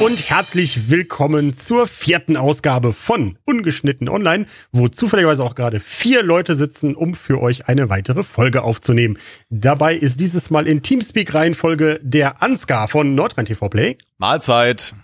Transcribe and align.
und 0.00 0.28
herzlich 0.28 0.90
willkommen 0.90 1.54
zur 1.54 1.86
vierten 1.86 2.36
Ausgabe 2.36 2.92
von 2.92 3.38
Ungeschnitten 3.46 4.08
Online, 4.10 4.46
wo 4.70 4.88
zufälligerweise 4.88 5.42
auch 5.42 5.54
gerade 5.54 5.80
vier 5.80 6.22
Leute 6.22 6.54
sitzen, 6.54 6.94
um 6.94 7.14
für 7.14 7.40
euch 7.40 7.66
eine 7.68 7.88
weitere 7.88 8.22
Folge 8.22 8.62
aufzunehmen. 8.62 9.18
Dabei 9.48 9.94
ist 9.94 10.20
dieses 10.20 10.50
Mal 10.50 10.66
in 10.66 10.82
Teamspeak-Reihenfolge 10.82 11.98
der 12.02 12.42
Ansgar 12.42 12.88
von 12.88 13.14
Nordrhein 13.14 13.46
TV 13.46 13.68
Play. 13.70 13.96
Mahlzeit. 14.18 14.94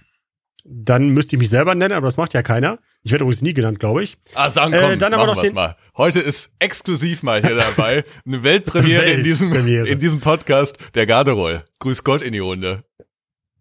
Dann 0.65 1.09
müsste 1.09 1.37
ich 1.37 1.41
mich 1.41 1.49
selber 1.49 1.75
nennen, 1.75 1.95
aber 1.95 2.07
das 2.07 2.19
macht 2.19 2.35
ja 2.35 2.43
keiner. 2.43 2.79
Ich 3.03 3.11
werde 3.13 3.25
übrigens 3.25 3.43
nie 3.43 3.55
genannt, 3.55 3.81
glaube 3.81 4.05
ich. 4.05 4.17
Ah, 4.35 4.51
sagen, 4.51 4.73
komm, 4.79 4.93
Äh, 4.93 4.97
dann 4.99 5.15
aber 5.15 5.27
machen 5.27 5.37
noch 5.37 5.43
den- 5.43 5.55
mal. 5.55 5.77
Heute 5.97 6.21
ist 6.21 6.53
exklusiv 6.61 7.23
mal 7.23 7.41
hier 7.45 7.57
dabei 7.57 8.05
eine 8.27 8.43
Weltpremiere 8.43 9.05
in 9.11 9.25
diesem, 9.25 9.51
Weltpremiere. 9.51 9.89
in 9.89 9.99
diesem 9.99 10.21
Podcast, 10.21 10.77
der 10.95 11.07
Garderoll. 11.07 11.65
Grüß 11.81 12.05
Gott 12.05 12.23
in 12.23 12.33
die 12.35 12.39
Runde. 12.39 12.85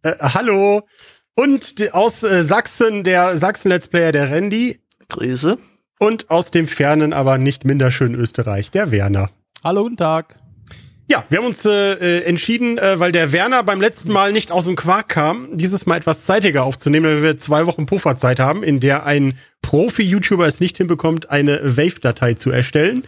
Äh, 0.03 0.13
hallo. 0.19 0.87
Und 1.35 1.93
aus 1.93 2.23
äh, 2.23 2.43
Sachsen, 2.43 3.03
der 3.03 3.37
Sachsen-Let's 3.37 3.87
Player, 3.87 4.11
der 4.11 4.31
Randy. 4.31 4.79
Grüße. 5.07 5.57
Und 5.99 6.29
aus 6.29 6.51
dem 6.51 6.67
fernen, 6.67 7.13
aber 7.13 7.37
nicht 7.37 7.63
minder 7.63 7.91
schönen 7.91 8.15
Österreich, 8.15 8.71
der 8.71 8.91
Werner. 8.91 9.29
Hallo, 9.63 9.83
guten 9.83 9.97
Tag. 9.97 10.35
Ja, 11.07 11.25
wir 11.29 11.39
haben 11.39 11.45
uns 11.45 11.65
äh, 11.65 11.93
äh, 11.93 12.23
entschieden, 12.23 12.77
äh, 12.77 12.99
weil 12.99 13.11
der 13.11 13.33
Werner 13.33 13.63
beim 13.63 13.81
letzten 13.81 14.11
Mal 14.11 14.31
nicht 14.31 14.51
aus 14.51 14.63
dem 14.63 14.75
Quark 14.75 15.09
kam, 15.09 15.49
dieses 15.51 15.85
Mal 15.85 15.97
etwas 15.97 16.25
zeitiger 16.25 16.63
aufzunehmen, 16.63 17.05
weil 17.05 17.23
wir 17.23 17.37
zwei 17.37 17.65
Wochen 17.65 17.85
Pufferzeit 17.85 18.39
haben, 18.39 18.63
in 18.63 18.79
der 18.79 19.05
ein 19.05 19.37
Profi-YouTuber 19.61 20.47
es 20.47 20.61
nicht 20.61 20.77
hinbekommt, 20.77 21.29
eine 21.29 21.77
Wave-Datei 21.77 22.35
zu 22.35 22.49
erstellen. 22.49 23.03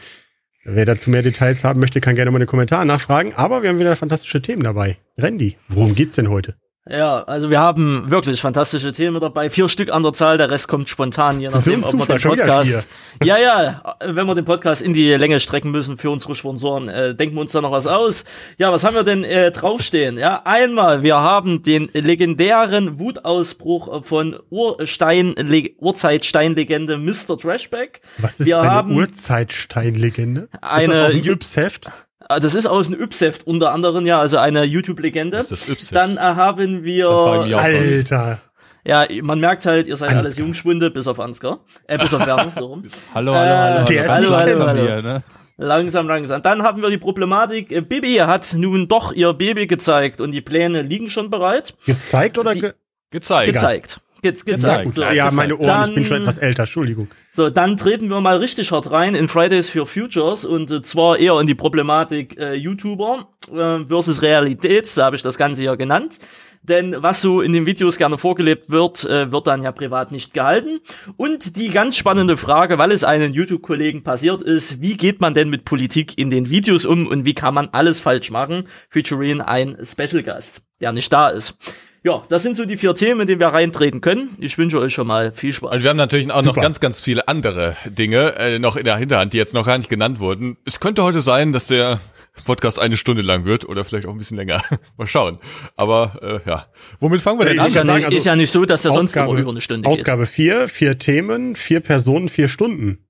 Wer 0.66 0.86
dazu 0.86 1.10
mehr 1.10 1.22
Details 1.22 1.64
haben 1.64 1.80
möchte, 1.80 2.02
kann 2.02 2.16
gerne 2.16 2.32
mal 2.32 2.38
in 2.38 2.44
den 2.44 2.50
Kommentaren 2.50 2.88
nachfragen. 2.88 3.34
Aber 3.36 3.64
wir 3.64 3.70
haben 3.70 3.80
wieder 3.80 3.96
fantastische 3.96 4.42
Themen 4.42 4.64
dabei. 4.64 4.98
Randy, 5.18 5.58
worum 5.68 5.96
geht's 5.96 6.16
denn 6.16 6.30
heute? 6.30 6.56
Ja, 6.90 7.24
also 7.24 7.50
wir 7.50 7.62
haben 7.62 8.12
wirklich 8.12 8.42
fantastische 8.42 8.92
Themen 8.92 9.22
dabei. 9.22 9.50
Vier 9.50 9.70
Stück 9.70 9.90
an 9.90 10.04
der 10.04 10.12
Zahl, 10.12 10.38
der 10.38 10.52
Rest 10.52 10.68
kommt 10.68 10.90
spontan, 10.90 11.40
je 11.40 11.48
nachdem, 11.54 11.82
ein 11.82 11.84
ob 11.86 12.10
wir 12.10 12.18
den 12.18 12.30
Podcast. 12.30 12.90
Ja, 13.24 13.38
ja, 13.38 13.96
wenn 14.06 14.28
wir 14.28 14.36
den 14.36 14.44
Podcast 14.44 14.82
in 14.82 14.94
die 14.94 15.14
Länge 15.14 15.40
strecken 15.40 15.72
müssen 15.72 15.98
für 15.98 16.10
unsere 16.10 16.36
Sponsoren, 16.36 16.90
äh, 16.90 17.16
denken 17.16 17.36
wir 17.36 17.42
uns 17.42 17.54
da 17.54 17.62
noch 17.62 17.72
was 17.72 17.88
aus. 17.88 18.26
Ja, 18.58 18.74
was 18.74 18.84
haben 18.84 18.96
wir 18.96 19.06
denn 19.06 19.24
äh, 19.24 19.52
draufstehen? 19.52 20.18
Ja, 20.18 20.42
einmal, 20.44 21.04
wir 21.04 21.16
haben 21.16 21.64
den 21.64 21.90
legendären 21.94 23.00
Wutausbruch 23.00 24.04
von 24.06 24.38
Urstein, 24.50 25.36
Urzeitsteinlegende 25.80 26.98
Mr. 26.98 27.38
Trashback. 27.38 28.02
Was 28.18 28.42
ist 28.42 28.48
Wir 28.48 28.60
eine 28.60 28.94
Urzeitsteinlegende? 28.94 30.50
ist 30.52 30.88
das 30.90 31.02
aus 31.02 31.12
dem 31.14 31.24
Yps-Heft? 31.24 31.92
Ah, 32.30 32.40
Das 32.40 32.56
ist 32.56 32.66
aus 32.66 32.88
dem 32.88 33.00
Ypsheft 33.00 33.46
unter 33.46 33.72
anderem, 33.72 34.06
ja, 34.06 34.20
also 34.20 34.38
eine 34.38 34.64
YouTube-Legende. 34.64 35.38
Das 35.38 35.52
ist 35.52 35.64
das 35.64 35.70
Ypsheft. 35.70 35.96
Dann 35.96 36.18
äh, 36.18 36.20
haben 36.20 36.84
wir. 36.84 37.10
Alter. 37.10 38.40
Ja, 38.86 39.06
man 39.22 39.40
merkt 39.40 39.66
halt, 39.66 39.88
ihr 39.88 39.96
seid 39.96 40.10
Ansgar. 40.10 40.24
alles 40.26 40.38
Jungschwunde, 40.38 40.92
bis 40.92 41.08
auf 41.08 41.20
Ansgar. 41.20 41.60
Äh, 41.88 41.98
bis 41.98 42.14
auf 42.14 42.26
Werner, 42.26 42.50
so 42.50 42.66
rum. 42.66 42.84
Hallo, 43.14 43.34
hallo, 43.34 43.50
hallo. 43.50 43.74
hallo. 43.76 43.86
der 43.86 44.04
ist 44.06 44.12
hallo, 44.12 44.22
nicht 44.24 44.38
hallo, 44.38 44.68
hallo. 44.68 44.82
Hier, 44.82 45.02
ne? 45.02 45.24
Langsam, 45.58 46.08
langsam. 46.08 46.42
Dann 46.42 46.64
haben 46.64 46.82
wir 46.82 46.90
die 46.90 46.98
Problematik, 46.98 47.72
äh, 47.72 47.82
Bibi 47.82 48.16
hat 48.16 48.54
nun 48.58 48.88
doch 48.88 49.14
ihr 49.14 49.32
Baby 49.34 49.68
gezeigt 49.68 50.20
und 50.20 50.32
die 50.32 50.42
Pläne 50.42 50.82
liegen 50.82 51.10
schon 51.10 51.30
bereit. 51.30 51.76
Gezeigt 51.86 52.38
oder 52.38 52.56
ge 52.56 52.74
Gezeigt. 53.12 53.54
Gezeigt. 53.54 54.02
Ge 54.24 54.32
gezeigt. 54.32 54.94
So, 54.96 55.02
ja, 55.04 55.10
gezeigt. 55.12 55.34
meine 55.36 55.58
Ohren, 55.58 55.82
ich 55.82 55.86
bin 55.88 55.96
Dann- 55.96 56.06
schon 56.06 56.22
etwas 56.22 56.38
älter, 56.40 56.64
Entschuldigung. 56.64 57.08
So, 57.32 57.50
dann 57.50 57.78
treten 57.78 58.10
wir 58.10 58.22
mal 58.22 58.38
richtig 58.38 58.72
hart 58.72 58.90
rein 58.92 59.14
in 59.14 59.28
Fridays 59.28 59.70
for 59.70 59.86
Futures 59.86 60.46
und 60.46 60.72
äh, 60.72 60.82
zwar 60.82 61.18
eher 61.20 61.40
in 61.40 61.48
die 61.48 61.56
Problematik 61.56 62.40
äh, 62.40 62.54
YouTuber 62.56 63.28
äh, 63.52 63.86
versus 63.88 64.22
Realität, 64.22 64.88
so 64.88 65.04
habe 65.04 65.16
ich 65.16 65.22
das 65.22 65.38
Ganze 65.38 65.64
ja 65.64 65.76
genannt. 65.76 66.20
Denn 66.66 66.96
was 67.04 67.20
so 67.20 67.42
in 67.42 67.52
den 67.52 67.66
Videos 67.66 67.98
gerne 67.98 68.18
vorgelebt 68.18 68.70
wird, 68.72 69.04
äh, 69.04 69.32
wird 69.34 69.48
dann 69.48 69.64
ja 69.64 69.74
privat 69.74 70.14
nicht 70.14 70.34
gehalten. 70.34 70.80
Und 71.18 71.58
die 71.58 71.70
ganz 71.70 71.98
spannende 71.98 72.38
Frage, 72.38 72.78
weil 72.78 72.92
es 72.92 73.04
einen 73.04 73.34
YouTube-Kollegen 73.34 74.04
passiert 74.04 74.42
ist, 74.42 74.82
wie 74.82 74.96
geht 74.96 75.20
man 75.20 75.34
denn 75.34 75.50
mit 75.50 75.66
Politik 75.66 76.18
in 76.18 76.30
den 76.30 76.50
Videos 76.50 76.86
um 76.86 77.06
und 77.06 77.26
wie 77.26 77.34
kann 77.34 77.54
man 77.54 77.68
alles 77.74 78.00
falsch 78.00 78.32
machen, 78.32 78.70
featuring 78.90 79.42
ein 79.42 79.78
Special-Gast, 79.84 80.62
der 80.80 80.94
nicht 80.94 81.12
da 81.12 81.28
ist. 81.28 81.58
Ja, 82.06 82.22
das 82.28 82.44
sind 82.44 82.58
so 82.58 82.66
die 82.66 82.76
vier 82.76 82.94
Themen, 82.96 83.22
in 83.22 83.28
die 83.28 83.40
wir 83.40 83.48
reintreten 83.48 84.02
können. 84.02 84.32
Ich 84.38 84.58
wünsche 84.58 84.78
euch 84.78 84.94
schon 84.94 85.08
mal 85.08 85.32
viel 85.32 85.54
Spaß. 85.54 85.72
Also 85.72 85.84
wir 85.86 85.90
haben 85.90 85.98
natürlich 85.98 86.30
auch 86.32 86.42
Super. 86.44 86.58
noch 86.58 86.62
ganz, 86.62 86.82
ganz 86.82 87.02
viele 87.02 87.30
andere 87.30 87.78
Dinge 87.86 88.36
äh, 88.38 88.60
noch 88.60 88.76
in 88.76 88.84
der 88.84 88.98
Hinterhand, 88.98 89.32
die 89.32 89.38
jetzt 89.38 89.54
noch 89.54 89.66
gar 89.66 89.78
nicht 89.78 89.90
genannt 89.90 90.20
wurden. 90.20 90.58
Es 90.66 90.82
könnte 90.82 91.04
heute 91.04 91.22
sein, 91.22 91.54
dass 91.54 91.66
der 91.66 92.02
Podcast 92.44 92.78
eine 92.80 92.98
Stunde 92.98 93.22
lang 93.22 93.46
wird 93.46 93.64
oder 93.64 93.86
vielleicht 93.86 94.06
auch 94.06 94.12
ein 94.12 94.18
bisschen 94.18 94.36
länger. 94.36 94.62
mal 94.98 95.08
schauen. 95.08 95.40
Aber 95.78 96.42
äh, 96.46 96.50
ja, 96.50 96.68
womit 97.00 97.22
fangen 97.22 97.40
wir 97.40 97.46
denn 97.46 97.56
Ich 97.56 97.62
an? 97.62 97.68
Ist 97.68 97.76
ja, 97.76 97.86
sagen, 97.86 97.96
nicht, 97.96 98.06
also 98.06 98.18
ist 98.18 98.26
ja 98.26 98.36
nicht 98.36 98.52
so, 98.52 98.66
dass 98.66 98.82
der 98.82 98.92
sonst 98.92 99.06
Ausgabe, 99.12 99.32
immer 99.32 99.40
über 99.40 99.52
eine 99.52 99.62
Stunde 99.62 99.88
geht. 99.88 99.98
Ausgabe 99.98 100.26
vier, 100.26 100.68
vier 100.68 101.00
Themen, 101.00 101.56
vier 101.56 101.80
Personen, 101.80 102.28
vier 102.28 102.50
Stunden. 102.50 103.08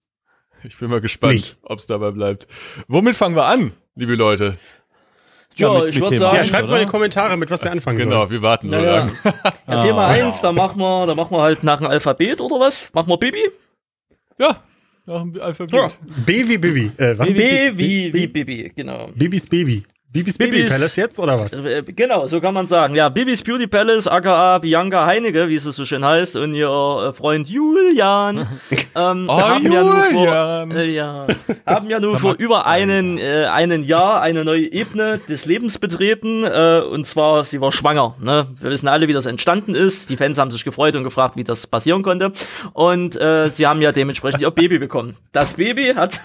Ich 0.63 0.77
bin 0.77 0.91
mal 0.91 1.01
gespannt, 1.01 1.57
ob 1.63 1.79
es 1.79 1.87
dabei 1.87 2.11
bleibt. 2.11 2.47
Womit 2.87 3.15
fangen 3.15 3.35
wir 3.35 3.45
an, 3.45 3.73
liebe 3.95 4.13
Leute? 4.13 4.59
Ja, 5.55 5.73
mit- 5.79 5.89
ich 5.95 5.99
würde 5.99 6.17
sagen, 6.17 6.35
Ja, 6.37 6.43
schreibt 6.43 6.67
mal 6.67 6.75
in 6.75 6.79
oder? 6.81 6.85
die 6.85 6.91
Kommentare, 6.91 7.37
mit 7.37 7.49
was 7.51 7.63
wir 7.63 7.71
anfangen 7.71 7.97
Genau, 7.97 8.17
sollen. 8.21 8.29
wir 8.31 8.41
warten 8.41 8.69
so 8.69 8.75
naja. 8.75 8.97
lang. 8.97 9.11
ja, 9.67 9.79
Thema 9.81 10.07
Ah. 10.07 10.11
eins, 10.11 10.41
da 10.41 10.51
machen 10.51 10.79
wir, 10.79 11.05
da 11.05 11.15
machen 11.15 11.31
wir 11.35 11.41
halt 11.41 11.63
nach 11.63 11.77
dem 11.77 11.87
Alphabet 11.87 12.41
oder 12.41 12.59
was? 12.59 12.89
Machen 12.93 13.09
wir 13.09 13.17
Bibi? 13.17 13.49
Ja, 14.39 14.57
nach 15.05 15.21
dem 15.21 15.39
Alphabet. 15.41 15.73
Ja. 15.73 15.89
B 16.25 16.47
wie 16.47 16.57
Bibi. 16.57 16.91
Äh, 16.97 17.17
was? 17.17 17.27
B 17.27 17.71
wie, 17.77 18.09
Bi- 18.09 18.13
wie 18.13 18.27
Bibi, 18.27 18.71
genau. 18.75 19.09
Bibis 19.15 19.47
Baby. 19.47 19.83
Bibis 20.13 20.37
Bibis- 20.37 20.71
Palace 20.71 20.95
jetzt 20.95 21.19
oder 21.19 21.39
was? 21.39 21.53
Äh, 21.53 21.81
Genau, 21.95 22.27
so 22.27 22.39
kann 22.39 22.53
man 22.53 22.67
sagen. 22.67 22.93
Ja, 22.95 23.09
Bibis 23.09 23.41
Beauty 23.41 23.65
Palace, 23.67 24.07
aka 24.07 24.59
Bianca 24.59 25.05
Heinige, 25.07 25.49
wie 25.49 25.55
es 25.55 25.63
so 25.63 25.85
schön 25.85 26.05
heißt, 26.05 26.35
und 26.37 26.53
ihr 26.53 26.67
äh, 26.69 27.13
Freund 27.13 27.49
Julian, 27.49 28.47
ähm, 28.95 29.25
Oh, 29.27 29.41
haben 29.41 29.71
ja 29.71 29.83
nur 29.83 30.05
Julian. 30.11 30.71
vor, 30.71 30.77
äh, 30.79 30.91
ja, 30.93 31.27
haben 31.65 31.89
ja 31.89 31.99
nur 31.99 32.19
vor 32.19 32.35
über 32.37 32.65
einen, 32.67 33.17
äh, 33.17 33.45
einen 33.51 33.83
Jahr 33.83 34.21
eine 34.21 34.45
neue 34.45 34.71
Ebene 34.71 35.19
des 35.27 35.45
Lebens 35.45 35.79
betreten, 35.79 36.43
äh, 36.43 36.81
und 36.89 37.05
zwar, 37.07 37.43
sie 37.43 37.59
war 37.59 37.71
schwanger, 37.71 38.15
ne? 38.21 38.47
Wir 38.59 38.69
wissen 38.69 38.87
alle, 38.87 39.07
wie 39.07 39.13
das 39.13 39.25
entstanden 39.25 39.73
ist. 39.75 40.09
Die 40.11 40.17
Fans 40.17 40.37
haben 40.37 40.51
sich 40.51 40.63
gefreut 40.63 40.95
und 40.95 41.03
gefragt, 41.03 41.35
wie 41.37 41.43
das 41.43 41.65
passieren 41.65 42.03
konnte. 42.03 42.31
Und, 42.73 43.19
äh, 43.19 43.49
sie 43.49 43.65
haben 43.65 43.81
ja 43.81 43.91
dementsprechend 43.91 44.41
ihr 44.41 44.51
Baby 44.51 44.77
bekommen. 44.77 45.17
Das 45.31 45.55
Baby 45.55 45.93
hat, 45.95 46.21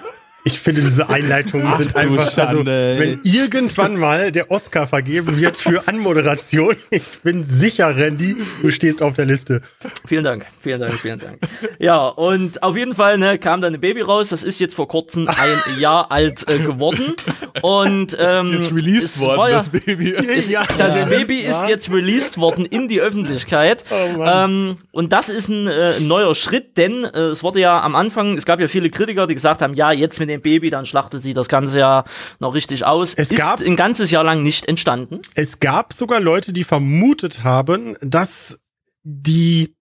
Ich 0.48 0.58
finde, 0.60 0.80
diese 0.80 1.10
Einleitungen 1.10 1.70
sind 1.76 1.94
du 1.94 1.98
einfach, 1.98 2.38
also, 2.38 2.56
Schande, 2.56 2.96
ey. 2.96 3.00
wenn 3.00 3.20
irgendwann 3.22 3.98
mal 3.98 4.32
der 4.32 4.50
Oscar 4.50 4.86
vergeben 4.86 5.38
wird 5.38 5.58
für 5.58 5.86
Anmoderation, 5.86 6.74
ich 6.90 7.20
bin 7.22 7.44
sicher, 7.44 7.94
Randy, 7.94 8.34
du 8.62 8.70
stehst 8.70 9.02
auf 9.02 9.12
der 9.12 9.26
Liste. 9.26 9.60
Vielen 10.06 10.24
Dank, 10.24 10.46
vielen 10.58 10.80
Dank, 10.80 10.94
vielen 10.94 11.18
Dank. 11.18 11.38
Ja, 11.78 12.06
und 12.06 12.62
auf 12.62 12.78
jeden 12.78 12.94
Fall 12.94 13.18
ne, 13.18 13.38
kam 13.38 13.60
dann 13.60 13.74
ein 13.74 13.80
Baby 13.80 14.00
raus. 14.00 14.30
Das 14.30 14.42
ist 14.42 14.58
jetzt 14.58 14.74
vor 14.74 14.88
kurzem 14.88 15.28
ein 15.28 15.78
Jahr 15.80 16.10
alt 16.10 16.48
äh, 16.48 16.58
geworden. 16.60 17.12
Und 17.60 18.16
ähm, 18.18 18.54
Jetzt 18.54 18.72
released 18.72 19.16
es 19.16 19.20
worden, 19.20 19.50
ja, 19.50 19.56
das 19.58 19.68
Baby. 19.68 20.10
ist, 20.12 20.48
Ja, 20.48 20.64
das 20.78 21.02
ja, 21.02 21.04
Baby 21.08 21.40
ist 21.40 21.68
jetzt 21.68 21.92
released 21.92 22.38
worden 22.38 22.64
in 22.64 22.88
die 22.88 23.02
Öffentlichkeit. 23.02 23.84
Oh 23.90 24.24
ähm, 24.24 24.78
und 24.92 25.12
das 25.12 25.28
ist 25.28 25.48
ein 25.48 25.66
äh, 25.66 26.00
neuer 26.00 26.34
Schritt, 26.34 26.78
denn 26.78 27.04
äh, 27.04 27.18
es 27.18 27.42
wurde 27.42 27.60
ja 27.60 27.82
am 27.82 27.94
Anfang, 27.94 28.38
es 28.38 28.46
gab 28.46 28.60
ja 28.60 28.68
viele 28.68 28.88
Kritiker, 28.88 29.26
die 29.26 29.34
gesagt 29.34 29.60
haben, 29.60 29.74
ja, 29.74 29.92
jetzt 29.92 30.18
mit 30.18 30.30
dem 30.30 30.37
Baby, 30.42 30.70
dann 30.70 30.86
schlachtet 30.86 31.22
sie 31.22 31.34
das 31.34 31.48
Ganze 31.48 31.78
ja 31.78 32.04
noch 32.38 32.54
richtig 32.54 32.84
aus. 32.84 33.14
Es 33.14 33.30
ist 33.30 33.38
gab- 33.38 33.60
ein 33.60 33.76
ganzes 33.76 34.10
Jahr 34.10 34.24
lang 34.24 34.42
nicht 34.42 34.66
entstanden. 34.66 35.20
Es 35.34 35.60
gab 35.60 35.92
sogar 35.92 36.20
Leute, 36.20 36.52
die 36.52 36.64
vermutet 36.64 37.44
haben, 37.44 37.96
dass 38.00 38.60
die 39.02 39.74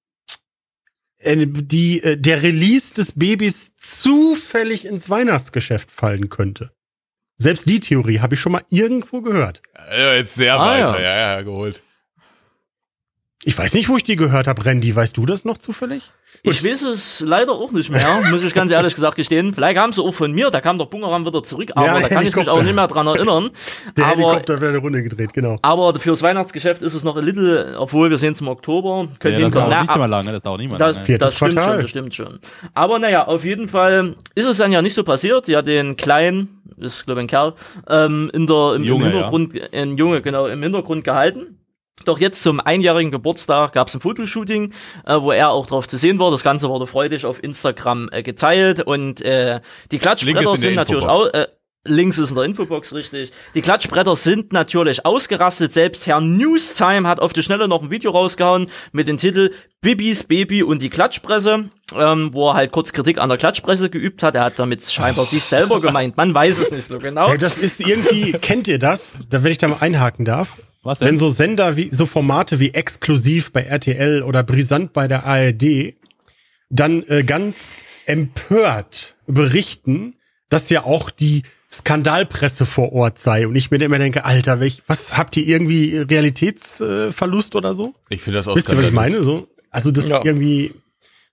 äh, 1.20 1.46
die 1.48 2.04
äh, 2.04 2.18
der 2.18 2.44
Release 2.44 2.94
des 2.94 3.14
Babys 3.14 3.76
zufällig 3.76 4.86
ins 4.86 5.10
Weihnachtsgeschäft 5.10 5.92
fallen 5.92 6.30
könnte. 6.30 6.72
Selbst 7.40 7.70
die 7.70 7.80
Theorie 7.80 8.20
habe 8.20 8.34
ich 8.36 8.40
schon 8.42 8.52
mal 8.52 8.64
irgendwo 8.70 9.22
gehört. 9.22 9.62
Ja, 9.92 10.14
jetzt 10.16 10.36
sehr 10.36 10.60
Ah, 10.60 10.66
weiter, 10.66 11.00
ja. 11.02 11.10
ja. 11.10 11.18
ja, 11.38 11.42
geholt. 11.44 11.84
Ich 13.48 13.58
weiß 13.58 13.76
nicht, 13.76 13.88
wo 13.88 13.96
ich 13.96 14.04
die 14.04 14.18
gehört 14.18 14.46
habe. 14.46 14.66
Randy, 14.66 14.94
weißt 14.94 15.16
du 15.16 15.26
das 15.26 15.46
noch 15.46 15.58
zufällig? 15.58 16.12
Ich 16.44 16.66
weiß 16.66 16.82
es 16.82 17.22
leider 17.22 17.54
auch 17.54 17.72
nicht 17.72 17.90
mehr, 17.90 18.06
muss 18.30 18.44
ich 18.44 18.54
ganz 18.54 18.74
ehrlich 18.74 18.94
gesagt 18.94 19.16
gestehen. 19.16 19.54
Vielleicht 19.54 19.78
kam 19.78 19.94
sie 19.94 20.04
auch 20.04 20.12
von 20.12 20.34
mir, 20.34 20.50
da 20.50 20.60
kam 20.60 20.78
der 20.78 20.84
Bungeram 20.84 21.26
wieder 21.26 21.42
zurück, 21.42 21.72
aber 21.74 21.86
Ja, 21.86 22.00
da 22.02 22.10
kann 22.10 22.28
ich 22.28 22.36
mich 22.36 22.50
auch 22.50 22.62
nicht 22.62 22.76
mehr 22.76 22.88
dran 22.88 23.08
erinnern. 23.08 23.52
Der 23.96 24.06
aber, 24.08 24.16
Helikopter 24.18 24.60
wird 24.60 24.72
eine 24.72 24.80
Runde 24.80 25.02
gedreht, 25.02 25.34
genau. 25.34 25.58
aber 25.62 25.98
fürs 25.98 26.22
Weihnachtsgeschäft 26.24 26.84
ist 26.84 26.94
es 26.94 27.06
noch 27.06 27.16
ein 27.16 27.24
little, 27.24 27.78
obwohl 27.80 28.10
wir 28.10 28.18
sehen 28.18 28.34
es 28.34 28.42
im 28.42 28.50
Oktober. 28.50 29.08
Könnt 29.20 29.38
Ja, 29.38 29.46
das 29.46 29.54
dauert 29.54 29.70
Na, 29.70 29.82
nicht 29.84 29.96
mal 29.96 30.06
lange, 30.08 30.32
das 30.34 30.42
dauert 30.42 30.60
nicht 30.60 30.70
mal 30.70 30.78
das, 30.78 30.98
das 31.06 31.36
stimmt 31.38 31.54
Quartal. 31.54 31.72
schon, 31.72 31.82
das 31.82 31.90
stimmt 31.90 32.14
schon. 32.14 32.40
Aber 32.74 33.00
naja, 33.00 33.28
auf 33.28 33.46
jeden 33.46 33.70
Fall 33.70 34.16
ist 34.36 34.46
es 34.46 34.58
dann 34.58 34.74
ja 34.74 34.82
nicht 34.82 34.94
so 34.94 35.06
passiert. 35.06 35.46
Sie 35.46 35.56
hat 35.56 35.68
den 35.68 35.96
kleinen, 35.96 36.62
ist 36.76 37.06
glaube 37.06 37.22
ich 37.22 37.24
ein 37.24 37.28
Kerl, 37.28 37.54
ähm, 37.88 38.30
in 38.34 38.46
der, 38.46 38.74
im, 38.76 38.84
Junge, 38.84 39.06
im 39.06 39.12
Hintergrund, 39.14 39.74
ein 39.74 39.98
Junge, 39.98 40.22
genau, 40.22 40.48
im 40.48 40.62
Hintergrund 40.62 41.06
gehalten. 41.06 41.57
Doch 42.08 42.20
jetzt 42.20 42.42
zum 42.42 42.62
einjährigen 42.62 43.12
Geburtstag 43.12 43.74
gab 43.74 43.90
es 43.90 43.96
ein 43.96 44.00
Fotoshooting, 44.00 44.74
äh, 45.06 45.20
wo 45.20 45.34
er 45.34 45.50
auch 45.50 45.66
drauf 45.66 45.88
zu 45.88 45.98
sehen 45.98 46.20
war. 46.20 46.32
Das 46.32 46.42
Ganze 46.42 46.70
wurde 46.70 46.88
freudig 46.88 47.26
auf 47.26 47.44
Instagram 47.44 48.08
äh, 48.14 48.24
geteilt 48.24 48.82
und 48.82 49.22
äh, 49.22 49.60
die 49.92 50.00
Klatschbretter 50.00 50.56
sind 50.56 50.76
natürlich 50.76 51.06
auch. 51.06 51.28
Äh, 51.34 51.48
Links 51.84 52.18
ist 52.18 52.30
in 52.30 52.36
der 52.36 52.46
Infobox 52.46 52.94
richtig. 52.94 53.32
Die 53.56 53.62
Klatschbretter 53.62 54.16
sind 54.16 54.54
natürlich 54.54 55.06
ausgerastet. 55.06 55.74
Selbst 55.74 56.08
Herr 56.08 56.22
Newstime 56.22 57.08
hat 57.08 57.20
auf 57.20 57.34
die 57.34 57.44
Schnelle 57.44 57.68
noch 57.68 57.82
ein 57.82 57.92
Video 57.92 58.12
rausgehauen 58.12 58.70
mit 58.94 59.08
dem 59.08 59.18
Titel 59.18 59.52
Bibis 59.82 60.24
Baby 60.24 60.64
und 60.64 60.82
die 60.82 60.90
Klatschpresse, 60.90 61.70
ähm, 61.94 62.30
wo 62.34 62.50
er 62.50 62.54
halt 62.56 62.72
kurz 62.72 62.94
Kritik 62.94 63.20
an 63.20 63.30
der 63.30 63.38
Klatschpresse 63.38 63.90
geübt 63.90 64.24
hat. 64.24 64.36
Er 64.36 64.46
hat 64.46 64.60
damit 64.60 64.82
scheinbar 64.84 65.26
sich 65.26 65.44
selber 65.44 65.82
gemeint. 65.82 66.16
Man 66.16 66.34
weiß 66.34 66.60
es 66.60 66.72
nicht 66.72 66.86
so 66.86 67.00
genau. 67.00 67.30
Hey, 67.30 67.38
das 67.38 67.58
ist 67.58 67.82
irgendwie, 67.82 68.32
kennt 68.32 68.68
ihr 68.68 68.80
das? 68.80 69.20
Da, 69.30 69.44
wenn 69.44 69.52
ich 69.52 69.58
da 69.58 69.68
mal 69.68 69.78
einhaken 69.82 70.26
darf. 70.26 70.58
Was 70.88 71.00
denn? 71.00 71.10
Wenn 71.10 71.18
so 71.18 71.28
Sender 71.28 71.76
wie, 71.76 71.90
so 71.92 72.06
Formate 72.06 72.62
wie 72.62 72.74
exklusiv 72.74 73.52
bei 73.52 73.64
RTL 73.64 74.24
oder 74.24 74.42
brisant 74.42 74.94
bei 74.94 75.10
der 75.10 75.26
ARD 75.26 75.96
dann 76.70 77.04
äh, 77.10 77.24
ganz 77.24 77.84
empört 78.06 79.18
berichten, 79.28 80.16
dass 80.48 80.70
ja 80.70 80.84
auch 80.86 81.10
die 81.10 81.44
Skandalpresse 81.70 82.66
vor 82.66 82.94
Ort 82.94 83.20
sei 83.20 83.48
und 83.48 83.58
ich 83.58 83.70
mir 83.70 83.82
immer 83.82 84.00
denke, 84.00 84.24
Alter, 84.24 84.62
welch, 84.62 84.82
was 84.88 85.18
habt 85.18 85.36
ihr 85.36 85.46
irgendwie 85.46 85.98
Realitätsverlust 85.98 87.58
oder 87.58 87.76
so? 87.76 87.94
Ich 88.08 88.22
finde 88.22 88.40
das 88.40 88.48
auch 88.48 88.56
Wisst 88.56 88.70
ihr, 88.70 88.78
was 88.78 88.86
ich 88.86 88.94
meine? 88.94 89.22
So, 89.24 89.50
also 89.70 89.92
das 89.92 90.08
Ja. 90.08 90.20
ist 90.20 90.26
irgendwie 90.26 90.74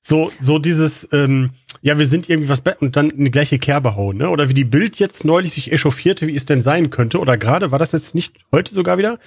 so, 0.00 0.32
so 0.40 0.58
dieses, 0.58 1.08
ähm, 1.12 1.50
ja, 1.86 1.98
wir 1.98 2.06
sind 2.06 2.30
irgendwie 2.30 2.48
was 2.48 2.62
be- 2.62 2.76
und 2.80 2.96
dann 2.96 3.10
eine 3.12 3.30
gleiche 3.30 3.58
Kerbe 3.58 3.94
hauen, 3.94 4.16
ne? 4.16 4.30
Oder 4.30 4.48
wie 4.48 4.54
die 4.54 4.64
Bild 4.64 4.96
jetzt 4.98 5.24
neulich 5.24 5.52
sich 5.52 5.70
echauffierte, 5.70 6.26
wie 6.26 6.34
es 6.34 6.46
denn 6.46 6.62
sein 6.62 6.88
könnte, 6.88 7.18
oder 7.20 7.36
gerade 7.36 7.70
war 7.70 7.78
das 7.78 7.92
jetzt 7.92 8.14
nicht 8.14 8.32
heute 8.52 8.72
sogar 8.72 8.96
wieder, 8.96 9.18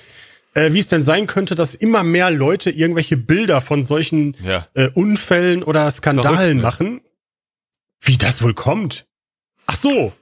äh, 0.55 0.73
wie 0.73 0.79
es 0.79 0.87
denn 0.87 1.03
sein 1.03 1.27
könnte, 1.27 1.53
dass 1.53 1.75
immer 1.75 2.03
mehr 2.03 2.31
Leute 2.31 2.71
irgendwelche 2.71 3.15
Bilder 3.15 3.61
von 3.61 3.85
solchen 3.85 4.35
Ja. 4.43 4.67
äh, 4.73 4.89
Unfällen 4.95 5.61
oder 5.61 5.89
Skandalen 5.91 6.35
Verrückt, 6.37 6.55
ne? 6.55 6.61
machen. 6.63 7.01
Wie 8.01 8.17
das 8.17 8.41
wohl 8.41 8.55
kommt? 8.55 9.05
Ach 9.67 9.75
so, 9.75 10.13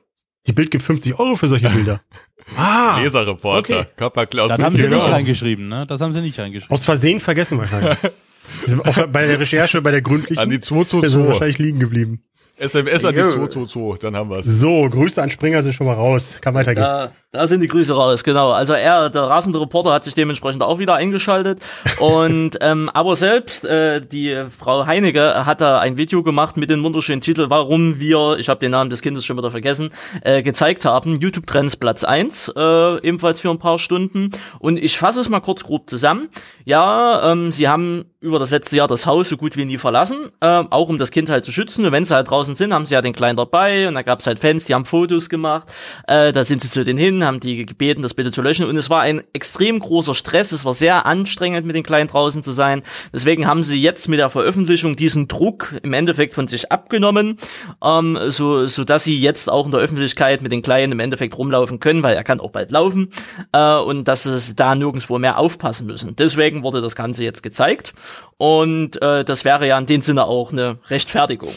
die 0.46 0.52
Bild 0.54 0.72
gibt 0.72 0.84
50 0.84 1.18
Euro 1.18 1.38
für 1.38 1.48
solche 1.48 1.70
Bilder. 1.70 2.02
ah, 2.58 3.00
Leserreporter, 3.02 3.80
Okay. 3.80 3.88
Kappa 3.96 4.26
Klaus 4.26 4.50
Das 4.52 4.60
haben 4.60 4.76
sie 4.76 4.82
Mittermeier. 4.84 5.08
nicht 5.08 5.16
reingeschrieben, 5.16 5.70
ne? 5.70 5.86
Das 5.88 6.02
haben 6.02 6.12
sie 6.14 6.20
nicht 6.22 6.38
reingeschrieben. 6.38 6.74
aus 6.74 6.84
Versehen 6.84 7.22
vergessen 7.22 7.58
wahrscheinlich. 7.58 7.98
Ist 8.66 8.80
auch 8.80 9.08
bei 9.08 9.28
der 9.28 9.40
Recherche, 9.40 9.82
bei 9.82 9.92
der 9.92 10.02
gründlichen, 10.02 10.40
An 10.42 10.50
die 10.50 10.56
ist 10.56 10.64
es 10.64 10.68
222. 10.70 11.30
wahrscheinlich 11.30 11.58
liegen 11.60 11.80
geblieben. 11.80 12.24
SMS 12.58 13.04
an 13.04 13.14
die 13.14 13.20
Jo. 13.20 13.28
222, 13.28 14.00
dann 14.00 14.16
haben 14.16 14.30
wir's. 14.30 14.46
So, 14.46 14.90
Grüße 14.90 15.22
an 15.22 15.30
Springer 15.30 15.62
sind 15.62 15.74
schon 15.74 15.88
mal 15.88 15.94
raus. 15.94 16.38
Kann 16.40 16.54
weitergehen. 16.54 16.84
Da, 16.84 17.12
da 17.36 17.48
sind 17.48 17.62
die 17.62 17.68
Grüße 17.68 17.94
raus, 17.94 18.24
genau. 18.24 18.52
Also 18.52 18.74
er, 18.74 19.10
der 19.10 19.24
rasende 19.24 19.60
Reporter, 19.60 19.92
hat 19.92 20.04
sich 20.04 20.16
dementsprechend 20.16 20.64
auch 20.64 20.80
wieder 20.80 20.96
eingeschaltet. 20.96 21.60
Und 22.00 22.58
ähm, 22.62 22.90
aber 22.94 23.16
selbst 23.16 23.66
äh, 23.66 24.02
die 24.02 24.46
Frau 24.50 24.86
Heinecke 24.86 25.46
hat 25.46 25.62
da 25.62 25.80
ein 25.80 25.98
Video 25.98 26.24
gemacht 26.24 26.58
mit 26.58 26.70
dem 26.70 26.84
wunderschönen 26.84 27.22
Titel, 27.22 27.50
warum 27.50 28.00
wir, 28.00 28.38
ich 28.40 28.50
habe 28.50 28.60
den 28.60 28.72
Namen 28.72 28.90
des 28.90 29.02
Kindes 29.02 29.26
schon 29.26 29.38
wieder 29.38 29.52
vergessen, 29.52 29.92
äh, 30.22 30.42
gezeigt 30.42 30.86
haben. 30.86 31.20
YouTube 31.20 31.48
Trends 31.48 31.76
Platz 31.76 32.04
1, 32.04 32.54
äh, 32.56 33.08
ebenfalls 33.08 33.40
für 33.40 33.50
ein 33.50 33.60
paar 33.60 33.80
Stunden. 33.80 34.32
Und 34.60 34.78
ich 34.78 34.98
fasse 34.98 35.20
es 35.20 35.30
mal 35.30 35.42
kurz 35.42 35.64
grob 35.64 35.90
zusammen. 35.90 36.30
Ja, 36.64 37.32
ähm, 37.32 37.52
sie 37.52 37.68
haben 37.68 38.06
über 38.26 38.40
das 38.40 38.50
letzte 38.50 38.76
Jahr 38.76 38.88
das 38.88 39.06
Haus 39.06 39.30
so 39.30 39.38
gut 39.38 39.56
wie 39.56 39.66
nie 39.66 39.78
verlassen, 39.78 40.18
äh, 40.42 40.64
auch 40.70 40.90
um 40.90 40.98
das 40.98 41.12
Kind 41.12 41.30
halt 41.30 41.46
zu 41.46 41.52
schützen. 41.52 41.86
Und 41.86 41.92
wenn 41.92 42.06
sie 42.06 42.16
halt 42.16 42.30
draußen 42.30 42.56
sind, 42.56 42.74
haben 42.74 42.86
sie 42.86 42.96
ja 42.96 43.02
den 43.02 43.14
Kleinen 43.14 43.38
dabei 43.38 43.88
und 43.88 43.94
da 43.94 44.02
gab 44.02 44.20
es 44.20 44.28
halt 44.28 44.40
Fans, 44.40 44.66
die 44.66 44.74
haben 44.74 44.86
Fotos 44.86 45.30
gemacht. 45.30 45.72
Äh, 46.08 46.34
da 46.34 46.44
sind 46.44 46.62
sie 46.62 46.70
zu 46.70 46.84
denen 46.84 46.98
hin, 46.98 47.24
haben 47.26 47.40
die 47.40 47.66
gebeten, 47.66 48.02
das 48.02 48.14
bitte 48.14 48.32
zu 48.32 48.42
löschen. 48.42 48.66
Und 48.66 48.78
es 48.78 48.90
war 48.90 49.02
ein 49.02 49.24
extrem 49.34 49.80
großer 49.80 50.14
Stress. 50.14 50.52
Es 50.52 50.66
war 50.66 50.74
sehr 50.74 51.06
anstrengend, 51.06 51.66
mit 51.66 51.76
den 51.76 51.84
Kleinen 51.84 52.08
draußen 52.08 52.44
zu 52.44 52.52
sein. 52.52 52.84
Deswegen 53.14 53.48
haben 53.48 53.64
sie 53.64 53.82
jetzt 53.82 54.08
mit 54.08 54.20
der 54.20 54.30
Veröffentlichung 54.30 54.96
diesen 54.96 55.28
Druck 55.28 55.76
im 55.84 55.94
Endeffekt 55.94 56.34
von 56.34 56.48
sich 56.48 56.72
abgenommen, 56.72 57.38
ähm, 57.84 58.18
so, 58.28 58.68
so 58.68 58.84
dass 58.84 59.04
sie 59.04 59.20
jetzt 59.20 59.50
auch 59.50 59.66
in 59.66 59.72
der 59.72 59.82
Öffentlichkeit 59.82 60.42
mit 60.42 60.52
den 60.52 60.62
Kleinen 60.62 60.94
im 60.94 61.00
Endeffekt 61.00 61.38
rumlaufen 61.38 61.80
können, 61.80 62.04
weil 62.04 62.16
er 62.16 62.24
kann 62.24 62.40
auch 62.40 62.52
bald 62.52 62.72
laufen 62.72 63.10
äh, 63.52 63.76
und 63.76 64.08
dass 64.08 64.26
es 64.26 64.56
da 64.56 64.76
nirgendwo 64.76 65.20
mehr 65.20 65.38
aufpassen 65.38 65.88
müssen. 65.88 66.16
Deswegen 66.16 66.64
wurde 66.64 66.82
das 66.82 66.96
Ganze 66.96 67.24
jetzt 67.24 67.44
gezeigt 67.44 67.94
und 68.38 69.02
äh, 69.02 69.24
das 69.24 69.46
wäre 69.46 69.68
ja 69.68 69.78
in 69.78 69.86
dem 69.86 70.02
Sinne 70.02 70.26
auch 70.26 70.52
eine 70.52 70.78
Rechtfertigung. 70.90 71.52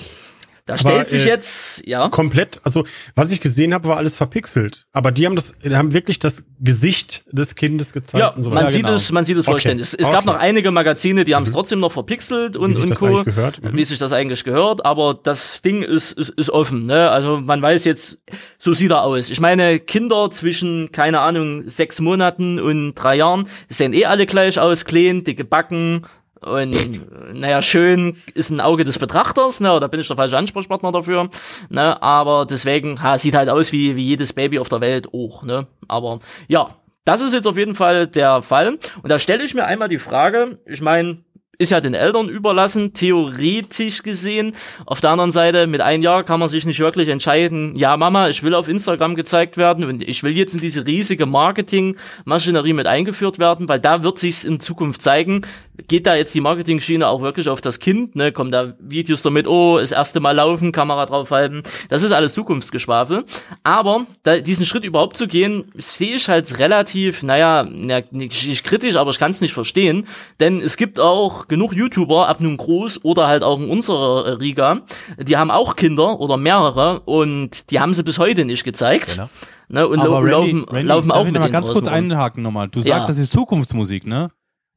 Da 0.69 0.77
stellt 0.77 1.09
sich 1.09 1.25
äh, 1.25 1.31
jetzt, 1.31 1.87
ja. 1.87 2.09
Komplett, 2.11 2.61
also 2.63 2.85
was 3.15 3.33
ich 3.33 3.41
gesehen 3.41 3.73
habe, 3.73 3.89
war 3.89 3.97
alles 3.97 4.17
verpixelt. 4.17 4.85
Aber 4.93 5.11
die 5.13 5.25
haben 5.27 5.35
das, 5.35 5.55
haben 5.71 5.93
wirklich 5.95 6.19
das 6.19 6.45
Gesicht 6.61 7.25
des 7.31 7.55
Kindes 7.55 7.93
gezeigt 7.93 8.21
Ja, 8.21 8.29
und 8.29 8.43
so 8.43 8.51
man 8.51 8.59
weiter. 8.65 8.71
sieht 8.71 8.83
genau. 8.85 8.95
es, 8.97 9.11
man 9.11 9.25
sieht 9.25 9.37
es 9.39 9.47
Okay. 9.47 9.53
vollständig. 9.53 9.87
Es, 9.87 9.95
es 9.95 10.07
gab 10.11 10.19
Okay. 10.19 10.27
noch 10.27 10.37
einige 10.37 10.71
Magazine, 10.71 11.25
die 11.25 11.35
haben 11.35 11.45
es 11.45 11.53
trotzdem 11.53 11.81
noch 11.81 11.93
verpixelt 11.93 12.57
und, 12.57 12.73
sich 12.73 12.83
und 12.83 12.91
das 12.91 12.99
Co. 12.99 13.07
eigentlich 13.07 13.25
gehört. 13.25 13.63
Mhm. 13.63 13.77
Wie 13.77 13.85
sich 13.85 13.99
das 13.99 14.13
eigentlich 14.13 14.45
gehört, 14.45 14.85
aber 14.85 15.15
das 15.23 15.63
Ding 15.63 15.83
ist, 15.83 16.13
ist, 16.13 16.31
ist 16.31 16.51
offen, 16.51 16.85
ne? 16.87 17.11
Also 17.11 17.41
man 17.41 17.63
weiß 17.63 17.85
jetzt, 17.87 18.19
so 18.59 18.75
sieht 18.75 18.91
er 18.91 19.03
aus. 19.03 19.31
Ich 19.31 19.41
meine, 19.41 19.79
Kinder 19.81 20.31
zwischen, 20.31 20.93
keine 20.93 21.21
Ahnung, 21.21 21.67
sechs 21.67 22.01
Monaten 22.01 22.61
und 22.61 22.95
drei 22.95 23.17
Jahren, 23.17 23.49
die 23.71 23.75
sehen 23.75 23.93
eh 23.95 24.05
alle 24.05 24.27
gleich 24.27 24.59
aus, 24.61 24.85
klein, 24.85 25.25
dicke 25.25 25.45
Backen, 25.45 26.05
und 26.41 27.35
naja, 27.35 27.63
schön 27.63 28.17
ist 28.35 28.51
ein 28.51 28.61
Auge 28.61 28.85
des 28.85 28.99
Betrachters, 28.99 29.61
ne, 29.61 29.79
da 29.81 29.87
bin 29.87 30.01
ich 30.01 30.07
der 30.07 30.17
falsche 30.17 30.37
Ansprechpartner 30.37 30.93
dafür, 30.93 31.31
ne, 31.69 32.01
aber 32.03 32.47
deswegen, 32.47 33.03
ha, 33.03 33.19
sieht 33.19 33.35
halt 33.35 33.49
aus 33.49 33.73
wie, 33.73 33.97
wie 33.97 34.05
jedes 34.05 34.33
Baby 34.33 34.59
auf 34.59 34.69
der 34.69 34.81
Welt 34.81 35.09
auch, 35.13 35.43
ne, 35.43 35.67
aber 35.89 36.21
ja, 36.49 36.77
das 37.05 37.23
ist 37.23 37.33
jetzt 37.33 37.47
auf 37.47 37.57
jeden 37.57 37.75
Fall 37.75 38.07
der 38.07 38.43
Fall. 38.43 38.79
Und 39.03 39.09
da 39.09 39.19
stelle 39.19 39.43
ich 39.43 39.55
mir 39.55 39.65
einmal 39.65 39.89
die 39.89 39.99
Frage, 39.99 40.59
ich 40.67 40.83
meine, 40.83 41.25
ist 41.59 41.73
ja 41.73 41.81
den 41.81 41.95
Eltern 41.95 42.29
überlassen, 42.29 42.95
theoretisch 42.95 44.03
gesehen. 44.03 44.55
Auf 44.87 45.01
der 45.01 45.11
anderen 45.11 45.33
Seite, 45.33 45.67
mit 45.67 45.81
einem 45.81 46.03
Jahr 46.03 46.23
kann 46.23 46.39
man 46.39 46.49
sich 46.49 46.65
nicht 46.65 46.79
wirklich 46.79 47.09
entscheiden, 47.09 47.75
ja 47.77 47.97
Mama, 47.97 48.29
ich 48.29 48.45
will 48.45 48.55
auf 48.55 48.69
Instagram 48.69 49.17
gezeigt 49.17 49.57
werden 49.57 49.85
und 49.85 50.03
ich 50.09 50.23
will 50.23 50.37
jetzt 50.37 50.55
in 50.55 50.61
diese 50.61 50.87
riesige 50.87 51.27
Marketingmaschinerie 51.27 52.75
mit 52.75 52.87
eingeführt 52.87 53.41
werden, 53.41 53.69
weil 53.69 53.81
da 53.81 54.05
wird 54.05 54.21
sich's 54.21 54.45
in 54.45 54.61
Zukunft 54.61 55.03
zeigen, 55.03 55.43
geht 55.87 56.07
da 56.07 56.17
jetzt 56.17 56.35
die 56.35 56.41
Marketing-Schiene 56.41 57.07
auch 57.07 57.21
wirklich 57.23 57.49
auf 57.49 57.61
das 57.61 57.79
Kind, 57.79 58.17
ne, 58.17 58.33
kommen 58.33 58.51
da 58.51 58.75
Videos 58.81 59.23
damit, 59.23 59.47
oh, 59.47 59.79
das 59.79 59.93
erste 59.93 60.19
Mal 60.21 60.33
laufen, 60.33 60.73
Kamera 60.73 61.07
draufhalten, 61.07 61.63
das 61.89 62.03
ist 62.03 62.13
alles 62.13 62.33
Zukunftsgeschwafel. 62.35 63.25
Aber 63.63 64.07
da, 64.25 64.39
diesen 64.39 64.67
Schritt 64.67 64.85
überhaupt 64.85 65.17
zu 65.17 65.27
gehen, 65.29 65.71
sehe 65.77 66.17
ich 66.17 66.29
halt 66.29 66.59
relativ, 66.59 67.23
naja, 67.23 67.65
na, 67.71 68.01
nicht, 68.11 68.47
nicht 68.49 68.65
kritisch, 68.65 68.97
aber 68.97 69.11
ich 69.13 69.19
kann 69.19 69.31
es 69.31 69.41
nicht 69.41 69.53
verstehen, 69.55 70.07
denn 70.41 70.61
es 70.61 70.77
gibt 70.77 70.99
auch 70.99 71.47
genug 71.49 71.75
YouTuber, 71.75 72.29
ab 72.29 72.41
nun 72.41 72.57
groß 72.57 73.05
oder 73.05 73.29
halt 73.29 73.43
auch 73.45 73.59
in 73.61 73.71
unserer 73.71 74.27
äh, 74.27 74.31
Riga, 74.33 74.81
die 75.19 75.37
haben 75.37 75.51
auch 75.51 75.77
Kinder 75.77 76.19
oder 76.19 76.37
mehrere 76.37 77.01
und 77.01 77.71
die 77.71 77.79
haben 77.81 77.95
sie 77.95 78.03
bis 78.03 78.19
heute 78.19 78.45
nicht 78.45 78.65
gezeigt. 78.65 79.13
Genau. 79.15 79.29
Ne, 79.71 79.87
und 79.87 80.01
Aber 80.01 80.09
lau- 80.23 80.41
Randy, 80.41 80.53
laufen, 80.53 80.65
Randy, 80.65 80.89
laufen 80.89 81.09
darf 81.09 81.17
auch 81.19 81.27
ich 81.27 81.33
mit 81.33 81.43
mal 81.43 81.51
ganz 81.51 81.71
kurz 81.71 81.87
einhaken 81.89 82.43
nochmal. 82.43 82.69
Du 82.69 82.81
Ja. 82.81 82.97
sagst, 82.97 83.11
das 83.11 83.19
ist 83.19 83.33
Zukunftsmusik, 83.33 84.07
ne? 84.07 84.29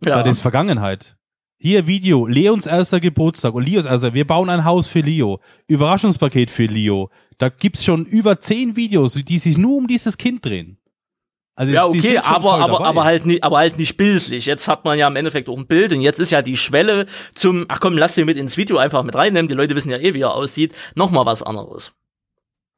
Ja. 0.03 0.23
Das 0.23 0.37
ist 0.37 0.41
Vergangenheit. 0.41 1.15
Hier 1.57 1.85
Video, 1.85 2.25
Leons 2.25 2.65
erster 2.65 2.99
Geburtstag 2.99 3.53
und 3.53 3.63
Leos 3.63 3.85
erster, 3.85 4.15
wir 4.15 4.25
bauen 4.25 4.49
ein 4.49 4.65
Haus 4.65 4.87
für 4.87 5.01
Leo. 5.01 5.39
Überraschungspaket 5.67 6.49
für 6.49 6.65
Leo. 6.65 7.11
Da 7.37 7.49
gibt's 7.49 7.85
schon 7.85 8.05
über 8.05 8.39
zehn 8.39 8.75
Videos, 8.75 9.13
die 9.13 9.37
sich 9.37 9.59
nur 9.59 9.77
um 9.77 9.87
dieses 9.87 10.17
Kind 10.17 10.43
drehen. 10.43 10.79
Also 11.55 11.71
Ja, 11.71 11.85
okay, 11.85 12.17
aber, 12.17 12.55
aber, 12.55 12.73
dabei. 12.73 12.85
aber 12.85 13.03
halt 13.03 13.25
nicht, 13.27 13.43
aber 13.43 13.57
halt 13.57 13.77
nicht 13.77 13.95
bildlich. 13.95 14.47
Jetzt 14.47 14.67
hat 14.67 14.85
man 14.85 14.97
ja 14.97 15.07
im 15.07 15.15
Endeffekt 15.15 15.49
auch 15.49 15.57
ein 15.57 15.67
Bild 15.67 15.91
und 15.91 16.01
jetzt 16.01 16.19
ist 16.19 16.31
ja 16.31 16.41
die 16.41 16.57
Schwelle 16.57 17.05
zum, 17.35 17.65
ach 17.67 17.79
komm, 17.79 17.95
lass 17.95 18.15
den 18.15 18.25
mit 18.25 18.37
ins 18.37 18.57
Video 18.57 18.77
einfach 18.77 19.03
mit 19.03 19.15
reinnehmen. 19.15 19.49
Die 19.49 19.55
Leute 19.55 19.75
wissen 19.75 19.91
ja 19.91 19.97
eh, 19.97 20.15
wie 20.15 20.21
er 20.21 20.33
aussieht. 20.33 20.73
Nochmal 20.95 21.27
was 21.27 21.43
anderes. 21.43 21.93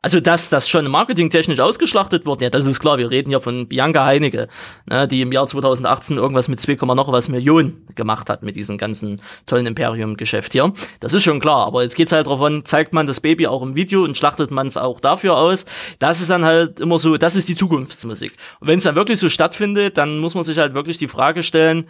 Also, 0.04 0.20
dass 0.20 0.50
das 0.50 0.68
schon 0.68 0.86
marketingtechnisch 0.92 1.62
ausgeschlachtet 1.62 2.26
wird, 2.26 2.42
ja, 2.42 2.50
das 2.50 2.66
ist 2.66 2.82
klar. 2.82 2.98
Wir 2.98 3.10
reden 3.10 3.30
hier 3.30 3.40
von 3.40 3.70
Bianca 3.70 4.06
Heinecke, 4.06 4.50
ne, 4.86 5.08
die 5.08 5.22
im 5.22 5.32
Jahr 5.32 5.48
2018 5.48 6.18
irgendwas 6.18 6.50
mit 6.50 6.60
2, 6.60 6.86
noch 6.94 7.10
was 7.10 7.30
Millionen 7.30 7.86
gemacht 7.96 8.30
hat 8.30 8.44
mit 8.44 8.58
diesem 8.58 8.78
ganzen 8.78 9.22
tollen 9.46 9.66
Imperium-Geschäft 9.66 10.52
hier. 10.52 10.74
Das 11.00 11.14
ist 11.14 11.24
schon 11.24 11.40
klar. 11.40 11.66
Aber 11.66 11.84
jetzt 11.84 11.96
geht's 11.96 12.12
halt 12.12 12.28
davon, 12.28 12.66
zeigt 12.66 12.92
man 12.92 13.08
das 13.08 13.22
Baby 13.22 13.48
auch 13.48 13.62
im 13.62 13.78
Video 13.78 14.04
und 14.04 14.18
schlachtet 14.18 14.52
man 14.52 14.68
es 14.68 14.76
auch 14.76 15.00
dafür 15.00 15.38
aus. 15.38 15.64
Das 16.00 16.20
ist 16.20 16.30
dann 16.30 16.44
halt 16.44 16.82
immer 16.82 16.98
so, 16.98 17.16
das 17.16 17.38
ist 17.38 17.48
die 17.48 17.56
Zukunftsmusik. 17.56 18.34
Und 18.60 18.68
wenn 18.68 18.80
es 18.80 18.84
dann 18.84 18.96
wirklich 18.96 19.20
so 19.20 19.30
stattfindet, 19.30 19.98
dann 19.98 20.20
muss 20.20 20.36
man 20.36 20.44
sich 20.44 20.58
halt 20.58 20.74
wirklich 20.74 20.98
die 20.98 21.08
Frage 21.08 21.44
stellen, 21.44 21.88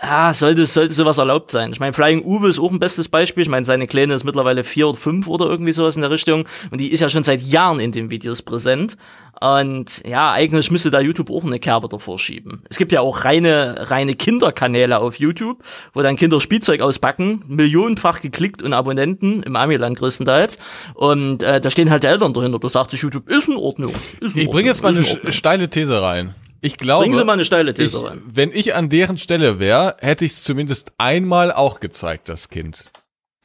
ah, 0.00 0.34
sollte, 0.34 0.66
sollte 0.66 0.92
sowas 0.92 1.18
erlaubt 1.18 1.50
sein? 1.50 1.72
Ich 1.72 1.80
meine, 1.80 1.92
Flying 1.92 2.24
Uwe 2.24 2.48
ist 2.48 2.58
auch 2.58 2.70
ein 2.70 2.78
bestes 2.78 3.08
Beispiel. 3.08 3.42
Ich 3.42 3.48
meine, 3.48 3.64
seine 3.64 3.86
Kleine 3.86 4.14
ist 4.14 4.24
mittlerweile 4.24 4.64
vier 4.64 4.88
oder 4.88 4.98
fünf 4.98 5.26
oder 5.28 5.46
irgendwie 5.46 5.72
sowas 5.72 5.96
in 5.96 6.02
der 6.02 6.10
Richtung. 6.10 6.46
Und 6.70 6.80
die 6.80 6.92
ist 6.92 7.00
ja 7.00 7.08
schon 7.08 7.22
seit 7.22 7.42
Jahren 7.54 7.80
in 7.80 7.92
den 7.92 8.10
Videos 8.10 8.42
präsent. 8.42 8.96
Und 9.40 10.02
ja, 10.06 10.32
eigentlich 10.32 10.70
müsste 10.70 10.90
da 10.90 11.00
YouTube 11.00 11.30
auch 11.30 11.44
eine 11.44 11.58
Kerbe 11.58 11.88
davor 11.88 12.18
schieben. 12.18 12.62
Es 12.68 12.78
gibt 12.78 12.92
ja 12.92 13.00
auch 13.00 13.24
reine, 13.24 13.90
reine 13.90 14.14
Kinderkanäle 14.14 14.98
auf 14.98 15.18
YouTube, 15.18 15.62
wo 15.92 16.02
dann 16.02 16.16
Kinder 16.16 16.40
Spielzeug 16.40 16.80
auspacken, 16.80 17.42
millionenfach 17.48 18.20
geklickt 18.20 18.62
und 18.62 18.74
Abonnenten, 18.74 19.42
im 19.42 19.56
Amiland 19.56 19.98
größtenteils. 19.98 20.58
Und 20.94 21.42
äh, 21.42 21.60
da 21.60 21.70
stehen 21.70 21.90
halt 21.90 22.04
die 22.04 22.08
Eltern 22.08 22.32
dahinter. 22.32 22.58
Da 22.58 22.68
sagt 22.68 22.90
sich 22.92 23.02
YouTube, 23.02 23.28
ist 23.28 23.48
in 23.48 23.56
Ordnung. 23.56 23.92
Ist 24.20 24.36
in 24.36 24.42
Ich 24.42 24.50
bringe 24.50 24.68
jetzt 24.68 24.82
mal 24.82 24.94
eine 24.96 25.32
steile 25.32 25.68
These 25.68 26.00
rein. 26.00 26.34
Ich 26.60 26.78
glaube, 26.78 27.02
Bringen 27.04 27.16
Sie 27.16 27.24
mal 27.24 27.34
eine 27.34 27.44
steile 27.44 27.72
ich, 27.72 27.76
These 27.76 28.04
rein. 28.04 28.22
wenn 28.24 28.50
ich 28.50 28.74
an 28.74 28.88
deren 28.88 29.18
Stelle 29.18 29.58
wäre, 29.58 29.96
hätte 29.98 30.24
ich 30.24 30.32
es 30.32 30.44
zumindest 30.44 30.92
einmal 30.96 31.52
auch 31.52 31.80
gezeigt, 31.80 32.28
das 32.28 32.48
Kind. 32.48 32.84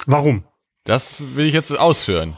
Warum? 0.06 0.46
Das 0.86 1.22
will 1.36 1.46
ich 1.46 1.54
jetzt 1.54 1.78
ausführen. 1.78 2.38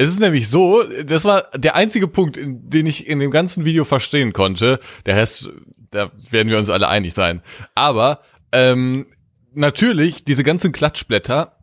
Es 0.00 0.08
ist 0.08 0.20
nämlich 0.20 0.48
so, 0.48 0.82
das 1.04 1.26
war 1.26 1.42
der 1.54 1.74
einzige 1.74 2.08
Punkt, 2.08 2.38
den 2.42 2.86
ich 2.86 3.06
in 3.06 3.18
dem 3.18 3.30
ganzen 3.30 3.66
Video 3.66 3.84
verstehen 3.84 4.32
konnte. 4.32 4.80
Der 5.04 5.16
Rest, 5.16 5.50
da 5.90 6.10
werden 6.30 6.48
wir 6.48 6.56
uns 6.56 6.70
alle 6.70 6.88
einig 6.88 7.12
sein. 7.12 7.42
Aber 7.74 8.22
ähm, 8.50 9.08
natürlich, 9.52 10.24
diese 10.24 10.42
ganzen 10.42 10.72
Klatschblätter, 10.72 11.58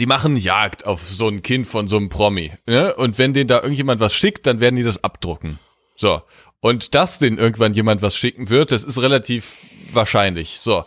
die 0.00 0.06
machen 0.06 0.34
Jagd 0.38 0.86
auf 0.86 1.02
so 1.02 1.28
ein 1.28 1.42
Kind 1.42 1.66
von 1.66 1.88
so 1.88 1.98
einem 1.98 2.08
Promi. 2.08 2.52
Ne? 2.64 2.94
Und 2.94 3.18
wenn 3.18 3.34
denen 3.34 3.48
da 3.48 3.56
irgendjemand 3.56 4.00
was 4.00 4.14
schickt, 4.14 4.46
dann 4.46 4.60
werden 4.60 4.76
die 4.76 4.82
das 4.82 5.04
abdrucken. 5.04 5.58
So. 5.94 6.22
Und 6.60 6.94
dass 6.94 7.18
denen 7.18 7.36
irgendwann 7.36 7.74
jemand 7.74 8.00
was 8.00 8.16
schicken 8.16 8.48
wird, 8.48 8.72
das 8.72 8.82
ist 8.82 8.96
relativ 9.02 9.56
wahrscheinlich. 9.92 10.58
So. 10.58 10.86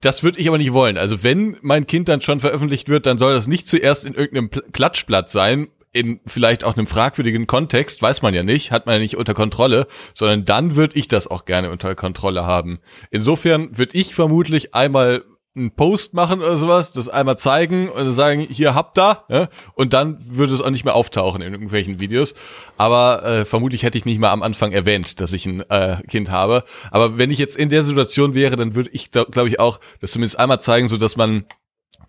Das 0.00 0.24
würde 0.24 0.40
ich 0.40 0.48
aber 0.48 0.58
nicht 0.58 0.72
wollen. 0.72 0.98
Also 0.98 1.22
wenn 1.22 1.56
mein 1.62 1.86
Kind 1.86 2.08
dann 2.08 2.20
schon 2.20 2.40
veröffentlicht 2.40 2.88
wird, 2.88 3.06
dann 3.06 3.16
soll 3.16 3.32
das 3.32 3.46
nicht 3.46 3.68
zuerst 3.68 4.04
in 4.04 4.14
irgendeinem 4.14 4.50
Klatschblatt 4.72 5.30
sein, 5.30 5.68
in 5.96 6.20
vielleicht 6.26 6.64
auch 6.64 6.76
einem 6.76 6.86
fragwürdigen 6.86 7.46
Kontext, 7.46 8.02
weiß 8.02 8.22
man 8.22 8.34
ja 8.34 8.42
nicht, 8.42 8.70
hat 8.70 8.86
man 8.86 8.96
ja 8.96 8.98
nicht 9.00 9.16
unter 9.16 9.34
Kontrolle, 9.34 9.86
sondern 10.14 10.44
dann 10.44 10.76
würde 10.76 10.96
ich 10.96 11.08
das 11.08 11.26
auch 11.26 11.46
gerne 11.46 11.70
unter 11.70 11.94
Kontrolle 11.94 12.46
haben. 12.46 12.78
Insofern 13.10 13.76
würde 13.76 13.96
ich 13.98 14.14
vermutlich 14.14 14.74
einmal 14.74 15.24
einen 15.56 15.70
Post 15.70 16.12
machen 16.12 16.40
oder 16.40 16.58
sowas, 16.58 16.92
das 16.92 17.08
einmal 17.08 17.38
zeigen 17.38 17.88
und 17.88 18.12
sagen, 18.12 18.42
hier 18.42 18.74
habt 18.74 18.98
ihr, 18.98 19.24
ja, 19.30 19.48
und 19.74 19.94
dann 19.94 20.18
würde 20.20 20.52
es 20.52 20.60
auch 20.60 20.68
nicht 20.68 20.84
mehr 20.84 20.94
auftauchen 20.94 21.40
in 21.40 21.52
irgendwelchen 21.52 21.98
Videos. 21.98 22.34
Aber 22.76 23.24
äh, 23.24 23.44
vermutlich 23.46 23.82
hätte 23.82 23.96
ich 23.96 24.04
nicht 24.04 24.20
mal 24.20 24.32
am 24.32 24.42
Anfang 24.42 24.72
erwähnt, 24.72 25.18
dass 25.20 25.32
ich 25.32 25.46
ein 25.46 25.62
äh, 25.70 25.96
Kind 26.08 26.30
habe. 26.30 26.64
Aber 26.90 27.16
wenn 27.16 27.30
ich 27.30 27.38
jetzt 27.38 27.56
in 27.56 27.70
der 27.70 27.84
Situation 27.84 28.34
wäre, 28.34 28.56
dann 28.56 28.74
würde 28.74 28.90
ich, 28.92 29.10
glaube 29.10 29.30
glaub 29.30 29.46
ich, 29.46 29.58
auch 29.58 29.80
das 30.00 30.12
zumindest 30.12 30.38
einmal 30.38 30.60
zeigen, 30.60 30.88
so 30.88 30.98
dass 30.98 31.16
man 31.16 31.46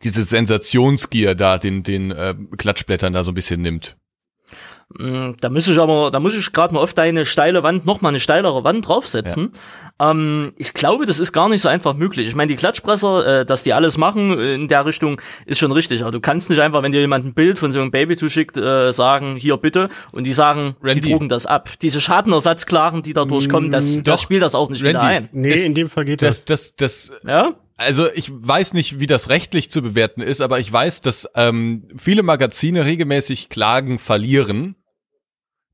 diese 0.04 0.24
Sensationsgier 0.24 1.36
da 1.36 1.58
den 1.58 1.84
den 1.84 2.12
äh, 2.12 2.36
Klatschblättern 2.58 3.14
da 3.14 3.24
so 3.24 3.32
ein 3.32 3.36
bisschen 3.36 3.62
nimmt. 3.62 3.98
Mm, 4.96 5.32
da 5.42 5.50
muss 5.50 5.68
ich 5.68 5.78
aber, 5.78 6.12
da 6.12 6.20
muss 6.22 6.34
ich 6.34 6.54
gerade 6.54 6.74
mal 6.74 6.80
auf 6.80 6.94
deine 6.94 7.26
steile 7.26 7.62
Wand 7.62 7.86
noch 7.86 8.00
mal 8.00 8.10
eine 8.10 8.22
steilere 8.22 8.64
Wand 8.64 8.88
draufsetzen. 8.88 9.52
Ja. 10.00 10.12
Ähm, 10.12 10.54
ich 10.58 10.74
glaube, 10.74 11.06
das 11.06 11.20
ist 11.20 11.34
gar 11.34 11.50
nicht 11.50 11.62
so 11.62 11.68
einfach 11.68 11.94
möglich. 11.96 12.26
Ich 12.28 12.36
meine, 12.36 12.48
die 12.48 12.56
Klatschpresser, 12.56 13.42
äh, 13.42 13.46
dass 13.46 13.64
die 13.64 13.74
alles 13.74 13.98
machen 13.98 14.40
in 14.40 14.70
der 14.70 14.86
Richtung, 14.86 15.20
ist 15.46 15.58
schon 15.58 15.74
richtig. 15.74 16.04
Aber 16.04 16.12
du 16.12 16.22
kannst 16.22 16.50
nicht 16.50 16.60
einfach, 16.62 16.84
wenn 16.84 16.94
dir 16.94 17.02
jemand 17.02 17.26
ein 17.26 17.34
Bild 17.34 17.60
von 17.60 17.74
so 17.74 17.82
einem 17.82 17.92
Baby 17.92 18.16
zuschickt, 18.16 18.58
äh, 18.58 18.94
sagen, 18.94 19.36
hier 19.36 19.58
bitte, 19.58 19.90
und 20.14 20.24
die 20.24 20.34
sagen, 20.34 20.78
Randy. 20.82 21.02
die 21.02 21.12
drucken 21.12 21.28
das 21.28 21.46
ab. 21.46 21.70
Diese 21.82 22.00
Schadenersatzklaren, 22.00 23.02
die 23.02 23.14
dadurch 23.14 23.50
kommen, 23.50 23.72
das, 23.72 24.04
das 24.04 24.22
spielt 24.22 24.42
das 24.42 24.56
auch 24.56 24.70
nicht 24.70 24.84
Randy. 24.84 25.00
wieder 25.00 25.02
ein. 25.02 25.30
Nee, 25.34 25.52
das, 25.52 25.66
in 25.66 25.76
dem 25.76 25.90
Fall 25.90 26.06
geht 26.06 26.22
das. 26.22 26.46
Das, 26.46 26.76
das, 26.78 27.10
das 27.12 27.22
ja? 27.28 27.56
Also 27.78 28.12
ich 28.12 28.32
weiß 28.34 28.74
nicht, 28.74 29.00
wie 29.00 29.06
das 29.06 29.30
rechtlich 29.30 29.70
zu 29.70 29.84
bewerten 29.84 30.22
ist, 30.22 30.42
aber 30.42 30.60
ich 30.60 30.72
weiß, 30.72 31.02
dass 31.02 31.30
ähm, 31.36 31.88
viele 31.96 32.24
Magazine 32.24 32.86
regelmäßig 32.86 33.50
Klagen 33.50 34.00
verlieren 34.00 34.76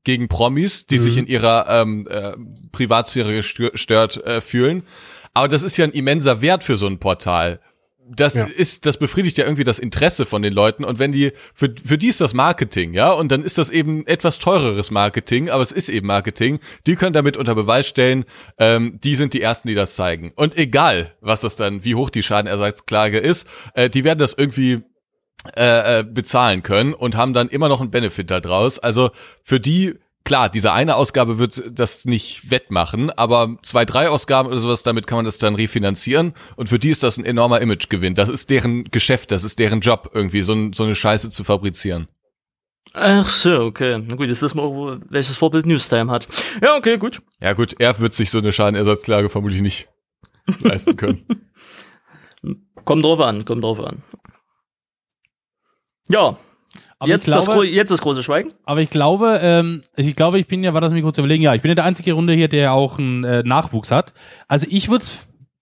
gegen 0.04 0.28
Promis, 0.28 0.84
die 0.84 0.98
mhm. 0.98 1.02
sich 1.02 1.16
in 1.16 1.26
ihrer 1.26 1.66
ähm, 1.68 2.06
äh, 2.08 2.34
Privatsphäre 2.72 3.34
gestört 3.34 4.18
äh, 4.18 4.42
fühlen. 4.42 4.84
Aber 5.32 5.48
das 5.48 5.62
ist 5.62 5.78
ja 5.78 5.84
ein 5.86 5.92
immenser 5.92 6.42
Wert 6.42 6.62
für 6.62 6.76
so 6.76 6.86
ein 6.86 6.98
Portal. 6.98 7.60
Das 8.06 8.34
ja. 8.34 8.44
ist, 8.44 8.84
das 8.84 8.98
befriedigt 8.98 9.38
ja 9.38 9.44
irgendwie 9.44 9.64
das 9.64 9.78
Interesse 9.78 10.26
von 10.26 10.42
den 10.42 10.52
Leuten 10.52 10.84
und 10.84 10.98
wenn 10.98 11.10
die, 11.10 11.32
für, 11.54 11.74
für 11.84 11.96
die 11.96 12.08
ist 12.08 12.20
das 12.20 12.34
Marketing, 12.34 12.92
ja, 12.92 13.10
und 13.12 13.32
dann 13.32 13.42
ist 13.42 13.56
das 13.56 13.70
eben 13.70 14.06
etwas 14.06 14.38
teureres 14.38 14.90
Marketing, 14.90 15.48
aber 15.48 15.62
es 15.62 15.72
ist 15.72 15.88
eben 15.88 16.06
Marketing, 16.06 16.60
die 16.86 16.96
können 16.96 17.14
damit 17.14 17.38
unter 17.38 17.54
Beweis 17.54 17.86
stellen, 17.86 18.26
ähm, 18.58 18.98
die 19.02 19.14
sind 19.14 19.32
die 19.32 19.40
Ersten, 19.40 19.68
die 19.68 19.74
das 19.74 19.96
zeigen. 19.96 20.32
Und 20.36 20.56
egal, 20.58 21.14
was 21.22 21.40
das 21.40 21.56
dann, 21.56 21.84
wie 21.84 21.94
hoch 21.94 22.10
die 22.10 22.22
Schadenersatzklage 22.22 23.18
ist, 23.18 23.48
äh, 23.72 23.88
die 23.88 24.04
werden 24.04 24.18
das 24.18 24.34
irgendwie 24.34 24.82
äh, 25.56 26.00
äh, 26.00 26.04
bezahlen 26.04 26.62
können 26.62 26.94
und 26.94 27.16
haben 27.16 27.34
dann 27.34 27.48
immer 27.48 27.68
noch 27.68 27.80
einen 27.80 27.90
Benefit 27.90 28.30
da 28.30 28.40
draus. 28.40 28.78
Also 28.78 29.10
für 29.42 29.60
die, 29.60 29.94
klar, 30.24 30.48
diese 30.48 30.72
eine 30.72 30.96
Ausgabe 30.96 31.38
wird 31.38 31.62
das 31.70 32.04
nicht 32.04 32.50
wettmachen, 32.50 33.10
aber 33.10 33.56
zwei, 33.62 33.84
drei 33.84 34.08
Ausgaben 34.08 34.48
oder 34.48 34.58
sowas, 34.58 34.82
damit 34.82 35.06
kann 35.06 35.16
man 35.16 35.24
das 35.24 35.38
dann 35.38 35.54
refinanzieren 35.54 36.34
und 36.56 36.68
für 36.68 36.78
die 36.78 36.90
ist 36.90 37.02
das 37.02 37.18
ein 37.18 37.24
enormer 37.24 37.60
Imagegewinn. 37.60 38.14
Das 38.14 38.28
ist 38.28 38.50
deren 38.50 38.84
Geschäft, 38.84 39.30
das 39.30 39.44
ist 39.44 39.58
deren 39.58 39.80
Job, 39.80 40.10
irgendwie 40.14 40.42
so, 40.42 40.72
so 40.72 40.84
eine 40.84 40.94
Scheiße 40.94 41.30
zu 41.30 41.44
fabrizieren. 41.44 42.08
Ach 42.92 43.28
so, 43.28 43.60
okay. 43.60 44.02
Na 44.06 44.14
gut, 44.14 44.28
jetzt 44.28 44.40
wissen 44.42 44.58
wir 44.58 44.62
auch, 44.62 44.96
welches 45.08 45.36
Vorbild 45.36 45.66
Newstime 45.66 46.12
hat. 46.12 46.28
Ja, 46.62 46.76
okay, 46.76 46.96
gut. 46.96 47.22
Ja 47.40 47.52
gut, 47.52 47.74
er 47.78 47.98
wird 47.98 48.14
sich 48.14 48.30
so 48.30 48.38
eine 48.38 48.52
Schadenersatzklage 48.52 49.28
vermutlich 49.28 49.62
nicht 49.62 49.88
leisten 50.60 50.96
können. 50.96 51.24
kommt 52.84 53.04
drauf 53.04 53.20
an, 53.20 53.44
kommt 53.44 53.64
drauf 53.64 53.80
an. 53.80 54.02
Ja. 56.08 56.36
Aber 57.04 57.12
jetzt, 57.12 57.26
glaube, 57.26 57.46
das, 57.46 57.70
jetzt 57.70 57.90
das 57.90 58.00
große 58.00 58.22
Schweigen. 58.22 58.50
Aber 58.64 58.80
ich 58.80 58.90
glaube, 58.90 59.38
ähm, 59.42 59.82
ich 59.96 60.16
glaube, 60.16 60.38
ich 60.38 60.46
bin 60.46 60.64
ja, 60.64 60.74
war 60.74 60.80
das 60.80 60.92
mir 60.92 61.02
kurz 61.02 61.18
überlegen, 61.18 61.42
ja, 61.42 61.54
ich 61.54 61.62
bin 61.62 61.70
ja 61.70 61.74
der 61.74 61.84
einzige 61.84 62.12
Runde 62.12 62.32
hier, 62.32 62.48
der 62.48 62.72
auch 62.72 62.98
einen 62.98 63.24
äh, 63.24 63.42
Nachwuchs 63.44 63.90
hat. 63.90 64.12
Also 64.48 64.66
ich 64.70 64.88
würde 64.88 65.04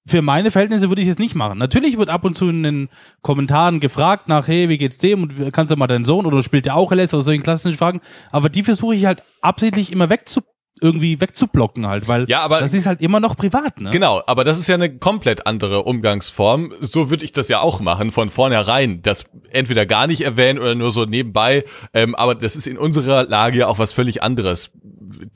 für 0.07 0.23
meine 0.23 0.51
Verhältnisse 0.51 0.89
würde 0.89 1.03
ich 1.03 1.09
es 1.09 1.19
nicht 1.19 1.35
machen. 1.35 1.59
Natürlich 1.59 1.97
wird 1.97 2.09
ab 2.09 2.25
und 2.25 2.35
zu 2.35 2.49
in 2.49 2.63
den 2.63 2.89
Kommentaren 3.23 3.79
gefragt 3.79 4.29
nach, 4.29 4.49
hey, 4.49 4.69
wie 4.69 4.79
geht's 4.79 4.99
dem 4.99 5.23
und 5.23 5.53
kannst 5.53 5.73
du 5.73 5.77
mal 5.77 5.87
deinen 5.87 6.05
Sohn 6.05 6.27
oder 6.27 6.43
spielt 6.43 6.67
der 6.67 6.77
auch 6.77 6.91
LS 6.91 7.15
oder 7.15 7.23
solchen 7.23 7.43
klassischen 7.43 7.79
Fragen. 7.79 8.01
Aber 8.31 8.49
die 8.49 8.65
versuche 8.65 8.95
ich 8.95 9.07
halt 9.07 9.23
absichtlich 9.41 9.93
immer 9.93 10.11
wegzu 10.11 10.41
irgendwie 10.83 11.21
wegzublocken 11.21 11.87
halt, 11.87 12.09
weil 12.09 12.29
ja, 12.29 12.41
aber 12.41 12.61
das 12.61 12.75
ist 12.75 12.87
halt 12.87 13.01
immer 13.01 13.21
noch 13.21 13.37
privat, 13.37 13.81
ne? 13.81 13.91
Genau, 13.91 14.23
aber 14.27 14.45
das 14.45 14.59
ist 14.59 14.67
ja 14.67 14.75
eine 14.75 14.99
komplett 14.99 15.47
andere 15.47 15.85
Umgangsform. 15.85 16.73
So 16.81 17.09
würde 17.11 17.25
ich 17.25 17.33
das 17.33 17.49
ja 17.49 17.61
auch 17.61 17.81
machen, 17.81 18.11
von 18.11 18.31
vornherein. 18.31 19.01
Das 19.03 19.25
entweder 19.51 19.87
gar 19.87 20.07
nicht 20.07 20.23
erwähnen 20.23 20.59
oder 20.59 20.75
nur 20.75 20.91
so 20.91 21.05
nebenbei. 21.05 21.65
Ähm, 21.95 22.15
aber 22.15 22.35
das 22.35 22.57
ist 22.57 22.67
in 22.67 22.77
unserer 22.79 23.25
Lage 23.25 23.59
ja 23.59 23.69
auch 23.69 23.79
was 23.79 23.93
völlig 23.93 24.23
anderes. 24.23 24.73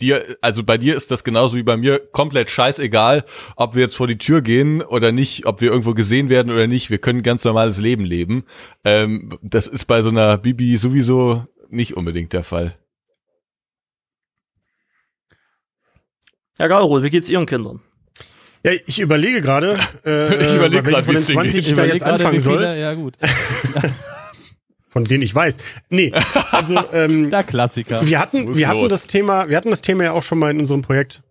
Dir, 0.01 0.37
also 0.41 0.65
bei 0.65 0.79
dir 0.79 0.97
ist 0.97 1.11
das 1.11 1.23
genauso 1.23 1.57
wie 1.57 1.63
bei 1.63 1.77
mir 1.77 1.99
komplett 1.99 2.51
scheißegal, 2.51 3.25
ob 3.55 3.75
wir 3.75 3.83
jetzt 3.83 3.97
vor 3.97 4.09
die 4.09 4.19
Tür 4.19 4.43
gehen 4.43 4.83
oder 4.83 5.13
nicht, 5.13 5.47
ob 5.47 5.61
wir 5.61 5.71
irgendwo 5.71 5.95
gesehen 5.95 6.29
werden 6.29 6.51
oder 6.53 6.67
nicht. 6.67 6.91
Wir 6.91 6.99
können 6.99 7.23
ganz 7.23 7.45
normales 7.45 7.79
Leben 7.79 8.05
leben. 8.05 8.45
Ähm, 8.85 9.31
das 9.43 9.69
ist 9.69 9.85
bei 9.85 10.03
so 10.03 10.11
einer 10.11 10.39
Bibi 10.39 10.77
sowieso 10.77 11.45
nicht 11.71 11.97
unbedingt 11.97 12.33
der 12.33 12.45
Fall. 12.45 12.77
Herr 16.59 16.69
Gauro, 16.69 17.03
wie 17.03 17.11
geht's 17.11 17.29
Ihren 17.29 17.47
Kindern? 17.47 17.81
Ja, 18.65 18.73
ich 18.87 18.99
überlege 18.99 19.41
gerade, 19.43 19.79
äh, 20.05 20.43
ich 20.43 20.55
überlege 20.55 20.83
gerade, 20.83 21.05
von 21.05 21.15
den 21.15 21.23
20 21.23 21.69
ich, 21.69 21.75
da 21.75 21.85
jetzt 21.85 22.03
anfangen 22.03 22.41
soll. 22.41 22.63
ja, 22.63 22.95
gut. 22.95 23.15
von 24.89 25.05
denen 25.05 25.23
ich 25.23 25.35
weiß. 25.35 25.59
Nee, 25.91 26.13
also 26.53 26.77
ähm, 26.95 27.31
der 27.31 27.45
Klassiker. 27.45 28.07
Wir 28.07 28.19
hatten, 28.19 28.57
wir 28.57 28.67
hatten 28.67 28.89
das 28.89 29.07
Thema, 29.07 29.49
wir 29.49 29.57
hatten 29.59 29.69
das 29.69 29.83
Thema 29.83 30.05
ja 30.05 30.13
auch 30.13 30.23
schon 30.23 30.39
mal 30.39 30.51
in 30.51 30.59
unserem 30.59 30.81
Projekt. 30.81 31.23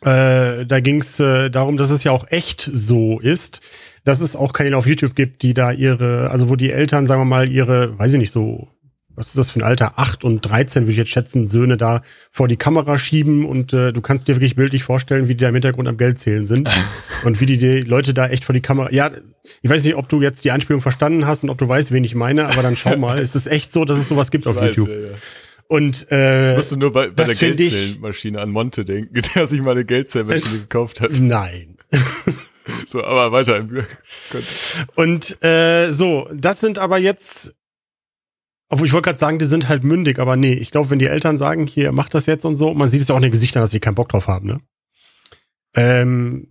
Äh, 0.00 0.64
da 0.64 0.80
ging 0.80 1.02
es 1.02 1.20
äh, 1.20 1.50
darum, 1.50 1.76
dass 1.76 1.90
es 1.90 2.04
ja 2.04 2.12
auch 2.12 2.26
echt 2.30 2.68
so 2.72 3.20
ist, 3.20 3.60
dass 4.04 4.20
es 4.20 4.34
auch 4.34 4.54
Kanäle 4.54 4.76
auf 4.76 4.86
YouTube 4.86 5.14
gibt, 5.14 5.42
die 5.42 5.52
da 5.52 5.72
ihre, 5.72 6.30
also 6.30 6.48
wo 6.48 6.56
die 6.56 6.70
Eltern, 6.70 7.06
sagen 7.06 7.20
wir 7.20 7.26
mal, 7.26 7.48
ihre, 7.50 7.98
weiß 7.98 8.14
ich 8.14 8.18
nicht, 8.18 8.32
so 8.32 8.68
was 9.16 9.28
ist 9.28 9.38
das 9.38 9.50
für 9.50 9.60
ein 9.60 9.62
Alter? 9.62 9.98
Acht 9.98 10.24
und 10.24 10.40
dreizehn 10.40 10.84
würde 10.84 10.92
ich 10.92 10.98
jetzt 10.98 11.10
schätzen, 11.10 11.46
Söhne 11.46 11.76
da 11.76 12.02
vor 12.30 12.48
die 12.48 12.56
Kamera 12.56 12.98
schieben 12.98 13.44
und 13.44 13.72
äh, 13.72 13.92
du 13.92 14.00
kannst 14.00 14.28
dir 14.28 14.36
wirklich 14.36 14.56
bildlich 14.56 14.82
vorstellen, 14.82 15.28
wie 15.28 15.34
die 15.34 15.42
da 15.42 15.48
im 15.48 15.54
Hintergrund 15.54 15.88
am 15.88 15.96
Geld 15.96 16.18
zählen 16.18 16.46
sind 16.46 16.68
und 17.24 17.40
wie 17.40 17.46
die, 17.46 17.58
die 17.58 17.80
Leute 17.80 18.14
da 18.14 18.28
echt 18.28 18.44
vor 18.44 18.52
die 18.52 18.62
Kamera. 18.62 18.92
Ja, 18.92 19.10
ich 19.62 19.70
weiß 19.70 19.84
nicht, 19.84 19.94
ob 19.94 20.08
du 20.08 20.22
jetzt 20.22 20.44
die 20.44 20.50
Anspielung 20.50 20.80
verstanden 20.80 21.26
hast 21.26 21.44
und 21.44 21.50
ob 21.50 21.58
du 21.58 21.68
weißt, 21.68 21.92
wen 21.92 22.04
ich 22.04 22.14
meine, 22.14 22.46
aber 22.46 22.62
dann 22.62 22.76
schau 22.76 22.96
mal. 22.96 23.18
es 23.18 23.36
ist 23.36 23.46
echt 23.46 23.72
so, 23.72 23.84
dass 23.84 23.98
es 23.98 24.08
sowas 24.08 24.30
gibt 24.30 24.46
ich 24.46 24.50
auf 24.50 24.56
weiß, 24.56 24.76
YouTube. 24.76 24.88
Ja, 24.88 25.08
ja. 25.08 25.14
Und 25.68 26.10
äh, 26.10 26.50
ich 26.50 26.56
musste 26.56 26.76
nur 26.76 26.92
bei, 26.92 27.08
bei 27.08 27.24
der 27.24 27.34
Geldzählmaschine 27.34 28.40
an 28.40 28.50
Monte 28.50 28.84
denken, 28.84 29.20
der 29.34 29.46
sich 29.46 29.62
mal 29.62 29.72
eine 29.72 29.84
Geldzählmaschine 29.84 30.58
gekauft 30.60 31.00
hat. 31.00 31.18
Nein. 31.20 31.76
so, 32.86 33.02
aber 33.04 33.32
weiter. 33.32 33.66
Und 34.94 35.42
äh, 35.42 35.90
so, 35.90 36.28
das 36.34 36.60
sind 36.60 36.78
aber 36.78 36.98
jetzt 36.98 37.54
obwohl 38.74 38.88
ich 38.88 38.92
wollte 38.92 39.06
gerade 39.06 39.20
sagen, 39.20 39.38
die 39.38 39.44
sind 39.44 39.68
halt 39.68 39.84
mündig, 39.84 40.18
aber 40.18 40.34
nee, 40.34 40.52
ich 40.52 40.72
glaube, 40.72 40.90
wenn 40.90 40.98
die 40.98 41.06
Eltern 41.06 41.36
sagen, 41.36 41.64
hier, 41.64 41.92
mach 41.92 42.08
das 42.08 42.26
jetzt 42.26 42.44
und 42.44 42.56
so, 42.56 42.74
man 42.74 42.88
sieht 42.88 43.02
es 43.02 43.10
auch 43.12 43.14
in 43.14 43.22
den 43.22 43.30
Gesichtern, 43.30 43.62
dass 43.62 43.70
sie 43.70 43.78
keinen 43.78 43.94
Bock 43.94 44.08
drauf 44.08 44.26
haben, 44.26 44.48
ne? 44.48 44.60
Ähm, 45.76 46.48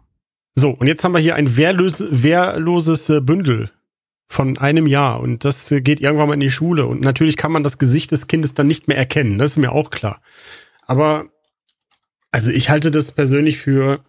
so, 0.55 0.69
und 0.69 0.87
jetzt 0.87 1.03
haben 1.03 1.11
wir 1.11 1.19
hier 1.19 1.35
ein 1.35 1.57
wehrlos, 1.57 2.01
wehrloses 2.09 3.09
äh, 3.09 3.19
Bündel 3.19 3.71
von 4.29 4.57
einem 4.57 4.87
Jahr 4.87 5.19
und 5.19 5.43
das 5.43 5.69
äh, 5.73 5.81
geht 5.81 5.99
irgendwann 5.99 6.29
mal 6.29 6.35
in 6.35 6.39
die 6.39 6.49
Schule 6.49 6.85
und 6.85 7.01
natürlich 7.01 7.35
kann 7.35 7.51
man 7.51 7.61
das 7.61 7.77
Gesicht 7.77 8.11
des 8.11 8.27
Kindes 8.27 8.53
dann 8.53 8.67
nicht 8.67 8.87
mehr 8.87 8.95
erkennen, 8.95 9.37
das 9.37 9.51
ist 9.51 9.57
mir 9.57 9.73
auch 9.73 9.89
klar. 9.89 10.21
Aber, 10.85 11.25
also 12.31 12.51
ich 12.51 12.69
halte 12.69 12.89
das 12.89 13.11
persönlich 13.11 13.57
für 13.57 13.99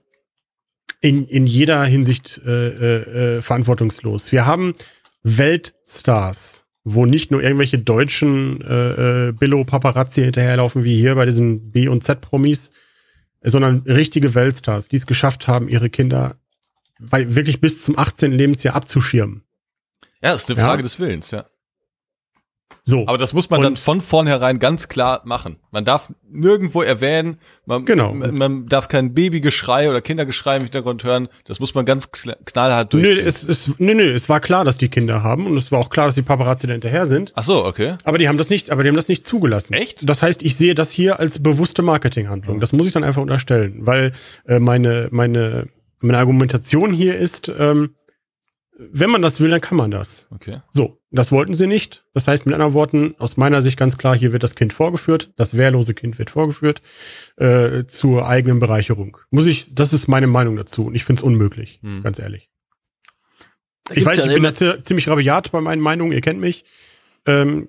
in, 1.00 1.26
in 1.26 1.48
jeder 1.48 1.84
Hinsicht 1.84 2.40
äh, 2.46 2.68
äh, 2.68 3.38
äh 3.38 3.42
verantwortungslos. 3.42 4.30
Wir 4.30 4.46
haben 4.46 4.76
Weltstars 5.24 6.63
wo 6.84 7.06
nicht 7.06 7.30
nur 7.30 7.42
irgendwelche 7.42 7.78
deutschen 7.78 8.60
äh, 8.60 9.28
äh, 9.28 9.32
Billo-Paparazzi 9.32 10.22
hinterherlaufen, 10.22 10.84
wie 10.84 10.96
hier 10.96 11.14
bei 11.14 11.24
diesen 11.24 11.72
B- 11.72 11.88
und 11.88 12.04
Z-Promis, 12.04 12.70
sondern 13.42 13.82
richtige 13.86 14.34
Weltstars, 14.34 14.88
die 14.88 14.96
es 14.96 15.06
geschafft 15.06 15.48
haben, 15.48 15.68
ihre 15.68 15.90
Kinder 15.90 16.36
weil 16.98 17.34
wirklich 17.34 17.60
bis 17.60 17.84
zum 17.84 17.98
18. 17.98 18.32
Lebensjahr 18.32 18.74
abzuschirmen. 18.74 19.42
Ja, 20.22 20.34
ist 20.34 20.50
eine 20.50 20.60
Frage 20.60 20.78
ja? 20.78 20.82
des 20.82 20.98
Willens, 20.98 21.30
ja. 21.30 21.46
So. 22.86 23.06
Aber 23.08 23.16
das 23.16 23.32
muss 23.32 23.48
man 23.48 23.62
dann 23.62 23.72
Und- 23.72 23.78
von 23.78 24.02
vornherein 24.02 24.58
ganz 24.58 24.88
klar 24.88 25.22
machen. 25.24 25.56
Man 25.70 25.86
darf 25.86 26.12
nirgendwo 26.30 26.82
erwähnen, 26.82 27.38
man, 27.64 27.86
Genau. 27.86 28.12
man, 28.12 28.34
man 28.36 28.66
darf 28.66 28.88
kein 28.88 29.14
Babygeschrei 29.14 29.88
oder 29.88 30.02
Kindergeschrei 30.02 30.56
im 30.56 30.64
Hintergrund 30.64 31.02
hören. 31.02 31.28
Das 31.46 31.60
muss 31.60 31.74
man 31.74 31.86
ganz 31.86 32.10
knallhart 32.10 32.92
Nö, 32.92 33.00
durchziehen. 33.00 33.26
es, 33.26 33.42
es, 33.48 33.70
nö, 33.78 33.94
nö, 33.94 34.12
es 34.12 34.28
war 34.28 34.38
klar, 34.40 34.64
dass 34.66 34.76
die 34.76 34.90
Kinder 34.90 35.22
haben 35.22 35.46
und 35.46 35.56
es 35.56 35.72
war 35.72 35.78
auch 35.80 35.88
klar, 35.88 36.04
dass 36.06 36.14
die 36.16 36.20
Paparazzi 36.22 36.66
da 36.66 36.74
hinterher 36.74 37.06
sind. 37.06 37.32
Ach 37.36 37.44
so, 37.44 37.64
okay. 37.64 37.96
Aber 38.04 38.18
die 38.18 38.28
haben 38.28 38.36
das 38.36 38.50
nicht, 38.50 38.70
aber 38.70 38.82
die 38.82 38.90
haben 38.90 38.96
das 38.96 39.08
nicht 39.08 39.24
zugelassen. 39.24 39.72
Echt? 39.72 40.06
Das 40.06 40.22
heißt, 40.22 40.42
ich 40.42 40.54
sehe 40.56 40.74
das 40.74 40.92
hier 40.92 41.18
als 41.20 41.42
bewusste 41.42 41.80
Marketinghandlung. 41.80 42.60
Das 42.60 42.74
muss 42.74 42.86
ich 42.86 42.92
dann 42.92 43.02
einfach 43.04 43.22
unterstellen, 43.22 43.78
weil 43.86 44.12
äh, 44.46 44.58
meine 44.58 45.08
meine 45.10 45.68
meine 46.00 46.18
Argumentation 46.18 46.92
hier 46.92 47.16
ist, 47.16 47.50
ähm, 47.58 47.94
wenn 48.76 49.08
man 49.08 49.22
das 49.22 49.40
will, 49.40 49.48
dann 49.50 49.60
kann 49.60 49.78
man 49.78 49.90
das. 49.90 50.26
Okay. 50.34 50.60
So, 50.72 50.98
das 51.14 51.32
wollten 51.32 51.54
sie 51.54 51.66
nicht. 51.66 52.04
Das 52.12 52.26
heißt, 52.28 52.44
mit 52.46 52.54
anderen 52.54 52.74
Worten, 52.74 53.14
aus 53.18 53.36
meiner 53.36 53.62
Sicht 53.62 53.76
ganz 53.78 53.98
klar, 53.98 54.16
hier 54.16 54.32
wird 54.32 54.42
das 54.42 54.54
Kind 54.54 54.72
vorgeführt, 54.72 55.32
das 55.36 55.56
wehrlose 55.56 55.94
Kind 55.94 56.18
wird 56.18 56.30
vorgeführt 56.30 56.82
äh, 57.36 57.84
zur 57.86 58.26
eigenen 58.28 58.60
Bereicherung. 58.60 59.16
Muss 59.30 59.46
ich, 59.46 59.74
das 59.74 59.92
ist 59.92 60.08
meine 60.08 60.26
Meinung 60.26 60.56
dazu 60.56 60.86
und 60.86 60.94
ich 60.94 61.04
finde 61.04 61.20
es 61.20 61.24
unmöglich, 61.24 61.78
Hm. 61.82 62.02
ganz 62.02 62.18
ehrlich. 62.18 62.50
Ich 63.92 64.04
weiß, 64.04 64.18
ja 64.18 64.26
ich 64.26 64.34
bin 64.34 64.42
da 64.42 64.52
zi- 64.54 64.78
ziemlich 64.78 65.08
rabiat 65.08 65.52
bei 65.52 65.60
meinen 65.60 65.80
Meinungen, 65.82 66.12
ihr 66.12 66.20
kennt 66.22 66.40
mich. 66.40 66.64
Ähm, 67.26 67.68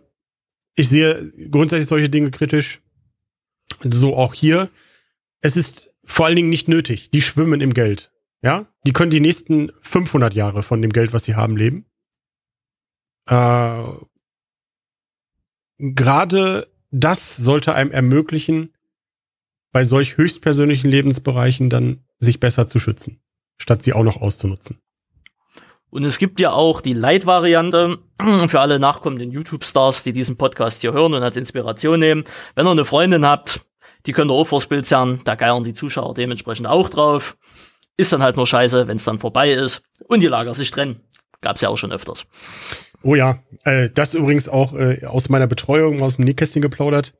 ich 0.75 0.87
sehe 0.89 1.31
grundsätzlich 1.51 1.87
solche 1.87 2.09
Dinge 2.09 2.31
kritisch. 2.31 2.81
So 3.83 4.15
auch 4.15 4.33
hier. 4.33 4.69
Es 5.41 5.57
ist 5.57 5.93
vor 6.05 6.25
allen 6.25 6.35
Dingen 6.35 6.49
nicht 6.49 6.67
nötig. 6.67 7.09
Die 7.11 7.21
schwimmen 7.21 7.61
im 7.61 7.73
Geld. 7.73 8.11
Ja, 8.41 8.67
die 8.85 8.93
können 8.93 9.11
die 9.11 9.19
nächsten 9.19 9.71
500 9.81 10.33
Jahre 10.33 10.63
von 10.63 10.81
dem 10.81 10.93
Geld, 10.93 11.13
was 11.13 11.25
sie 11.25 11.35
haben, 11.35 11.57
leben. 11.57 11.85
Äh, 13.27 13.84
Gerade 15.77 16.67
das 16.91 17.36
sollte 17.36 17.75
einem 17.75 17.91
ermöglichen, 17.91 18.74
bei 19.72 19.84
solch 19.84 20.15
höchstpersönlichen 20.15 20.89
Lebensbereichen 20.89 21.70
dann 21.70 22.05
sich 22.17 22.39
besser 22.39 22.67
zu 22.67 22.79
schützen, 22.79 23.22
statt 23.58 23.84
sie 23.84 23.91
auch 23.91 24.03
noch 24.03 24.22
auszunutzen. 24.22 24.79
Und 25.89 26.05
es 26.05 26.17
gibt 26.17 26.39
ja 26.39 26.51
auch 26.51 26.82
die 26.82 26.94
Light-Variante 26.94 28.00
für 28.48 28.60
alle 28.62 28.79
nachkommenden 28.79 29.32
YouTube-Stars, 29.32 30.03
die 30.03 30.13
diesen 30.13 30.38
Podcast 30.38 30.82
hier 30.82 30.94
hören 30.94 31.13
und 31.13 31.24
als 31.24 31.38
Inspiration 31.38 32.00
nehmen. 32.00 32.24
Wenn 32.55 32.67
ihr 32.67 32.72
eine 32.72 32.86
Freundin 32.86 33.25
habt, 33.25 33.65
die 34.05 34.13
könnt 34.13 34.32
ihr 34.32 34.36
auch 34.36 34.46
vors 34.46 34.67
Bild 34.67 34.86
zerren, 34.86 35.22
da 35.25 35.36
geiern 35.36 35.63
die 35.63 35.74
Zuschauer 35.74 36.13
dementsprechend 36.13 36.67
auch 36.67 36.89
drauf. 36.89 37.38
Ist 37.98 38.13
dann 38.13 38.24
halt 38.24 38.38
nur 38.38 38.48
scheiße, 38.48 38.88
wenn 38.88 38.98
es 38.98 39.03
dann 39.03 39.20
vorbei 39.20 39.51
ist 39.51 39.84
und 40.05 40.22
die 40.22 40.27
Lager 40.27 40.53
sich 40.53 40.72
trennen. 40.72 41.01
Gab's 41.41 41.62
ja 41.62 41.70
auch 41.70 41.77
schon 41.77 41.91
öfters. 41.91 42.25
Oh 43.05 43.13
ja, 43.13 43.38
äh, 43.65 43.91
das 43.93 44.15
übrigens 44.15 44.50
auch 44.50 44.74
äh, 44.74 45.05
aus 45.05 45.29
meiner 45.29 45.45
Betreuung 45.45 46.01
aus 46.01 46.15
dem 46.15 46.25
Nähkästchen 46.25 46.63
geplaudert. 46.63 47.13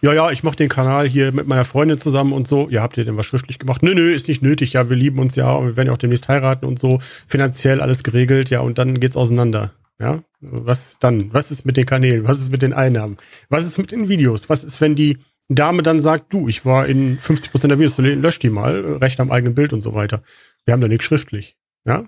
Ja, 0.00 0.14
ja, 0.14 0.30
ich 0.30 0.42
mache 0.42 0.56
den 0.56 0.70
Kanal 0.70 1.06
hier 1.06 1.32
mit 1.32 1.46
meiner 1.46 1.66
Freundin 1.66 1.98
zusammen 1.98 2.32
und 2.32 2.48
so. 2.48 2.70
Ja, 2.70 2.80
habt 2.80 2.96
ihr 2.96 3.04
denn 3.04 3.18
was 3.18 3.26
schriftlich 3.26 3.58
gemacht? 3.58 3.82
Nö, 3.82 3.94
nö, 3.94 4.14
ist 4.14 4.26
nicht 4.26 4.40
nötig. 4.40 4.72
Ja, 4.72 4.88
wir 4.88 4.96
lieben 4.96 5.18
uns 5.18 5.36
ja 5.36 5.52
und 5.52 5.66
wir 5.66 5.76
werden 5.76 5.88
ja 5.88 5.92
auch 5.92 5.98
demnächst 5.98 6.28
heiraten 6.28 6.64
und 6.64 6.78
so. 6.78 7.00
Finanziell 7.26 7.82
alles 7.82 8.04
geregelt, 8.04 8.48
ja, 8.48 8.60
und 8.60 8.78
dann 8.78 9.00
geht's 9.00 9.18
auseinander. 9.18 9.74
Ja, 10.00 10.22
was 10.40 10.98
dann? 10.98 11.28
Was 11.34 11.50
ist 11.50 11.66
mit 11.66 11.76
den 11.76 11.84
Kanälen? 11.84 12.26
Was 12.26 12.38
ist 12.38 12.50
mit 12.50 12.62
den 12.62 12.72
Einnahmen? 12.72 13.18
Was 13.50 13.66
ist 13.66 13.76
mit 13.76 13.92
den 13.92 14.08
Videos? 14.08 14.48
Was 14.48 14.64
ist, 14.64 14.80
wenn 14.80 14.94
die 14.94 15.18
Dame 15.50 15.82
dann 15.82 16.00
sagt, 16.00 16.32
du, 16.32 16.48
ich 16.48 16.64
war 16.64 16.86
in 16.86 17.18
50% 17.18 17.68
der 17.68 17.78
Videos, 17.78 17.98
lösch 17.98 18.38
die 18.38 18.48
mal, 18.48 18.96
Recht 18.96 19.20
am 19.20 19.30
eigenen 19.30 19.54
Bild 19.54 19.74
und 19.74 19.82
so 19.82 19.92
weiter. 19.92 20.22
Wir 20.64 20.72
haben 20.72 20.80
da 20.80 20.88
nichts 20.88 21.04
schriftlich. 21.04 21.58
Ja, 21.84 22.06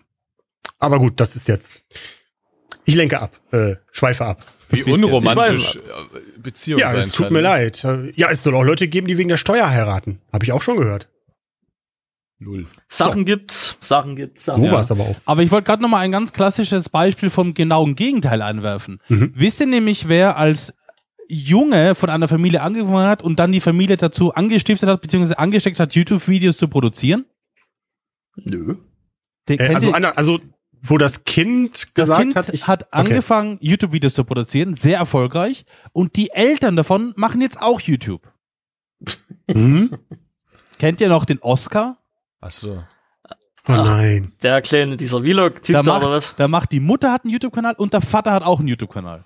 aber 0.78 0.98
gut, 0.98 1.20
das 1.20 1.36
ist 1.36 1.48
jetzt. 1.48 1.84
Ich 2.90 2.96
lenke 2.96 3.20
ab, 3.20 3.38
äh, 3.52 3.76
schweife 3.92 4.24
ab. 4.26 4.44
Wie 4.70 4.82
unromantisch 4.84 5.76
äh, 5.76 5.80
Beziehungen 6.40 6.80
Ja, 6.80 6.90
sein 6.90 7.00
es 7.00 7.12
tut 7.12 7.26
können. 7.26 7.34
mir 7.34 7.40
leid. 7.40 7.86
Ja, 8.16 8.30
es 8.30 8.42
soll 8.42 8.54
auch 8.54 8.62
Leute 8.62 8.88
geben, 8.88 9.06
die 9.06 9.16
wegen 9.18 9.28
der 9.28 9.36
Steuer 9.36 9.68
heiraten. 9.70 10.20
Habe 10.32 10.44
ich 10.44 10.52
auch 10.52 10.62
schon 10.62 10.76
gehört. 10.76 11.08
Null. 12.38 12.66
Sachen 12.88 13.24
gibt's, 13.26 13.76
Sachen 13.80 14.16
gibt's. 14.16 14.46
Sachen. 14.46 14.62
So 14.64 14.70
war 14.70 14.80
es 14.80 14.90
aber 14.90 15.02
auch. 15.04 15.16
Aber 15.26 15.42
ich 15.42 15.50
wollte 15.50 15.66
gerade 15.66 15.82
noch 15.82 15.90
mal 15.90 15.98
ein 16.00 16.10
ganz 16.10 16.32
klassisches 16.32 16.88
Beispiel 16.88 17.28
vom 17.30 17.52
genauen 17.52 17.96
Gegenteil 17.96 18.40
einwerfen. 18.42 19.00
Wisst 19.08 19.60
ihr 19.60 19.66
nämlich, 19.66 20.08
wer 20.08 20.36
als 20.38 20.72
Junge 21.28 21.94
von 21.94 22.08
einer 22.10 22.28
Familie 22.28 22.62
angefangen 22.62 23.06
hat 23.06 23.22
und 23.22 23.38
dann 23.38 23.52
die 23.52 23.60
Familie 23.60 23.96
dazu 23.98 24.32
angestiftet 24.34 24.88
hat, 24.88 25.02
beziehungsweise 25.02 25.38
angesteckt 25.38 25.78
hat, 25.78 25.94
YouTube-Videos 25.94 26.56
zu 26.56 26.66
produzieren? 26.68 27.26
Nö. 28.36 28.76
Den, 29.48 29.58
Äh, 29.58 29.74
also, 29.74 29.92
einer, 29.92 30.16
also, 30.16 30.40
wo 30.82 30.98
das 30.98 31.24
Kind 31.24 31.74
das 31.74 31.94
gesagt 31.94 32.20
Kind 32.20 32.36
hat, 32.36 32.48
ich, 32.50 32.66
hat 32.66 32.84
okay. 32.84 32.90
angefangen, 32.92 33.58
YouTube-Videos 33.60 34.14
zu 34.14 34.24
produzieren, 34.24 34.74
sehr 34.74 34.98
erfolgreich. 34.98 35.64
Und 35.92 36.16
die 36.16 36.30
Eltern 36.30 36.76
davon 36.76 37.12
machen 37.16 37.40
jetzt 37.40 37.60
auch 37.60 37.80
YouTube. 37.80 38.32
Hm? 39.50 39.90
Kennt 40.78 41.00
ihr 41.00 41.08
noch 41.08 41.24
den 41.24 41.38
Oscar? 41.40 41.98
Ach 42.40 42.50
so. 42.50 42.82
Oh 43.68 43.72
nein. 43.72 44.32
Der 44.42 44.62
kleine, 44.62 44.96
dieser 44.96 45.20
Vlog-Typ 45.20 45.74
Da 45.74 45.82
da, 45.82 45.96
oder 45.96 46.06
macht, 46.06 46.16
was? 46.16 46.34
da 46.36 46.48
macht 46.48 46.72
die 46.72 46.80
Mutter 46.80 47.12
hat 47.12 47.24
einen 47.24 47.32
YouTube-Kanal 47.32 47.74
und 47.74 47.92
der 47.92 48.00
Vater 48.00 48.32
hat 48.32 48.42
auch 48.42 48.58
einen 48.58 48.68
YouTube-Kanal. 48.68 49.24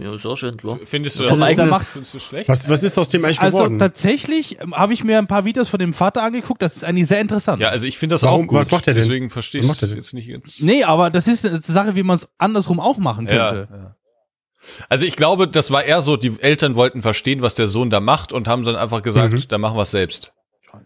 Ja, 0.00 0.14
ist 0.14 0.26
auch 0.26 0.36
schön, 0.36 0.56
klar. 0.56 0.78
Findest 0.84 1.18
du 1.18 1.22
das 1.24 1.40
eigenen- 1.40 1.70
macht, 1.70 1.86
findest 1.86 2.12
du 2.14 2.20
schlecht? 2.20 2.48
Was, 2.48 2.68
was 2.68 2.82
ist 2.82 2.98
aus 2.98 3.08
dem 3.08 3.24
eigentlich 3.24 3.40
Also 3.40 3.58
geworden? 3.58 3.78
tatsächlich 3.78 4.60
ähm, 4.60 4.74
habe 4.76 4.92
ich 4.92 5.04
mir 5.04 5.18
ein 5.18 5.26
paar 5.26 5.44
Videos 5.44 5.68
von 5.68 5.78
dem 5.78 5.94
Vater 5.94 6.22
angeguckt, 6.22 6.60
das 6.60 6.76
ist 6.76 6.84
eigentlich 6.84 7.08
sehr 7.08 7.20
interessant. 7.20 7.60
Ja, 7.62 7.68
also 7.70 7.86
ich 7.86 7.96
finde 7.98 8.14
das 8.14 8.22
Warum- 8.22 8.44
auch 8.44 8.48
gut. 8.48 8.58
was 8.58 8.70
macht 8.70 8.86
er 8.88 8.94
denn? 8.94 9.02
Deswegen 9.02 9.30
verstehe 9.30 9.60
ich 9.62 9.72
denn? 9.78 9.94
jetzt 9.96 10.12
nicht. 10.12 10.28
ganz. 10.30 10.60
Nee, 10.60 10.84
aber 10.84 11.10
das 11.10 11.28
ist 11.28 11.46
eine 11.46 11.58
Sache, 11.60 11.96
wie 11.96 12.02
man 12.02 12.16
es 12.16 12.28
andersrum 12.38 12.78
auch 12.80 12.98
machen 12.98 13.26
Ja, 13.26 13.50
könnte. 13.52 13.68
ja. 13.72 13.96
Also 14.88 15.04
ich 15.04 15.16
glaube, 15.16 15.46
das 15.46 15.70
war 15.70 15.84
eher 15.84 16.02
so, 16.02 16.16
die 16.16 16.34
Eltern 16.40 16.74
wollten 16.76 17.00
verstehen, 17.02 17.40
was 17.42 17.54
der 17.54 17.68
Sohn 17.68 17.88
da 17.88 18.00
macht 18.00 18.32
und 18.32 18.48
haben 18.48 18.64
dann 18.64 18.74
einfach 18.76 19.02
gesagt, 19.02 19.32
Mhm. 19.32 19.42
da 19.48 19.58
machen 19.58 19.76
wir 19.76 19.82
es 19.82 19.92
selbst. 19.92 20.32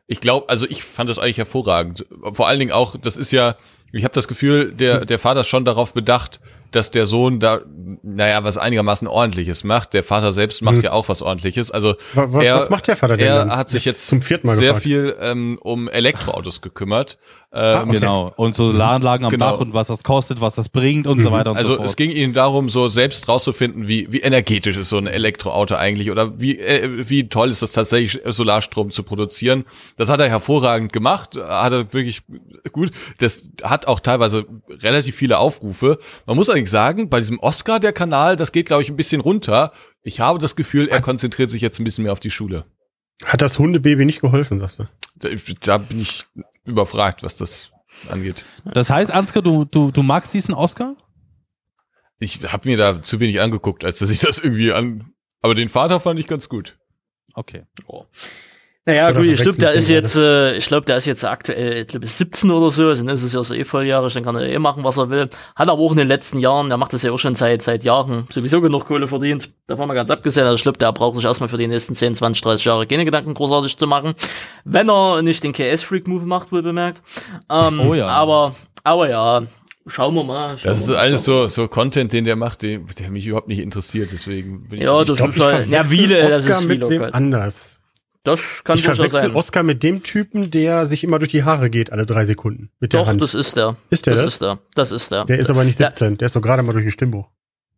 Ich 0.06 0.20
glaube, 0.20 0.48
also 0.48 0.66
ich 0.68 0.84
fand 0.84 1.08
das 1.10 1.18
eigentlich 1.18 1.38
hervorragend. 1.38 2.06
Vor 2.32 2.46
allen 2.46 2.58
Dingen 2.60 2.72
auch, 2.72 2.96
das 2.96 3.16
ist 3.16 3.32
ja, 3.32 3.56
ich 3.92 4.04
habe 4.04 4.14
das 4.14 4.28
Gefühl, 4.28 4.72
der, 4.72 5.04
der 5.04 5.18
Vater 5.18 5.40
ist 5.40 5.48
schon 5.48 5.64
darauf 5.64 5.94
bedacht, 5.94 6.40
dass 6.70 6.90
der 6.90 7.06
Sohn 7.06 7.40
da, 7.40 7.60
naja, 8.02 8.44
was 8.44 8.58
einigermaßen 8.58 9.08
ordentliches 9.08 9.64
macht. 9.64 9.94
Der 9.94 10.04
Vater 10.04 10.32
selbst 10.32 10.62
macht 10.62 10.82
ja 10.82 10.92
auch 10.92 11.08
was 11.08 11.22
ordentliches. 11.22 11.70
Also 11.70 11.94
Wa- 12.14 12.28
was- 12.30 12.44
er, 12.44 12.56
was 12.56 12.70
macht 12.70 12.86
der 12.88 12.96
Vater 12.96 13.16
denn 13.16 13.26
Er 13.26 13.36
dann? 13.38 13.56
hat 13.56 13.70
sich 13.70 13.84
Jetzt 13.84 13.96
jetzt 13.96 14.08
zum 14.08 14.22
vierten 14.22 14.46
Mal 14.46 14.56
sehr 14.56 14.68
gefragt. 14.68 14.82
viel 14.84 15.16
ähm, 15.20 15.58
um 15.60 15.88
Elektroautos 15.88 16.60
gekümmert. 16.60 17.18
Ähm, 17.52 17.60
Ah, 17.60 17.82
okay. 17.82 17.90
Genau. 17.92 18.32
Und 18.36 18.54
so 18.54 18.70
Solaranlagen 18.70 19.24
am 19.26 19.30
Genau. 19.32 19.50
Dach 19.52 19.60
und 19.60 19.74
was 19.74 19.88
das 19.88 20.04
kostet, 20.04 20.40
was 20.40 20.54
das 20.54 20.68
bringt 20.68 21.06
und 21.08 21.20
so 21.20 21.32
weiter 21.32 21.50
und 21.50 21.56
Also 21.56 21.70
so 21.70 21.76
fort. 21.78 21.86
es 21.88 21.96
ging 21.96 22.10
ihnen 22.12 22.32
darum, 22.32 22.68
so 22.68 22.88
selbst 22.88 23.28
rauszufinden, 23.28 23.88
wie, 23.88 24.06
wie 24.12 24.20
energetisch 24.20 24.76
ist 24.76 24.88
so 24.90 24.98
ein 24.98 25.08
Elektroauto 25.08 25.74
eigentlich 25.74 26.12
oder 26.12 26.38
wie, 26.40 26.58
äh, 26.60 27.08
wie 27.08 27.28
toll 27.28 27.48
ist 27.48 27.62
es 27.62 27.72
tatsächlich, 27.72 28.22
Solarstrom 28.24 28.92
zu 28.92 29.02
produzieren. 29.02 29.64
Das 29.96 30.08
hat 30.10 30.20
er 30.20 30.28
hervorragend 30.28 30.92
gemacht, 30.92 31.36
hat 31.36 31.72
er 31.72 31.92
wirklich 31.92 32.22
gut. 32.70 32.92
Das 33.18 33.48
hat 33.64 33.88
auch 33.88 33.98
teilweise 33.98 34.44
relativ 34.68 35.16
viele 35.16 35.38
Aufrufe. 35.38 35.98
Man 36.26 36.36
muss 36.36 36.50
allerdings 36.60 36.70
sagen, 36.70 37.08
bei 37.08 37.18
diesem 37.18 37.38
Oscar, 37.38 37.80
der 37.80 37.92
Kanal, 37.92 38.36
das 38.36 38.52
geht, 38.52 38.66
glaube 38.66 38.82
ich, 38.82 38.90
ein 38.90 38.96
bisschen 38.96 39.20
runter. 39.20 39.72
Ich 40.02 40.20
habe 40.20 40.38
das 40.38 40.56
Gefühl, 40.56 40.88
er 40.88 41.00
konzentriert 41.00 41.50
sich 41.50 41.62
jetzt 41.62 41.80
ein 41.80 41.84
bisschen 41.84 42.04
mehr 42.04 42.12
auf 42.12 42.20
die 42.20 42.30
Schule. 42.30 42.66
Hat 43.24 43.40
das 43.40 43.58
Hundebaby 43.58 44.04
nicht 44.04 44.20
geholfen, 44.20 44.60
sagst 44.60 44.80
du? 44.80 44.88
Da, 45.16 45.28
da 45.62 45.78
bin 45.78 46.00
ich 46.00 46.26
überfragt, 46.64 47.22
was 47.22 47.36
das 47.36 47.70
angeht. 48.08 48.44
das 48.64 48.90
heißt, 48.90 49.10
Ansgar, 49.10 49.42
du, 49.42 49.64
du, 49.64 49.90
du 49.90 50.02
magst 50.02 50.32
diesen 50.34 50.54
Oscar? 50.54 50.96
Ich 52.18 52.40
habe 52.52 52.68
mir 52.68 52.76
da 52.76 53.02
zu 53.02 53.20
wenig 53.20 53.40
angeguckt, 53.40 53.84
als 53.84 53.98
dass 53.98 54.10
ich 54.10 54.20
das 54.20 54.38
irgendwie 54.38 54.72
an. 54.72 55.12
Aber 55.42 55.54
den 55.54 55.70
Vater 55.70 56.00
fand 56.00 56.20
ich 56.20 56.26
ganz 56.26 56.48
gut. 56.48 56.78
Okay. 57.34 57.64
Naja, 58.90 59.08
Oder 59.10 59.20
gut, 59.20 59.26
ich 59.26 59.40
glaube, 59.42 59.58
der 59.58 59.72
ich 59.72 59.78
ist 59.78 59.88
jetzt, 59.88 60.16
äh, 60.16 60.56
ich 60.56 60.66
glaube, 60.66 60.86
der 60.86 60.96
ist 60.96 61.06
jetzt 61.06 61.24
aktuell, 61.24 61.82
ich 61.82 61.86
glaube, 61.86 62.06
17 62.06 62.50
oder 62.50 62.70
so, 62.70 62.86
also 62.88 63.04
dann 63.04 63.14
ist 63.14 63.22
es 63.22 63.32
ja 63.32 63.42
so 63.42 63.54
eh 63.54 63.64
volljährig, 63.64 64.12
dann 64.14 64.24
kann 64.24 64.34
er 64.36 64.42
eh 64.48 64.58
machen, 64.58 64.84
was 64.84 64.96
er 64.98 65.10
will. 65.10 65.28
Hat 65.56 65.68
aber 65.68 65.80
auch 65.80 65.90
in 65.92 65.96
den 65.98 66.08
letzten 66.08 66.38
Jahren, 66.38 66.68
der 66.68 66.78
macht 66.78 66.92
das 66.92 67.02
ja 67.02 67.12
auch 67.12 67.18
schon 67.18 67.34
seit, 67.34 67.62
seit 67.62 67.84
Jahren, 67.84 68.26
sowieso 68.30 68.60
genug 68.60 68.86
Kohle 68.86 69.06
verdient. 69.06 69.50
Davon 69.66 69.88
mal 69.88 69.94
ganz 69.94 70.10
abgesehen, 70.10 70.44
also 70.46 70.56
ich 70.56 70.62
glaube, 70.62 70.78
der 70.78 70.92
braucht 70.92 71.16
sich 71.16 71.24
erstmal 71.24 71.48
für 71.48 71.56
die 71.58 71.66
nächsten 71.68 71.94
10, 71.94 72.14
20, 72.14 72.42
30 72.42 72.64
Jahre 72.64 72.86
keine 72.86 73.04
Gedanken 73.04 73.34
großartig 73.34 73.76
zu 73.76 73.86
machen. 73.86 74.14
Wenn 74.64 74.88
er 74.90 75.22
nicht 75.22 75.42
den 75.44 75.52
KS-Freak-Move 75.52 76.26
macht, 76.26 76.52
wohl 76.52 76.62
bemerkt. 76.62 77.02
Ähm, 77.50 77.80
Oh 77.80 77.94
ja. 77.94 78.08
Aber, 78.08 78.54
aber 78.84 79.08
ja, 79.08 79.42
schauen 79.86 80.14
wir 80.14 80.24
mal. 80.24 80.56
Schauen 80.58 80.70
Das 80.70 80.80
ist 80.80 80.90
alles 80.90 81.24
so, 81.24 81.46
so 81.46 81.68
Content, 81.68 82.12
den 82.12 82.24
der 82.24 82.36
macht, 82.36 82.62
den, 82.62 82.86
der 82.98 83.10
mich 83.10 83.26
überhaupt 83.26 83.48
nicht 83.48 83.60
interessiert, 83.60 84.10
deswegen 84.12 84.68
bin 84.68 84.78
ich 84.80 84.84
Ja, 84.84 84.92
da 84.92 84.98
das 84.98 85.08
nicht- 85.08 85.16
glaub, 85.18 85.30
ist 85.30 85.40
halt, 85.42 85.68
ja, 85.68 85.90
Vile, 85.90 86.20
das 86.22 86.46
ist 86.46 86.64
mit 86.66 86.78
Vlog 86.78 86.90
wem 86.90 87.02
anders. 87.12 87.79
Das 88.22 88.62
kann 88.64 88.76
Ich 88.76 88.82
durchaus 88.84 88.96
verwechsel 88.98 89.20
sein. 89.20 89.34
Oscar 89.34 89.62
mit 89.62 89.82
dem 89.82 90.02
Typen, 90.02 90.50
der 90.50 90.84
sich 90.86 91.04
immer 91.04 91.18
durch 91.18 91.30
die 91.30 91.42
Haare 91.44 91.70
geht, 91.70 91.90
alle 91.90 92.04
drei 92.04 92.26
Sekunden. 92.26 92.70
Mit 92.78 92.92
der 92.92 93.00
Doch, 93.00 93.08
Hand. 93.08 93.22
das 93.22 93.34
ist 93.34 93.56
der. 93.56 93.76
Ist 93.88 94.06
der 94.06 94.14
das? 94.14 94.22
das? 94.22 94.32
ist 94.34 94.42
der. 94.42 94.58
Das 94.74 94.92
ist 94.92 95.10
der. 95.12 95.24
der 95.24 95.38
ist 95.38 95.50
aber 95.50 95.64
nicht 95.64 95.80
Der- 95.80 95.88
17, 95.88 96.18
der 96.18 96.26
ist 96.26 96.36
doch 96.36 96.42
gerade 96.42 96.62
mal 96.62 96.72
durch 96.72 96.84
ein 96.84 96.90
Stimmbuch. 96.90 97.28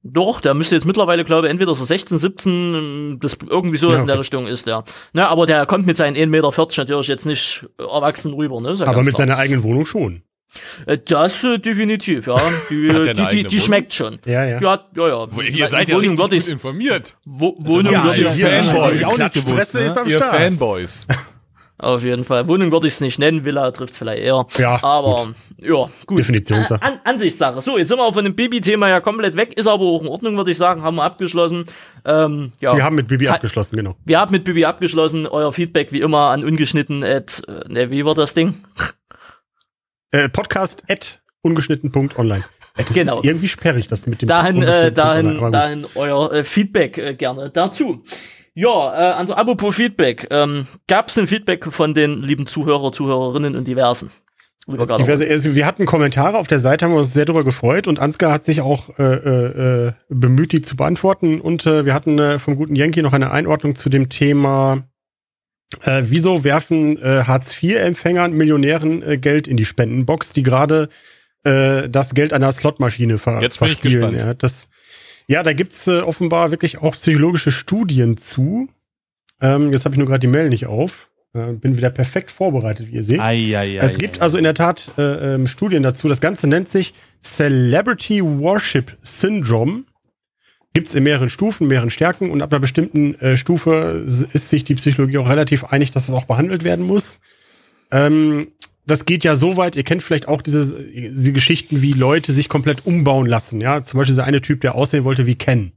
Doch, 0.04 0.40
der 0.40 0.54
müsste 0.54 0.74
jetzt 0.74 0.84
mittlerweile, 0.84 1.24
glaube 1.24 1.46
ich, 1.46 1.50
entweder 1.52 1.72
so 1.76 1.84
16, 1.84 2.18
17, 2.18 3.18
das 3.20 3.38
irgendwie 3.48 3.76
so 3.76 3.88
Ja, 3.88 4.00
in 4.00 4.06
der 4.06 4.14
okay. 4.16 4.20
Richtung 4.22 4.48
ist 4.48 4.66
der. 4.66 4.82
Na, 5.12 5.28
aber 5.28 5.46
der 5.46 5.64
kommt 5.66 5.86
mit 5.86 5.96
seinen 5.96 6.16
1,40 6.16 6.26
Meter 6.26 6.50
natürlich 6.78 7.06
jetzt 7.06 7.24
nicht 7.24 7.66
erwachsen 7.78 8.32
rüber, 8.34 8.60
ne? 8.60 8.74
Ja 8.74 8.86
Aber 8.86 9.04
mit 9.04 9.14
klar. 9.14 9.18
seiner 9.28 9.38
eigenen 9.38 9.62
Wohnung 9.62 9.86
schon. 9.86 10.22
Äh, 10.86 10.98
Das 10.98 11.42
äh, 11.44 11.58
definitiv, 11.58 12.26
ja. 12.26 12.34
Die, 12.70 12.88
die, 12.88 13.14
die, 13.32 13.44
die 13.44 13.60
schmeckt 13.60 13.94
schon. 13.94 14.18
Ja, 14.26 14.44
ja. 14.44 14.60
Ja, 14.60 14.84
ja, 14.96 15.08
ja. 15.08 15.26
Wo- 15.30 15.40
Ihr 15.40 15.66
seid 15.68 15.88
ja 15.88 15.96
Wohnung 15.96 16.10
richtig 16.10 16.24
gut 16.30 16.32
ich, 16.32 16.50
informiert. 16.50 17.16
Wo, 17.24 17.54
Wohnung 17.58 17.92
Ja, 17.92 18.12
hier 18.12 18.28
also 18.28 18.40
Fanboys. 18.46 18.98
die 18.98 19.04
auch 19.06 19.18
nicht 19.18 19.32
gewusst, 19.34 19.46
Klatschpresse 19.46 19.78
ne? 19.80 19.84
ist 19.86 19.98
am 19.98 20.08
Ihr 20.08 20.16
Start. 20.18 20.36
Fanboys. 20.36 21.06
auf 21.78 22.04
jeden 22.04 22.22
Fall. 22.24 22.46
Wohnung 22.46 22.70
würde 22.70 22.86
ich 22.86 22.92
es 22.92 23.00
nicht 23.00 23.18
nennen, 23.18 23.44
Villa 23.44 23.70
trifft 23.72 23.96
vielleicht 23.96 24.22
eher. 24.22 24.46
Ja, 24.56 24.78
Aber, 24.84 25.34
ja, 25.60 25.88
gut. 26.06 26.18
Definitionssache. 26.18 26.80
An, 26.80 27.00
Ansichtssache. 27.02 27.60
So, 27.60 27.76
jetzt 27.76 27.88
sind 27.88 27.98
wir 27.98 28.04
auch 28.04 28.14
von 28.14 28.24
dem 28.24 28.36
Bibi-Thema 28.36 28.88
ja 28.88 29.00
komplett 29.00 29.34
weg. 29.36 29.54
Ist 29.58 29.66
aber 29.66 29.82
auch 29.84 30.00
in 30.02 30.06
Ordnung, 30.08 30.36
würde 30.36 30.52
ich 30.52 30.56
sagen. 30.58 30.82
Haben 30.82 30.96
wir 30.96 31.02
abgeschlossen. 31.04 31.64
Ähm, 32.04 32.52
ja. 32.60 32.76
Wir 32.76 32.84
haben 32.84 32.94
mit 32.96 33.08
Bibi 33.08 33.24
Te- 33.24 33.32
abgeschlossen, 33.34 33.76
genau. 33.76 33.96
Wir 34.04 34.20
haben 34.20 34.30
mit 34.30 34.44
Bibi 34.44 34.64
abgeschlossen. 34.64 35.26
Euer 35.26 35.52
Feedback 35.52 35.90
wie 35.90 36.00
immer 36.00 36.30
an 36.30 36.44
ungeschnitten 36.44 37.02
at, 37.02 37.42
äh, 37.48 37.72
ne, 37.72 37.90
wie 37.90 38.04
war 38.04 38.14
das 38.14 38.34
Ding? 38.34 38.62
Äh, 40.12 40.28
Podcast 40.28 40.84
at 40.88 41.22
ungeschnitten.online. 41.42 42.44
Äh, 42.76 42.84
Das 42.84 42.94
Genau. 42.94 43.18
ist 43.18 43.24
irgendwie 43.24 43.48
sperrig, 43.48 43.88
das 43.88 44.06
mit 44.06 44.22
dem 44.22 44.28
Dahin, 44.28 44.62
äh, 44.62 44.92
dahin, 44.92 45.38
dahin 45.50 45.86
euer 45.94 46.32
äh, 46.32 46.44
Feedback 46.44 46.98
äh, 46.98 47.14
gerne 47.14 47.50
dazu. 47.50 48.02
Ja, 48.54 48.68
äh, 48.68 49.12
also 49.14 49.34
apropos 49.34 49.74
Feedback. 49.76 50.26
Ähm, 50.30 50.66
Gab 50.86 51.08
es 51.08 51.18
ein 51.18 51.26
Feedback 51.26 51.72
von 51.72 51.94
den 51.94 52.22
lieben 52.22 52.46
Zuhörer, 52.46 52.92
Zuhörerinnen 52.92 53.56
und 53.56 53.66
diversen? 53.66 54.10
Diverse, 54.68 55.26
also 55.28 55.56
wir 55.56 55.66
hatten 55.66 55.86
Kommentare 55.86 56.38
auf 56.38 56.46
der 56.46 56.60
Seite, 56.60 56.84
haben 56.84 56.92
wir 56.92 56.98
uns 56.98 57.12
sehr 57.12 57.24
darüber 57.24 57.42
gefreut 57.42 57.88
und 57.88 57.98
Ansgar 57.98 58.32
hat 58.32 58.44
sich 58.44 58.60
auch 58.60 58.96
äh, 58.96 59.02
äh, 59.02 59.86
äh, 59.88 59.92
bemüht, 60.08 60.52
die 60.52 60.60
zu 60.60 60.76
beantworten. 60.76 61.40
Und 61.40 61.66
äh, 61.66 61.84
wir 61.84 61.94
hatten 61.94 62.18
äh, 62.20 62.38
vom 62.38 62.54
guten 62.56 62.76
Yankee 62.76 63.02
noch 63.02 63.12
eine 63.12 63.32
Einordnung 63.32 63.74
zu 63.74 63.88
dem 63.90 64.08
Thema, 64.08 64.84
äh, 65.84 66.02
wieso 66.06 66.44
werfen 66.44 66.98
äh, 67.02 67.24
Hartz-IV-Empfängern 67.24 68.32
Millionären 68.32 69.02
äh, 69.02 69.18
Geld 69.18 69.48
in 69.48 69.56
die 69.56 69.64
Spendenbox, 69.64 70.32
die 70.32 70.42
gerade 70.42 70.88
äh, 71.44 71.88
das 71.88 72.14
Geld 72.14 72.32
einer 72.32 72.52
Slotmaschine 72.52 73.18
ver 73.18 73.40
Jetzt 73.42 73.58
bin 73.58 73.68
ich 73.68 73.78
verspielen. 73.78 74.12
gespannt. 74.12 74.28
Ja, 74.28 74.34
das, 74.34 74.68
ja, 75.26 75.42
da 75.42 75.52
gibt's 75.52 75.86
äh, 75.86 76.00
offenbar 76.00 76.50
wirklich 76.50 76.78
auch 76.78 76.96
psychologische 76.96 77.52
Studien 77.52 78.16
zu. 78.16 78.68
Ähm, 79.40 79.72
jetzt 79.72 79.84
habe 79.84 79.94
ich 79.94 79.98
nur 79.98 80.06
gerade 80.06 80.20
die 80.20 80.26
Mail 80.26 80.48
nicht 80.48 80.66
auf. 80.66 81.10
Äh, 81.34 81.52
bin 81.54 81.76
wieder 81.76 81.90
perfekt 81.90 82.30
vorbereitet, 82.30 82.88
wie 82.90 82.96
ihr 82.96 83.04
seht. 83.04 83.20
Ei, 83.20 83.56
ei, 83.56 83.56
ei, 83.56 83.76
Es 83.78 83.98
gibt 83.98 84.20
also 84.20 84.36
in 84.36 84.44
der 84.44 84.54
Tat 84.54 84.90
äh, 84.98 85.34
ähm, 85.34 85.46
Studien 85.46 85.82
dazu. 85.82 86.08
Das 86.08 86.20
Ganze 86.20 86.46
nennt 86.46 86.68
sich 86.68 86.92
Celebrity 87.22 88.22
Worship 88.22 88.96
Syndrome. 89.00 89.84
Gibt 90.74 90.88
es 90.88 90.94
in 90.94 91.02
mehreren 91.02 91.28
Stufen, 91.28 91.66
mehreren 91.68 91.90
Stärken 91.90 92.30
und 92.30 92.40
ab 92.40 92.50
einer 92.52 92.60
bestimmten 92.60 93.14
äh, 93.16 93.36
Stufe 93.36 94.04
ist 94.32 94.48
sich 94.48 94.64
die 94.64 94.74
Psychologie 94.74 95.18
auch 95.18 95.28
relativ 95.28 95.64
einig, 95.64 95.90
dass 95.90 96.08
es 96.08 96.14
auch 96.14 96.24
behandelt 96.24 96.64
werden 96.64 96.86
muss. 96.86 97.20
Ähm, 97.90 98.48
das 98.86 99.04
geht 99.04 99.22
ja 99.22 99.34
so 99.34 99.56
weit, 99.56 99.76
ihr 99.76 99.84
kennt 99.84 100.02
vielleicht 100.02 100.28
auch 100.28 100.42
diese, 100.42 100.82
diese 100.82 101.32
Geschichten, 101.32 101.82
wie 101.82 101.92
Leute 101.92 102.32
sich 102.32 102.48
komplett 102.48 102.86
umbauen 102.86 103.26
lassen. 103.26 103.60
Ja, 103.60 103.82
zum 103.82 103.98
Beispiel 103.98 104.14
dieser 104.14 104.24
eine 104.24 104.40
Typ, 104.40 104.60
der 104.62 104.74
aussehen 104.74 105.04
wollte 105.04 105.26
wie 105.26 105.36
Ken. 105.36 105.72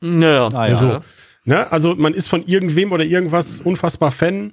Naja. 0.00 0.48
Ah, 0.52 0.68
ja. 0.68 0.74
So. 0.74 1.00
Ne? 1.44 1.72
Also 1.72 1.96
man 1.96 2.14
ist 2.14 2.28
von 2.28 2.44
irgendwem 2.46 2.92
oder 2.92 3.04
irgendwas 3.04 3.60
unfassbar 3.60 4.12
Fan, 4.12 4.52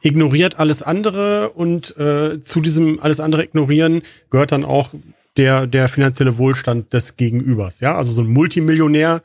ignoriert 0.00 0.58
alles 0.58 0.82
andere 0.82 1.50
und 1.50 1.96
äh, 1.96 2.40
zu 2.40 2.60
diesem 2.60 2.98
alles 3.00 3.20
andere 3.20 3.44
ignorieren 3.44 4.02
gehört 4.30 4.50
dann 4.50 4.64
auch 4.64 4.90
der, 5.36 5.66
der 5.66 5.88
finanzielle 5.88 6.38
Wohlstand 6.38 6.92
des 6.92 7.16
Gegenübers. 7.16 7.80
Ja, 7.80 7.96
also 7.96 8.12
so 8.12 8.22
ein 8.22 8.28
Multimillionär 8.28 9.22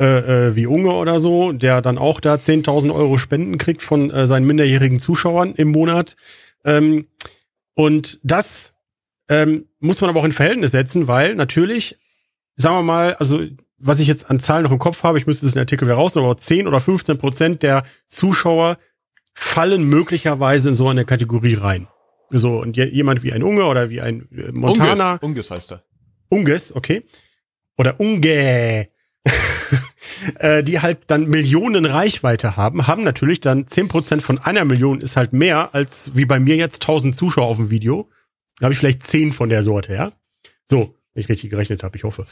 äh, 0.00 0.48
äh, 0.48 0.56
wie 0.56 0.66
Unge 0.66 0.92
oder 0.92 1.18
so, 1.18 1.52
der 1.52 1.82
dann 1.82 1.98
auch 1.98 2.20
da 2.20 2.34
10.000 2.34 2.94
Euro 2.94 3.18
Spenden 3.18 3.58
kriegt 3.58 3.82
von 3.82 4.10
äh, 4.10 4.26
seinen 4.26 4.46
minderjährigen 4.46 5.00
Zuschauern 5.00 5.54
im 5.54 5.70
Monat. 5.70 6.16
Ähm, 6.64 7.06
und 7.74 8.18
das 8.22 8.74
ähm, 9.28 9.66
muss 9.80 10.00
man 10.00 10.10
aber 10.10 10.20
auch 10.20 10.24
in 10.24 10.32
Verhältnis 10.32 10.72
setzen, 10.72 11.08
weil 11.08 11.34
natürlich, 11.34 11.98
sagen 12.56 12.76
wir 12.76 12.82
mal, 12.82 13.14
also 13.14 13.42
was 13.78 14.00
ich 14.00 14.08
jetzt 14.08 14.30
an 14.30 14.40
Zahlen 14.40 14.64
noch 14.64 14.72
im 14.72 14.78
Kopf 14.78 15.02
habe, 15.02 15.18
ich 15.18 15.26
müsste 15.26 15.44
es 15.44 15.52
in 15.52 15.58
den 15.58 15.62
Artikel 15.62 15.86
wieder 15.86 15.96
rausnehmen, 15.96 16.28
aber 16.28 16.38
10 16.38 16.68
oder 16.68 16.80
15 16.80 17.18
Prozent 17.18 17.62
der 17.62 17.82
Zuschauer 18.08 18.78
fallen 19.34 19.84
möglicherweise 19.84 20.70
in 20.70 20.74
so 20.74 20.88
eine 20.88 21.04
Kategorie 21.04 21.54
rein. 21.54 21.88
So, 22.32 22.60
und 22.60 22.76
je, 22.76 22.86
jemand 22.86 23.22
wie 23.22 23.32
ein 23.32 23.42
Unge 23.42 23.64
oder 23.64 23.90
wie 23.90 24.00
ein 24.00 24.26
äh, 24.32 24.50
Montana, 24.52 25.12
Unges, 25.12 25.22
Unges 25.22 25.50
heißt 25.50 25.72
er. 25.72 25.84
Unges, 26.30 26.74
okay. 26.74 27.04
Oder 27.76 28.00
Unge, 28.00 28.88
äh, 30.38 30.64
die 30.64 30.80
halt 30.80 30.98
dann 31.08 31.28
Millionen 31.28 31.84
Reichweite 31.84 32.56
haben, 32.56 32.86
haben 32.86 33.04
natürlich 33.04 33.40
dann 33.40 33.66
10% 33.66 34.20
von 34.20 34.38
einer 34.38 34.64
Million 34.64 35.00
ist 35.00 35.16
halt 35.16 35.32
mehr 35.32 35.74
als 35.74 36.12
wie 36.14 36.24
bei 36.24 36.40
mir 36.40 36.56
jetzt 36.56 36.82
1000 36.82 37.14
Zuschauer 37.14 37.46
auf 37.46 37.56
dem 37.56 37.70
Video. 37.70 38.10
Da 38.58 38.64
habe 38.64 38.72
ich 38.72 38.78
vielleicht 38.78 39.02
10 39.02 39.32
von 39.32 39.50
der 39.50 39.62
Sorte, 39.62 39.94
ja. 39.94 40.12
So, 40.66 40.94
wenn 41.12 41.20
ich 41.20 41.28
richtig 41.28 41.50
gerechnet 41.50 41.82
habe, 41.82 41.96
ich 41.96 42.04
hoffe. 42.04 42.26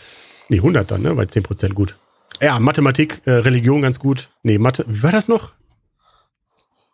Nee, 0.49 0.59
100 0.59 0.91
dann, 0.91 1.03
ne, 1.03 1.15
bei 1.15 1.25
10% 1.25 1.75
gut. 1.75 1.99
Ja, 2.41 2.59
Mathematik, 2.59 3.21
äh, 3.27 3.33
Religion 3.33 3.83
ganz 3.83 3.99
gut. 3.99 4.31
Nee, 4.43 4.59
Mathe, 4.59 4.85
wie 4.89 5.03
war 5.03 5.13
das 5.13 5.29
noch? 5.29 5.53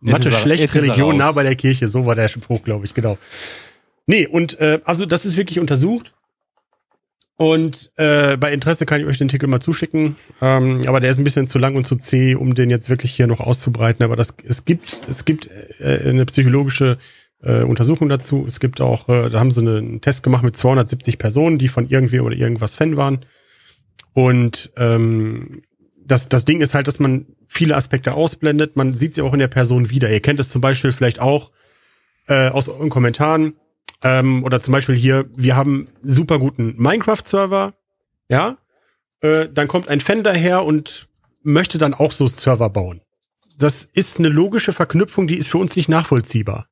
Mathe 0.01 0.29
er- 0.31 0.37
schlecht, 0.39 0.75
Religion 0.75 1.17
nah 1.17 1.33
bei 1.33 1.43
der 1.43 1.57
Kirche, 1.57 1.89
so 1.89 2.07
war 2.07 2.15
der 2.15 2.29
Spruch, 2.29 2.63
glaube 2.63 2.85
ich, 2.87 2.95
genau. 2.95 3.19
Nee, 4.07 4.27
und 4.27 4.59
äh, 4.61 4.81
also 4.85 5.07
das 5.07 5.25
ist 5.25 5.37
wirklich 5.37 5.59
untersucht. 5.59 6.13
Und 7.39 7.93
äh, 7.97 8.39
bei 8.39 8.53
Interesse 8.53 8.87
kann 8.87 9.01
ich 9.01 9.07
euch 9.07 9.19
den 9.19 9.29
Artikel 9.29 9.47
mal 9.47 9.61
zuschicken. 9.61 10.17
Ähm, 10.41 10.85
aber 10.87 11.01
der 11.01 11.11
ist 11.11 11.19
ein 11.19 11.25
bisschen 11.25 11.49
zu 11.49 11.59
lang 11.59 11.77
und 11.77 11.87
zu 11.87 11.97
zäh, 11.97 12.35
um 12.35 12.55
den 12.55 12.71
jetzt 12.71 12.89
wirklich 12.89 13.13
hier 13.13 13.27
noch 13.27 13.41
auszubreiten. 13.41 14.05
Aber 14.05 14.17
das, 14.17 14.37
es 14.47 14.65
gibt, 14.65 14.97
es 15.09 15.27
gibt 15.27 15.51
äh, 15.81 16.09
eine 16.09 16.25
psychologische 16.25 16.97
äh, 17.43 17.63
Untersuchung 17.63 18.09
dazu. 18.09 18.47
Es 18.49 18.59
gibt 18.59 18.81
auch, 18.81 19.11
äh, 19.11 19.29
da 19.29 19.39
haben 19.39 19.51
sie 19.51 19.61
einen 19.61 20.01
Test 20.01 20.23
gemacht 20.23 20.45
mit 20.45 20.57
270 20.57 21.19
Personen, 21.19 21.59
die 21.59 21.69
von 21.69 21.87
irgendwem 21.89 22.25
oder 22.25 22.37
irgendwas 22.37 22.75
Fan 22.75 22.97
waren. 22.97 23.27
Und 24.15 24.73
ähm, 24.79 25.63
das, 26.07 26.29
das 26.29 26.45
Ding 26.45 26.61
ist 26.61 26.75
halt, 26.75 26.87
dass 26.87 26.99
man 26.99 27.27
viele 27.47 27.77
Aspekte 27.77 28.15
ausblendet. 28.15 28.77
Man 28.77 28.93
sieht 28.93 29.15
sie 29.15 29.23
auch 29.23 29.33
in 29.33 29.39
der 29.39 29.49
Person 29.49 29.91
wieder. 29.91 30.11
Ihr 30.11 30.21
kennt 30.21 30.41
es 30.41 30.49
zum 30.49 30.61
Beispiel 30.61 30.93
vielleicht 30.93 31.21
auch 31.21 31.53
äh, 32.29 32.49
aus 32.49 32.69
euren 32.69 32.91
Kommentaren. 32.91 33.55
Ähm, 34.03 34.45
oder 34.45 34.61
zum 34.61 34.73
Beispiel 34.73 34.95
hier, 34.95 35.29
wir 35.35 35.57
haben 35.57 35.89
super 36.01 36.39
guten 36.39 36.75
Minecraft-Server, 36.77 37.75
ja. 38.29 38.59
Äh, 39.21 39.49
dann 39.53 39.69
kommt 39.69 39.89
ein 39.89 40.01
Fan 40.01 40.23
daher 40.23 40.65
und 40.65 41.09
möchte 41.43 41.79
dann 41.79 41.95
auch 41.95 42.13
so 42.13 42.27
Server 42.27 42.69
bauen. 42.69 43.01
Das 43.59 43.85
ist 43.85 44.19
eine 44.19 44.29
logische 44.29 44.73
Verknüpfung, 44.73 45.27
die 45.27 45.39
ist 45.39 45.49
für 45.49 45.59
uns 45.59 45.75
nicht 45.77 45.89
nachvollziehbar. 45.89 46.69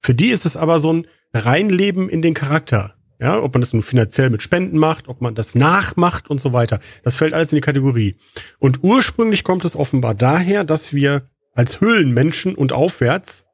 Für 0.00 0.14
die 0.14 0.28
ist 0.28 0.46
es 0.46 0.56
aber 0.56 0.78
so 0.78 0.92
ein 0.92 1.06
Reinleben 1.34 2.08
in 2.08 2.22
den 2.22 2.34
Charakter. 2.34 2.95
Ja, 3.18 3.42
ob 3.42 3.54
man 3.54 3.62
das 3.62 3.72
nun 3.72 3.82
finanziell 3.82 4.28
mit 4.28 4.42
Spenden 4.42 4.76
macht, 4.76 5.08
ob 5.08 5.22
man 5.22 5.34
das 5.34 5.54
nachmacht 5.54 6.28
und 6.28 6.40
so 6.40 6.52
weiter. 6.52 6.80
Das 7.02 7.16
fällt 7.16 7.32
alles 7.32 7.52
in 7.52 7.56
die 7.56 7.62
Kategorie. 7.62 8.16
Und 8.58 8.82
ursprünglich 8.82 9.42
kommt 9.42 9.64
es 9.64 9.74
offenbar 9.74 10.14
daher, 10.14 10.64
dass 10.64 10.92
wir 10.92 11.30
als 11.54 11.80
Höhlenmenschen 11.80 12.54
und 12.54 12.72
aufwärts 12.72 13.46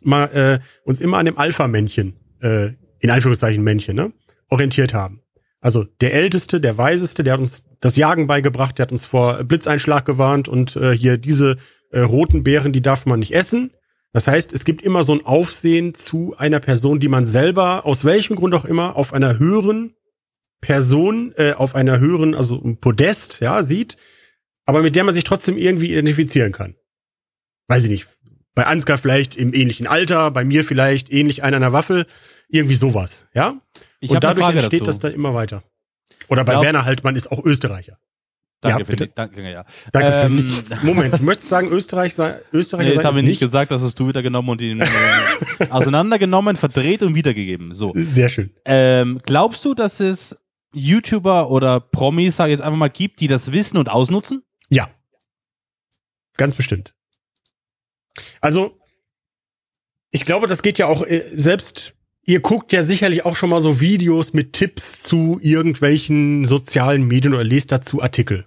mal 0.00 0.24
äh, 0.26 0.60
uns 0.84 1.00
immer 1.00 1.18
an 1.18 1.26
dem 1.26 1.36
Alpha-Männchen, 1.36 2.14
äh, 2.40 2.70
in 3.00 3.10
Anführungszeichen 3.10 3.62
Männchen, 3.62 3.96
ne, 3.96 4.12
orientiert 4.48 4.94
haben. 4.94 5.20
Also 5.60 5.84
der 6.00 6.12
Älteste, 6.14 6.60
der 6.60 6.76
Weiseste, 6.76 7.24
der 7.24 7.34
hat 7.34 7.40
uns 7.40 7.64
das 7.80 7.96
Jagen 7.96 8.26
beigebracht, 8.26 8.78
der 8.78 8.84
hat 8.84 8.92
uns 8.92 9.06
vor 9.06 9.44
Blitzeinschlag 9.44 10.04
gewarnt 10.04 10.48
und 10.48 10.76
äh, 10.76 10.92
hier 10.92 11.16
diese 11.18 11.56
äh, 11.90 12.00
roten 12.00 12.44
Beeren, 12.44 12.72
die 12.72 12.82
darf 12.82 13.06
man 13.06 13.18
nicht 13.18 13.34
essen. 13.34 13.70
Das 14.14 14.28
heißt, 14.28 14.52
es 14.52 14.64
gibt 14.64 14.80
immer 14.82 15.02
so 15.02 15.12
ein 15.12 15.26
Aufsehen 15.26 15.92
zu 15.92 16.36
einer 16.38 16.60
Person, 16.60 17.00
die 17.00 17.08
man 17.08 17.26
selber, 17.26 17.84
aus 17.84 18.04
welchem 18.04 18.36
Grund 18.36 18.54
auch 18.54 18.64
immer, 18.64 18.94
auf 18.94 19.12
einer 19.12 19.40
höheren 19.40 19.96
Person, 20.60 21.34
äh, 21.36 21.52
auf 21.54 21.74
einer 21.74 21.98
höheren, 21.98 22.36
also 22.36 22.62
ein 22.62 22.78
Podest, 22.78 23.40
ja, 23.40 23.64
sieht, 23.64 23.96
aber 24.66 24.82
mit 24.82 24.94
der 24.94 25.02
man 25.02 25.14
sich 25.14 25.24
trotzdem 25.24 25.58
irgendwie 25.58 25.90
identifizieren 25.90 26.52
kann. 26.52 26.76
Weiß 27.66 27.82
ich 27.82 27.90
nicht. 27.90 28.06
Bei 28.54 28.66
Ansgar 28.66 28.98
vielleicht 28.98 29.34
im 29.34 29.52
ähnlichen 29.52 29.88
Alter, 29.88 30.30
bei 30.30 30.44
mir 30.44 30.62
vielleicht 30.62 31.12
ähnlich 31.12 31.42
einer 31.42 31.56
einer 31.56 31.72
Waffel, 31.72 32.06
irgendwie 32.48 32.76
sowas, 32.76 33.26
ja? 33.34 33.60
Ich 33.98 34.10
Und 34.10 34.22
dadurch 34.22 34.48
entsteht 34.48 34.82
dazu. 34.82 34.84
das 34.84 35.00
dann 35.00 35.12
immer 35.12 35.34
weiter. 35.34 35.64
Oder 36.28 36.44
bei 36.44 36.52
Glaub- 36.52 36.62
Werner 36.62 36.84
halt, 36.84 37.02
man 37.02 37.16
ist 37.16 37.32
auch 37.32 37.44
Österreicher. 37.44 37.98
Danke, 38.64 38.80
ja, 38.80 38.84
für 38.84 38.92
bitte. 38.92 39.06
die, 39.06 39.14
danke, 39.14 39.50
ja. 39.50 39.64
Danke 39.92 40.12
für 40.12 40.26
Ähm, 40.26 40.36
nichts. 40.36 40.82
Moment, 40.82 41.18
du 41.18 41.22
möchtest 41.22 41.48
sagen, 41.48 41.68
Österreich 41.68 42.14
sei, 42.14 42.40
Österreicher 42.52 42.88
Nee, 42.88 42.94
das 42.94 43.02
sein 43.02 43.10
haben 43.10 43.16
wir 43.16 43.22
nicht 43.22 43.40
gesagt, 43.40 43.70
das 43.70 43.82
hast 43.82 43.98
du 43.98 44.08
wieder 44.08 44.22
genommen 44.22 44.48
und 44.48 44.60
ihn 44.60 44.80
äh, 44.80 44.86
auseinandergenommen, 45.70 46.56
verdreht 46.56 47.02
und 47.02 47.14
wiedergegeben. 47.14 47.74
So. 47.74 47.92
Sehr 47.94 48.28
schön. 48.28 48.50
Ähm, 48.64 49.18
glaubst 49.24 49.64
du, 49.64 49.74
dass 49.74 50.00
es 50.00 50.36
YouTuber 50.72 51.50
oder 51.50 51.80
Promis, 51.80 52.36
sag 52.36 52.46
ich 52.46 52.52
jetzt 52.52 52.62
einfach 52.62 52.78
mal, 52.78 52.90
gibt, 52.90 53.20
die 53.20 53.28
das 53.28 53.52
wissen 53.52 53.76
und 53.78 53.88
ausnutzen? 53.88 54.42
Ja. 54.68 54.90
Ganz 56.36 56.54
bestimmt. 56.54 56.94
Also, 58.40 58.78
ich 60.10 60.24
glaube, 60.24 60.46
das 60.46 60.62
geht 60.62 60.78
ja 60.78 60.86
auch 60.86 61.04
äh, 61.04 61.24
selbst, 61.32 61.94
ihr 62.24 62.40
guckt 62.40 62.72
ja 62.72 62.82
sicherlich 62.82 63.24
auch 63.24 63.36
schon 63.36 63.50
mal 63.50 63.60
so 63.60 63.80
Videos 63.80 64.32
mit 64.32 64.52
Tipps 64.52 65.02
zu 65.02 65.38
irgendwelchen 65.42 66.44
sozialen 66.44 67.06
Medien 67.06 67.34
oder 67.34 67.44
lest 67.44 67.72
dazu 67.72 68.02
Artikel. 68.02 68.46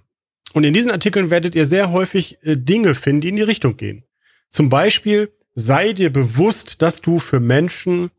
Und 0.53 0.63
in 0.63 0.73
diesen 0.73 0.91
Artikeln 0.91 1.29
werdet 1.29 1.55
ihr 1.55 1.65
sehr 1.65 1.91
häufig 1.91 2.37
äh, 2.41 2.55
Dinge 2.57 2.95
finden, 2.95 3.21
die 3.21 3.29
in 3.29 3.35
die 3.35 3.41
Richtung 3.41 3.77
gehen. 3.77 4.03
Zum 4.49 4.69
Beispiel, 4.69 5.31
sei 5.55 5.93
dir 5.93 6.11
bewusst, 6.11 6.81
dass 6.81 7.01
du 7.01 7.19
für 7.19 7.39
Menschen 7.39 8.09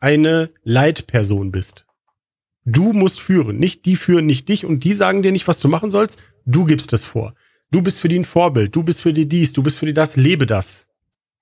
eine 0.00 0.50
Leitperson 0.64 1.52
bist. 1.52 1.84
Du 2.64 2.92
musst 2.92 3.20
führen, 3.20 3.58
nicht 3.58 3.84
die 3.84 3.94
führen 3.96 4.26
nicht 4.26 4.48
dich 4.48 4.64
und 4.64 4.82
die 4.84 4.92
sagen 4.92 5.22
dir 5.22 5.30
nicht, 5.32 5.46
was 5.46 5.60
du 5.60 5.68
machen 5.68 5.90
sollst. 5.90 6.18
Du 6.46 6.64
gibst 6.64 6.92
es 6.92 7.04
vor. 7.04 7.34
Du 7.70 7.82
bist 7.82 8.00
für 8.00 8.08
die 8.08 8.18
ein 8.18 8.24
Vorbild, 8.24 8.74
du 8.74 8.82
bist 8.82 9.02
für 9.02 9.12
die 9.12 9.28
dies, 9.28 9.52
du 9.52 9.62
bist 9.62 9.78
für 9.78 9.86
die 9.86 9.94
das, 9.94 10.16
lebe 10.16 10.46
das. 10.46 10.88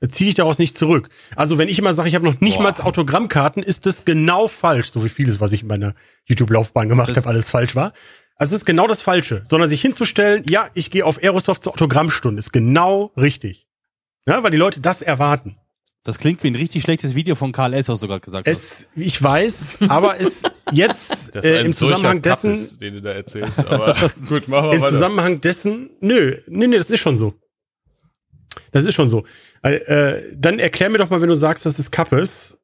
Zieh 0.09 0.27
dich 0.27 0.35
daraus 0.35 0.59
nicht 0.59 0.77
zurück. 0.77 1.09
Also 1.35 1.57
wenn 1.57 1.69
ich 1.69 1.79
immer 1.79 1.95
sage, 1.95 2.09
ich 2.11 2.15
habe 2.15 2.27
noch 2.27 2.41
nicht 2.41 2.57
Boah. 2.59 2.65
mal 2.65 2.75
Autogrammkarten, 2.81 3.63
ist 3.63 3.87
das 3.87 4.05
genau 4.05 4.49
falsch, 4.49 4.91
so 4.91 5.03
wie 5.03 5.09
vieles, 5.09 5.41
was 5.41 5.53
ich 5.53 5.63
in 5.63 5.69
meiner 5.69 5.95
YouTube-Laufbahn 6.27 6.91
gemacht 6.91 7.09
Das- 7.11 7.19
habe, 7.19 7.29
alles 7.29 7.49
falsch 7.49 7.75
war. 7.75 7.95
Also 8.37 8.55
es 8.55 8.63
ist 8.63 8.65
genau 8.65 8.87
das 8.87 9.03
Falsche, 9.03 9.43
sondern 9.47 9.69
sich 9.69 9.81
hinzustellen, 9.81 10.43
ja, 10.47 10.69
ich 10.75 10.91
gehe 10.91 11.05
auf 11.07 11.23
Aerosoft 11.23 11.63
zur 11.63 11.73
Autogrammstunde, 11.73 12.41
ist 12.41 12.53
genau 12.53 13.13
richtig. 13.17 13.69
Ja, 14.27 14.43
weil 14.43 14.51
die 14.51 14.57
Leute 14.57 14.81
das 14.81 15.03
erwarten. 15.03 15.57
Das 16.03 16.19
klingt 16.19 16.43
wie 16.43 16.49
ein 16.49 16.55
richtig 16.55 16.83
schlechtes 16.83 17.15
Video 17.15 17.35
von 17.35 17.53
Karl 17.53 17.73
S., 17.73 17.89
was 17.89 18.01
du 18.01 18.09
gerade 18.09 18.21
gesagt 18.21 18.47
hast. 18.47 18.55
Es, 18.55 18.89
ich 18.95 19.23
weiß, 19.23 19.79
aber 19.89 20.21
es 20.21 20.43
jetzt 20.73 21.35
Das 21.35 21.45
äh, 21.47 21.61
ein 21.61 21.67
im 21.67 21.73
Zusammenhang 21.73 22.21
Kapp 22.21 22.35
dessen, 22.35 22.55
ist, 22.55 22.81
den 22.81 22.95
du 22.95 23.03
da 23.03 23.13
erzählst. 23.13 23.61
Aber 23.61 23.95
gut, 24.29 24.49
machen 24.49 24.71
wir 24.71 24.73
im 24.75 24.81
weiter. 24.83 24.93
Zusammenhang 24.93 25.41
dessen, 25.41 25.91
nö, 26.01 26.37
nee, 26.47 26.67
nee, 26.67 26.77
das 26.77 26.91
ist 26.91 27.01
schon 27.01 27.17
so. 27.17 27.35
Das 28.71 28.85
ist 28.85 28.95
schon 28.95 29.09
so. 29.09 29.25
Äh, 29.63 29.77
äh, 29.77 30.37
dann 30.37 30.59
erklär 30.59 30.91
mir 30.91 30.99
doch 30.99 31.09
mal, 31.09 31.23
wenn 31.23 31.29
du 31.31 31.35
sagst, 31.35 31.65
dass 31.65 31.79
es 31.79 31.91
Kappes, 31.91 32.59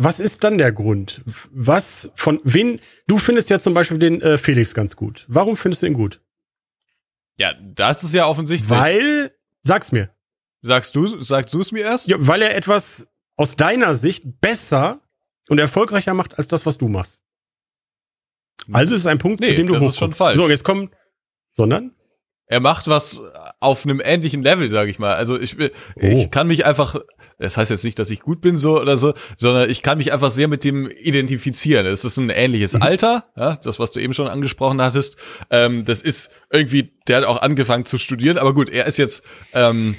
was 0.00 0.20
ist 0.20 0.44
dann 0.44 0.58
der 0.58 0.70
Grund? 0.70 1.22
Was 1.50 2.10
von 2.14 2.40
wen? 2.44 2.80
Du 3.08 3.18
findest 3.18 3.50
ja 3.50 3.60
zum 3.60 3.74
Beispiel 3.74 3.98
den 3.98 4.22
äh, 4.22 4.38
Felix 4.38 4.72
ganz 4.72 4.94
gut. 4.94 5.26
Warum 5.28 5.56
findest 5.56 5.82
du 5.82 5.86
ihn 5.86 5.94
gut? 5.94 6.22
Ja, 7.36 7.52
das 7.60 8.04
ist 8.04 8.14
ja 8.14 8.26
offensichtlich. 8.26 8.70
Weil, 8.70 9.32
sag's 9.64 9.90
mir, 9.90 10.10
sagst 10.62 10.94
du, 10.94 11.20
sagst 11.20 11.52
du 11.52 11.60
es 11.60 11.72
mir 11.72 11.82
erst? 11.84 12.06
ja, 12.06 12.16
weil 12.20 12.42
er 12.42 12.54
etwas 12.56 13.08
aus 13.36 13.56
deiner 13.56 13.94
Sicht 13.96 14.40
besser 14.40 15.00
und 15.48 15.58
erfolgreicher 15.58 16.14
macht 16.14 16.38
als 16.38 16.46
das, 16.48 16.64
was 16.64 16.78
du 16.78 16.86
machst. 16.88 17.22
Also 18.72 18.94
ist 18.94 19.00
es 19.00 19.06
ein 19.06 19.18
Punkt, 19.18 19.42
zu 19.42 19.50
Nee, 19.50 19.56
dem 19.56 19.66
du 19.66 19.74
das 19.74 19.82
ist 19.82 19.86
hochguckst. 19.96 19.98
schon 19.98 20.12
falsch. 20.12 20.36
So, 20.36 20.48
jetzt 20.48 20.64
kommen, 20.64 20.90
sondern 21.54 21.94
Er 22.48 22.60
macht 22.60 22.88
was 22.88 23.20
auf 23.60 23.84
einem 23.84 24.00
ähnlichen 24.02 24.42
Level, 24.42 24.70
sage 24.70 24.90
ich 24.90 24.98
mal. 24.98 25.14
Also 25.14 25.38
ich, 25.38 25.56
Oh. 25.58 25.68
ich 25.96 26.30
kann 26.30 26.46
mich 26.46 26.64
einfach, 26.64 26.96
das 27.38 27.56
heißt 27.56 27.70
jetzt 27.70 27.84
nicht, 27.84 27.98
dass 27.98 28.10
ich 28.10 28.20
gut 28.20 28.40
bin 28.40 28.56
so 28.56 28.80
oder 28.80 28.96
so, 28.96 29.12
sondern 29.36 29.68
ich 29.68 29.82
kann 29.82 29.98
mich 29.98 30.12
einfach 30.12 30.30
sehr 30.30 30.48
mit 30.48 30.64
dem 30.64 30.88
identifizieren. 30.90 31.86
Es 31.86 32.04
ist 32.04 32.16
ein 32.16 32.30
ähnliches 32.30 32.74
Mhm. 32.74 32.82
Alter, 32.82 33.24
ja, 33.36 33.56
das 33.62 33.78
was 33.78 33.92
du 33.92 34.00
eben 34.00 34.14
schon 34.14 34.28
angesprochen 34.28 34.80
hattest. 34.80 35.16
Ähm, 35.50 35.84
das 35.84 36.00
ist 36.02 36.30
irgendwie, 36.50 36.92
der 37.06 37.18
hat 37.18 37.24
auch 37.24 37.42
angefangen 37.42 37.84
zu 37.84 37.98
studieren, 37.98 38.38
aber 38.38 38.54
gut, 38.54 38.70
er 38.70 38.86
ist 38.86 38.96
jetzt 38.96 39.24
ähm, 39.52 39.96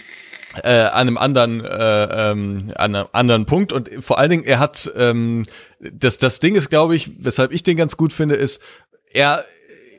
äh, 0.64 0.70
an 0.70 1.08
einem 1.08 1.18
anderen 1.20 1.64
äh, 1.64 2.32
ähm, 2.32 2.64
an 2.76 2.96
einem 2.96 3.08
anderen 3.12 3.46
Punkt 3.46 3.72
und 3.72 3.92
vor 4.00 4.18
allen 4.18 4.32
Dingen 4.32 4.44
er 4.46 4.58
hat 4.58 4.92
ähm, 4.96 5.46
das 5.80 6.18
das 6.18 6.40
Ding 6.40 6.56
ist 6.56 6.72
glaube 6.72 6.96
ich 6.96 7.12
weshalb 7.20 7.52
ich 7.52 7.62
den 7.62 7.78
ganz 7.78 7.98
gut 7.98 8.14
finde 8.14 8.34
ist 8.34 8.60
er 9.14 9.46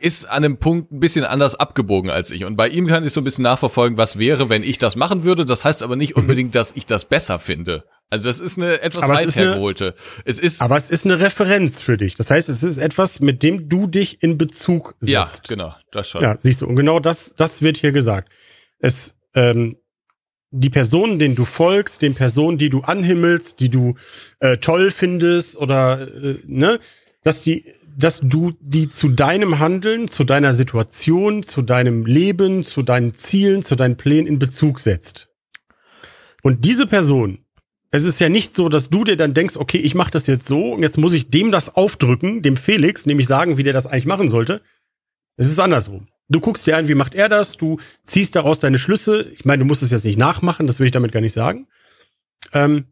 ist 0.00 0.24
an 0.24 0.44
einem 0.44 0.56
Punkt 0.56 0.92
ein 0.92 1.00
bisschen 1.00 1.24
anders 1.24 1.54
abgebogen 1.54 2.10
als 2.10 2.30
ich 2.30 2.44
und 2.44 2.56
bei 2.56 2.68
ihm 2.68 2.86
kann 2.86 3.04
ich 3.04 3.12
so 3.12 3.20
ein 3.20 3.24
bisschen 3.24 3.44
nachverfolgen 3.44 3.98
was 3.98 4.18
wäre 4.18 4.48
wenn 4.48 4.62
ich 4.62 4.78
das 4.78 4.96
machen 4.96 5.24
würde 5.24 5.44
das 5.44 5.64
heißt 5.64 5.82
aber 5.82 5.96
nicht 5.96 6.16
unbedingt 6.16 6.54
dass 6.54 6.72
ich 6.72 6.86
das 6.86 7.04
besser 7.04 7.38
finde 7.38 7.84
also 8.10 8.28
das 8.28 8.40
ist 8.40 8.58
eine 8.58 8.80
etwas 8.82 9.04
Aber 9.04 9.14
es 9.14 9.36
weit 9.36 9.36
hergeholte 9.36 9.94
es 10.24 10.40
ist 10.40 10.60
Aber 10.60 10.76
es 10.76 10.90
ist 10.90 11.04
eine 11.04 11.20
Referenz 11.20 11.80
für 11.80 11.96
dich. 11.96 12.16
Das 12.16 12.30
heißt, 12.30 12.48
es 12.48 12.64
ist 12.64 12.76
etwas, 12.76 13.20
mit 13.20 13.42
dem 13.44 13.68
du 13.68 13.86
dich 13.86 14.22
in 14.22 14.36
Bezug 14.36 14.96
setzt. 14.98 15.12
ja 15.12 15.30
genau 15.46 15.74
das 15.92 16.08
schon 16.08 16.22
Ja, 16.22 16.36
siehst 16.38 16.62
du. 16.62 16.66
Und 16.66 16.74
genau 16.74 16.98
das, 16.98 17.34
das 17.36 17.62
wird 17.62 17.76
hier 17.76 17.92
gesagt. 17.92 18.32
Es, 18.80 19.14
ähm, 19.34 19.76
die 20.50 20.70
Personen, 20.70 21.20
denen 21.20 21.36
du 21.36 21.44
folgst, 21.44 22.02
den 22.02 22.14
Personen, 22.14 22.58
die 22.58 22.70
du 22.70 22.80
anhimmelst, 22.80 23.60
die 23.60 23.68
du 23.68 23.94
äh, 24.40 24.56
toll 24.56 24.90
findest 24.90 25.56
oder 25.56 26.00
äh, 26.00 26.38
ne, 26.46 26.80
dass 27.22 27.42
die, 27.42 27.64
dass 28.00 28.20
du 28.20 28.52
die 28.60 28.88
zu 28.88 29.08
deinem 29.08 29.58
Handeln, 29.58 30.08
zu 30.08 30.24
deiner 30.24 30.54
Situation, 30.54 31.42
zu 31.42 31.62
deinem 31.62 32.06
Leben, 32.06 32.64
zu 32.64 32.82
deinen 32.82 33.14
Zielen, 33.14 33.62
zu 33.62 33.76
deinen 33.76 33.96
Plänen 33.96 34.26
in 34.26 34.38
Bezug 34.38 34.78
setzt. 34.78 35.28
Und 36.42 36.64
diese 36.64 36.86
Person, 36.86 37.44
es 37.90 38.04
ist 38.04 38.20
ja 38.20 38.28
nicht 38.28 38.54
so, 38.54 38.68
dass 38.68 38.90
du 38.90 39.04
dir 39.04 39.16
dann 39.16 39.34
denkst, 39.34 39.56
okay, 39.56 39.78
ich 39.78 39.94
mache 39.94 40.10
das 40.10 40.26
jetzt 40.26 40.46
so 40.46 40.72
und 40.72 40.82
jetzt 40.82 40.98
muss 40.98 41.12
ich 41.12 41.30
dem 41.30 41.50
das 41.50 41.74
aufdrücken, 41.74 42.42
dem 42.42 42.56
Felix, 42.56 43.06
nämlich 43.06 43.26
sagen, 43.26 43.56
wie 43.56 43.62
der 43.62 43.72
das 43.72 43.86
eigentlich 43.86 44.06
machen 44.06 44.28
sollte. 44.28 44.62
Es 45.36 45.48
ist 45.48 45.58
andersrum. 45.58 46.08
Du 46.28 46.40
guckst 46.40 46.66
dir 46.66 46.76
an, 46.76 46.86
wie 46.86 46.94
macht 46.94 47.14
er 47.14 47.28
das, 47.28 47.56
du 47.56 47.78
ziehst 48.04 48.36
daraus 48.36 48.60
deine 48.60 48.78
Schlüsse. 48.78 49.30
Ich 49.34 49.44
meine, 49.44 49.60
du 49.60 49.66
musst 49.66 49.82
es 49.82 49.90
jetzt 49.90 50.04
nicht 50.04 50.18
nachmachen, 50.18 50.68
das 50.68 50.78
will 50.78 50.86
ich 50.86 50.92
damit 50.92 51.10
gar 51.10 51.20
nicht 51.20 51.32
sagen. 51.32 51.66
Ähm, 52.52 52.86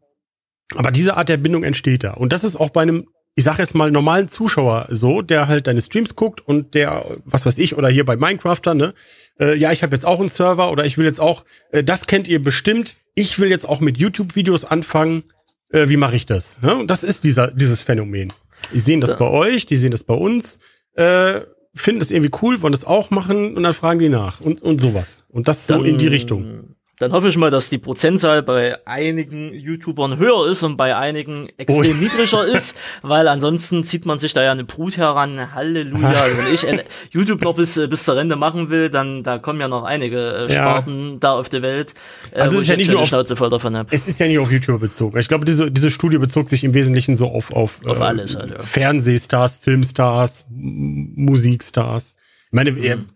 aber 0.75 0.91
diese 0.91 1.15
Art 1.15 1.29
der 1.29 1.37
Bindung 1.37 1.63
entsteht 1.63 2.03
da. 2.03 2.13
Und 2.13 2.33
das 2.33 2.43
ist 2.43 2.57
auch 2.57 2.69
bei 2.69 2.81
einem, 2.81 3.07
ich 3.39 3.45
sage 3.45 3.59
jetzt 3.59 3.73
mal, 3.73 3.89
normalen 3.89 4.27
Zuschauer 4.27 4.87
so, 4.89 5.21
der 5.21 5.47
halt 5.47 5.65
deine 5.67 5.79
Streams 5.79 6.17
guckt 6.17 6.41
und 6.45 6.73
der, 6.73 7.05
was 7.23 7.45
weiß 7.45 7.57
ich, 7.57 7.77
oder 7.77 7.87
hier 7.87 8.03
bei 8.03 8.17
Minecrafter, 8.17 8.73
ne, 8.73 8.93
äh, 9.39 9.55
ja, 9.57 9.71
ich 9.71 9.81
habe 9.81 9.95
jetzt 9.95 10.05
auch 10.05 10.19
einen 10.19 10.27
Server 10.27 10.69
oder 10.71 10.85
ich 10.85 10.97
will 10.97 11.05
jetzt 11.05 11.21
auch, 11.21 11.45
äh, 11.71 11.81
das 11.81 12.05
kennt 12.05 12.27
ihr 12.27 12.43
bestimmt, 12.43 12.97
ich 13.15 13.39
will 13.39 13.49
jetzt 13.49 13.67
auch 13.67 13.79
mit 13.79 13.97
YouTube-Videos 13.97 14.65
anfangen. 14.65 15.23
Äh, 15.71 15.87
wie 15.87 15.95
mache 15.95 16.17
ich 16.17 16.25
das? 16.25 16.61
Ne? 16.61 16.75
Und 16.75 16.91
das 16.91 17.05
ist 17.05 17.23
dieser, 17.23 17.47
dieses 17.51 17.81
Phänomen. 17.81 18.33
Die 18.73 18.79
sehen 18.79 18.99
das 18.99 19.11
Ja. 19.11 19.15
bei 19.15 19.29
euch, 19.29 19.65
die 19.65 19.77
sehen 19.77 19.91
das 19.91 20.03
bei 20.03 20.15
uns, 20.15 20.59
äh, 20.95 21.39
finden 21.73 22.01
es 22.01 22.11
irgendwie 22.11 22.31
cool, 22.41 22.61
wollen 22.61 22.73
das 22.73 22.83
auch 22.83 23.09
machen 23.09 23.55
und 23.55 23.63
dann 23.63 23.71
fragen 23.73 23.99
die 23.99 24.09
nach 24.09 24.41
und, 24.41 24.61
und 24.61 24.81
sowas. 24.81 25.23
Und 25.29 25.47
das 25.47 25.65
so 25.65 25.75
Dann- 25.75 25.85
in 25.85 25.97
die 25.97 26.07
Richtung. 26.07 26.75
Dann 26.99 27.13
hoffe 27.13 27.29
ich 27.29 27.37
mal, 27.37 27.49
dass 27.49 27.69
die 27.69 27.77
Prozentzahl 27.77 28.43
bei 28.43 28.85
einigen 28.85 29.53
YouTubern 29.53 30.17
höher 30.17 30.47
ist 30.51 30.63
und 30.63 30.75
bei 30.75 30.95
einigen 30.97 31.47
extrem 31.57 31.97
Oh. 31.97 32.01
niedriger 32.01 32.45
ist, 32.53 32.75
weil 33.01 33.27
ansonsten 33.29 33.85
zieht 33.85 34.05
man 34.05 34.19
sich 34.19 34.33
da 34.33 34.43
ja 34.43 34.51
eine 34.51 34.65
Brut 34.65 34.97
heran. 34.97 35.53
Halleluja. 35.55 36.13
Wenn 36.37 36.53
ich 36.53 36.67
äh, 36.67 36.83
YouTube 37.11 37.41
noch 37.41 37.55
bis, 37.55 37.77
äh, 37.77 37.87
bis 37.87 38.03
zur 38.03 38.17
Rente 38.17 38.35
machen 38.35 38.69
will, 38.69 38.89
dann 38.89 39.23
da 39.23 39.37
kommen 39.39 39.61
ja 39.61 39.69
noch 39.69 39.83
einige 39.85 40.17
äh, 40.49 40.53
Ja. 40.53 40.55
Sparten 40.55 41.19
da 41.21 41.31
auf 41.31 41.47
der 41.47 41.61
Welt. 41.61 41.93
Äh, 42.31 42.39
Also 42.41 42.53
wo 42.53 42.57
es 42.57 42.63
ist 42.63 42.63
ich 42.63 42.69
ja 42.71 42.75
nicht 42.77 42.91
nur 42.91 43.01
auf- 43.01 43.07
Schnauze 43.07 43.35
voll 43.37 43.49
davon 43.49 43.77
habe. 43.77 43.87
Es 43.91 44.05
ist 44.07 44.19
ja 44.19 44.27
nicht 44.27 44.39
auf 44.39 44.51
YouTube 44.51 44.81
bezogen. 44.81 45.17
Ich 45.19 45.29
glaube, 45.29 45.45
diese, 45.45 45.71
diese 45.71 45.89
Studie 45.91 46.17
bezog 46.17 46.49
sich 46.49 46.63
im 46.65 46.73
Wesentlichen 46.73 47.15
so 47.15 47.27
auf, 47.29 47.51
auf, 47.53 47.79
Auf 47.85 48.01
alles 48.01 48.35
halt, 48.35 48.51
ja. 48.51 48.59
Fernsehstars, 48.59 49.55
Filmstars, 49.55 50.45
Musikstars. 50.49 52.15
Ich 52.47 52.53
meine, 52.53 52.71
Mhm. 52.71 53.09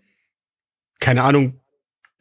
keine 1.00 1.24
Ahnung, 1.24 1.60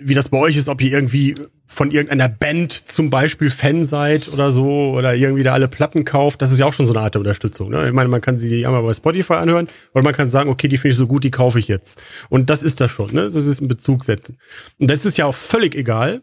wie 0.05 0.15
das 0.15 0.29
bei 0.29 0.39
euch 0.39 0.57
ist, 0.57 0.69
ob 0.69 0.81
ihr 0.81 0.93
irgendwie 0.93 1.35
von 1.67 1.91
irgendeiner 1.91 2.29
Band 2.29 2.73
zum 2.73 3.11
Beispiel 3.11 3.51
Fan 3.51 3.85
seid 3.85 4.29
oder 4.33 4.51
so 4.51 4.93
oder 4.93 5.15
irgendwie 5.15 5.43
da 5.43 5.55
alle 5.55 5.69
Platten 5.69 6.05
kauft. 6.05 6.43
Das 6.43 6.53
ist 6.53 6.59
ja 6.59 6.67
auch 6.67 6.73
schon 6.73 6.87
so 6.87 6.93
eine 6.93 7.03
Art 7.03 7.15
der 7.15 7.21
Unterstützung. 7.21 7.71
Ne? 7.71 7.89
Ich 7.89 7.95
meine, 7.95 8.09
man 8.09 8.21
kann 8.21 8.37
sie 8.37 8.67
einmal 8.67 8.83
bei 8.83 8.93
Spotify 8.93 9.35
anhören 9.35 9.67
oder 9.95 10.05
man 10.05 10.13
kann 10.13 10.29
sagen, 10.29 10.51
okay, 10.51 10.69
die 10.69 10.77
finde 10.77 10.93
ich 10.93 10.99
so 10.99 11.07
gut, 11.07 11.25
die 11.25 11.31
kaufe 11.31 11.59
ich 11.59 11.69
jetzt. 11.69 12.01
Und 12.29 12.51
das 12.51 12.63
ist 12.63 12.81
das 12.81 12.91
schon. 12.91 13.13
Ne? 13.13 13.23
Das 13.23 13.35
ist 13.35 13.61
ein 13.61 13.69
Bezug 13.69 14.05
setzen. 14.05 14.39
Und 14.79 14.91
das 14.91 15.07
ist 15.07 15.17
ja 15.17 15.25
auch 15.25 15.35
völlig 15.35 15.75
egal, 15.75 16.23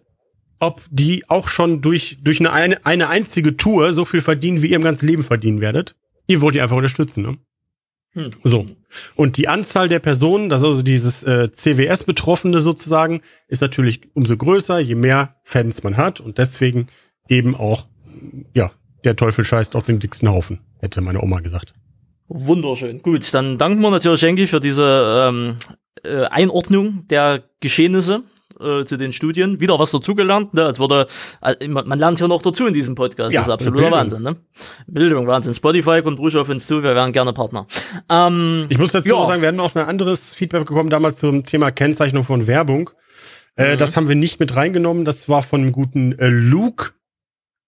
ob 0.60 0.82
die 0.92 1.28
auch 1.30 1.48
schon 1.48 1.82
durch, 1.82 2.20
durch 2.22 2.46
eine, 2.46 2.86
eine, 2.86 3.10
einzige 3.10 3.58
Tour 3.58 3.94
so 3.94 4.06
viel 4.06 4.22
verdienen, 4.22 4.62
wie 4.62 4.68
ihr 4.68 4.76
im 4.76 4.84
ganzen 4.84 5.08
Leben 5.08 5.24
verdienen 5.24 5.62
werdet. 5.62 5.96
Ihr 6.28 6.42
wollt 6.42 6.56
die 6.56 6.62
einfach 6.62 6.76
unterstützen, 6.76 7.24
ne? 7.24 7.38
Hm. 8.14 8.32
So. 8.44 8.66
Und 9.16 9.38
die 9.38 9.48
Anzahl 9.48 9.88
der 9.88 10.00
Personen, 10.00 10.50
das 10.50 10.62
ist 10.62 10.68
also 10.68 10.82
dieses 10.82 11.24
äh, 11.24 11.52
CWS-Betroffene 11.52 12.60
sozusagen, 12.60 13.22
ist 13.48 13.62
natürlich 13.62 14.02
umso 14.14 14.36
größer, 14.36 14.80
je 14.80 14.96
mehr 14.96 15.36
Fans 15.44 15.84
man 15.84 15.98
hat. 15.98 16.20
Und 16.20 16.38
deswegen 16.38 16.88
eben 17.28 17.56
auch, 17.56 17.88
ja, 18.54 18.72
der 19.04 19.16
Teufel 19.16 19.44
scheißt 19.44 19.76
auf 19.76 19.86
den 19.86 20.00
dicksten 20.00 20.30
Haufen, 20.30 20.60
hätte 20.80 21.02
meine 21.02 21.22
Oma 21.22 21.40
gesagt. 21.40 21.74
Wunderschön. 22.28 23.02
Gut, 23.02 23.34
dann 23.34 23.58
danken 23.58 23.82
wir 23.82 23.90
natürlich 23.90 24.22
Henki 24.22 24.46
für 24.46 24.60
diese 24.60 25.28
ähm, 25.28 25.56
äh, 26.04 26.26
Einordnung 26.26 27.08
der 27.08 27.44
Geschehnisse 27.60 28.24
äh, 28.60 28.86
zu 28.86 28.98
den 28.98 29.14
Studien. 29.14 29.60
Wieder 29.60 29.80
was 29.80 29.92
dazugelernt, 29.92 30.54
ne? 30.54 30.66
als 30.66 30.80
würde, 30.80 31.08
äh, 31.42 31.68
man 31.68 31.98
lernt 32.00 32.18
hier 32.20 32.28
noch 32.28 32.42
dazu 32.42 32.66
in 32.68 32.74
diesem 32.74 32.96
Podcast. 32.96 33.34
Ja, 33.34 33.42
das 33.42 33.48
ist 33.48 33.54
absoluter 33.54 33.82
Bildung. 33.84 34.00
Wahnsinn, 34.00 34.22
ne? 34.24 34.36
Bildung, 34.88 35.28
Wahnsinn. 35.28 35.54
Spotify 35.54 36.02
kommt 36.02 36.20
ruhig 36.20 36.36
auf 36.38 36.50
uns 36.50 36.68
zu, 36.68 36.84
wir 36.84 36.96
wären 36.96 37.12
gerne 37.12 37.34
Partner. 37.34 37.68
Ähm, 38.10 38.66
Ich 38.70 38.78
muss 38.78 38.92
dazu 38.92 39.10
Ja. 39.10 39.16
auch 39.16 39.28
sagen, 39.28 39.42
wir 39.42 39.48
hatten 39.50 39.60
auch 39.60 39.76
ein 39.76 39.86
anderes 39.86 40.34
Feedback 40.34 40.66
bekommen 40.66 40.90
damals 40.90 41.20
zum 41.20 41.44
Thema 41.44 41.72
Kennzeichnung 41.72 42.24
von 42.24 42.48
Werbung. 42.48 42.90
Äh, 43.56 43.74
Mhm. 43.74 43.78
Das 43.78 43.98
haben 43.98 44.08
wir 44.08 44.16
nicht 44.16 44.40
mit 44.40 44.56
reingenommen. 44.56 45.06
Das 45.06 45.28
war 45.30 45.42
von 45.44 45.62
einem 45.62 45.72
guten 45.72 46.18
äh, 46.20 46.28
Luke. 46.30 46.92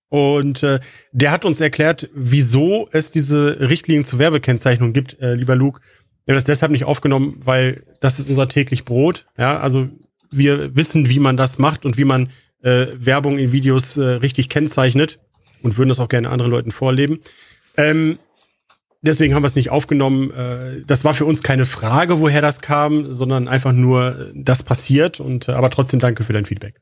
Und 0.10 0.62
äh, 0.64 0.80
der 1.14 1.32
hat 1.32 1.46
uns 1.46 1.62
erklärt, 1.62 2.10
wieso 2.14 2.90
es 2.92 3.12
diese 3.12 3.62
Richtlinien 3.70 4.04
zur 4.04 4.20
Werbekennzeichnung 4.20 4.92
gibt, 4.92 5.18
äh, 5.22 5.36
lieber 5.36 5.56
Luke. 5.56 5.80
Wir 6.26 6.34
haben 6.34 6.38
das 6.38 6.44
deshalb 6.44 6.72
nicht 6.72 6.84
aufgenommen, 6.86 7.40
weil 7.46 7.84
das 8.02 8.20
ist 8.20 8.30
unser 8.30 8.48
täglich 8.50 8.84
Brot. 8.86 9.26
Ja, 9.38 9.60
also 9.60 9.88
wir 10.32 10.76
wissen, 10.76 11.10
wie 11.10 11.20
man 11.20 11.38
das 11.38 11.60
macht 11.60 11.86
und 11.86 11.98
wie 11.98 12.06
man 12.06 12.30
äh, 12.64 12.88
Werbung 12.96 13.38
in 13.38 13.52
Videos 13.52 13.98
äh, 13.98 14.04
richtig 14.04 14.50
kennzeichnet 14.50 15.20
und 15.62 15.78
würden 15.78 15.90
das 15.90 16.00
auch 16.00 16.10
gerne 16.10 16.30
anderen 16.30 16.52
Leuten 16.52 16.72
vorleben. 16.72 17.20
Ähm, 17.78 18.18
deswegen 19.02 19.34
haben 19.36 19.44
wir 19.44 19.48
es 19.48 19.56
nicht 19.56 19.72
aufgenommen. 19.72 20.32
Äh, 20.32 20.84
Das 20.86 21.04
war 21.04 21.14
für 21.14 21.26
uns 21.26 21.44
keine 21.44 21.66
Frage, 21.66 22.20
woher 22.20 22.42
das 22.42 22.62
kam, 22.62 23.12
sondern 23.12 23.48
einfach 23.48 23.74
nur, 23.74 24.20
äh, 24.20 24.32
das 24.36 24.64
passiert. 24.64 25.20
Und 25.20 25.48
äh, 25.50 25.54
aber 25.54 25.70
trotzdem 25.70 26.00
danke 26.00 26.24
für 26.24 26.34
dein 26.34 26.46
Feedback. 26.46 26.76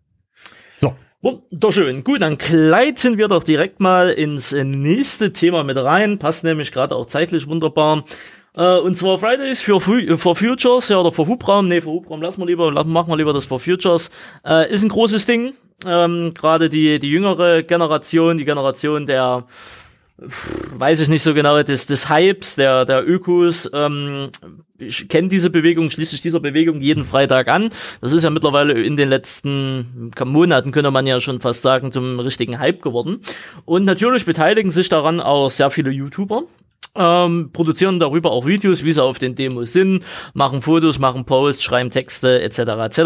So, 0.80 0.96
Wunderschön. 1.22 2.04
Gut, 2.04 2.22
dann 2.22 2.38
gleiten 2.38 3.18
wir 3.18 3.28
doch 3.28 3.44
direkt 3.44 3.80
mal 3.80 4.10
ins 4.10 4.54
nächste 4.54 5.34
Thema 5.34 5.64
mit 5.64 5.78
rein. 5.78 6.18
Passt 6.18 6.44
nämlich 6.44 6.72
gerade 6.72 6.96
auch 6.96 7.08
zeitlich 7.08 7.48
wunderbar. 7.48 8.06
Äh, 8.56 8.80
und 8.80 8.96
zwar 8.96 9.18
Fridays 9.20 9.62
für, 9.62 9.80
Fu- 9.80 10.18
for 10.18 10.36
Futures, 10.36 10.90
ja, 10.90 10.98
oder 10.98 11.12
für 11.12 11.28
Hubraum. 11.28 11.68
Nee, 11.68 11.82
für 11.82 11.90
Hubraum 11.90 12.22
lassen 12.22 12.42
wir 12.42 12.48
lieber, 12.48 12.72
machen 12.84 13.10
wir 13.12 13.18
lieber 13.18 13.34
das 13.34 13.46
for 13.46 13.60
Futures. 13.60 14.12
Äh, 14.46 14.72
ist 14.72 14.84
ein 14.84 14.90
großes 14.90 15.26
Ding. 15.26 15.54
Ähm, 15.86 16.34
gerade 16.34 16.70
die, 16.70 17.00
die 17.00 17.10
jüngere 17.10 17.64
Generation, 17.64 18.38
die 18.38 18.46
Generation 18.46 19.06
der, 19.06 19.46
weiß 20.74 21.00
ich 21.00 21.08
nicht 21.08 21.24
so 21.24 21.34
genau, 21.34 21.64
des, 21.64 21.86
des 21.86 22.10
Hypes, 22.10 22.56
der, 22.56 22.84
der 22.84 23.08
Ökos, 23.08 23.70
ähm, 23.74 24.30
ich 24.78 25.08
kenne 25.08 25.30
diese 25.30 25.50
Bewegung, 25.50 25.90
schließe 25.90 26.12
sich 26.12 26.22
dieser 26.22 26.40
Bewegung 26.42 26.82
jeden 26.82 27.06
Freitag 27.06 27.48
an. 27.48 27.70
Das 28.02 28.12
ist 28.12 28.24
ja 28.24 28.30
mittlerweile 28.30 28.74
in 28.74 28.96
den 28.98 29.10
letzten 29.10 30.12
Monaten, 30.26 30.72
könnte 30.72 30.92
man 30.92 31.08
ja 31.08 31.20
schon 31.22 31.40
fast 31.40 31.62
sagen, 31.62 31.92
zum 31.92 32.20
richtigen 32.20 32.60
Hype 32.60 32.82
geworden. 32.82 33.22
Und 33.66 33.86
natürlich 33.86 34.26
beteiligen 34.26 34.72
sich 34.72 34.90
daran 34.90 35.22
auch 35.22 35.50
sehr 35.50 35.70
viele 35.72 35.92
YouTuber. 35.92 36.44
Ähm, 37.00 37.52
produzieren 37.54 37.98
darüber 37.98 38.32
auch 38.32 38.46
Videos, 38.46 38.84
wie 38.84 38.92
sie 38.92 39.02
auf 39.02 39.20
den 39.20 39.34
Demos 39.34 39.72
sind, 39.72 40.04
machen 40.34 40.62
Fotos, 40.62 41.00
machen 41.00 41.24
Posts, 41.24 41.64
schreiben 41.64 41.92
Texte 41.92 42.42
etc. 42.42 42.60
etc. 42.60 43.00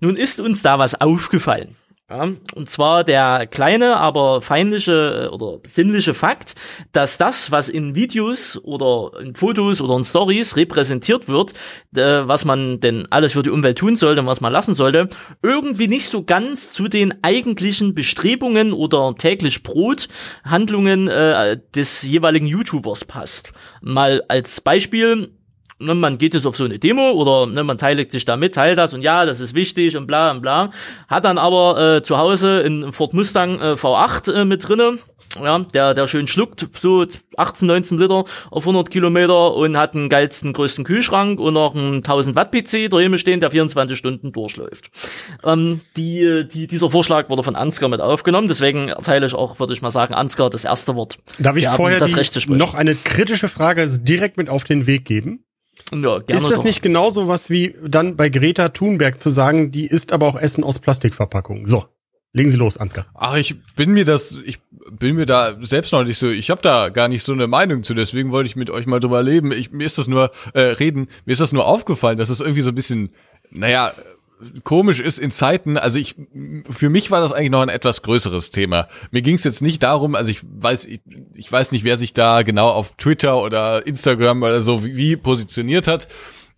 Nun 0.00 0.16
ist 0.16 0.40
uns 0.40 0.62
da 0.62 0.78
was 0.78 0.98
aufgefallen. 0.98 1.76
Ja, 2.10 2.28
und 2.56 2.68
zwar 2.68 3.04
der 3.04 3.46
kleine, 3.46 3.96
aber 3.98 4.42
feindliche 4.42 5.28
äh, 5.30 5.32
oder 5.32 5.60
sinnliche 5.64 6.12
Fakt, 6.12 6.56
dass 6.90 7.18
das, 7.18 7.52
was 7.52 7.68
in 7.68 7.94
Videos 7.94 8.60
oder 8.64 9.12
in 9.20 9.36
Fotos 9.36 9.80
oder 9.80 9.94
in 9.94 10.02
Stories 10.02 10.56
repräsentiert 10.56 11.28
wird, 11.28 11.52
äh, 11.94 12.26
was 12.26 12.44
man 12.44 12.80
denn 12.80 13.06
alles 13.10 13.34
für 13.34 13.44
die 13.44 13.50
Umwelt 13.50 13.78
tun 13.78 13.94
sollte 13.94 14.22
und 14.22 14.26
was 14.26 14.40
man 14.40 14.52
lassen 14.52 14.74
sollte, 14.74 15.08
irgendwie 15.40 15.86
nicht 15.86 16.08
so 16.08 16.24
ganz 16.24 16.72
zu 16.72 16.88
den 16.88 17.22
eigentlichen 17.22 17.94
Bestrebungen 17.94 18.72
oder 18.72 19.14
täglich 19.16 19.62
Brothandlungen 19.62 21.06
äh, 21.06 21.60
des 21.76 22.02
jeweiligen 22.02 22.48
YouTubers 22.48 23.04
passt. 23.04 23.52
Mal 23.82 24.24
als 24.26 24.60
Beispiel, 24.60 25.30
ne, 25.80 25.94
man 25.94 26.18
geht 26.18 26.34
jetzt 26.34 26.46
auf 26.46 26.56
so 26.56 26.64
eine 26.64 26.78
Demo 26.78 27.10
oder 27.10 27.46
ne, 27.46 27.64
man 27.64 27.78
teilt 27.78 28.12
sich 28.12 28.24
da 28.24 28.36
mit, 28.36 28.54
teilt 28.54 28.78
das 28.78 28.94
und 28.94 29.02
ja, 29.02 29.26
das 29.26 29.40
ist 29.40 29.54
wichtig 29.54 29.96
und 29.96 30.06
bla 30.06 30.30
und 30.30 30.42
bla. 30.42 30.70
Hat 31.08 31.24
dann 31.24 31.38
aber 31.38 31.96
äh, 31.96 32.02
zu 32.02 32.18
Hause 32.18 32.60
in 32.60 32.92
Ford 32.92 33.14
Mustang 33.14 33.60
äh, 33.60 33.72
V8 33.72 34.32
äh, 34.32 34.44
mit 34.44 34.68
drinne, 34.68 34.98
ja, 35.42 35.58
der, 35.58 35.94
der 35.94 36.06
schön 36.06 36.26
schluckt, 36.26 36.66
so 36.78 37.06
18, 37.36 37.66
19 37.66 37.98
Liter 37.98 38.24
auf 38.50 38.62
100 38.62 38.90
Kilometer 38.90 39.54
und 39.54 39.76
hat 39.76 39.94
den 39.94 40.08
geilsten, 40.08 40.52
größten 40.52 40.84
Kühlschrank 40.84 41.40
und 41.40 41.54
noch 41.54 41.74
einen 41.74 41.96
1000 41.96 42.36
Watt 42.36 42.52
PC 42.52 42.90
daneben 42.90 43.18
stehen, 43.18 43.40
der 43.40 43.50
24 43.50 43.96
Stunden 43.96 44.32
durchläuft. 44.32 44.90
Ähm, 45.44 45.80
die, 45.96 46.46
die, 46.52 46.66
dieser 46.66 46.90
Vorschlag 46.90 47.28
wurde 47.28 47.42
von 47.42 47.56
Ansgar 47.56 47.88
mit 47.88 48.00
aufgenommen, 48.00 48.48
deswegen 48.48 48.88
erteile 48.88 49.26
ich 49.26 49.34
auch, 49.34 49.58
würde 49.60 49.72
ich 49.72 49.82
mal 49.82 49.90
sagen, 49.90 50.14
Ansgar 50.14 50.50
das 50.50 50.64
erste 50.64 50.96
Wort. 50.96 51.18
Darf 51.38 51.56
ich 51.56 51.62
Sie 51.62 51.68
haben 51.68 51.76
vorher 51.76 52.00
noch 52.48 52.74
eine 52.74 52.94
kritische 52.94 53.48
Frage 53.48 53.88
direkt 54.00 54.36
mit 54.36 54.48
auf 54.48 54.64
den 54.64 54.86
Weg 54.86 55.04
geben? 55.04 55.44
Ja, 55.92 56.18
gerne 56.18 56.24
ist 56.30 56.50
das 56.50 56.60
doch. 56.60 56.64
nicht 56.64 56.82
genauso 56.82 57.28
was 57.28 57.50
wie 57.50 57.74
dann 57.86 58.16
bei 58.16 58.28
Greta 58.28 58.68
Thunberg 58.68 59.20
zu 59.20 59.30
sagen, 59.30 59.70
die 59.70 59.86
isst 59.86 60.12
aber 60.12 60.26
auch 60.26 60.36
Essen 60.36 60.64
aus 60.64 60.78
Plastikverpackungen? 60.78 61.66
So, 61.66 61.86
legen 62.32 62.50
Sie 62.50 62.56
los, 62.56 62.76
Ansgar. 62.76 63.06
Ach, 63.14 63.36
ich 63.36 63.56
bin 63.74 63.90
mir 63.92 64.04
das, 64.04 64.36
ich 64.44 64.58
bin 64.90 65.16
mir 65.16 65.26
da 65.26 65.56
selbst 65.60 65.92
noch 65.92 66.04
nicht 66.04 66.18
so, 66.18 66.28
ich 66.28 66.50
habe 66.50 66.62
da 66.62 66.88
gar 66.88 67.08
nicht 67.08 67.22
so 67.22 67.32
eine 67.32 67.46
Meinung 67.46 67.82
zu, 67.82 67.94
deswegen 67.94 68.32
wollte 68.32 68.48
ich 68.48 68.56
mit 68.56 68.70
euch 68.70 68.86
mal 68.86 69.00
drüber 69.00 69.22
leben. 69.22 69.52
Ich, 69.52 69.72
mir 69.72 69.84
ist 69.84 69.98
das 69.98 70.08
nur, 70.08 70.30
äh, 70.54 70.60
reden, 70.60 71.08
mir 71.24 71.32
ist 71.32 71.40
das 71.40 71.52
nur 71.52 71.66
aufgefallen, 71.66 72.18
dass 72.18 72.30
es 72.30 72.40
irgendwie 72.40 72.62
so 72.62 72.70
ein 72.70 72.74
bisschen, 72.74 73.10
naja, 73.50 73.92
komisch 74.64 75.00
ist 75.00 75.18
in 75.18 75.30
Zeiten, 75.30 75.76
also 75.76 75.98
ich, 75.98 76.16
für 76.70 76.88
mich 76.88 77.10
war 77.10 77.20
das 77.20 77.32
eigentlich 77.32 77.50
noch 77.50 77.62
ein 77.62 77.68
etwas 77.68 78.02
größeres 78.02 78.50
Thema. 78.50 78.88
Mir 79.10 79.22
ging 79.22 79.34
es 79.34 79.44
jetzt 79.44 79.62
nicht 79.62 79.82
darum, 79.82 80.14
also 80.14 80.30
ich 80.30 80.40
weiß, 80.42 80.86
ich, 80.86 81.00
ich 81.34 81.50
weiß 81.50 81.72
nicht, 81.72 81.84
wer 81.84 81.96
sich 81.96 82.12
da 82.12 82.42
genau 82.42 82.68
auf 82.68 82.96
Twitter 82.96 83.42
oder 83.42 83.86
Instagram 83.86 84.42
oder 84.42 84.60
so 84.60 84.84
wie, 84.84 84.96
wie 84.96 85.16
positioniert 85.16 85.86
hat. 85.86 86.08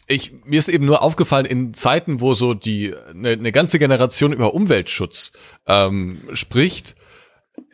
Ich, 0.06 0.32
mir 0.44 0.58
ist 0.58 0.68
eben 0.68 0.84
nur 0.84 1.02
aufgefallen, 1.02 1.46
in 1.46 1.74
Zeiten, 1.74 2.20
wo 2.20 2.34
so 2.34 2.54
die 2.54 2.94
eine, 3.10 3.30
eine 3.30 3.52
ganze 3.52 3.78
Generation 3.78 4.32
über 4.32 4.54
Umweltschutz 4.54 5.32
ähm, 5.66 6.22
spricht, 6.32 6.96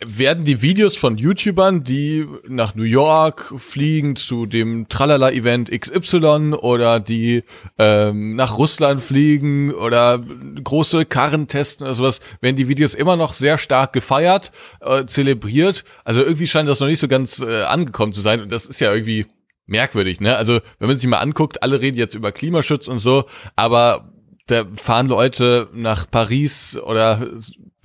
werden 0.04 0.44
die 0.44 0.62
Videos 0.62 0.96
von 0.96 1.18
YouTubern, 1.18 1.82
die 1.82 2.26
nach 2.46 2.74
New 2.74 2.84
York 2.84 3.54
fliegen 3.58 4.16
zu 4.16 4.46
dem 4.46 4.88
Tralala-Event 4.88 5.70
XY 5.70 6.54
oder 6.54 7.00
die 7.00 7.42
ähm, 7.78 8.36
nach 8.36 8.58
Russland 8.58 9.00
fliegen 9.00 9.72
oder 9.72 10.18
große 10.62 11.04
Karren 11.04 11.48
testen 11.48 11.86
oder 11.86 11.94
sowas, 11.94 12.20
werden 12.40 12.56
die 12.56 12.68
Videos 12.68 12.94
immer 12.94 13.16
noch 13.16 13.34
sehr 13.34 13.58
stark 13.58 13.92
gefeiert, 13.92 14.52
äh, 14.80 15.04
zelebriert. 15.06 15.84
Also 16.04 16.22
irgendwie 16.22 16.46
scheint 16.46 16.68
das 16.68 16.80
noch 16.80 16.88
nicht 16.88 17.00
so 17.00 17.08
ganz 17.08 17.42
äh, 17.42 17.62
angekommen 17.62 18.12
zu 18.12 18.20
sein 18.20 18.40
und 18.40 18.52
das 18.52 18.66
ist 18.66 18.80
ja 18.80 18.92
irgendwie 18.92 19.26
merkwürdig, 19.66 20.20
ne? 20.20 20.36
Also 20.36 20.60
wenn 20.78 20.88
man 20.88 20.96
sich 20.96 21.08
mal 21.08 21.18
anguckt, 21.18 21.62
alle 21.62 21.80
reden 21.80 21.98
jetzt 21.98 22.14
über 22.14 22.32
Klimaschutz 22.32 22.88
und 22.88 23.00
so, 23.00 23.26
aber 23.54 24.12
da 24.46 24.64
fahren 24.74 25.08
Leute 25.08 25.68
nach 25.74 26.10
Paris 26.10 26.78
oder 26.82 27.20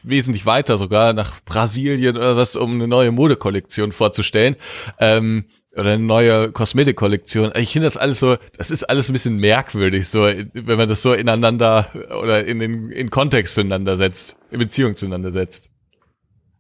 wesentlich 0.04 0.46
weiter 0.46 0.78
sogar 0.78 1.14
nach 1.14 1.44
Brasilien 1.46 2.18
oder 2.18 2.38
was, 2.38 2.56
um 2.56 2.74
eine 2.74 2.88
neue 2.88 3.12
Modekollektion 3.12 3.92
vorzustellen. 3.92 4.56
Ähm, 5.00 5.46
oder 5.76 5.94
eine 5.94 6.04
neue 6.04 6.52
Kosmetikkollektion. 6.52 7.52
Ich 7.56 7.72
finde 7.72 7.88
das 7.88 7.98
alles 7.98 8.20
so, 8.20 8.38
das 8.58 8.70
ist 8.70 8.84
alles 8.84 9.10
ein 9.10 9.14
bisschen 9.14 9.38
merkwürdig, 9.38 10.08
so, 10.08 10.22
wenn 10.22 10.78
man 10.78 10.88
das 10.88 11.02
so 11.02 11.14
ineinander 11.14 11.90
oder 12.22 12.46
in 12.46 12.60
den 12.60 12.92
in 12.92 13.10
Kontext 13.10 13.56
zueinander 13.56 13.98
setzt, 13.98 14.38
in 14.52 14.60
Beziehung 14.60 14.96
zueinander 14.96 15.32
setzt. 15.32 15.72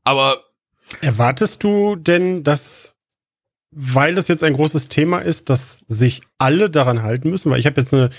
Aber 0.03 0.37
Erwartest 1.01 1.63
du 1.63 1.95
denn, 1.95 2.43
dass, 2.43 2.95
weil 3.75 4.15
das 4.15 4.27
jetzt 4.27 4.43
ein 4.43 4.53
großes 4.53 4.89
Thema 4.89 5.19
ist, 5.19 5.49
dass 5.49 5.85
sich 5.87 6.21
alle 6.37 6.69
daran 6.69 7.03
halten 7.03 7.29
müssen? 7.29 7.49
Weil 7.51 7.59
ich 7.59 7.65
habe 7.65 7.79
jetzt 7.81 7.93
eine, 7.93 8.09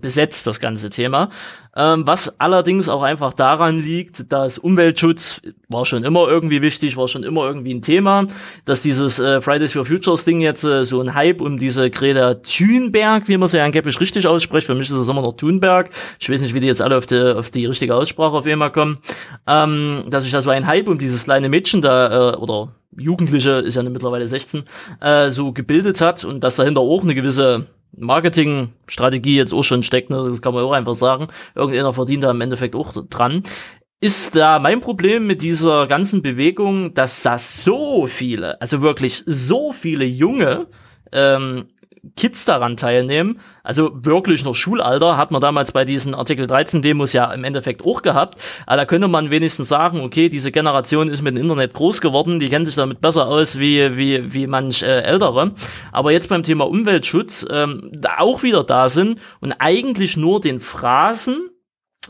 besetzt, 0.00 0.46
das 0.46 0.60
ganze 0.60 0.90
Thema. 0.90 1.30
Ähm, 1.76 2.06
was 2.06 2.38
allerdings 2.38 2.88
auch 2.88 3.02
einfach 3.02 3.32
daran 3.32 3.80
liegt, 3.80 4.32
dass 4.32 4.58
Umweltschutz 4.58 5.42
war 5.68 5.84
schon 5.84 6.04
immer 6.04 6.28
irgendwie 6.28 6.62
wichtig, 6.62 6.96
war 6.96 7.08
schon 7.08 7.24
immer 7.24 7.44
irgendwie 7.46 7.74
ein 7.74 7.82
Thema, 7.82 8.28
dass 8.64 8.82
dieses 8.82 9.18
äh, 9.18 9.40
Fridays 9.40 9.72
for 9.72 9.84
Futures 9.84 10.24
Ding 10.24 10.40
jetzt 10.40 10.62
äh, 10.62 10.84
so 10.84 11.00
ein 11.00 11.14
Hype 11.14 11.40
um 11.40 11.58
diese 11.58 11.90
Greta 11.90 12.34
Thunberg, 12.34 13.26
wie 13.26 13.36
man 13.36 13.48
sie 13.48 13.58
angeblich 13.58 14.00
richtig 14.00 14.26
ausspricht, 14.28 14.66
für 14.66 14.76
mich 14.76 14.88
ist 14.88 14.94
es 14.94 15.08
immer 15.08 15.22
noch 15.22 15.36
Thunberg, 15.36 15.90
ich 16.20 16.30
weiß 16.30 16.40
nicht, 16.42 16.54
wie 16.54 16.60
die 16.60 16.68
jetzt 16.68 16.82
alle 16.82 16.96
auf 16.96 17.06
die, 17.06 17.34
auf 17.36 17.50
die 17.50 17.66
richtige 17.66 17.96
Aussprache 17.96 18.36
auf 18.36 18.46
einmal 18.46 18.70
kommen, 18.70 18.98
ähm, 19.48 20.04
dass 20.08 20.22
sich 20.22 20.32
da 20.32 20.42
so 20.42 20.50
ein 20.50 20.68
Hype 20.68 20.86
um 20.86 20.98
dieses 20.98 21.24
kleine 21.24 21.48
Mädchen 21.48 21.82
da, 21.82 22.34
äh, 22.34 22.36
oder 22.36 22.68
Jugendliche, 22.98 23.52
ist 23.52 23.74
ja 23.74 23.82
mittlerweile 23.82 24.26
16, 24.26 24.64
äh, 25.00 25.30
so 25.30 25.52
gebildet 25.52 26.00
hat 26.00 26.24
und 26.24 26.44
dass 26.44 26.56
dahinter 26.56 26.80
auch 26.80 27.02
eine 27.02 27.14
gewisse 27.14 27.66
Marketingstrategie 27.96 29.36
jetzt 29.36 29.52
auch 29.52 29.62
schon 29.62 29.82
steckt, 29.82 30.10
ne? 30.10 30.24
das 30.28 30.42
kann 30.42 30.54
man 30.54 30.64
auch 30.64 30.72
einfach 30.72 30.94
sagen. 30.94 31.28
Irgendeiner 31.54 31.92
verdient 31.92 32.24
da 32.24 32.30
im 32.30 32.40
Endeffekt 32.40 32.74
auch 32.74 32.92
dran. 33.08 33.42
Ist 34.00 34.36
da 34.36 34.58
mein 34.58 34.80
Problem 34.80 35.26
mit 35.26 35.42
dieser 35.42 35.86
ganzen 35.86 36.20
Bewegung, 36.20 36.92
dass 36.94 37.22
da 37.22 37.38
so 37.38 38.06
viele, 38.06 38.60
also 38.60 38.82
wirklich 38.82 39.22
so 39.26 39.72
viele 39.72 40.04
junge 40.04 40.66
ähm, 41.12 41.68
Kids 42.16 42.44
daran 42.44 42.76
teilnehmen. 42.76 43.40
Also 43.62 43.90
wirklich 43.94 44.44
noch 44.44 44.54
Schulalter 44.54 45.16
hat 45.16 45.30
man 45.30 45.40
damals 45.40 45.72
bei 45.72 45.84
diesen 45.84 46.14
Artikel 46.14 46.46
13 46.46 46.82
Demos 46.82 47.12
ja 47.12 47.32
im 47.32 47.44
Endeffekt 47.44 47.84
auch 47.84 48.02
gehabt. 48.02 48.40
Aber 48.66 48.76
da 48.76 48.84
könnte 48.84 49.08
man 49.08 49.30
wenigstens 49.30 49.68
sagen, 49.68 50.00
okay, 50.00 50.28
diese 50.28 50.52
Generation 50.52 51.08
ist 51.08 51.22
mit 51.22 51.36
dem 51.36 51.42
Internet 51.42 51.74
groß 51.74 52.00
geworden, 52.00 52.38
die 52.38 52.48
kennt 52.48 52.66
sich 52.66 52.76
damit 52.76 53.00
besser 53.00 53.26
aus 53.26 53.58
wie, 53.58 53.96
wie, 53.96 54.32
wie 54.32 54.46
manch 54.46 54.82
äh, 54.82 55.00
Ältere. 55.02 55.52
Aber 55.92 56.12
jetzt 56.12 56.28
beim 56.28 56.42
Thema 56.42 56.66
Umweltschutz 56.68 57.46
ähm, 57.50 57.90
da 57.92 58.18
auch 58.18 58.42
wieder 58.42 58.64
da 58.64 58.88
sind 58.88 59.18
und 59.40 59.52
eigentlich 59.58 60.16
nur 60.16 60.40
den 60.40 60.60
Phrasen 60.60 61.50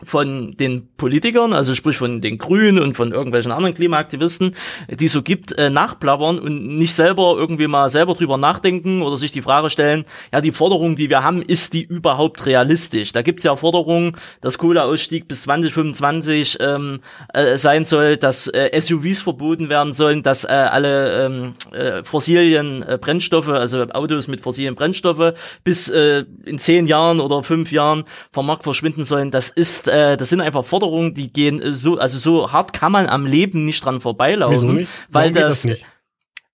von 0.03 0.57
den 0.57 0.88
Politikern, 0.97 1.53
also 1.53 1.74
sprich 1.74 1.97
von 1.97 2.20
den 2.20 2.38
Grünen 2.38 2.82
und 2.82 2.95
von 2.95 3.12
irgendwelchen 3.12 3.53
anderen 3.53 3.74
Klimaaktivisten, 3.74 4.55
die 4.88 5.09
so 5.09 5.22
gibt, 5.22 5.53
äh, 5.53 5.70
nachplappern 5.70 6.38
und 6.38 6.76
nicht 6.76 6.95
selber 6.95 7.36
irgendwie 7.38 7.68
mal 7.68 7.88
selber 7.88 8.14
drüber 8.14 8.36
nachdenken 8.36 9.03
oder 9.03 9.16
sich 9.16 9.30
die 9.32 9.42
Frage 9.42 9.70
stellen, 9.70 10.05
ja, 10.32 10.40
die 10.40 10.53
Forderung, 10.53 10.97
die 10.97 11.11
wir 11.11 11.22
haben, 11.22 11.42
ist 11.42 11.74
die 11.74 11.82
überhaupt 11.82 12.45
realistisch? 12.47 13.12
Da 13.12 13.22
gibt's 13.22 13.45
ja 13.45 13.55
Forderungen, 13.57 14.16
dass 14.40 14.59
Kohleausstieg 14.59 15.28
bis 15.28 15.42
2025 15.42 16.59
ähm, 16.61 17.01
äh, 17.32 17.57
sein 17.57 17.84
soll, 17.84 18.16
dass 18.16 18.49
äh, 18.49 18.78
SUVs 18.78 19.22
verboten 19.22 19.68
werden 19.68 19.92
sollen, 19.92 20.22
dass 20.22 20.45
äh, 20.45 20.49
alle 20.49 21.26
ähm, 21.26 21.55
äh, 21.72 22.03
fossilen 22.03 22.82
äh, 22.82 22.99
Brennstoffe, 23.01 23.49
also 23.49 23.82
Autos 23.90 24.28
mit 24.28 24.40
fossilen 24.40 24.74
Brennstoffe, 24.74 25.34
bis 25.62 25.88
äh, 25.88 26.24
in 26.45 26.59
zehn 26.59 26.86
Jahren 26.86 27.20
oder 27.20 27.42
fünf 27.42 27.70
Jahren 27.72 28.05
vom 28.32 28.47
Markt 28.47 28.64
verschwinden 28.64 29.05
sollen. 29.05 29.30
Das 29.30 29.51
ist 29.51 29.88
äh, 29.95 30.16
das 30.16 30.28
sind 30.28 30.40
einfach 30.40 30.64
Forderungen, 30.64 31.14
die 31.14 31.32
gehen 31.32 31.74
so, 31.74 31.99
also 31.99 32.18
so 32.18 32.53
hart 32.53 32.72
kann 32.72 32.92
man 32.92 33.07
am 33.07 33.26
Leben 33.26 33.64
nicht 33.64 33.84
dran 33.84 34.01
vorbeilaufen, 34.01 34.55
Wieso 34.55 34.72
nicht? 34.72 34.90
weil 35.09 35.32
das, 35.32 35.62
das 35.62 35.78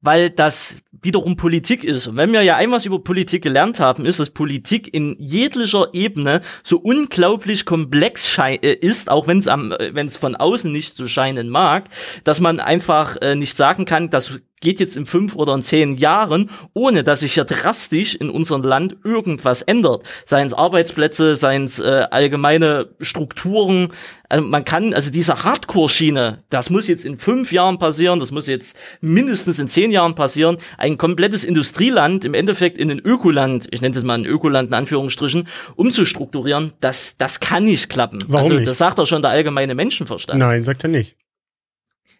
weil 0.03 0.31
das 0.31 0.77
wiederum 1.03 1.37
Politik 1.37 1.85
ist. 1.85 2.07
Und 2.07 2.17
wenn 2.17 2.33
wir 2.33 2.43
ja 2.43 2.57
ein 2.57 2.71
was 2.71 2.87
über 2.87 3.03
Politik 3.03 3.43
gelernt 3.43 3.81
haben, 3.81 4.05
ist, 4.05 4.21
dass 4.21 4.31
Politik 4.31 4.93
in 4.93 5.17
jeglicher 5.19 5.89
Ebene 5.93 6.41
so 6.63 6.79
unglaublich 6.79 7.65
komplex 7.65 8.39
äh, 8.39 8.57
ist, 8.57 9.11
auch 9.11 9.27
wenn 9.27 9.39
es 9.39 9.49
am, 9.49 9.73
äh, 9.73 9.95
wenn 9.95 10.07
es 10.07 10.17
von 10.17 10.37
außen 10.37 10.71
nicht 10.73 10.97
so 10.97 11.07
scheinen 11.07 11.49
mag, 11.49 11.89
dass 12.25 12.41
man 12.41 12.61
einfach 12.61 13.17
äh, 13.21 13.35
nicht 13.35 13.57
sagen 13.57 13.85
kann, 13.85 14.11
das 14.11 14.41
geht 14.61 14.79
jetzt 14.79 14.97
in 14.97 15.07
fünf 15.07 15.35
oder 15.37 15.55
in 15.55 15.63
zehn 15.63 15.97
Jahren, 15.97 16.51
ohne 16.75 17.03
dass 17.03 17.21
sich 17.21 17.37
ja 17.37 17.45
drastisch 17.45 18.15
in 18.15 18.31
unserem 18.31 18.63
Land 18.63 18.97
irgendwas 19.05 19.63
ändert. 19.63 20.05
Seien 20.25 20.47
es 20.47 20.55
Arbeitsplätze, 20.55 21.35
seien 21.35 21.65
es 21.65 21.79
äh, 21.79 22.07
allgemeine 22.11 22.91
Strukturen. 23.01 23.89
Also 24.29 24.45
man 24.45 24.65
kann, 24.65 24.95
also 24.95 25.11
diese 25.11 25.43
Hardcore-Schiene, 25.43 26.45
das 26.51 26.71
muss 26.71 26.87
jetzt 26.87 27.05
in 27.05 27.19
fünf 27.19 27.53
Jahren 27.53 27.79
passieren, 27.79 28.21
das 28.21 28.31
muss 28.31 28.47
jetzt 28.47 28.77
mindestens 29.01 29.59
in 29.59 29.67
zehn 29.67 29.91
Jahren 29.91 30.15
passieren. 30.15 30.59
Ein 30.79 30.99
komplettes 30.99 31.45
Industrieland 31.45 32.25
im 32.25 32.35
Endeffekt 32.35 32.79
in 32.79 32.91
ein 32.91 33.01
Ökoland, 33.01 33.67
ich 33.71 33.81
nenne 33.81 33.97
es 33.97 34.05
mal 34.05 34.15
ein 34.15 34.27
Ökoland 34.27 34.69
in 34.69 34.75
Anführungsstrichen, 34.75 35.49
umzustrukturieren, 35.75 36.73
das, 36.81 37.17
das 37.17 37.41
kann 37.41 37.65
nicht 37.65 37.89
klappen. 37.89 38.25
Warum 38.29 38.45
also 38.45 38.55
nicht? 38.55 38.69
das 38.69 38.79
sagt 38.79 38.99
doch 38.99 39.07
schon 39.07 39.23
der 39.23 39.31
allgemeine 39.31 39.75
Menschenverstand. 39.75 40.39
Nein, 40.39 40.65
sagt 40.65 40.85
er 40.85 40.91
nicht. 40.91 41.17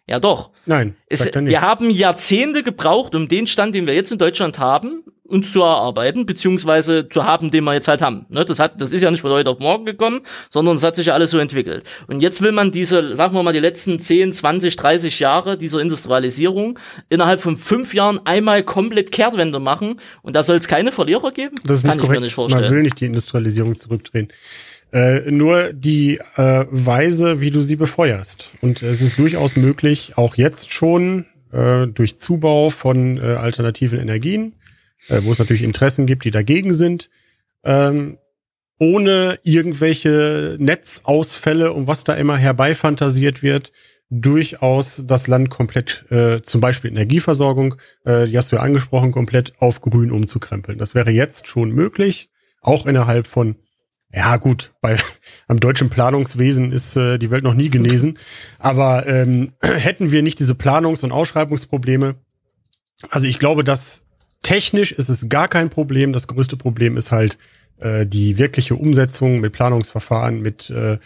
Ja 0.07 0.19
doch. 0.19 0.51
Nein, 0.65 0.95
Es, 1.07 1.25
wir 1.33 1.61
haben 1.61 1.89
Jahrzehnte 1.89 2.63
gebraucht, 2.63 3.15
um 3.15 3.27
den 3.27 3.47
Stand, 3.47 3.75
den 3.75 3.87
wir 3.87 3.93
jetzt 3.93 4.11
in 4.11 4.17
Deutschland 4.17 4.59
haben, 4.59 5.03
uns 5.23 5.53
zu 5.53 5.61
erarbeiten, 5.61 6.25
beziehungsweise 6.25 7.07
zu 7.07 7.23
haben, 7.23 7.51
den 7.51 7.63
wir 7.63 7.73
jetzt 7.73 7.87
halt 7.87 8.01
haben. 8.01 8.25
Ne, 8.27 8.43
das, 8.43 8.59
hat, 8.59 8.81
das 8.81 8.91
ist 8.91 9.01
ja 9.01 9.09
nicht 9.11 9.21
von 9.21 9.31
heute 9.31 9.49
auf 9.49 9.59
morgen 9.59 9.85
gekommen, 9.85 10.21
sondern 10.49 10.75
es 10.75 10.83
hat 10.83 10.97
sich 10.97 11.05
ja 11.05 11.13
alles 11.13 11.31
so 11.31 11.37
entwickelt. 11.37 11.83
Und 12.07 12.19
jetzt 12.19 12.41
will 12.41 12.51
man 12.51 12.71
diese, 12.71 13.15
sagen 13.15 13.33
wir 13.35 13.41
mal, 13.43 13.53
die 13.53 13.59
letzten 13.59 13.99
10, 13.99 14.33
20, 14.33 14.75
30 14.75 15.19
Jahre 15.21 15.57
dieser 15.57 15.79
Industrialisierung 15.79 16.77
innerhalb 17.09 17.39
von 17.39 17.55
fünf 17.55 17.93
Jahren 17.93 18.19
einmal 18.25 18.63
komplett 18.63 19.13
Kehrtwende 19.13 19.59
machen. 19.59 20.01
Und 20.21 20.35
da 20.35 20.43
soll 20.43 20.57
es 20.57 20.67
keine 20.67 20.91
Verlierer 20.91 21.31
geben? 21.31 21.55
Das 21.63 21.77
ist 21.77 21.83
Kann 21.85 21.91
nicht 21.91 21.95
ich 21.97 22.01
korrekt. 22.01 22.19
mir 22.19 22.25
nicht 22.25 22.37
Man 22.37 22.49
vorstellen. 22.49 22.75
will 22.75 22.81
nicht 22.83 22.99
die 22.99 23.05
Industrialisierung 23.05 23.77
zurückdrehen. 23.77 24.27
Äh, 24.93 25.31
nur 25.31 25.71
die 25.71 26.19
äh, 26.35 26.65
Weise, 26.69 27.39
wie 27.39 27.49
du 27.49 27.61
sie 27.61 27.77
befeuerst. 27.77 28.53
Und 28.61 28.83
es 28.83 29.01
ist 29.01 29.17
durchaus 29.17 29.55
möglich, 29.55 30.17
auch 30.17 30.35
jetzt 30.35 30.73
schon 30.73 31.25
äh, 31.53 31.87
durch 31.87 32.17
Zubau 32.17 32.69
von 32.69 33.17
äh, 33.17 33.21
alternativen 33.21 33.99
Energien, 33.99 34.55
äh, 35.07 35.21
wo 35.23 35.31
es 35.31 35.39
natürlich 35.39 35.63
Interessen 35.63 36.07
gibt, 36.07 36.25
die 36.25 36.31
dagegen 36.31 36.73
sind, 36.73 37.09
ähm, 37.63 38.17
ohne 38.79 39.39
irgendwelche 39.43 40.57
Netzausfälle 40.59 41.71
und 41.71 41.87
was 41.87 42.03
da 42.03 42.15
immer 42.15 42.35
herbeifantasiert 42.35 43.43
wird, 43.43 43.71
durchaus 44.09 45.03
das 45.07 45.27
Land 45.27 45.49
komplett, 45.49 46.05
äh, 46.09 46.41
zum 46.41 46.59
Beispiel 46.59 46.91
Energieversorgung, 46.91 47.75
äh, 48.03 48.27
die 48.27 48.37
hast 48.37 48.51
du 48.51 48.57
ja 48.57 48.61
angesprochen, 48.61 49.13
komplett 49.13 49.53
auf 49.59 49.79
grün 49.79 50.11
umzukrempeln. 50.11 50.77
Das 50.77 50.95
wäre 50.95 51.11
jetzt 51.11 51.47
schon 51.47 51.71
möglich, 51.71 52.29
auch 52.61 52.85
innerhalb 52.85 53.25
von, 53.25 53.55
ja 54.13 54.37
gut, 54.37 54.73
bei 54.81 54.97
am 55.47 55.59
deutschen 55.59 55.89
Planungswesen 55.89 56.71
ist 56.71 56.95
äh, 56.97 57.17
die 57.17 57.31
Welt 57.31 57.43
noch 57.43 57.53
nie 57.53 57.69
genesen, 57.69 58.17
aber 58.59 59.07
ähm, 59.07 59.53
hätten 59.61 60.11
wir 60.11 60.21
nicht 60.21 60.39
diese 60.39 60.53
Planungs- 60.53 61.03
und 61.03 61.11
Ausschreibungsprobleme, 61.11 62.15
also 63.09 63.27
ich 63.27 63.39
glaube, 63.39 63.63
dass 63.63 64.05
technisch 64.43 64.91
ist 64.91 65.09
es 65.09 65.29
gar 65.29 65.47
kein 65.47 65.69
Problem. 65.69 66.13
Das 66.13 66.27
größte 66.27 66.57
Problem 66.57 66.97
ist 66.97 67.11
halt 67.11 67.37
äh, 67.79 68.05
die 68.05 68.37
wirkliche 68.37 68.75
Umsetzung 68.75 69.39
mit 69.39 69.53
Planungsverfahren, 69.53 70.41
mit 70.41 70.69
äh, 70.69 70.97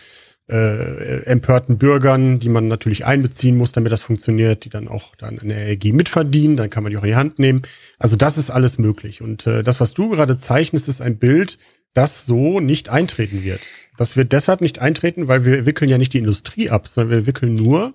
äh, 0.47 1.24
empörten 1.24 1.80
Bürgern, 1.80 2.39
die 2.39 2.49
man 2.49 2.68
natürlich 2.68 3.06
einbeziehen 3.06 3.58
muss, 3.58 3.72
damit 3.72 3.91
das 3.91 4.03
funktioniert, 4.03 4.64
die 4.66 4.70
dann 4.70 4.88
auch 4.88 5.16
dann 5.16 5.39
an 5.39 5.47
der 5.47 5.58
Energie 5.58 5.91
mitverdienen, 5.91 6.56
dann 6.56 6.70
kann 6.70 6.84
man 6.84 6.91
die 6.91 6.97
auch 6.97 7.03
in 7.03 7.10
die 7.10 7.16
Hand 7.16 7.39
nehmen. 7.39 7.64
Also 7.97 8.16
das 8.16 8.38
ist 8.38 8.51
alles 8.51 8.78
möglich. 8.78 9.22
Und 9.22 9.47
äh, 9.47 9.64
das, 9.64 9.80
was 9.80 9.95
du 9.95 10.10
gerade 10.10 10.38
zeichnest, 10.38 10.88
ist 10.88 11.01
ein 11.01 11.18
Bild, 11.18 11.58
das 11.95 12.25
so 12.25 12.59
nicht 12.59 12.89
eintreten 12.89 13.43
wird. 13.43 13.61
Das 13.97 14.15
wird 14.15 14.31
deshalb 14.31 14.61
nicht 14.61 14.79
eintreten, 14.79 15.27
weil 15.27 15.45
wir 15.45 15.65
wickeln 15.65 15.89
ja 15.89 15.97
nicht 15.97 16.13
die 16.13 16.19
Industrie 16.19 16.69
ab, 16.69 16.87
sondern 16.87 17.17
wir 17.17 17.25
wickeln 17.25 17.55
nur 17.55 17.93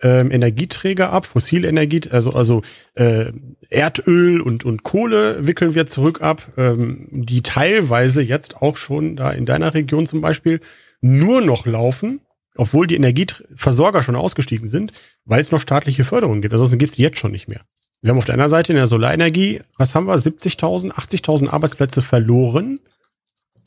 ähm, 0.00 0.30
Energieträger 0.30 1.10
ab, 1.10 1.26
Fossilenergie, 1.26 2.02
also 2.10 2.32
also 2.32 2.62
äh, 2.94 3.32
Erdöl 3.68 4.40
und 4.40 4.64
und 4.64 4.82
Kohle 4.82 5.46
wickeln 5.46 5.74
wir 5.74 5.86
zurück 5.86 6.20
ab, 6.20 6.42
ähm, 6.56 7.08
die 7.10 7.42
teilweise 7.42 8.22
jetzt 8.22 8.62
auch 8.62 8.76
schon 8.76 9.16
da 9.16 9.30
in 9.30 9.46
deiner 9.46 9.74
Region 9.74 10.06
zum 10.06 10.20
Beispiel 10.20 10.60
nur 11.00 11.40
noch 11.40 11.66
laufen, 11.66 12.20
obwohl 12.56 12.86
die 12.86 12.96
Energieversorger 12.96 14.02
schon 14.02 14.16
ausgestiegen 14.16 14.66
sind, 14.66 14.92
weil 15.24 15.40
es 15.40 15.52
noch 15.52 15.60
staatliche 15.60 16.04
Förderung 16.04 16.42
gibt. 16.42 16.54
Ansonsten 16.54 16.78
gibt 16.78 16.92
es 16.92 16.98
jetzt 16.98 17.18
schon 17.18 17.32
nicht 17.32 17.48
mehr. 17.48 17.62
Wir 18.00 18.10
haben 18.10 18.18
auf 18.18 18.24
der 18.24 18.34
anderen 18.34 18.50
Seite 18.50 18.72
in 18.72 18.76
der 18.76 18.86
Solarenergie, 18.86 19.60
was 19.76 19.94
haben 19.94 20.06
wir, 20.06 20.14
70.000, 20.14 20.92
80.000 20.92 21.48
Arbeitsplätze 21.48 22.02
verloren. 22.02 22.78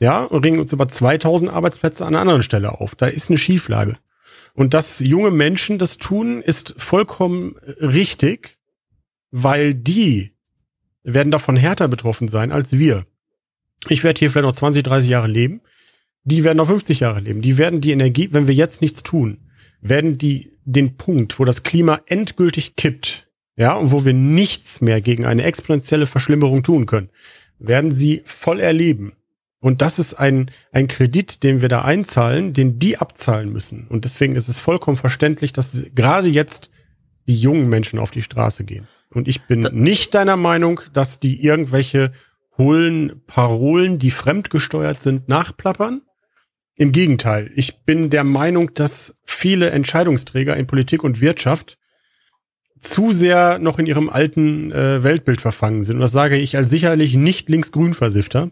Ja, 0.00 0.24
und 0.24 0.44
ringen 0.44 0.60
uns 0.60 0.72
über 0.72 0.84
2.000 0.84 1.48
Arbeitsplätze 1.48 2.04
an 2.04 2.14
einer 2.14 2.20
anderen 2.20 2.42
Stelle 2.42 2.80
auf. 2.80 2.94
Da 2.94 3.06
ist 3.06 3.30
eine 3.30 3.38
Schieflage. 3.38 3.96
Und 4.54 4.74
dass 4.74 5.00
junge 5.00 5.30
Menschen 5.30 5.78
das 5.78 5.98
tun, 5.98 6.42
ist 6.42 6.74
vollkommen 6.76 7.56
richtig, 7.80 8.58
weil 9.30 9.74
die 9.74 10.32
werden 11.04 11.30
davon 11.30 11.56
härter 11.56 11.88
betroffen 11.88 12.28
sein 12.28 12.52
als 12.52 12.78
wir. 12.78 13.06
Ich 13.88 14.04
werde 14.04 14.18
hier 14.18 14.30
vielleicht 14.30 14.46
noch 14.46 14.52
20, 14.52 14.82
30 14.82 15.10
Jahre 15.10 15.28
leben. 15.28 15.62
Die 16.24 16.44
werden 16.44 16.58
noch 16.58 16.68
50 16.68 17.00
Jahre 17.00 17.20
leben. 17.20 17.42
Die 17.42 17.58
werden 17.58 17.80
die 17.80 17.90
Energie, 17.90 18.28
wenn 18.32 18.46
wir 18.46 18.54
jetzt 18.54 18.80
nichts 18.80 19.02
tun, 19.02 19.48
werden 19.80 20.18
die 20.18 20.52
den 20.64 20.96
Punkt, 20.96 21.38
wo 21.38 21.44
das 21.44 21.64
Klima 21.64 22.00
endgültig 22.06 22.76
kippt, 22.76 23.28
ja, 23.56 23.74
und 23.74 23.90
wo 23.90 24.04
wir 24.04 24.12
nichts 24.12 24.80
mehr 24.80 25.00
gegen 25.00 25.26
eine 25.26 25.42
exponentielle 25.42 26.06
Verschlimmerung 26.06 26.62
tun 26.62 26.86
können, 26.86 27.10
werden 27.58 27.90
sie 27.90 28.22
voll 28.24 28.60
erleben. 28.60 29.14
Und 29.62 29.80
das 29.80 30.00
ist 30.00 30.14
ein, 30.14 30.50
ein 30.72 30.88
Kredit, 30.88 31.44
den 31.44 31.60
wir 31.60 31.68
da 31.68 31.82
einzahlen, 31.82 32.52
den 32.52 32.80
die 32.80 32.98
abzahlen 32.98 33.52
müssen. 33.52 33.86
Und 33.86 34.04
deswegen 34.04 34.34
ist 34.34 34.48
es 34.48 34.58
vollkommen 34.58 34.96
verständlich, 34.96 35.52
dass 35.52 35.84
gerade 35.94 36.26
jetzt 36.26 36.70
die 37.28 37.36
jungen 37.36 37.68
Menschen 37.68 38.00
auf 38.00 38.10
die 38.10 38.22
Straße 38.22 38.64
gehen. 38.64 38.88
Und 39.10 39.28
ich 39.28 39.42
bin 39.42 39.60
nicht 39.72 40.16
deiner 40.16 40.36
Meinung, 40.36 40.80
dass 40.92 41.20
die 41.20 41.44
irgendwelche 41.44 42.10
hohlen 42.58 43.22
Parolen, 43.28 44.00
die 44.00 44.10
fremdgesteuert 44.10 45.00
sind, 45.00 45.28
nachplappern. 45.28 46.02
Im 46.74 46.90
Gegenteil, 46.90 47.48
ich 47.54 47.84
bin 47.84 48.10
der 48.10 48.24
Meinung, 48.24 48.74
dass 48.74 49.20
viele 49.24 49.70
Entscheidungsträger 49.70 50.56
in 50.56 50.66
Politik 50.66 51.04
und 51.04 51.20
Wirtschaft 51.20 51.78
zu 52.80 53.12
sehr 53.12 53.60
noch 53.60 53.78
in 53.78 53.86
ihrem 53.86 54.10
alten 54.10 54.72
äh, 54.72 55.04
Weltbild 55.04 55.40
verfangen 55.40 55.84
sind. 55.84 55.96
Und 55.96 56.00
das 56.00 56.10
sage 56.10 56.36
ich 56.36 56.56
als 56.56 56.68
sicherlich 56.68 57.14
nicht 57.14 57.48
linksgrün 57.48 57.94
Versifter. 57.94 58.50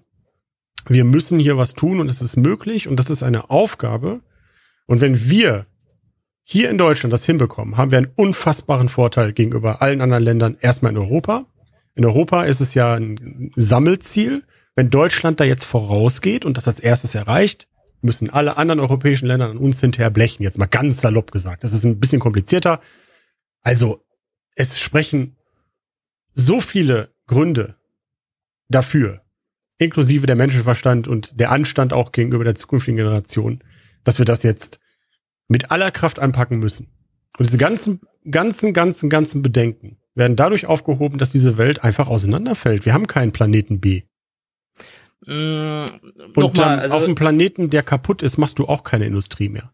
Wir 0.87 1.05
müssen 1.05 1.39
hier 1.39 1.57
was 1.57 1.75
tun 1.75 2.01
und 2.01 2.11
es 2.11 2.23
ist 2.23 2.37
möglich 2.37 2.89
und 2.89 2.97
das 2.97 3.11
ist 3.11 3.23
eine 3.23 3.51
Aufgabe. 3.51 4.21
Und 4.87 5.01
wenn 5.01 5.29
wir 5.29 5.67
hier 6.43 6.71
in 6.71 6.79
Deutschland 6.79 7.13
das 7.13 7.27
hinbekommen, 7.27 7.77
haben 7.77 7.91
wir 7.91 7.99
einen 7.99 8.13
unfassbaren 8.17 8.89
Vorteil 8.89 9.33
gegenüber 9.33 9.83
allen 9.83 10.01
anderen 10.01 10.25
Ländern. 10.25 10.57
Erstmal 10.61 10.93
in 10.93 10.99
Europa. 10.99 11.47
In 11.95 12.05
Europa 12.05 12.45
ist 12.45 12.61
es 12.61 12.75
ja 12.75 12.95
ein 12.95 13.53
Sammelziel. 13.55 14.43
Wenn 14.75 14.91
Deutschland 14.91 15.39
da 15.39 15.45
jetzt 15.45 15.65
vorausgeht 15.65 16.45
und 16.45 16.57
das 16.57 16.67
als 16.67 16.81
erstes 16.81 17.15
erreicht, 17.15 17.69
müssen 18.03 18.31
alle 18.31 18.57
anderen 18.57 18.81
europäischen 18.81 19.27
Länder 19.27 19.51
an 19.51 19.59
uns 19.59 19.81
hinterher 19.81 20.11
blechen. 20.11 20.43
Jetzt 20.43 20.59
mal 20.59 20.67
ganz 20.67 21.01
salopp 21.01 21.31
gesagt. 21.33 21.65
Das 21.65 21.73
ist 21.73 21.85
ein 21.85 22.01
bisschen 22.01 22.21
komplizierter. 22.21 22.81
Also, 23.63 24.03
es 24.55 24.81
sprechen 24.81 25.37
so 26.33 26.61
viele 26.61 27.13
Gründe 27.27 27.77
dafür, 28.69 29.23
inklusive 29.81 30.27
der 30.27 30.37
Menschenverstand 30.37 31.09
und 31.09 31.41
der 31.41 31.51
Anstand 31.51 31.93
auch 31.93 32.13
gegenüber 32.13 32.45
der 32.45 32.55
zukünftigen 32.55 32.99
Generation, 32.99 33.65
dass 34.05 34.19
wir 34.19 34.27
das 34.27 34.43
jetzt 34.43 34.79
mit 35.49 35.71
aller 35.71 35.91
Kraft 35.91 36.19
anpacken 36.19 36.59
müssen. 36.59 36.89
Und 37.39 37.47
diese 37.47 37.59
ganzen, 37.59 38.01
ganzen, 38.31 38.73
ganzen, 38.75 39.09
ganzen 39.09 39.43
Bedenken 39.43 39.97
werden 40.15 40.37
dadurch 40.37 40.67
aufgehoben, 40.67 41.19
dass 41.19 41.33
diese 41.33 41.57
Welt 41.57 41.83
einfach 41.83 42.09
auseinanderfällt. 42.09 42.85
Wir 42.85 42.93
haben 42.93 43.07
keinen 43.07 43.33
Planeten 43.33 43.81
B. 43.81 44.03
Mm, 45.27 45.85
Und 46.35 46.59
ähm, 46.59 46.65
also, 46.65 46.97
auf 46.97 47.05
einem 47.05 47.15
Planeten, 47.15 47.71
der 47.71 47.83
kaputt 47.83 48.23
ist, 48.23 48.37
machst 48.37 48.59
du 48.59 48.67
auch 48.67 48.85
keine 48.85 49.07
Industrie 49.07 49.49
mehr. 49.49 49.73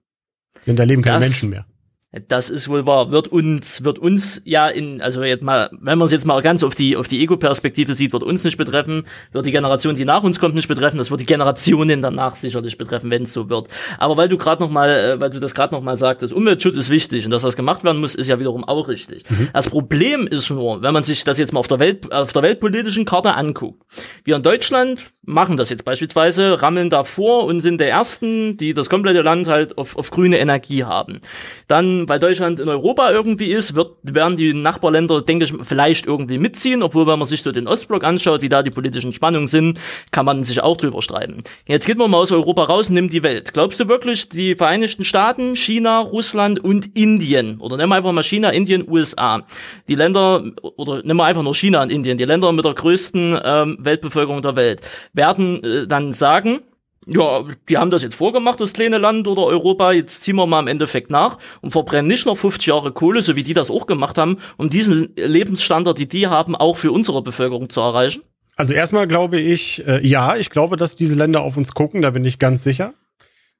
Denn 0.66 0.76
da 0.76 0.84
leben 0.84 1.02
keine 1.02 1.20
Menschen 1.20 1.50
mehr. 1.50 1.66
Das 2.12 2.50
ist 2.50 2.68
wohl 2.68 2.86
wahr. 2.86 3.10
Wird 3.10 3.28
uns, 3.28 3.84
wird 3.84 3.98
uns 3.98 4.40
ja 4.44 4.68
in, 4.68 5.02
also 5.02 5.22
jetzt 5.22 5.42
mal, 5.42 5.70
wenn 5.80 5.98
man 5.98 6.06
es 6.06 6.12
jetzt 6.12 6.24
mal 6.24 6.40
ganz 6.40 6.62
auf 6.62 6.74
die, 6.74 6.96
auf 6.96 7.08
die 7.08 7.20
Ego-Perspektive 7.20 7.94
sieht, 7.94 8.12
wird 8.12 8.22
uns 8.22 8.44
nicht 8.44 8.56
betreffen, 8.56 9.06
wird 9.32 9.44
die 9.44 9.50
Generation, 9.50 9.96
die 9.96 10.04
nach 10.04 10.22
uns 10.22 10.38
kommt, 10.38 10.54
nicht 10.54 10.68
betreffen, 10.68 10.98
das 10.98 11.10
wird 11.10 11.20
die 11.20 11.26
Generationen 11.26 12.00
danach 12.00 12.36
sicherlich 12.36 12.78
betreffen, 12.78 13.10
wenn 13.10 13.24
es 13.24 13.32
so 13.32 13.50
wird. 13.50 13.68
Aber 13.98 14.16
weil 14.16 14.28
du 14.28 14.38
gerade 14.38 14.62
noch 14.62 14.70
mal, 14.70 14.88
äh, 14.88 15.20
weil 15.20 15.30
du 15.30 15.40
das 15.40 15.54
gerade 15.54 15.74
noch 15.74 15.82
mal 15.82 15.96
sagtest, 15.96 16.32
Umweltschutz 16.32 16.76
ist 16.76 16.90
wichtig 16.90 17.24
und 17.24 17.32
das, 17.32 17.42
was 17.42 17.56
gemacht 17.56 17.84
werden 17.84 18.00
muss, 18.00 18.14
ist 18.14 18.28
ja 18.28 18.38
wiederum 18.38 18.64
auch 18.64 18.88
richtig. 18.88 19.24
Das 19.52 19.68
Problem 19.68 20.26
ist 20.26 20.48
nur, 20.50 20.82
wenn 20.82 20.94
man 20.94 21.04
sich 21.04 21.24
das 21.24 21.38
jetzt 21.38 21.52
mal 21.52 21.60
auf 21.60 21.66
der 21.66 21.80
Welt, 21.80 22.12
auf 22.12 22.32
der 22.32 22.42
weltpolitischen 22.42 23.04
Karte 23.04 23.34
anguckt. 23.34 23.82
Wir 24.24 24.36
in 24.36 24.42
Deutschland 24.42 25.10
machen 25.26 25.56
das 25.56 25.70
jetzt 25.70 25.84
beispielsweise, 25.84 26.62
rammeln 26.62 26.88
da 26.88 27.04
vor 27.04 27.44
und 27.44 27.60
sind 27.60 27.78
der 27.78 27.90
Ersten, 27.90 28.56
die 28.56 28.72
das 28.72 28.88
komplette 28.88 29.22
Land 29.22 29.48
halt 29.48 29.76
auf, 29.76 29.96
auf 29.96 30.10
grüne 30.10 30.38
Energie 30.38 30.84
haben. 30.84 31.20
Dann, 31.66 32.05
weil 32.08 32.18
Deutschland 32.18 32.60
in 32.60 32.68
Europa 32.68 33.10
irgendwie 33.10 33.52
ist, 33.52 33.74
wird, 33.74 33.90
werden 34.02 34.36
die 34.36 34.54
Nachbarländer, 34.54 35.22
denke 35.22 35.44
ich, 35.44 35.54
vielleicht 35.62 36.06
irgendwie 36.06 36.38
mitziehen, 36.38 36.82
obwohl, 36.82 37.06
wenn 37.06 37.18
man 37.18 37.26
sich 37.26 37.42
so 37.42 37.52
den 37.52 37.66
Ostblock 37.66 38.04
anschaut, 38.04 38.42
wie 38.42 38.48
da 38.48 38.62
die 38.62 38.70
politischen 38.70 39.12
Spannungen 39.12 39.46
sind, 39.46 39.78
kann 40.10 40.26
man 40.26 40.44
sich 40.44 40.62
auch 40.62 40.76
drüber 40.76 41.02
streiten. 41.02 41.42
Jetzt 41.66 41.86
geht 41.86 41.98
man 41.98 42.10
mal 42.10 42.18
aus 42.18 42.32
Europa 42.32 42.64
raus 42.64 42.88
und 42.88 42.94
nimmt 42.94 43.12
die 43.12 43.22
Welt. 43.22 43.52
Glaubst 43.52 43.80
du 43.80 43.88
wirklich, 43.88 44.28
die 44.28 44.54
Vereinigten 44.54 45.04
Staaten, 45.04 45.56
China, 45.56 46.00
Russland 46.00 46.62
und 46.62 46.96
Indien, 46.96 47.60
oder 47.60 47.76
wir 47.76 47.96
einfach 47.96 48.12
mal 48.12 48.22
China, 48.22 48.50
Indien, 48.50 48.88
USA, 48.88 49.44
die 49.88 49.94
Länder, 49.94 50.44
oder 50.76 51.02
nehmen 51.02 51.18
wir 51.18 51.24
einfach 51.24 51.42
nur 51.42 51.54
China 51.54 51.82
und 51.82 51.92
Indien, 51.92 52.18
die 52.18 52.24
Länder 52.24 52.52
mit 52.52 52.64
der 52.64 52.74
größten 52.74 53.38
ähm, 53.42 53.78
Weltbevölkerung 53.80 54.42
der 54.42 54.56
Welt, 54.56 54.80
werden 55.12 55.62
äh, 55.62 55.86
dann 55.86 56.12
sagen, 56.12 56.60
ja, 57.06 57.44
die 57.68 57.78
haben 57.78 57.90
das 57.90 58.02
jetzt 58.02 58.16
vorgemacht, 58.16 58.60
das 58.60 58.72
kleine 58.72 58.98
Land 58.98 59.28
oder 59.28 59.44
Europa, 59.44 59.92
jetzt 59.92 60.24
ziehen 60.24 60.36
wir 60.36 60.46
mal 60.46 60.60
im 60.60 60.66
Endeffekt 60.66 61.10
nach 61.10 61.38
und 61.60 61.70
verbrennen 61.70 62.08
nicht 62.08 62.26
noch 62.26 62.36
50 62.36 62.66
Jahre 62.66 62.92
Kohle, 62.92 63.22
so 63.22 63.36
wie 63.36 63.44
die 63.44 63.54
das 63.54 63.70
auch 63.70 63.86
gemacht 63.86 64.18
haben, 64.18 64.38
um 64.56 64.70
diesen 64.70 65.14
Lebensstandard, 65.16 65.98
die 65.98 66.08
die 66.08 66.26
haben, 66.26 66.56
auch 66.56 66.76
für 66.76 66.90
unsere 66.90 67.22
Bevölkerung 67.22 67.70
zu 67.70 67.80
erreichen? 67.80 68.22
Also 68.56 68.74
erstmal 68.74 69.06
glaube 69.06 69.38
ich, 69.38 69.86
äh, 69.86 70.04
ja, 70.04 70.36
ich 70.36 70.50
glaube, 70.50 70.76
dass 70.76 70.96
diese 70.96 71.16
Länder 71.16 71.42
auf 71.42 71.56
uns 71.56 71.74
gucken, 71.74 72.02
da 72.02 72.10
bin 72.10 72.24
ich 72.24 72.38
ganz 72.38 72.64
sicher. 72.64 72.94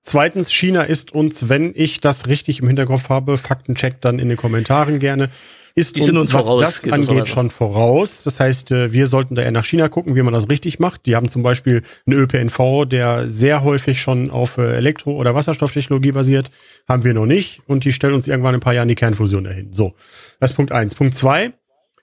Zweitens, 0.02 0.52
China 0.52 0.82
ist 0.82 1.12
uns, 1.12 1.48
wenn 1.48 1.72
ich 1.74 2.00
das 2.00 2.28
richtig 2.28 2.60
im 2.60 2.68
Hinterkopf 2.68 3.08
habe, 3.08 3.36
Faktencheck 3.36 4.00
dann 4.00 4.18
in 4.18 4.28
den 4.28 4.38
Kommentaren 4.38 4.98
gerne, 4.98 5.30
ist 5.76 5.94
Die 5.94 6.00
uns, 6.00 6.06
sind 6.06 6.16
uns 6.16 6.32
was 6.32 6.46
voraus, 6.46 6.82
das 6.82 6.92
angeht, 6.92 7.28
schon 7.28 7.50
voraus. 7.50 8.22
Das 8.22 8.40
heißt, 8.40 8.72
äh, 8.72 8.92
wir 8.92 9.06
sollten 9.06 9.34
da 9.34 9.42
eher 9.42 9.52
nach 9.52 9.66
China 9.66 9.88
gucken, 9.88 10.16
wie 10.16 10.22
man 10.22 10.32
das 10.32 10.48
richtig 10.48 10.78
macht. 10.78 11.04
Die 11.04 11.14
haben 11.14 11.28
zum 11.28 11.42
Beispiel 11.42 11.82
einen 12.06 12.18
ÖPNV, 12.18 12.86
der 12.86 13.30
sehr 13.30 13.62
häufig 13.62 14.00
schon 14.00 14.30
auf 14.30 14.56
äh, 14.56 14.76
Elektro- 14.76 15.14
oder 15.14 15.34
Wasserstofftechnologie 15.34 16.12
basiert. 16.12 16.50
Haben 16.88 17.04
wir 17.04 17.12
noch 17.12 17.26
nicht. 17.26 17.60
Und 17.66 17.84
die 17.84 17.92
stellen 17.92 18.14
uns 18.14 18.26
irgendwann 18.26 18.54
in 18.54 18.58
ein 18.58 18.62
paar 18.64 18.72
Jahren 18.72 18.88
die 18.88 18.94
Kernfusion 18.94 19.44
dahin. 19.44 19.74
So, 19.74 19.94
das 20.40 20.52
ist 20.52 20.56
Punkt 20.56 20.72
eins. 20.72 20.94
Punkt 20.94 21.14
zwei, 21.14 21.52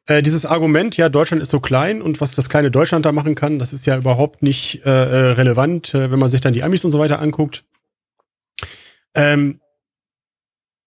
äh, 0.06 0.22
dieses 0.22 0.46
Argument, 0.46 0.96
ja, 0.98 1.10
Deutschland 1.10 1.42
ist 1.42 1.50
so 1.50 1.60
klein 1.60 2.02
und 2.02 2.22
was 2.22 2.36
das 2.36 2.50
kleine 2.50 2.70
Deutschland 2.70 3.06
da 3.06 3.12
machen 3.12 3.36
kann, 3.36 3.58
das 3.58 3.74
ist 3.74 3.88
ja 3.88 3.98
überhaupt 3.98 4.44
nicht 4.44 4.86
äh, 4.86 4.90
relevant, 4.90 5.96
äh, 5.96 6.12
wenn 6.12 6.20
man 6.20 6.30
sich 6.30 6.42
dann 6.42 6.54
die 6.54 6.62
Amis 6.62 6.86
und 6.86 6.92
so 6.92 7.00
weiter 7.00 7.22
anguckt. 7.22 7.64
Ähm, 9.16 9.62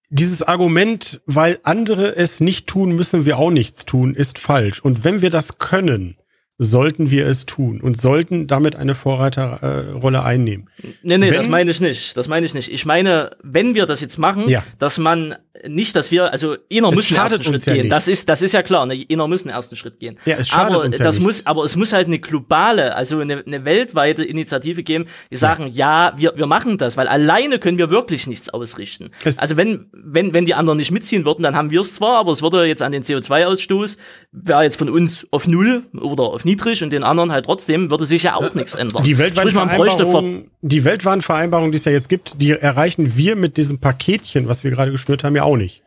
dieses 0.09 0.43
Argument, 0.43 1.21
weil 1.27 1.59
andere 1.63 2.17
es 2.17 2.41
nicht 2.41 2.67
tun, 2.67 2.95
müssen 2.95 3.25
wir 3.25 3.39
auch 3.39 3.51
nichts 3.51 3.85
tun, 3.85 4.15
ist 4.15 4.39
falsch. 4.39 4.81
Und 4.81 5.05
wenn 5.05 5.23
wir 5.23 5.31
das 5.31 5.59
können, 5.59 6.17
sollten 6.59 7.11
wir 7.11 7.27
es 7.27 7.45
tun 7.45 7.81
und 7.83 7.99
sollten 7.99 8.47
damit 8.47 8.77
eine 8.77 8.95
Vorreiterrolle 8.95 10.19
äh, 10.19 10.23
einnehmen. 10.23 10.71
Nee, 11.03 11.19
nee, 11.19 11.27
Wenn- 11.31 11.35
das 11.35 11.49
meine 11.49 11.71
ich 11.71 11.81
nicht. 11.81 12.17
Das 12.17 12.29
meine 12.29 12.47
ich 12.47 12.55
nicht. 12.55 12.73
Ich 12.73 12.87
meine, 12.87 13.37
wenn 13.43 13.75
wir 13.75 13.85
das 13.87 14.01
jetzt 14.01 14.19
machen, 14.19 14.49
Ja. 14.49 14.63
dass 14.79 14.97
man 14.99 15.35
nicht, 15.67 15.97
dass 15.97 16.11
wir, 16.11 16.33
also 16.33 16.57
Es 16.69 16.81
muss 16.81 17.07
schadet 17.07 17.33
ersten 17.41 17.45
Schritt 17.45 17.67
ja 17.67 17.73
gehen. 17.75 17.83
nicht. 17.85 17.93
Das 17.93 18.09
ist, 18.09 18.29
das 18.29 18.43
ist 18.43 18.53
ja 18.53 18.63
klar, 18.63 18.87
ne? 18.87 19.05
einer 19.11 19.27
muss 19.29 19.43
den 19.43 19.51
ersten 19.53 19.77
Schritt 19.77 19.99
gehen. 20.01 20.19
Ja, 20.25 20.37
es 20.37 20.49
schadet 20.49 20.75
aber 20.75 20.85
uns 20.85 20.99
ja 20.99 21.05
das 21.05 21.17
nicht. 21.17 21.25
muss, 21.27 21.47
aber 21.47 21.65
es 21.65 21.77
muss 21.77 21.93
halt 21.93 22.07
eine 22.07 22.19
globale, 22.19 22.95
also 22.95 23.19
eine, 23.21 23.43
eine 23.47 23.65
weltweite 23.65 24.23
Initiative 24.25 24.83
geben, 24.83 25.07
die 25.31 25.37
sagen, 25.37 25.69
ja, 25.73 26.13
wir, 26.17 26.35
wir 26.37 26.47
machen 26.47 26.79
das, 26.79 26.97
weil 26.97 27.09
alleine 27.09 27.59
können 27.59 27.79
wir 27.79 27.91
wirklich 27.91 28.27
nichts 28.27 28.49
ausrichten. 28.51 29.11
Es- 29.25 29.39
also 29.39 29.57
wenn, 29.57 29.87
wenn, 29.93 30.33
wenn 30.35 30.45
die 30.47 30.55
anderen 30.55 30.77
nicht 30.79 30.91
mitziehen 30.91 31.25
würden, 31.25 31.43
dann 31.43 31.57
haben 31.57 31.71
wir 31.71 31.81
es 31.81 31.95
zwar, 31.95 32.17
aber 32.19 32.33
es 32.33 32.43
würde 32.43 32.65
jetzt 32.67 32.83
an 32.83 32.93
den 32.93 33.03
CO2-Ausstoß, 33.03 33.97
wäre 34.33 34.63
jetzt 34.63 34.77
von 34.77 34.89
uns 34.91 35.27
auf 35.31 35.47
null 35.49 35.85
oder 35.99 36.25
auf 36.25 36.45
niedrig 36.47 36.83
und 36.83 36.91
den 36.91 37.05
anderen 37.05 37.31
halt 37.31 37.45
trotzdem, 37.45 37.91
würde 37.91 38.07
sich 38.07 38.23
ja 38.23 38.37
auch 38.37 38.55
nichts 38.55 38.75
ändern. 38.75 39.03
Die 39.03 39.17
Vereinbarungen, 39.17 40.51
die 40.63 40.85
weltweiten 40.85 41.21
Vereinbarungen, 41.21 41.73
die 41.73 41.77
es 41.77 41.85
ja 41.85 41.93
jetzt 41.93 42.09
gibt, 42.09 42.41
die 42.41 42.53
erreichen 42.53 43.17
wir 43.17 43.37
mit 43.37 43.59
diesem 43.59 43.79
Paketchen, 43.79 44.49
was 44.49 44.65
wir 44.65 44.71
gerade 44.71 44.91
geschnürt 44.91 45.25
haben, 45.25 45.37
ja 45.37 45.43
auch 45.43 45.57
nicht. 45.57 45.83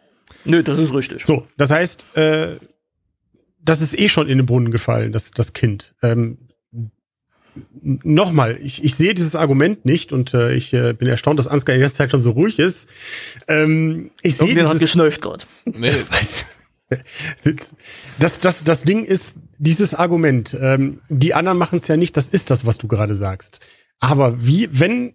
Nö, 0.45 0.61
das 0.61 0.77
ist 0.77 0.93
richtig. 0.93 1.25
So, 1.25 1.47
das 1.57 1.71
heißt, 1.71 2.15
äh, 2.15 2.57
das 3.61 3.81
ist 3.81 3.97
eh 3.97 4.07
schon 4.07 4.27
in 4.29 4.37
den 4.37 4.45
Brunnen 4.45 4.71
gefallen, 4.71 5.11
das, 5.11 5.31
das 5.31 5.53
Kind. 5.53 5.95
Ähm, 6.03 6.37
Nochmal, 7.81 8.57
ich, 8.61 8.83
ich 8.83 8.95
sehe 8.95 9.13
dieses 9.13 9.35
Argument 9.35 9.83
nicht 9.83 10.13
und 10.13 10.33
äh, 10.33 10.53
ich 10.53 10.71
äh, 10.73 10.93
bin 10.93 11.07
erstaunt, 11.07 11.39
dass 11.39 11.47
Ansgar 11.47 11.75
in 11.75 11.81
der 11.81 11.91
Zeit 11.91 12.11
schon 12.11 12.21
so 12.21 12.31
ruhig 12.31 12.59
ist. 12.59 12.87
Ähm, 13.47 14.11
ich 14.21 14.37
sehe 14.37 14.47
Irgendwer 14.47 14.67
hat 14.67 14.75
dieses, 14.75 14.91
geschnäuft 14.91 15.21
gerade. 15.21 15.45
Nee, 15.65 15.91
was? 16.09 16.45
Das, 18.19 18.39
das, 18.39 18.63
das 18.63 18.83
Ding 18.83 19.05
ist 19.05 19.37
dieses 19.59 19.93
Argument. 19.93 20.57
Ähm, 20.59 21.01
die 21.09 21.33
anderen 21.33 21.57
machen 21.57 21.79
es 21.79 21.87
ja 21.87 21.97
nicht, 21.97 22.17
das 22.17 22.27
ist 22.27 22.49
das, 22.49 22.65
was 22.65 22.77
du 22.77 22.87
gerade 22.87 23.15
sagst. 23.15 23.59
Aber 23.99 24.45
wie, 24.45 24.69
wenn 24.71 25.13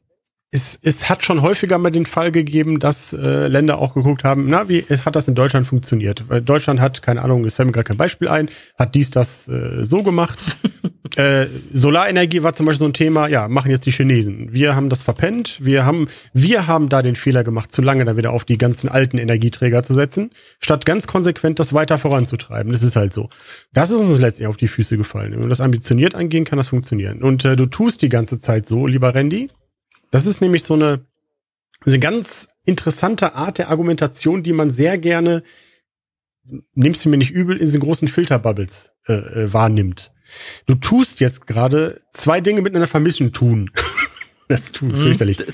es, 0.55 0.79
es 0.81 1.09
hat 1.09 1.25
schon 1.25 1.43
häufiger 1.43 1.79
mal 1.79 1.91
den 1.91 2.07
Fall 2.07 2.31
gegeben, 2.31 2.79
dass 2.79 3.13
äh, 3.13 3.49
Länder 3.49 3.81
auch 3.81 3.95
geguckt 3.95 4.23
haben, 4.23 4.49
na, 4.49 4.69
wie 4.69 4.83
hat 4.83 5.17
das 5.17 5.27
in 5.27 5.35
Deutschland 5.35 5.67
funktioniert? 5.67 6.29
Weil 6.29 6.43
Deutschland 6.43 6.81
hat, 6.81 7.03
keine 7.03 7.23
Ahnung, 7.23 7.45
es 7.45 7.57
fällt 7.57 7.67
mir 7.67 7.73
gerade 7.73 7.89
kein 7.89 7.97
Beispiel 7.97 8.29
ein, 8.29 8.49
hat 8.79 8.95
dies, 8.95 9.11
das 9.11 9.49
äh, 9.49 9.85
so 9.85 10.05
gemacht. 10.05 10.39
äh, 11.17 11.47
Solarenergie 11.73 12.45
war 12.45 12.55
zum 12.55 12.67
Beispiel 12.67 12.79
so 12.79 12.85
ein 12.85 12.93
Thema, 12.93 13.27
ja, 13.27 13.49
machen 13.49 13.73
jetzt 13.73 13.85
die 13.85 13.91
Chinesen. 13.91 14.53
Wir 14.53 14.77
haben 14.77 14.91
das 14.91 15.03
verpennt, 15.03 15.59
wir 15.61 15.85
haben, 15.85 16.07
wir 16.33 16.69
haben 16.69 16.89
da 16.89 17.03
den 17.03 17.17
Fehler 17.17 17.43
gemacht, 17.43 17.73
zu 17.73 17.83
lange 17.83 18.05
da 18.05 18.17
wieder 18.17 18.31
auf 18.31 18.45
die 18.45 18.57
ganzen 18.57 18.89
alten 18.89 19.19
Energieträger 19.19 19.83
zu 19.83 19.93
setzen, 19.93 20.31
statt 20.61 20.87
ganz 20.87 21.09
konsequent 21.09 21.59
das 21.59 21.75
weiter 21.75 21.99
voranzutreiben. 21.99 22.71
Das 22.71 22.85
ist 22.85 22.95
halt 22.95 23.13
so. 23.13 23.29
Das 23.73 23.91
ist 23.91 23.99
uns 23.99 24.21
letztlich 24.21 24.47
auf 24.47 24.57
die 24.57 24.69
Füße 24.69 24.97
gefallen. 24.97 25.33
Wenn 25.33 25.41
wir 25.41 25.49
das 25.49 25.61
ambitioniert 25.61 26.15
angehen, 26.15 26.45
kann 26.45 26.59
das 26.59 26.69
funktionieren. 26.69 27.25
Und 27.25 27.45
äh, 27.45 27.57
du 27.57 27.67
tust 27.67 28.03
die 28.03 28.09
ganze 28.09 28.39
Zeit 28.39 28.67
so, 28.67 28.87
lieber 28.87 29.17
Randy. 29.17 29.49
Das 30.15 30.27
ist 30.27 30.41
nämlich 30.41 30.63
so 30.63 30.75
eine, 30.75 31.05
eine 31.85 31.99
ganz 31.99 32.49
interessante 32.65 33.35
Art 33.35 33.59
der 33.59 33.69
Argumentation, 33.69 34.45
die 34.45 34.53
man 34.53 34.71
sehr 34.71 34.97
gerne, 34.97 35.43
nimmst 36.75 37.05
du 37.05 37.09
mir 37.09 37.17
nicht 37.17 37.33
übel, 37.33 37.57
in 37.57 37.67
diesen 37.67 37.81
großen 37.81 38.07
Filterbubbles 38.07 38.93
äh, 39.09 39.13
äh, 39.15 39.53
wahrnimmt. 39.53 40.13
Du 40.67 40.77
tust 40.77 41.19
jetzt 41.19 41.49
gerade 41.49 42.01
zwei 42.13 42.41
Dinge 42.41 42.63
miteinander 42.63 42.87
vermischen 42.87 43.33
tun. 43.33 43.73
das 44.49 44.71
tut 44.71 44.97
fürchterlich. 44.97 45.39
Du 45.39 45.47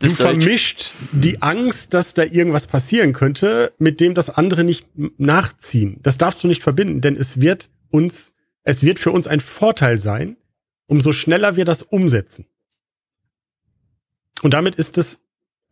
das 0.00 0.16
Deutsch. 0.16 0.20
vermischt 0.20 0.94
die 1.12 1.40
Angst, 1.40 1.94
dass 1.94 2.14
da 2.14 2.24
irgendwas 2.24 2.66
passieren 2.66 3.12
könnte, 3.12 3.72
mit 3.78 4.00
dem 4.00 4.14
das 4.14 4.30
andere 4.30 4.64
nicht 4.64 4.88
nachziehen. 4.96 6.00
Das 6.02 6.18
darfst 6.18 6.42
du 6.42 6.48
nicht 6.48 6.64
verbinden, 6.64 7.02
denn 7.02 7.14
es 7.14 7.40
wird 7.40 7.70
uns, 7.90 8.32
es 8.64 8.82
wird 8.82 8.98
für 8.98 9.12
uns 9.12 9.28
ein 9.28 9.38
Vorteil 9.38 10.00
sein, 10.00 10.36
umso 10.88 11.12
schneller 11.12 11.54
wir 11.54 11.64
das 11.64 11.84
umsetzen. 11.84 12.46
Und 14.42 14.54
damit 14.54 14.74
ist 14.76 14.98
es 14.98 15.20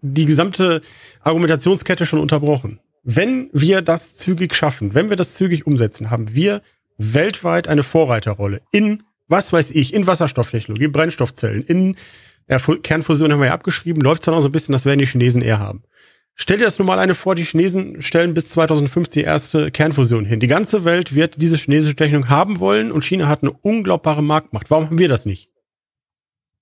die 0.01 0.27
gesamte 0.27 0.81
Argumentationskette 1.21 2.07
schon 2.07 2.19
unterbrochen. 2.19 2.81
Wenn 3.03 3.51
wir 3.53 3.83
das 3.83 4.15
zügig 4.15 4.55
schaffen, 4.55 4.95
wenn 4.95 5.09
wir 5.11 5.17
das 5.17 5.35
zügig 5.35 5.67
umsetzen, 5.67 6.11
haben 6.11 6.35
wir 6.35 6.63
weltweit 6.99 7.69
eine 7.69 7.83
Vorreiterrolle 7.83 8.63
in, 8.73 9.05
was 9.29 9.53
weiß 9.53 9.71
ich, 9.73 9.95
in 9.95 10.07
Wasserstofftechnologie, 10.07 10.85
in 10.85 10.93
Brennstoffzellen, 10.93 11.63
in 11.63 11.97
Kernfusion 12.83 13.33
haben 13.33 13.41
wir 13.41 13.47
ja 13.47 13.55
abgeschrieben, 13.55 14.03
läuft 14.03 14.27
dann 14.27 14.35
auch 14.35 14.41
so 14.41 14.49
ein 14.49 14.53
bisschen, 14.53 14.73
das 14.73 14.85
werden 14.85 14.99
die 14.99 15.07
Chinesen 15.07 15.43
eher 15.43 15.59
haben. 15.59 15.83
Stell 16.35 16.59
dir 16.59 16.65
das 16.65 16.79
nun 16.79 16.87
mal 16.87 16.99
eine 16.99 17.15
vor, 17.15 17.35
die 17.35 17.45
Chinesen 17.45 18.03
stellen 18.03 18.35
bis 18.35 18.51
2050 18.51 19.23
die 19.23 19.27
erste 19.27 19.71
Kernfusion 19.71 20.27
hin. 20.27 20.39
Die 20.39 20.47
ganze 20.47 20.85
Welt 20.85 21.15
wird 21.15 21.41
diese 21.41 21.57
chinesische 21.57 21.97
Technik 21.97 22.29
haben 22.29 22.61
wollen 22.61 22.93
und 22.93 23.05
China 23.05 23.27
hat 23.27 23.43
eine 23.43 23.53
unglaubare 23.53 24.23
Marktmacht. 24.23 24.71
Warum 24.71 24.87
haben 24.87 24.99
wir 24.99 25.09
das 25.09 25.25
nicht? 25.25 25.51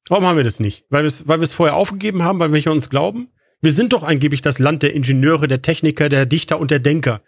Warum 0.09 0.27
haben 0.27 0.37
wir 0.37 0.45
das 0.45 0.61
nicht? 0.61 0.85
Weil 0.91 1.03
wir 1.03 1.09
es 1.09 1.27
weil 1.29 1.41
wir 1.41 1.45
es 1.45 1.55
vorher 1.55 1.77
aufgegeben 1.77 2.23
haben, 2.23 2.39
weil 2.39 2.53
wir 2.53 2.71
uns 2.71 2.91
glauben? 2.91 3.29
Wir 3.61 3.73
sind 3.73 3.95
doch 3.95 4.03
angeblich 4.03 4.43
das 4.43 4.59
Land 4.59 4.83
der 4.83 4.93
Ingenieure, 4.95 5.49
der 5.49 5.63
Techniker, 5.63 6.11
der 6.11 6.27
Dichter 6.27 6.61
und 6.61 6.71
der 6.71 6.81
Denker. 6.81 7.23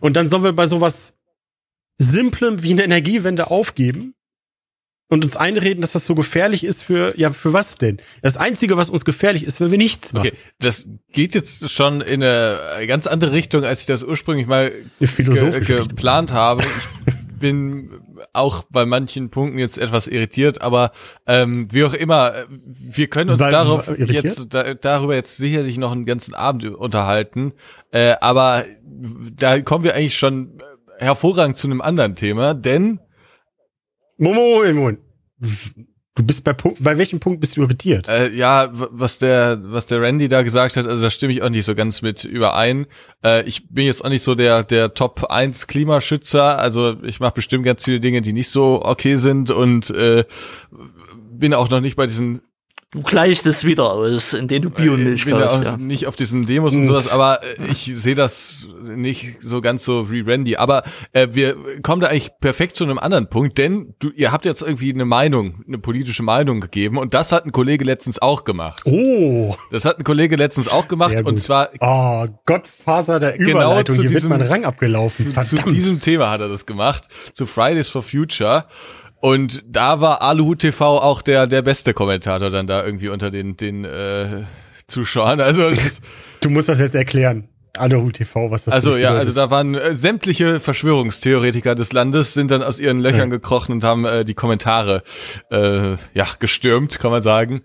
Und 0.00 0.16
dann 0.16 0.28
sollen 0.28 0.44
wir 0.44 0.54
bei 0.54 0.66
sowas 0.66 1.18
Simplem 1.98 2.62
wie 2.62 2.72
eine 2.72 2.84
Energiewende 2.84 3.50
aufgeben 3.50 4.14
und 5.08 5.26
uns 5.26 5.36
einreden, 5.36 5.82
dass 5.82 5.92
das 5.92 6.06
so 6.06 6.14
gefährlich 6.14 6.64
ist 6.64 6.82
für, 6.82 7.12
ja, 7.18 7.30
für 7.32 7.52
was 7.52 7.76
denn? 7.76 7.98
Das 8.22 8.38
Einzige, 8.38 8.78
was 8.78 8.88
uns 8.88 9.04
gefährlich 9.04 9.44
ist, 9.44 9.60
wenn 9.60 9.70
wir 9.70 9.76
nichts 9.76 10.14
machen. 10.14 10.28
Okay, 10.28 10.36
das 10.58 10.88
geht 11.12 11.34
jetzt 11.34 11.70
schon 11.70 12.00
in 12.00 12.22
eine 12.22 12.86
ganz 12.86 13.06
andere 13.06 13.32
Richtung, 13.32 13.62
als 13.62 13.80
ich 13.80 13.86
das 13.86 14.02
ursprünglich 14.02 14.46
mal 14.46 14.72
ge 14.98 15.86
geplant 15.86 16.32
habe. 16.32 16.62
Ich 16.62 17.12
bin 17.42 18.00
auch 18.32 18.62
bei 18.70 18.86
manchen 18.86 19.28
Punkten 19.28 19.58
jetzt 19.58 19.76
etwas 19.76 20.06
irritiert, 20.06 20.62
aber 20.62 20.92
ähm, 21.26 21.66
wie 21.70 21.84
auch 21.84 21.92
immer, 21.92 22.34
äh, 22.34 22.46
wir 22.48 23.08
können 23.08 23.28
uns 23.30 23.40
Weil- 23.40 23.52
darauf 23.52 23.88
irritiert? 23.88 24.24
jetzt 24.24 24.46
da, 24.54 24.72
darüber 24.72 25.14
jetzt 25.14 25.36
sicherlich 25.36 25.76
noch 25.76 25.92
einen 25.92 26.06
ganzen 26.06 26.34
Abend 26.34 26.64
unterhalten. 26.64 27.52
Äh, 27.90 28.14
aber 28.20 28.64
da 29.36 29.60
kommen 29.60 29.84
wir 29.84 29.94
eigentlich 29.94 30.16
schon 30.16 30.58
hervorragend 30.98 31.56
zu 31.58 31.66
einem 31.66 31.82
anderen 31.82 32.16
Thema, 32.16 32.54
denn 32.54 33.00
Moment, 34.16 34.76
Moment. 34.76 34.98
Du 36.14 36.22
bist 36.24 36.44
bei 36.44 36.52
bei 36.52 36.98
welchem 36.98 37.20
Punkt 37.20 37.40
bist 37.40 37.56
du 37.56 37.62
irritiert? 37.62 38.06
Äh, 38.06 38.30
ja, 38.34 38.68
was 38.72 39.16
der, 39.16 39.58
was 39.62 39.86
der 39.86 40.02
Randy 40.02 40.28
da 40.28 40.42
gesagt 40.42 40.76
hat, 40.76 40.86
also 40.86 41.00
da 41.02 41.10
stimme 41.10 41.32
ich 41.32 41.42
auch 41.42 41.48
nicht 41.48 41.64
so 41.64 41.74
ganz 41.74 42.02
mit 42.02 42.24
überein. 42.24 42.86
Äh, 43.24 43.44
ich 43.44 43.70
bin 43.70 43.86
jetzt 43.86 44.04
auch 44.04 44.10
nicht 44.10 44.22
so 44.22 44.34
der, 44.34 44.62
der 44.62 44.92
Top 44.92 45.24
1 45.30 45.68
Klimaschützer, 45.68 46.58
also 46.58 46.96
ich 47.02 47.18
mache 47.18 47.32
bestimmt 47.32 47.64
ganz 47.64 47.84
viele 47.84 47.98
Dinge, 47.98 48.20
die 48.20 48.34
nicht 48.34 48.50
so 48.50 48.84
okay 48.84 49.16
sind 49.16 49.50
und 49.50 49.88
äh, 49.88 50.24
bin 51.32 51.54
auch 51.54 51.70
noch 51.70 51.80
nicht 51.80 51.96
bei 51.96 52.06
diesen 52.06 52.42
Du 52.94 53.00
gleichst 53.00 53.46
es 53.46 53.64
wieder 53.64 53.90
aus, 53.90 54.34
indem 54.34 54.60
du 54.64 54.68
Biomilch 54.70 55.20
ich 55.20 55.24
bin 55.24 55.38
kaufst. 55.38 55.62
auch 55.62 55.64
Ja. 55.64 55.76
nicht 55.78 56.06
auf 56.06 56.14
diesen 56.14 56.44
Demos 56.44 56.74
und 56.76 56.84
sowas, 56.84 57.10
aber 57.10 57.42
äh, 57.42 57.70
ich 57.70 57.90
sehe 57.96 58.14
das 58.14 58.66
nicht 58.82 59.38
so 59.40 59.62
ganz 59.62 59.82
so 59.82 60.10
wie 60.10 60.20
Randy. 60.20 60.56
Aber 60.58 60.82
äh, 61.12 61.28
wir 61.32 61.56
kommen 61.82 62.02
da 62.02 62.08
eigentlich 62.08 62.32
perfekt 62.42 62.76
zu 62.76 62.84
einem 62.84 62.98
anderen 62.98 63.30
Punkt, 63.30 63.56
denn 63.56 63.94
du, 63.98 64.10
ihr 64.10 64.30
habt 64.30 64.44
jetzt 64.44 64.60
irgendwie 64.62 64.92
eine 64.92 65.06
Meinung, 65.06 65.64
eine 65.66 65.78
politische 65.78 66.22
Meinung 66.22 66.60
gegeben 66.60 66.98
und 66.98 67.14
das 67.14 67.32
hat 67.32 67.46
ein 67.46 67.52
Kollege 67.52 67.82
letztens 67.82 68.20
auch 68.20 68.44
gemacht. 68.44 68.82
Oh, 68.84 69.54
Das 69.70 69.86
hat 69.86 69.98
ein 69.98 70.04
Kollege 70.04 70.36
letztens 70.36 70.68
auch 70.68 70.86
gemacht 70.86 71.22
und 71.24 71.38
zwar 71.40 71.70
oh, 71.80 72.26
Gottfaser 72.44 73.18
der 73.20 73.38
Genau 73.38 73.50
Überleitung. 73.52 73.96
zu 73.96 74.02
Hier 74.02 74.10
wird 74.10 74.18
diesem- 74.18 74.28
mein 74.32 74.42
Rang 74.42 74.64
abgelaufen. 74.66 75.32
zu, 75.32 75.40
zu 75.40 75.56
Verdammt. 75.56 75.72
diesem 75.74 75.98
Thema 76.00 76.30
hat 76.30 76.42
er 76.42 76.48
das 76.48 76.66
gemacht, 76.66 77.04
zu 77.32 77.46
Fridays 77.46 77.88
for 77.88 78.02
Future. 78.02 78.66
Und 79.22 79.62
da 79.68 80.00
war 80.00 80.20
Aluhut 80.20 80.58
TV 80.58 81.00
auch 81.00 81.22
der, 81.22 81.46
der 81.46 81.62
beste 81.62 81.94
Kommentator 81.94 82.50
dann 82.50 82.66
da 82.66 82.84
irgendwie 82.84 83.08
unter 83.08 83.30
den, 83.30 83.56
den 83.56 83.84
äh, 83.84 84.42
Zuschauern. 84.88 85.40
Also, 85.40 85.70
du 86.40 86.50
musst 86.50 86.68
das 86.68 86.80
jetzt 86.80 86.96
erklären. 86.96 87.48
Aluhut 87.76 88.14
TV, 88.14 88.50
was 88.50 88.64
das 88.64 88.74
also 88.74 88.96
ja, 88.96 89.10
bedeutet. 89.12 89.20
also 89.20 89.32
da 89.34 89.50
waren 89.52 89.76
äh, 89.76 89.94
sämtliche 89.94 90.58
Verschwörungstheoretiker 90.58 91.76
des 91.76 91.92
Landes 91.92 92.34
sind 92.34 92.50
dann 92.50 92.64
aus 92.64 92.80
ihren 92.80 92.98
Löchern 92.98 93.30
gekrochen 93.30 93.76
und 93.76 93.84
haben 93.84 94.04
äh, 94.06 94.24
die 94.24 94.34
Kommentare 94.34 95.04
äh, 95.52 95.92
ja 96.14 96.26
gestürmt, 96.40 96.98
kann 96.98 97.12
man 97.12 97.22
sagen. 97.22 97.62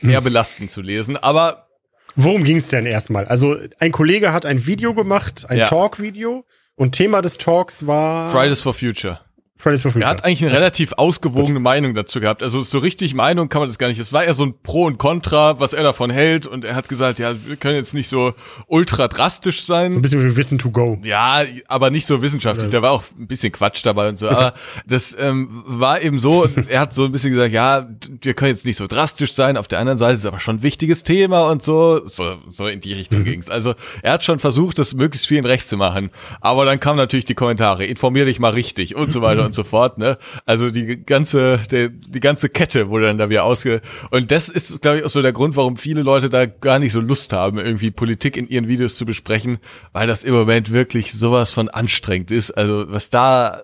Eher 0.00 0.20
belastend 0.20 0.70
zu 0.70 0.80
lesen, 0.80 1.16
aber 1.16 1.66
Worum 2.14 2.44
ging's 2.44 2.68
denn 2.68 2.86
erstmal? 2.86 3.26
Also 3.26 3.56
ein 3.80 3.90
Kollege 3.90 4.32
hat 4.32 4.46
ein 4.46 4.64
Video 4.64 4.94
gemacht, 4.94 5.46
ein 5.48 5.58
Ja. 5.58 5.66
Talk-Video. 5.66 6.44
Und 6.76 6.92
Thema 6.92 7.20
des 7.20 7.36
Talks 7.36 7.84
war 7.88 8.30
Fridays 8.30 8.60
for 8.60 8.72
Future. 8.72 9.18
Fridays 9.58 9.82
for 9.82 9.90
Future. 9.90 10.06
Er 10.06 10.10
hat 10.10 10.24
eigentlich 10.24 10.44
eine 10.44 10.52
relativ 10.52 10.92
ausgewogene 10.92 11.58
Meinung 11.58 11.92
dazu 11.92 12.20
gehabt. 12.20 12.44
Also 12.44 12.60
so 12.60 12.78
richtig 12.78 13.14
Meinung 13.14 13.48
kann 13.48 13.60
man 13.60 13.68
das 13.68 13.76
gar 13.76 13.88
nicht. 13.88 13.98
Es 13.98 14.12
war 14.12 14.22
eher 14.22 14.34
so 14.34 14.44
ein 14.44 14.54
Pro 14.62 14.84
und 14.84 14.98
Contra, 14.98 15.58
was 15.58 15.72
er 15.72 15.82
davon 15.82 16.10
hält. 16.10 16.46
Und 16.46 16.64
er 16.64 16.76
hat 16.76 16.88
gesagt, 16.88 17.18
ja, 17.18 17.34
wir 17.44 17.56
können 17.56 17.74
jetzt 17.74 17.92
nicht 17.92 18.06
so 18.06 18.34
ultra 18.68 19.08
drastisch 19.08 19.62
ein 19.62 19.66
sein. 19.66 20.00
bisschen 20.00 20.22
wie 20.22 20.36
Wissen 20.36 20.60
to 20.60 20.70
go. 20.70 20.98
Ja, 21.02 21.42
aber 21.66 21.90
nicht 21.90 22.06
so 22.06 22.22
wissenschaftlich. 22.22 22.70
Da 22.70 22.82
war 22.82 22.92
auch 22.92 23.02
ein 23.18 23.26
bisschen 23.26 23.50
Quatsch 23.50 23.84
dabei 23.84 24.08
und 24.08 24.16
so. 24.16 24.28
Aber 24.28 24.54
das 24.86 25.16
ähm, 25.18 25.64
war 25.66 26.02
eben 26.02 26.20
so, 26.20 26.46
er 26.68 26.78
hat 26.78 26.94
so 26.94 27.04
ein 27.04 27.10
bisschen 27.10 27.32
gesagt, 27.32 27.52
ja, 27.52 27.88
wir 28.22 28.34
können 28.34 28.52
jetzt 28.52 28.64
nicht 28.64 28.76
so 28.76 28.86
drastisch 28.86 29.34
sein. 29.34 29.56
Auf 29.56 29.66
der 29.66 29.80
anderen 29.80 29.98
Seite 29.98 30.12
ist 30.12 30.20
es 30.20 30.26
aber 30.26 30.38
schon 30.38 30.58
ein 30.58 30.62
wichtiges 30.62 31.02
Thema 31.02 31.50
und 31.50 31.64
so. 31.64 32.06
So, 32.06 32.36
so 32.46 32.68
in 32.68 32.80
die 32.80 32.92
Richtung 32.92 33.24
ging's. 33.24 33.50
Also 33.50 33.74
er 34.02 34.12
hat 34.12 34.22
schon 34.22 34.38
versucht, 34.38 34.78
das 34.78 34.94
möglichst 34.94 35.26
vielen 35.26 35.44
recht 35.44 35.68
zu 35.68 35.76
machen. 35.76 36.10
Aber 36.40 36.64
dann 36.64 36.78
kamen 36.78 36.96
natürlich 36.96 37.24
die 37.24 37.34
Kommentare, 37.34 37.84
informier 37.86 38.24
dich 38.24 38.38
mal 38.38 38.52
richtig 38.52 38.94
und 38.94 39.10
so 39.10 39.20
weiter 39.20 39.47
und 39.48 39.52
so 39.54 39.64
fort. 39.64 39.98
Ne? 39.98 40.16
Also 40.46 40.70
die 40.70 41.04
ganze, 41.04 41.58
der, 41.70 41.88
die 41.88 42.20
ganze 42.20 42.48
Kette 42.48 42.88
wurde 42.88 43.06
dann 43.06 43.18
da 43.18 43.28
wieder 43.28 43.44
ausge... 43.44 43.80
Und 44.10 44.30
das 44.30 44.48
ist, 44.48 44.80
glaube 44.80 44.98
ich, 44.98 45.04
auch 45.04 45.08
so 45.08 45.20
der 45.22 45.32
Grund, 45.32 45.56
warum 45.56 45.76
viele 45.76 46.02
Leute 46.02 46.30
da 46.30 46.46
gar 46.46 46.78
nicht 46.78 46.92
so 46.92 47.00
Lust 47.00 47.32
haben, 47.32 47.58
irgendwie 47.58 47.90
Politik 47.90 48.36
in 48.36 48.46
ihren 48.48 48.68
Videos 48.68 48.96
zu 48.96 49.04
besprechen, 49.04 49.58
weil 49.92 50.06
das 50.06 50.22
im 50.24 50.34
Moment 50.34 50.72
wirklich 50.72 51.12
sowas 51.12 51.52
von 51.52 51.68
anstrengend 51.68 52.30
ist. 52.30 52.52
Also 52.52 52.84
was 52.88 53.10
da, 53.10 53.62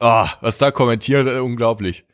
oh, 0.00 0.26
was 0.40 0.58
da 0.58 0.70
kommentiert, 0.70 1.26
äh, 1.26 1.40
unglaublich. 1.40 2.04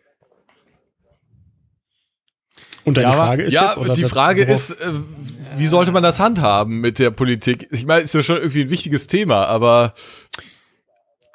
Und 2.85 2.97
deine 2.97 3.09
Ja, 3.09 3.15
aber- 3.15 3.25
Frage 3.27 3.43
ist 3.43 3.53
ja, 3.53 3.67
jetzt, 3.69 3.79
oder 3.79 3.95
die 3.95 4.03
das- 4.03 4.11
Frage 4.13 4.43
ist, 4.45 4.71
äh, 4.71 4.93
wie 5.57 5.67
sollte 5.67 5.91
man 5.91 6.03
das 6.05 6.21
handhaben 6.21 6.81
mit 6.81 6.99
der 6.99 7.11
Politik? 7.11 7.67
Ich 7.71 7.85
meine, 7.85 8.03
ist 8.03 8.15
ja 8.15 8.23
schon 8.23 8.37
irgendwie 8.37 8.61
ein 8.63 8.71
wichtiges 8.71 9.07
Thema, 9.09 9.47
aber 9.47 9.95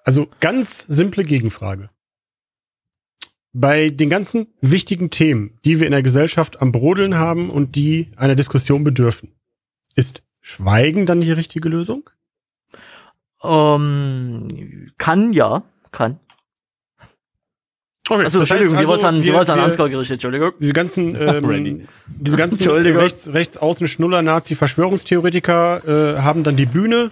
Also 0.03 0.27
ganz 0.39 0.85
simple 0.89 1.23
Gegenfrage. 1.23 1.89
Bei 3.53 3.89
den 3.89 4.09
ganzen 4.09 4.47
wichtigen 4.61 5.09
Themen, 5.09 5.59
die 5.65 5.79
wir 5.79 5.85
in 5.85 5.91
der 5.91 6.03
Gesellschaft 6.03 6.61
am 6.61 6.71
Brodeln 6.71 7.15
haben 7.15 7.49
und 7.49 7.75
die 7.75 8.11
einer 8.15 8.35
Diskussion 8.35 8.83
bedürfen, 8.83 9.33
ist 9.95 10.23
Schweigen 10.39 11.05
dann 11.05 11.21
die 11.21 11.31
richtige 11.31 11.67
Lösung? 11.69 12.09
Ähm, 13.43 14.47
kann, 14.97 15.33
ja, 15.33 15.63
kann. 15.91 16.19
Okay, 18.09 18.23
Also, 18.23 18.39
das 18.39 18.49
heißt 18.51 18.61
Entschuldigung, 18.63 18.73
die 18.73 18.77
also, 18.79 18.89
wollt's 18.91 19.03
an, 19.03 19.15
die 19.21 19.27
wir- 19.27 19.33
wollt's 19.33 19.49
an 19.49 19.59
wir- 19.59 19.63
Ansgar 19.65 19.89
gerichtet, 19.89 20.15
Entschuldigung. 20.15 20.51
Diese 20.59 20.73
ganzen, 20.73 21.15
ähm, 21.19 21.87
diese 22.07 22.37
ganzen 22.37 22.55
Entschuldigung. 22.55 23.01
rechts, 23.01 23.27
rechts 23.33 23.57
außen 23.57 23.87
Schnuller, 23.87 24.21
Nazi, 24.21 24.55
Verschwörungstheoretiker 24.55 26.15
äh, 26.17 26.21
haben 26.21 26.43
dann 26.43 26.55
die 26.55 26.65
Bühne 26.65 27.11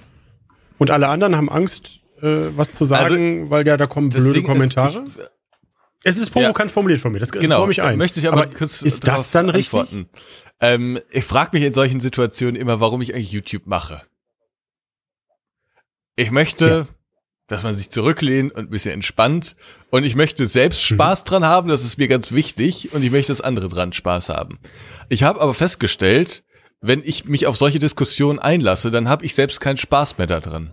und 0.78 0.90
alle 0.92 1.08
anderen 1.10 1.36
haben 1.36 1.50
Angst, 1.50 2.00
äh, 2.22 2.58
was 2.58 2.76
zu 2.76 2.84
sagen, 2.86 3.50
weil 3.50 3.66
ja 3.68 3.78
da 3.78 3.88
kommen 3.88 4.10
blöde 4.10 4.32
Ding 4.34 4.46
Kommentare. 4.46 5.00
ist, 5.06 5.18
ich, 5.18 5.24
es 6.04 6.18
ist 6.18 6.30
provokant 6.32 6.72
formuliert 6.72 7.02
von 7.02 7.12
mir, 7.12 7.20
das, 7.20 7.30
das 7.30 7.42
genau, 7.42 7.66
mich 7.68 7.82
ein. 7.82 7.98
möchte 7.98 8.20
ich 8.20 8.28
aber, 8.28 8.48
kurz 8.48 8.82
ist 8.82 9.08
das 9.08 9.32
dann 9.32 9.50
richtig? 9.50 9.74
antworten. 9.80 10.10
Ähm, 10.62 11.00
ich 11.12 11.24
frage 11.26 11.52
mich 11.54 11.64
in 11.66 11.74
solchen 11.74 12.00
Situationen 12.00 12.56
immer, 12.56 12.80
warum 12.80 13.02
ich 13.02 13.14
eigentlich 13.16 13.32
YouTube 13.32 13.66
mache. 13.66 14.02
Ich 16.16 16.32
möchte, 16.32 16.66
Ja. 16.68 16.84
dass 17.48 17.64
man 17.64 17.74
sich 17.76 17.90
zurücklehnt 17.90 18.52
und 18.54 18.66
ein 18.66 18.70
bisschen 18.70 18.92
entspannt. 18.94 19.56
Und 19.90 20.04
ich 20.04 20.16
möchte 20.16 20.46
selbst 20.48 20.80
Mhm. 20.92 20.96
Spaß 20.96 21.24
dran 21.24 21.46
haben, 21.46 21.70
das 21.70 21.84
ist 21.84 21.98
mir 21.98 22.08
ganz 22.08 22.32
wichtig. 22.32 22.94
Und 22.94 23.04
ich 23.04 23.12
möchte, 23.12 23.32
dass 23.32 23.42
andere 23.42 23.70
dran 23.70 23.94
Spaß 23.94 24.30
haben. 24.30 24.60
Ich 25.08 25.24
habe 25.24 25.40
aber 25.42 25.54
festgestellt, 25.54 26.44
wenn 26.82 27.02
ich 27.04 27.26
mich 27.26 27.48
auf 27.48 27.58
solche 27.58 27.80
Diskussionen 27.80 28.40
einlasse, 28.40 28.92
dann 28.92 29.10
habe 29.10 29.26
ich 29.26 29.34
selbst 29.36 29.60
keinen 29.62 29.78
Spaß 29.78 30.18
mehr 30.18 30.28
daran. 30.28 30.72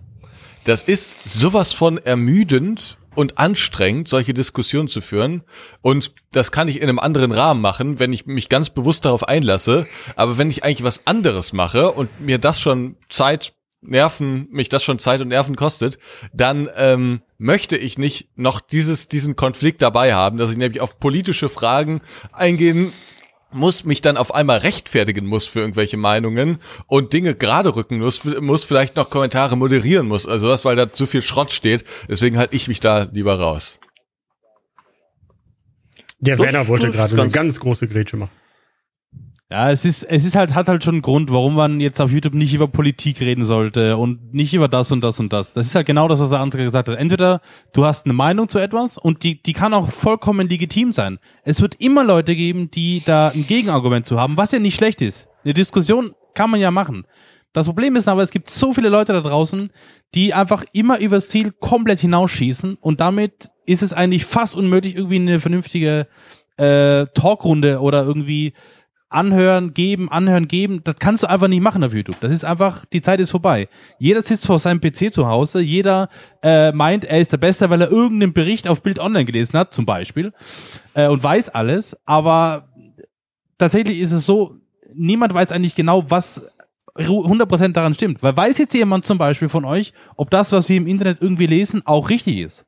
Das 0.67 0.83
ist 0.83 1.15
sowas 1.25 1.71
von 1.71 1.97
ermüdend 1.97 2.97
und 3.15 3.37
anstrengend, 3.37 4.09
solche 4.09 4.33
Diskussionen 4.33 4.89
zu 4.89 4.99
führen. 4.99 5.43
Und 5.81 6.11
das 6.33 6.51
kann 6.51 6.67
ich 6.67 6.81
in 6.81 6.83
einem 6.83 6.99
anderen 6.99 7.31
Rahmen 7.31 7.61
machen, 7.61 7.99
wenn 7.99 8.11
ich 8.11 8.25
mich 8.25 8.49
ganz 8.49 8.69
bewusst 8.69 9.05
darauf 9.05 9.25
einlasse. 9.25 9.87
Aber 10.17 10.37
wenn 10.37 10.51
ich 10.51 10.65
eigentlich 10.65 10.83
was 10.83 11.07
anderes 11.07 11.53
mache 11.53 11.93
und 11.93 12.19
mir 12.19 12.37
das 12.37 12.59
schon 12.59 12.97
Zeit, 13.07 13.53
Nerven, 13.79 14.49
mich 14.51 14.67
das 14.67 14.83
schon 14.83 14.99
Zeit 14.99 15.21
und 15.21 15.29
Nerven 15.29 15.55
kostet, 15.55 15.99
dann 16.33 16.67
ähm, 16.75 17.21
möchte 17.37 17.77
ich 17.77 17.97
nicht 17.97 18.27
noch 18.35 18.59
dieses, 18.59 19.07
diesen 19.07 19.37
Konflikt 19.37 19.81
dabei 19.81 20.15
haben, 20.15 20.37
dass 20.37 20.51
ich 20.51 20.57
nämlich 20.57 20.81
auf 20.81 20.99
politische 20.99 21.47
Fragen 21.47 22.01
eingehen 22.33 22.91
muss, 23.57 23.83
mich 23.83 24.01
dann 24.01 24.15
auf 24.17 24.33
einmal 24.33 24.59
rechtfertigen 24.59 25.25
muss 25.25 25.45
für 25.45 25.59
irgendwelche 25.59 25.97
Meinungen 25.97 26.59
und 26.87 27.11
Dinge 27.13 27.35
gerade 27.35 27.75
rücken 27.75 27.99
muss, 27.99 28.23
muss 28.23 28.63
vielleicht 28.63 28.95
noch 28.95 29.09
Kommentare 29.09 29.57
moderieren 29.57 30.07
muss, 30.07 30.25
also 30.25 30.47
was, 30.49 30.63
weil 30.65 30.75
da 30.75 30.91
zu 30.91 31.05
viel 31.07 31.21
Schrott 31.21 31.51
steht. 31.51 31.83
Deswegen 32.07 32.37
halte 32.37 32.55
ich 32.55 32.67
mich 32.67 32.79
da 32.79 33.03
lieber 33.11 33.39
raus. 33.39 33.79
Der 36.19 36.39
Werner 36.39 36.67
wollte 36.67 36.89
gerade 36.91 37.11
eine 37.11 37.21
ganz- 37.23 37.33
ganz 37.33 37.59
große 37.59 37.87
Grätsche 37.87 38.17
machen. 38.17 38.31
Ja, 39.49 39.71
es 39.71 39.85
ist, 39.85 40.03
es 40.03 40.25
ist 40.25 40.35
halt, 40.35 40.53
hat 40.53 40.67
halt 40.67 40.83
schon 40.83 40.95
einen 40.95 41.01
Grund, 41.01 41.31
warum 41.31 41.55
man 41.55 41.79
jetzt 41.79 42.01
auf 42.01 42.11
YouTube 42.11 42.33
nicht 42.33 42.53
über 42.53 42.67
Politik 42.67 43.21
reden 43.21 43.45
sollte 43.45 43.95
und 43.95 44.33
nicht 44.33 44.53
über 44.53 44.67
das 44.67 44.91
und 44.91 45.01
das 45.01 45.21
und 45.21 45.31
das. 45.31 45.53
Das 45.53 45.67
ist 45.67 45.75
halt 45.75 45.87
genau 45.87 46.09
das, 46.09 46.19
was 46.19 46.31
der 46.31 46.41
Ansgar 46.41 46.65
gesagt 46.65 46.89
hat. 46.89 46.97
Entweder 46.97 47.39
du 47.71 47.85
hast 47.85 48.05
eine 48.05 48.13
Meinung 48.13 48.49
zu 48.49 48.59
etwas 48.59 48.97
und 48.97 49.23
die, 49.23 49.41
die 49.41 49.53
kann 49.53 49.73
auch 49.73 49.89
vollkommen 49.89 50.49
legitim 50.49 50.91
sein. 50.91 51.17
Es 51.45 51.61
wird 51.61 51.75
immer 51.75 52.03
Leute 52.03 52.35
geben, 52.35 52.69
die 52.71 53.01
da 53.05 53.29
ein 53.29 53.47
Gegenargument 53.47 54.05
zu 54.05 54.19
haben, 54.19 54.35
was 54.35 54.51
ja 54.51 54.59
nicht 54.59 54.75
schlecht 54.75 55.01
ist. 55.01 55.29
Eine 55.45 55.53
Diskussion 55.53 56.11
kann 56.33 56.49
man 56.49 56.59
ja 56.59 56.69
machen. 56.69 57.05
Das 57.53 57.67
Problem 57.67 57.95
ist 57.95 58.09
aber, 58.09 58.23
es 58.23 58.31
gibt 58.31 58.49
so 58.49 58.73
viele 58.73 58.89
Leute 58.89 59.13
da 59.13 59.21
draußen, 59.21 59.69
die 60.13 60.33
einfach 60.33 60.65
immer 60.73 60.99
übers 60.99 61.29
Ziel 61.29 61.53
komplett 61.53 62.01
hinausschießen 62.01 62.75
und 62.81 62.99
damit 62.99 63.49
ist 63.65 63.81
es 63.81 63.93
eigentlich 63.93 64.25
fast 64.25 64.57
unmöglich, 64.57 64.97
irgendwie 64.97 65.15
eine 65.15 65.39
vernünftige 65.39 66.07
äh, 66.57 67.05
Talkrunde 67.13 67.79
oder 67.79 68.03
irgendwie 68.03 68.51
anhören, 69.09 69.73
geben, 69.73 70.11
anhören, 70.11 70.47
geben, 70.47 70.81
das 70.83 70.95
kannst 70.99 71.23
du 71.23 71.29
einfach 71.29 71.47
nicht 71.47 71.61
machen 71.61 71.83
auf 71.83 71.93
YouTube. 71.93 72.19
Das 72.19 72.31
ist 72.31 72.43
einfach, 72.43 72.85
die 72.85 73.01
Zeit 73.01 73.19
ist 73.19 73.31
vorbei. 73.31 73.69
Jeder 73.99 74.21
sitzt 74.21 74.45
vor 74.45 74.59
seinem 74.59 74.81
PC 74.81 75.13
zu 75.13 75.27
Hause, 75.27 75.61
jeder 75.61 76.09
äh, 76.43 76.71
meint, 76.71 77.05
er 77.05 77.19
ist 77.19 77.31
der 77.31 77.37
Beste, 77.37 77.69
weil 77.69 77.81
er 77.81 77.91
irgendeinen 77.91 78.33
Bericht 78.33 78.67
auf 78.67 78.83
Bild 78.83 78.99
Online 78.99 79.25
gelesen 79.25 79.57
hat, 79.57 79.73
zum 79.73 79.85
Beispiel, 79.85 80.33
äh, 80.93 81.07
und 81.07 81.23
weiß 81.23 81.49
alles, 81.49 81.97
aber 82.05 82.67
tatsächlich 83.57 83.99
ist 83.99 84.11
es 84.11 84.25
so, 84.25 84.57
niemand 84.93 85.33
weiß 85.33 85.51
eigentlich 85.51 85.75
genau, 85.75 86.09
was 86.09 86.41
100% 86.95 87.73
daran 87.73 87.93
stimmt. 87.93 88.23
Weil 88.23 88.35
weiß 88.35 88.57
jetzt 88.57 88.73
jemand 88.73 89.05
zum 89.05 89.17
Beispiel 89.17 89.49
von 89.49 89.65
euch, 89.65 89.93
ob 90.15 90.29
das, 90.29 90.51
was 90.51 90.67
wir 90.69 90.77
im 90.77 90.87
Internet 90.87 91.19
irgendwie 91.21 91.47
lesen, 91.47 91.81
auch 91.85 92.09
richtig 92.09 92.39
ist? 92.39 92.65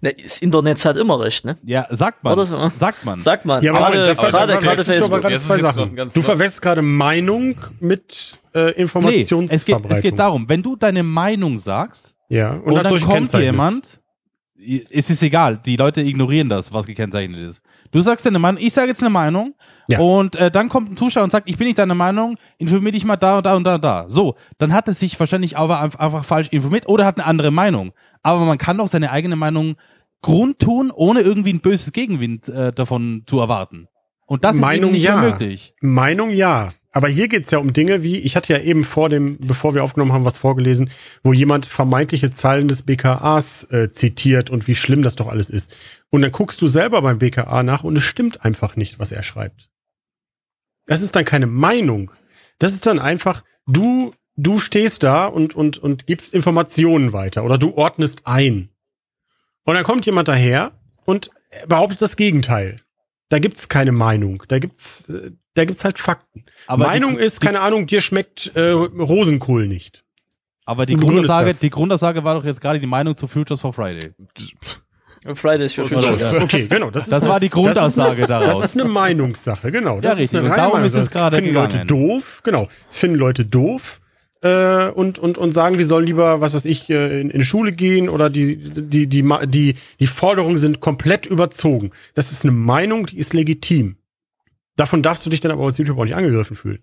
Ne, 0.00 0.14
Das 0.22 0.38
Internet 0.38 0.84
hat 0.84 0.96
immer 0.96 1.20
recht, 1.20 1.44
ne? 1.44 1.58
Ja, 1.64 1.86
sagt 1.90 2.22
man. 2.24 2.32
Oder 2.34 2.46
so. 2.46 2.72
Sagt 2.76 3.04
man. 3.04 3.20
Sagt 3.20 3.44
man. 3.44 3.62
Ja, 3.62 3.72
aber 3.72 3.80
gerade, 3.90 3.98
Moment, 3.98 4.18
da- 4.18 4.30
gerade, 4.30 4.52
ist 4.52 4.66
aber 4.66 4.82
Facebook. 4.84 5.20
gerade 5.22 5.34
ist 5.34 5.46
zwei 5.46 5.58
Sachen. 5.58 5.96
Du 5.96 6.22
verwechselst 6.22 6.62
gerade 6.62 6.82
Meinung 6.82 7.56
mit 7.80 8.38
äh, 8.52 8.58
Nee, 8.58 8.68
es 8.68 8.74
geht, 8.74 8.78
Informationsverbreitung. 8.78 9.90
es 9.96 10.00
geht 10.02 10.18
darum, 10.18 10.48
wenn 10.48 10.62
du 10.62 10.76
deine 10.76 11.02
Meinung 11.02 11.58
sagst 11.58 12.16
Ja, 12.28 12.52
und, 12.54 12.72
und, 12.72 12.84
dann 12.84 13.00
kommt 13.00 13.32
jemand, 13.34 14.00
es 14.90 15.10
ist 15.10 15.22
egal, 15.22 15.58
die 15.58 15.76
Leute 15.76 16.00
ignorieren 16.02 16.48
das, 16.48 16.72
was 16.72 16.86
gekennzeichnet 16.86 17.40
ist. 17.48 17.62
Du 17.90 18.00
sagst 18.00 18.26
deine 18.26 18.38
Meinung, 18.38 18.62
ich 18.62 18.72
sage 18.72 18.88
jetzt 18.88 19.02
eine 19.02 19.10
Meinung 19.10 19.54
Ja. 19.88 20.00
und 20.00 20.36
äh, 20.36 20.50
dann 20.50 20.68
kommt 20.68 20.90
ein 20.90 20.96
Zuschauer 20.96 21.24
und 21.24 21.30
sagt, 21.30 21.48
ich 21.48 21.56
bin 21.56 21.66
nicht 21.66 21.78
deiner 21.78 21.94
Meinung, 21.94 22.36
informier 22.58 22.92
dich 22.92 23.04
mal 23.04 23.16
da 23.16 23.38
und 23.38 23.46
da 23.46 23.54
und 23.54 23.64
da 23.64 23.74
und 23.76 23.84
da. 23.84 24.04
So, 24.08 24.36
dann 24.58 24.72
hat 24.72 24.88
es 24.88 25.00
sich 25.00 25.18
wahrscheinlich 25.18 25.56
aber 25.56 25.80
einfach, 25.80 26.24
falsch 26.24 26.48
informiert 26.48 26.88
oder 26.88 27.04
hat 27.04 27.18
eine 27.18 27.26
andere 27.26 27.50
Meinung. 27.50 27.92
Aber 28.22 28.44
man 28.44 28.58
kann 28.58 28.78
doch 28.78 28.88
seine 28.88 29.10
eigene 29.10 29.36
Meinung 29.36 29.76
grundtun, 30.22 30.90
ohne 30.90 31.20
irgendwie 31.20 31.52
ein 31.52 31.60
böses 31.60 31.92
Gegenwind 31.92 32.48
äh, 32.48 32.72
davon 32.72 33.22
zu 33.26 33.40
erwarten. 33.40 33.88
Und 34.26 34.44
das 34.44 34.56
Meinung 34.56 34.90
ist 34.90 34.94
nicht 34.96 35.04
ja. 35.04 35.20
möglich. 35.20 35.74
Meinung 35.80 36.30
ja. 36.30 36.72
Aber 36.96 37.08
hier 37.08 37.28
geht's 37.28 37.50
ja 37.50 37.58
um 37.58 37.74
Dinge 37.74 38.02
wie, 38.02 38.16
ich 38.16 38.36
hatte 38.36 38.54
ja 38.54 38.58
eben 38.58 38.82
vor 38.82 39.10
dem, 39.10 39.36
bevor 39.36 39.74
wir 39.74 39.84
aufgenommen 39.84 40.14
haben, 40.14 40.24
was 40.24 40.38
vorgelesen, 40.38 40.88
wo 41.22 41.34
jemand 41.34 41.66
vermeintliche 41.66 42.30
Zeilen 42.30 42.68
des 42.68 42.84
BKAs 42.84 43.64
äh, 43.64 43.90
zitiert 43.90 44.48
und 44.48 44.66
wie 44.66 44.74
schlimm 44.74 45.02
das 45.02 45.14
doch 45.14 45.28
alles 45.28 45.50
ist. 45.50 45.76
Und 46.08 46.22
dann 46.22 46.32
guckst 46.32 46.62
du 46.62 46.66
selber 46.66 47.02
beim 47.02 47.18
BKA 47.18 47.62
nach 47.62 47.84
und 47.84 47.96
es 47.96 48.02
stimmt 48.02 48.46
einfach 48.46 48.76
nicht, 48.76 48.98
was 48.98 49.12
er 49.12 49.22
schreibt. 49.22 49.68
Das 50.86 51.02
ist 51.02 51.14
dann 51.14 51.26
keine 51.26 51.46
Meinung. 51.46 52.12
Das 52.58 52.72
ist 52.72 52.86
dann 52.86 52.98
einfach, 52.98 53.44
du, 53.66 54.14
du 54.36 54.58
stehst 54.58 55.02
da 55.02 55.26
und, 55.26 55.54
und, 55.54 55.76
und 55.76 56.06
gibst 56.06 56.32
Informationen 56.32 57.12
weiter 57.12 57.44
oder 57.44 57.58
du 57.58 57.74
ordnest 57.74 58.22
ein. 58.26 58.70
Und 59.64 59.74
dann 59.74 59.84
kommt 59.84 60.06
jemand 60.06 60.28
daher 60.28 60.72
und 61.04 61.30
behauptet 61.68 62.00
das 62.00 62.16
Gegenteil. 62.16 62.80
Da 63.28 63.38
gibt's 63.38 63.68
keine 63.68 63.92
Meinung. 63.92 64.44
Da 64.48 64.58
gibt's, 64.58 65.10
äh, 65.10 65.32
da 65.56 65.64
gibt's 65.64 65.84
halt 65.84 65.98
Fakten. 65.98 66.44
Aber 66.68 66.84
die- 66.84 66.90
Meinung 66.90 67.18
ist, 67.18 67.42
die- 67.42 67.46
keine 67.46 67.60
Ahnung, 67.60 67.86
dir 67.86 68.00
schmeckt 68.00 68.52
äh, 68.54 68.70
Rosenkohl 68.70 69.66
nicht. 69.66 70.04
Aber 70.64 70.84
die 70.86 70.96
Grundaussage, 70.96 71.54
die 71.54 71.70
Grundaussage 71.70 72.24
war 72.24 72.34
doch 72.34 72.44
jetzt 72.44 72.60
gerade 72.60 72.80
die 72.80 72.86
Meinung 72.86 73.16
zu 73.16 73.26
Futures 73.26 73.60
for 73.60 73.72
Friday. 73.72 74.10
Fridays 75.34 75.72
for 75.74 75.88
So, 75.88 76.00
Future. 76.00 76.36
ja. 76.38 76.42
Okay, 76.44 76.66
genau. 76.68 76.90
Das, 76.90 77.08
Das 77.08 77.22
ist 77.22 77.28
war 77.28 77.40
die 77.40 77.50
Grundaussage 77.50 78.20
das 78.22 78.28
daraus. 78.28 78.58
Das 78.60 78.70
ist 78.74 78.80
eine 78.80 78.88
Meinungssache, 78.88 79.72
genau. 79.72 80.00
Das 80.00 80.04
Ja, 80.04 80.10
ist 80.12 80.18
richtig. 80.34 80.38
eine 80.40 80.50
Und 80.50 80.56
darum 80.56 80.80
ist 80.84 80.92
es 80.92 80.92
Meinungssache. 80.94 81.14
gerade 81.18 81.36
finden 81.36 81.54
Leute 81.54 81.78
gegangen. 81.78 81.88
doof, 81.88 82.40
genau. 82.44 82.68
Das 82.86 82.98
finden 82.98 83.16
Leute 83.16 83.44
doof 83.44 84.00
äh, 84.42 84.88
und, 84.90 85.18
und, 85.18 85.38
und 85.38 85.52
sagen, 85.52 85.78
die 85.78 85.84
sollen 85.84 86.06
lieber, 86.06 86.40
was 86.40 86.54
weiß 86.54 86.64
ich, 86.64 86.88
äh, 86.90 87.20
in, 87.20 87.30
in 87.30 87.44
Schule 87.44 87.72
gehen 87.72 88.08
oder 88.08 88.30
die, 88.30 88.56
die, 88.56 89.06
die, 89.08 89.22
die, 89.46 89.74
die 89.98 90.06
Forderungen 90.06 90.58
sind 90.58 90.78
komplett 90.80 91.26
überzogen. 91.26 91.90
Das 92.14 92.30
ist 92.30 92.44
eine 92.44 92.52
Meinung, 92.52 93.06
die 93.06 93.18
ist 93.18 93.34
legitim. 93.34 93.96
Davon 94.76 95.02
darfst 95.02 95.24
du 95.24 95.30
dich 95.30 95.40
dann 95.40 95.50
aber 95.50 95.64
als 95.64 95.78
YouTube 95.78 95.98
auch 95.98 96.04
nicht 96.04 96.14
angegriffen 96.14 96.56
fühlen. 96.56 96.82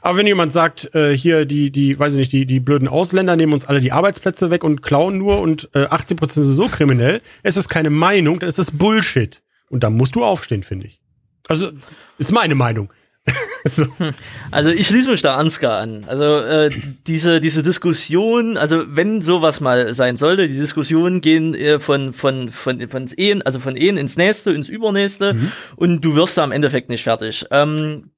Aber 0.00 0.18
wenn 0.18 0.26
jemand 0.26 0.52
sagt, 0.52 0.94
äh, 0.94 1.16
hier 1.16 1.44
die, 1.44 1.70
die, 1.70 1.98
weiß 1.98 2.14
ich 2.14 2.18
nicht, 2.18 2.32
die, 2.32 2.46
die 2.46 2.60
blöden 2.60 2.88
Ausländer 2.88 3.36
nehmen 3.36 3.52
uns 3.52 3.66
alle 3.66 3.80
die 3.80 3.92
Arbeitsplätze 3.92 4.50
weg 4.50 4.64
und 4.64 4.82
klauen 4.82 5.18
nur 5.18 5.40
und 5.40 5.68
äh, 5.74 5.84
80 5.84 6.16
Prozent 6.16 6.46
sind 6.46 6.54
so 6.54 6.68
kriminell, 6.68 7.20
es 7.42 7.56
ist 7.56 7.68
keine 7.68 7.90
Meinung, 7.90 8.40
dann 8.40 8.48
ist 8.48 8.58
das 8.58 8.72
Bullshit. 8.72 9.42
Und 9.68 9.84
da 9.84 9.90
musst 9.90 10.14
du 10.14 10.24
aufstehen, 10.24 10.62
finde 10.62 10.86
ich. 10.86 11.00
Also, 11.46 11.70
ist 12.18 12.32
meine 12.32 12.54
Meinung. 12.54 12.92
so. 13.64 13.86
Also 14.50 14.70
ich 14.70 14.86
schließe 14.86 15.10
mich 15.10 15.22
da 15.22 15.36
Ansgar 15.36 15.80
an. 15.80 16.04
Also 16.06 16.38
äh, 16.38 16.70
diese 17.06 17.40
diese 17.40 17.62
Diskussion, 17.62 18.56
also 18.56 18.84
wenn 18.88 19.20
sowas 19.20 19.60
mal 19.60 19.92
sein 19.94 20.16
sollte, 20.16 20.48
die 20.48 20.58
Diskussionen 20.58 21.20
gehen 21.20 21.54
äh, 21.54 21.78
von 21.78 22.12
von 22.12 22.48
von 22.48 22.88
von 22.88 23.08
Ehen, 23.16 23.42
also 23.42 23.60
von 23.60 23.76
Ehen 23.76 23.96
ins 23.96 24.16
nächste, 24.16 24.50
ins 24.50 24.68
übernächste 24.68 25.36
und 25.76 26.04
du 26.04 26.16
wirst 26.16 26.38
da 26.38 26.44
im 26.44 26.52
Endeffekt 26.52 26.88
nicht 26.88 27.02
fertig. 27.02 27.44
Ähm, 27.50 28.10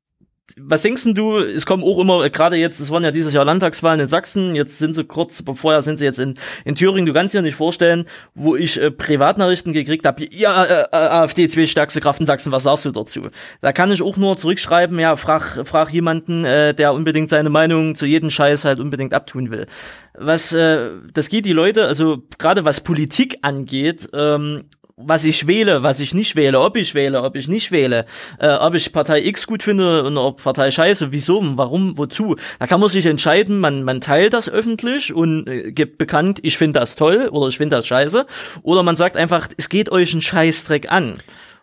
was 0.59 0.83
denkst 0.83 1.05
denn 1.05 1.15
du, 1.15 1.37
es 1.39 1.67
kommen 1.67 1.83
auch 1.83 1.99
immer, 1.99 2.29
gerade 2.31 2.57
jetzt, 2.57 2.81
es 2.81 2.91
waren 2.91 3.05
ja 3.05 3.11
dieses 3.11 3.35
Jahr 3.35 3.45
Landtagswahlen 3.45 4.01
in 4.01 4.09
Sachsen, 4.09 4.55
jetzt 4.55 4.79
sind 4.79 4.95
sie 4.95 5.05
kurz, 5.05 5.43
vorher 5.55 5.83
sind 5.83 5.99
sie 5.99 6.05
jetzt 6.05 6.19
in, 6.19 6.35
in 6.65 6.75
Thüringen, 6.75 7.07
du 7.07 7.13
kannst 7.13 7.35
dir 7.35 7.43
nicht 7.43 7.55
vorstellen, 7.55 8.05
wo 8.35 8.57
ich 8.57 8.81
äh, 8.81 8.91
Privatnachrichten 8.91 9.73
gekriegt 9.73 10.07
habe, 10.07 10.27
ja, 10.31 10.65
äh, 10.65 10.85
äh, 10.93 10.97
AfD, 10.97 11.49
zwei 11.49 11.67
stärkste 11.67 12.01
Kraft 12.01 12.21
in 12.21 12.27
Sachsen, 12.27 12.53
was 12.53 12.65
sagst 12.65 12.85
du 12.85 12.91
dazu? 12.91 13.29
Da 13.61 13.73
kann 13.73 13.91
ich 13.91 14.03
auch 14.03 14.17
nur 14.17 14.37
zurückschreiben, 14.37 14.99
ja, 14.99 15.17
frag, 15.17 15.67
frag 15.67 15.91
jemanden, 15.91 16.45
äh, 16.45 16.75
der 16.75 16.95
unbedingt 16.95 17.29
seine 17.29 17.51
Meinung 17.51 17.95
zu 17.95 18.07
jedem 18.07 18.31
Scheiß 18.31 18.65
halt 18.65 18.79
unbedingt 18.79 19.15
abtun 19.15 19.51
will. 19.51 19.67
Was, 20.15 20.53
äh, 20.53 20.91
das 21.13 21.29
geht 21.29 21.47
die 21.47 21.53
Leute, 21.53 21.87
also 21.87 22.23
gerade 22.39 22.65
was 22.65 22.81
Politik 22.81 23.39
angeht, 23.43 24.09
ähm, 24.13 24.65
was 25.05 25.25
ich 25.25 25.47
wähle, 25.47 25.83
was 25.83 26.01
ich 26.01 26.15
nicht 26.15 26.37
wähle, 26.37 26.61
ob 26.61 26.77
ich 26.77 26.95
wähle, 26.95 27.23
ob 27.23 27.37
ich 27.37 27.49
nicht 27.49 27.73
wähle, 27.73 28.07
äh, 28.39 28.55
ob 28.55 28.75
ich 28.75 28.93
Partei 28.93 29.23
X 29.25 29.47
gut 29.47 29.63
finde 29.63 30.05
und 30.05 30.17
ob 30.19 30.43
Partei 30.43 30.71
Scheiße, 30.71 31.13
wieso, 31.13 31.41
warum, 31.57 31.97
wozu. 31.99 32.37
Da 32.59 32.67
kann 32.67 32.81
man 32.81 32.89
sich 32.89 33.07
entscheiden, 33.07 33.59
man, 33.59 33.83
man 33.83 34.01
teilt 34.01 34.33
das 34.33 34.49
öffentlich 34.49 35.13
und 35.13 35.47
äh, 35.47 35.73
gibt 35.73 35.99
bekannt, 35.99 36.41
ich 36.43 36.59
finde 36.59 36.81
das 36.81 36.97
toll 36.97 37.29
oder 37.31 37.49
ich 37.49 37.57
finde 37.57 37.77
das 37.77 37.87
scheiße. 37.87 38.27
Oder 38.63 38.83
man 38.83 38.97
sagt 38.97 39.17
einfach, 39.17 39.49
es 39.57 39.69
geht 39.69 39.91
euch 39.91 40.15
ein 40.15 40.23
Scheißdreck 40.23 40.91
an. 40.91 41.15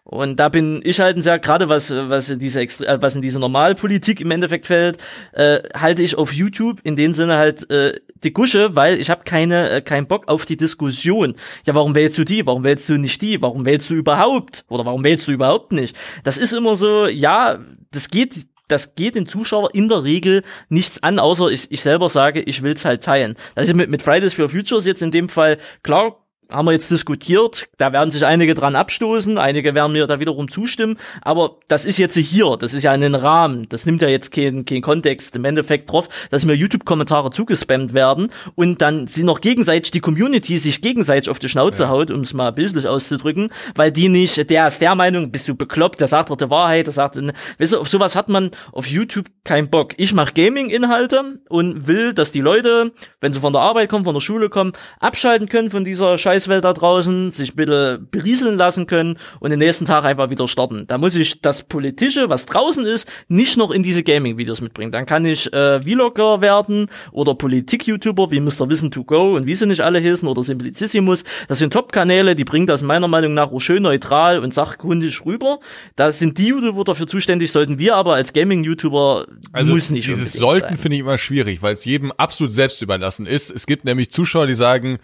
Und 0.10 0.38
da 0.38 0.48
bin 0.48 0.80
ich 0.86 1.02
halt 1.02 1.18
ein 1.18 1.22
sehr, 1.22 1.38
gerade 1.38 1.68
was, 1.68 1.94
was 1.94 2.30
in 2.30 2.40
diese 2.40 2.62
Extre 2.62 2.88
äh, 2.88 3.02
was 3.02 3.18
in 3.18 3.22
diese 3.22 3.40
Normalpolitik 3.40 4.22
im 4.22 4.32
Endeffekt 4.32 4.68
fällt, 4.68 4.98
äh, 5.34 5.60
halte 5.74 6.02
ich 6.02 6.18
auf 6.18 6.32
YouTube 6.32 6.80
in 6.84 6.96
dem 6.96 7.12
Sinne 7.12 7.36
halt 7.36 7.70
äh, 7.70 7.92
die 8.24 8.32
Gusche, 8.32 8.74
weil 8.78 9.02
ich 9.02 9.10
habe 9.10 9.26
keine, 9.26 9.70
äh, 9.70 9.82
keinen 9.82 10.08
Bock 10.08 10.30
auf 10.30 10.46
die 10.46 10.56
Diskussion. 10.56 11.36
Ja, 11.66 11.76
warum 11.76 11.94
wählst 11.94 12.18
du 12.18 12.24
die? 12.24 12.46
Warum 12.46 12.64
wählst 12.64 12.88
du 12.88 12.98
nicht 12.98 13.22
die? 13.22 13.42
Warum 13.42 13.66
wählst 13.66 13.90
du 13.90 13.96
überhaupt? 13.96 14.64
Oder 14.70 14.86
warum 14.86 15.04
wählst 15.04 15.28
du 15.28 15.34
überhaupt 15.34 15.74
nicht? 15.74 15.94
Das 16.24 16.38
ist 16.38 16.54
immer 16.54 16.78
so, 16.78 17.08
ja, 17.08 17.60
das 17.92 18.08
geht 18.08 18.48
das 18.70 18.96
geht 18.96 19.16
dem 19.16 19.28
Zuschauer 19.28 19.74
in 19.74 19.88
der 19.88 20.04
Regel 20.04 20.44
nichts 20.68 21.02
an, 21.02 21.20
außer 21.20 21.50
ich, 21.50 21.72
ich 21.72 21.82
selber 21.82 22.10
sage, 22.10 22.42
ich 22.42 22.64
will's 22.64 22.84
halt 22.84 23.02
teilen. 23.02 23.36
Das 23.56 23.68
ist 23.68 23.74
mit, 23.74 23.90
mit 23.90 24.02
Fridays 24.02 24.34
for 24.34 24.50
Futures 24.50 24.86
jetzt 24.86 25.02
in 25.02 25.12
dem 25.12 25.30
Fall 25.30 25.58
klar, 25.84 26.18
haben 26.50 26.66
wir 26.66 26.72
jetzt 26.72 26.92
diskutiert, 26.92 27.68
da 27.78 27.92
werden 27.92 28.12
sich 28.12 28.26
einige 28.26 28.54
dran 28.54 28.76
abstoßen, 28.76 29.38
einige 29.38 29.76
werden 29.76 29.92
mir 29.92 30.08
da 30.08 30.20
wiederum 30.20 30.50
zustimmen, 30.50 30.98
aber 31.22 31.58
das 31.68 31.86
ist 31.86 31.98
jetzt 31.98 32.18
hier, 32.18 32.58
das 32.58 32.74
ist 32.74 32.84
ja 32.84 32.94
in 32.94 33.02
den 33.02 33.16
Rahmen, 33.16 33.68
das 33.70 33.86
nimmt 33.86 34.02
ja 34.02 34.08
jetzt 34.08 34.32
keinen 34.32 34.66
keinen 34.66 34.82
Kontext 34.82 35.36
im 35.36 35.46
Endeffekt 35.46 35.92
drauf, 35.92 36.08
dass 36.32 36.46
mir 36.46 36.54
YouTube-Kommentare 36.54 37.32
zugespammt 37.32 37.94
werden 37.94 38.30
und 38.56 38.82
dann 38.82 39.08
sie 39.08 39.24
noch 39.24 39.42
gegenseitig 39.42 39.92
die 39.92 40.00
Community 40.00 40.58
sich 40.58 40.82
gegenseitig 40.82 41.30
auf 41.30 41.40
die 41.40 41.50
Schnauze 41.50 41.90
haut, 41.90 42.12
um 42.12 42.22
es 42.22 42.34
mal 42.34 42.52
bildlich 42.52 42.88
auszudrücken, 42.88 43.50
weil 43.76 43.92
die 43.92 44.10
nicht, 44.10 44.50
der 44.50 44.68
ist 44.68 44.82
der 44.82 44.96
Meinung, 44.96 45.32
bist 45.32 45.48
du 45.48 45.56
bekloppt, 45.56 46.00
der 46.00 46.08
sagt 46.08 46.30
doch 46.30 46.38
die 46.38 46.50
Wahrheit, 46.50 46.88
der 46.88 46.94
sagt, 46.94 47.18
weißt 47.60 47.74
du, 47.74 47.80
auf 47.80 47.90
sowas 47.90 48.16
hat 48.16 48.30
man 48.30 48.52
auf 48.72 48.88
YouTube 48.88 49.28
keinen 49.44 49.70
Bock. 49.70 49.94
Ich 49.98 50.14
mache 50.14 50.34
Gaming-Inhalte 50.34 51.40
und 51.50 51.88
will, 51.88 52.14
dass 52.14 52.32
die 52.32 52.42
Leute, 52.42 52.92
wenn 53.22 53.32
sie 53.32 53.40
von 53.40 53.54
der 53.54 53.62
Arbeit 53.62 53.90
kommen, 53.90 54.06
von 54.06 54.14
der 54.14 54.22
Schule 54.22 54.50
kommen, 54.50 54.74
abschalten 55.00 55.50
können 55.50 55.70
von 55.70 55.84
dieser 55.84 56.18
Scheißwelt 56.38 56.64
da 56.64 56.74
draußen, 56.74 57.32
sich 57.32 57.56
bitte 57.56 58.00
berieseln 58.12 58.60
lassen 58.60 58.86
können 58.86 59.18
und 59.40 59.50
den 59.50 59.58
nächsten 59.58 59.86
Tag 59.86 60.06
einfach 60.06 60.30
wieder 60.30 60.48
starten. 60.48 60.86
Da 60.88 61.00
muss 61.00 61.16
ich 61.16 61.42
das 61.42 61.64
Politische, 61.64 62.30
was 62.30 62.46
draußen 62.46 62.86
ist, 62.86 63.10
nicht 63.28 63.58
noch 63.58 63.72
in 63.72 63.82
diese 63.82 64.04
Gaming-Videos 64.04 64.62
mitbringen. 64.62 64.92
Dann 64.92 65.08
kann 65.08 65.26
ich 65.26 65.52
äh, 65.52 65.82
Vlogger 65.82 66.42
werden 66.42 66.90
oder 67.12 67.34
Politik-YouTuber 67.34 68.30
wie 68.30 68.40
Mr. 68.40 68.70
Wissen 68.70 68.92
to 68.92 69.04
Go 69.04 69.36
und 69.36 69.48
wie 69.48 69.56
sie 69.56 69.66
nicht 69.66 69.82
alle 69.82 70.00
heißen 70.00 70.28
oder 70.28 70.44
Simplicissimus. 70.44 71.24
Das 71.48 71.58
sind 71.58 71.74
Top-Kanäle, 71.74 72.36
die 72.36 72.44
bringen 72.44 72.68
das 72.68 72.84
meiner 72.84 73.08
Meinung 73.08 73.34
nach 73.34 73.52
auch 73.52 73.60
schön 73.60 73.82
neutral 73.82 74.38
und 74.38 74.54
sachkundig 74.54 75.26
rüber. 75.26 75.58
Da 75.96 76.12
sind 76.12 76.38
die 76.38 76.48
YouTuber 76.48 76.84
dafür 76.84 77.08
zuständig, 77.08 77.52
sollten 77.52 77.80
wir 77.80 77.96
aber 77.96 78.14
als 78.14 78.32
Gaming-YouTuber 78.34 79.26
Also 79.54 79.74
muss 79.74 79.90
nicht 79.90 80.08
dieses 80.08 80.34
sollten 80.34 80.78
finde 80.78 80.96
ich 80.98 81.02
immer 81.02 81.18
schwierig, 81.18 81.64
weil 81.64 81.74
es 81.74 81.84
jedem 81.86 82.12
absolut 82.12 82.54
selbst 82.54 82.84
überlassen 82.84 83.26
ist. 83.26 83.50
Es 83.50 83.66
gibt 83.66 83.86
nämlich 83.86 84.12
Zuschauer, 84.12 84.46
die 84.46 84.54
sagen, 84.54 85.00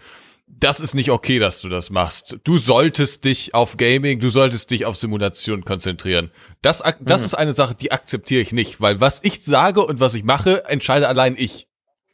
das 0.60 0.80
ist 0.80 0.94
nicht 0.94 1.10
okay, 1.10 1.38
dass 1.38 1.60
du 1.60 1.68
das 1.68 1.90
machst. 1.90 2.38
Du 2.44 2.58
solltest 2.58 3.24
dich 3.24 3.54
auf 3.54 3.76
Gaming, 3.76 4.20
du 4.20 4.28
solltest 4.28 4.70
dich 4.70 4.86
auf 4.86 4.96
Simulation 4.96 5.64
konzentrieren. 5.64 6.30
Das, 6.62 6.82
das 7.00 7.20
Mhm. 7.20 7.24
ist 7.26 7.34
eine 7.34 7.52
Sache, 7.52 7.74
die 7.74 7.92
akzeptiere 7.92 8.40
ich 8.42 8.52
nicht, 8.52 8.80
weil 8.80 9.00
was 9.00 9.20
ich 9.22 9.42
sage 9.44 9.84
und 9.84 10.00
was 10.00 10.14
ich 10.14 10.24
mache, 10.24 10.64
entscheide 10.66 11.08
allein 11.08 11.34
ich. 11.36 11.66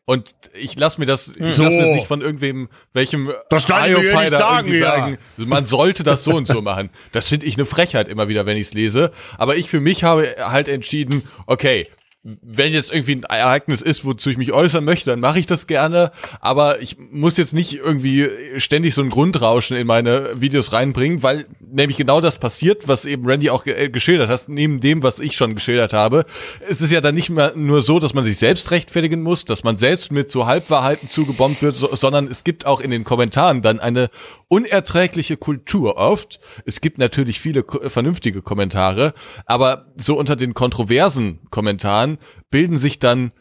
Und 0.06 0.34
ich 0.54 0.76
lass 0.76 0.98
mir 0.98 1.06
das, 1.06 1.28
ich 1.38 1.50
So. 1.54 1.62
lass 1.62 1.74
mir 1.74 1.82
das 1.82 1.90
nicht 1.90 2.08
von 2.08 2.20
irgendwem, 2.20 2.68
welchem 2.92 3.32
Das 3.48 3.66
darf 3.66 3.86
ich 3.86 3.96
nicht 3.96 4.30
sagen, 4.30 4.74
ja. 4.74 4.80
sagen, 4.80 5.18
man 5.36 5.66
sollte 5.66 6.02
das 6.02 6.24
so 6.24 6.32
und 6.32 6.48
so 6.48 6.62
machen. 6.62 6.90
Das 7.12 7.28
finde 7.28 7.46
ich 7.46 7.54
eine 7.56 7.64
Frechheit 7.66 8.08
immer 8.08 8.26
wieder, 8.26 8.44
wenn 8.44 8.56
ich 8.56 8.62
es 8.68 8.74
lese. 8.74 9.12
Aber 9.38 9.56
ich 9.56 9.68
für 9.70 9.78
mich 9.80 10.02
habe 10.02 10.26
halt 10.40 10.66
entschieden, 10.66 11.22
okay, 11.46 11.88
wenn 12.22 12.72
jetzt 12.72 12.92
irgendwie 12.92 13.16
ein 13.16 13.22
Ereignis 13.22 13.80
ist, 13.80 14.04
wozu 14.04 14.28
ich 14.28 14.36
mich 14.36 14.52
äußern 14.52 14.84
möchte, 14.84 15.08
dann 15.08 15.20
mache 15.20 15.38
ich 15.38 15.46
das 15.46 15.66
gerne. 15.66 16.12
Aber 16.40 16.82
ich 16.82 16.98
muss 16.98 17.38
jetzt 17.38 17.54
nicht 17.54 17.78
irgendwie 17.78 18.28
ständig 18.58 18.94
so 18.94 19.00
ein 19.02 19.08
Grundrauschen 19.08 19.74
in 19.76 19.86
meine 19.86 20.38
Videos 20.38 20.74
reinbringen, 20.74 21.22
weil 21.22 21.46
nämlich 21.60 21.96
genau 21.96 22.20
das 22.20 22.38
passiert, 22.38 22.88
was 22.88 23.06
eben 23.06 23.26
Randy 23.26 23.48
auch 23.48 23.64
ge- 23.64 23.74
äh, 23.74 23.88
geschildert 23.88 24.28
hat, 24.28 24.48
neben 24.48 24.80
dem, 24.80 25.02
was 25.02 25.18
ich 25.18 25.34
schon 25.34 25.54
geschildert 25.54 25.94
habe. 25.94 26.26
Es 26.68 26.82
ist 26.82 26.90
ja 26.92 27.00
dann 27.00 27.14
nicht 27.14 27.30
mehr 27.30 27.54
nur 27.56 27.80
so, 27.80 27.98
dass 27.98 28.12
man 28.12 28.24
sich 28.24 28.36
selbst 28.36 28.70
rechtfertigen 28.70 29.22
muss, 29.22 29.46
dass 29.46 29.64
man 29.64 29.78
selbst 29.78 30.12
mit 30.12 30.30
so 30.30 30.44
Halbwahrheiten 30.44 31.08
zugebombt 31.08 31.62
wird, 31.62 31.74
so, 31.74 31.94
sondern 31.94 32.26
es 32.28 32.44
gibt 32.44 32.66
auch 32.66 32.80
in 32.80 32.90
den 32.90 33.04
Kommentaren 33.04 33.62
dann 33.62 33.80
eine 33.80 34.10
unerträgliche 34.48 35.38
Kultur 35.38 35.96
oft. 35.96 36.38
Es 36.66 36.82
gibt 36.82 36.98
natürlich 36.98 37.40
viele 37.40 37.64
vernünftige 37.86 38.42
Kommentare, 38.42 39.14
aber 39.46 39.86
so 39.96 40.18
unter 40.18 40.36
den 40.36 40.52
kontroversen 40.52 41.38
Kommentaren 41.50 42.09
bilden 42.50 42.76
sich 42.76 42.98
dann 42.98 43.32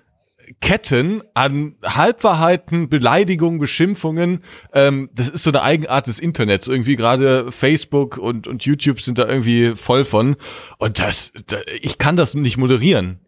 Ketten 0.62 1.22
an 1.34 1.76
Halbwahrheiten, 1.84 2.90
Beleidigungen, 2.90 3.60
Beschimpfungen. 3.60 4.42
Ähm, 4.74 5.10
das 5.14 5.30
ist 5.30 5.44
so 5.44 5.52
eine 5.52 5.62
Eigenart 5.62 6.08
des 6.08 6.20
Internets. 6.20 6.68
Irgendwie 6.68 6.96
gerade 6.96 7.52
Facebook 7.52 8.18
und, 8.18 8.48
und 8.48 8.66
YouTube 8.66 9.02
sind 9.02 9.18
da 9.18 9.28
irgendwie 9.28 9.74
voll 9.76 10.06
von. 10.06 10.38
Und 10.78 11.00
das, 11.00 11.34
da, 11.48 11.58
ich 11.82 11.98
kann 11.98 12.16
das 12.16 12.34
nicht 12.34 12.58
moderieren. 12.58 13.20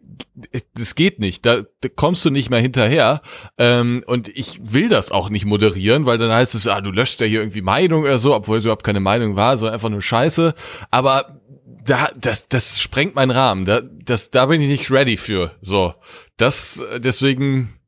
Das 0.74 0.94
geht 0.94 1.20
nicht. 1.20 1.44
Da, 1.44 1.62
da 1.80 1.88
kommst 1.94 2.24
du 2.24 2.30
nicht 2.30 2.48
mehr 2.48 2.60
hinterher. 2.60 3.20
Ähm, 3.58 4.02
und 4.06 4.28
ich 4.28 4.60
will 4.62 4.88
das 4.88 5.12
auch 5.12 5.28
nicht 5.28 5.44
moderieren, 5.44 6.06
weil 6.06 6.18
dann 6.18 6.32
heißt 6.32 6.54
es, 6.54 6.66
ah, 6.66 6.80
du 6.80 6.90
löscht 6.90 7.20
ja 7.20 7.26
hier 7.26 7.40
irgendwie 7.40 7.62
Meinung 7.62 8.04
oder 8.04 8.18
so, 8.18 8.34
obwohl 8.34 8.58
es 8.58 8.64
überhaupt 8.64 8.84
keine 8.84 9.00
Meinung 9.00 9.36
war, 9.36 9.56
sondern 9.56 9.74
einfach 9.74 9.90
nur 9.90 10.02
Scheiße. 10.02 10.54
Aber 10.90 11.41
da, 11.84 12.10
das, 12.16 12.48
das 12.48 12.80
sprengt 12.80 13.14
meinen 13.14 13.30
Rahmen. 13.30 13.64
Da, 13.64 13.80
das, 13.80 14.30
da 14.30 14.46
bin 14.46 14.60
ich 14.60 14.68
nicht 14.68 14.90
ready 14.90 15.16
für. 15.16 15.54
So, 15.60 15.94
das, 16.36 16.78
äh, 16.78 17.00
deswegen, 17.00 17.78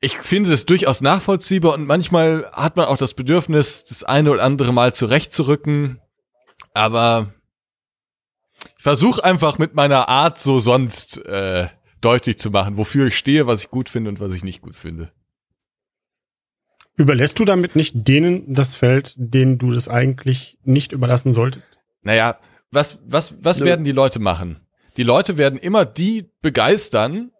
ich 0.00 0.16
finde 0.18 0.50
das 0.50 0.66
durchaus 0.66 1.00
nachvollziehbar 1.00 1.74
und 1.74 1.86
manchmal 1.86 2.50
hat 2.52 2.76
man 2.76 2.86
auch 2.86 2.96
das 2.96 3.14
Bedürfnis, 3.14 3.84
das 3.84 4.04
eine 4.04 4.30
oder 4.30 4.42
andere 4.42 4.72
Mal 4.72 4.94
zurechtzurücken. 4.94 6.00
Aber 6.74 7.34
ich 8.76 8.82
versuche 8.82 9.24
einfach 9.24 9.58
mit 9.58 9.74
meiner 9.74 10.08
Art 10.08 10.38
so 10.38 10.60
sonst 10.60 11.24
äh, 11.26 11.68
deutlich 12.00 12.38
zu 12.38 12.50
machen, 12.50 12.76
wofür 12.76 13.06
ich 13.06 13.18
stehe, 13.18 13.46
was 13.46 13.64
ich 13.64 13.70
gut 13.70 13.88
finde 13.88 14.10
und 14.10 14.20
was 14.20 14.32
ich 14.32 14.44
nicht 14.44 14.62
gut 14.62 14.76
finde. 14.76 15.12
Überlässt 16.96 17.38
du 17.38 17.44
damit 17.44 17.76
nicht 17.76 17.92
denen 18.08 18.52
das 18.52 18.76
Feld, 18.76 19.14
denen 19.16 19.58
du 19.58 19.72
das 19.72 19.88
eigentlich 19.88 20.58
nicht 20.64 20.92
überlassen 20.92 21.32
solltest? 21.32 21.78
Naja, 22.02 22.38
was, 22.70 23.00
was, 23.06 23.34
was 23.42 23.60
Nö. 23.60 23.66
werden 23.66 23.84
die 23.84 23.92
Leute 23.92 24.20
machen? 24.20 24.66
Die 24.96 25.02
Leute 25.02 25.38
werden 25.38 25.58
immer 25.58 25.84
die 25.84 26.30
begeistern, 26.42 27.30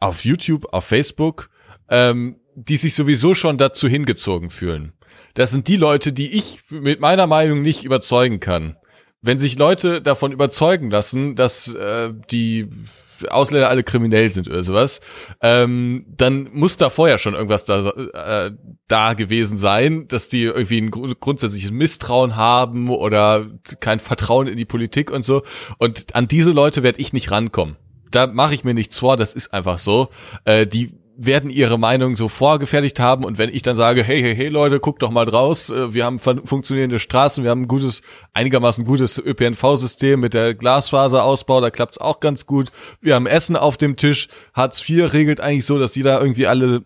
auf 0.00 0.24
YouTube, 0.24 0.72
auf 0.72 0.84
Facebook, 0.84 1.50
ähm, 1.88 2.40
die 2.54 2.76
sich 2.76 2.94
sowieso 2.94 3.34
schon 3.34 3.58
dazu 3.58 3.86
hingezogen 3.86 4.50
fühlen. 4.50 4.92
Das 5.34 5.50
sind 5.50 5.68
die 5.68 5.76
Leute, 5.76 6.12
die 6.12 6.32
ich 6.32 6.60
mit 6.70 7.00
meiner 7.00 7.26
Meinung 7.26 7.62
nicht 7.62 7.84
überzeugen 7.84 8.40
kann. 8.40 8.76
Wenn 9.22 9.38
sich 9.38 9.58
Leute 9.58 10.00
davon 10.00 10.32
überzeugen 10.32 10.90
lassen, 10.90 11.36
dass 11.36 11.74
äh, 11.74 12.12
die 12.30 12.68
Ausländer 13.28 13.68
alle 13.68 13.82
kriminell 13.82 14.32
sind 14.32 14.48
oder 14.48 14.62
sowas, 14.62 15.00
ähm, 15.42 16.06
dann 16.08 16.48
muss 16.52 16.76
da 16.76 16.90
vorher 16.90 17.18
schon 17.18 17.34
irgendwas 17.34 17.64
da, 17.64 17.90
äh, 17.90 18.52
da 18.88 19.14
gewesen 19.14 19.56
sein, 19.56 20.08
dass 20.08 20.28
die 20.28 20.44
irgendwie 20.44 20.80
ein 20.80 20.90
gru- 20.90 21.14
grundsätzliches 21.18 21.72
Misstrauen 21.72 22.36
haben 22.36 22.88
oder 22.90 23.46
kein 23.80 24.00
Vertrauen 24.00 24.46
in 24.46 24.56
die 24.56 24.64
Politik 24.64 25.10
und 25.10 25.22
so. 25.22 25.42
Und 25.78 26.14
an 26.14 26.28
diese 26.28 26.52
Leute 26.52 26.82
werde 26.82 27.00
ich 27.00 27.12
nicht 27.12 27.30
rankommen. 27.30 27.76
Da 28.10 28.26
mache 28.26 28.54
ich 28.54 28.64
mir 28.64 28.74
nichts 28.74 28.98
vor, 28.98 29.16
das 29.16 29.34
ist 29.34 29.52
einfach 29.54 29.78
so. 29.78 30.08
Äh, 30.44 30.66
die 30.66 30.99
werden 31.22 31.50
ihre 31.50 31.78
Meinung 31.78 32.16
so 32.16 32.28
vorgefertigt 32.28 32.98
haben. 32.98 33.24
Und 33.24 33.36
wenn 33.36 33.52
ich 33.52 33.62
dann 33.62 33.76
sage, 33.76 34.02
hey, 34.02 34.22
hey, 34.22 34.34
hey 34.34 34.48
Leute, 34.48 34.80
guckt 34.80 35.02
doch 35.02 35.10
mal 35.10 35.26
draus, 35.26 35.68
äh, 35.70 35.92
wir 35.92 36.04
haben 36.04 36.18
fun- 36.18 36.46
funktionierende 36.46 36.98
Straßen, 36.98 37.44
wir 37.44 37.50
haben 37.50 37.62
ein 37.62 37.68
gutes, 37.68 38.02
einigermaßen 38.32 38.84
gutes 38.84 39.18
ÖPNV-System 39.18 40.18
mit 40.20 40.32
der 40.34 40.54
Glasfaserausbau, 40.54 41.60
da 41.60 41.70
klappt's 41.70 41.98
auch 41.98 42.20
ganz 42.20 42.46
gut. 42.46 42.72
Wir 43.00 43.14
haben 43.14 43.26
Essen 43.26 43.56
auf 43.56 43.76
dem 43.76 43.96
Tisch, 43.96 44.28
Hartz 44.54 44.88
IV 44.88 45.12
regelt 45.12 45.40
eigentlich 45.40 45.66
so, 45.66 45.78
dass 45.78 45.94
jeder 45.94 46.20
irgendwie 46.20 46.46
alle 46.46 46.82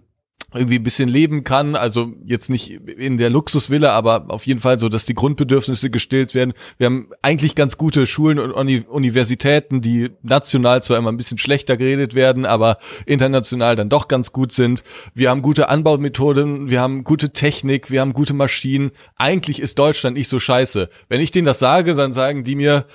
irgendwie 0.55 0.77
ein 0.77 0.85
bisschen 0.85 1.09
leben 1.09 1.43
kann, 1.43 1.75
also 1.75 2.13
jetzt 2.25 2.49
nicht 2.49 2.71
in 2.71 3.19
der 3.19 3.29
Luxusvilla, 3.29 3.91
aber 3.91 4.27
auf 4.29 4.47
jeden 4.47 4.61
Fall 4.61 4.79
so, 4.79 4.89
dass 4.89 5.05
die 5.05 5.15
Grundbedürfnisse 5.15 5.91
gestillt 5.91 6.33
werden. 6.35 6.55
Wir 6.79 6.87
haben 6.87 7.09
eigentlich 7.23 7.57
ganz 7.57 7.77
gute 7.77 8.07
Schulen 8.07 8.39
und 8.39 8.53
Uni 8.53 8.85
Universitäten, 8.89 9.81
die 9.81 10.11
national 10.23 10.83
zwar 10.83 10.99
immer 10.99 11.11
ein 11.11 11.17
bisschen 11.17 11.39
schlechter 11.39 11.77
geredet 11.77 12.15
werden, 12.15 12.47
aber 12.47 12.79
international 13.05 13.75
dann 13.75 13.89
doch 13.89 14.07
ganz 14.07 14.31
gut 14.31 14.53
sind. 14.53 14.85
Wir 15.13 15.31
haben 15.31 15.43
gute 15.43 15.69
Anbaumethoden, 15.69 16.71
wir 16.71 16.81
haben 16.81 17.03
gute 17.03 17.33
Technik, 17.33 17.91
wir 17.91 18.01
haben 18.01 18.13
gute 18.13 18.33
Maschinen. 18.33 18.93
Eigentlich 19.17 19.61
ist 19.61 19.79
Deutschland 19.81 20.17
nicht 20.17 20.29
so 20.29 20.39
scheiße. 20.39 20.89
Wenn 21.09 21.21
ich 21.21 21.33
denen 21.33 21.47
das 21.47 21.59
sage, 21.59 21.95
dann 21.95 22.13
sagen 22.13 22.45
die 22.45 22.55
mir, 22.55 22.87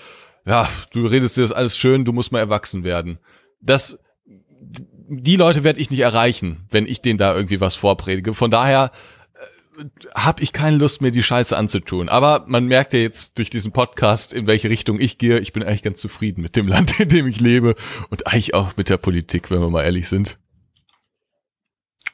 ja, 0.46 0.70
du 0.94 1.06
redest 1.06 1.36
dir 1.36 1.42
das 1.42 1.52
alles 1.52 1.78
schön, 1.78 2.06
du 2.06 2.14
musst 2.14 2.32
mal 2.32 2.40
erwachsen 2.40 2.86
werden. 2.86 3.20
Das 3.62 4.00
die 5.10 5.36
Leute 5.36 5.64
werde 5.64 5.82
ich 5.82 5.90
nicht 5.90 6.02
erreichen, 6.02 6.66
wenn 6.70 6.86
ich 6.86 7.02
denen 7.02 7.18
da 7.18 7.36
irgendwie 7.36 7.60
was 7.60 7.76
vorpredige. 7.76 8.34
Von 8.34 8.52
daher 8.52 8.92
äh, 9.78 9.86
habe 10.16 10.44
ich 10.44 10.54
keine 10.54 10.78
Lust 10.78 11.02
mehr, 11.02 11.12
die 11.12 11.24
Scheiße 11.24 11.58
anzutun. 11.58 12.10
Aber 12.10 12.46
man 12.48 12.66
merkt 12.66 12.94
ja 12.94 13.00
jetzt 13.00 13.38
durch 13.38 13.50
diesen 13.50 13.72
Podcast, 13.72 14.34
in 14.34 14.48
welche 14.48 14.70
Richtung 14.70 15.00
ich 15.00 15.18
gehe. 15.18 15.40
Ich 15.40 15.52
bin 15.52 15.64
eigentlich 15.64 15.84
ganz 15.84 16.00
zufrieden 16.00 16.42
mit 16.42 16.56
dem 16.56 16.68
Land, 16.68 17.00
in 17.00 17.10
dem 17.10 17.28
ich 17.28 17.40
lebe 17.40 17.76
und 18.10 18.28
eigentlich 18.28 18.54
auch 18.54 18.78
mit 18.78 18.90
der 18.90 18.98
Politik, 18.98 19.50
wenn 19.52 19.62
wir 19.62 19.70
mal 19.70 19.84
ehrlich 19.84 20.08
sind. 20.08 20.38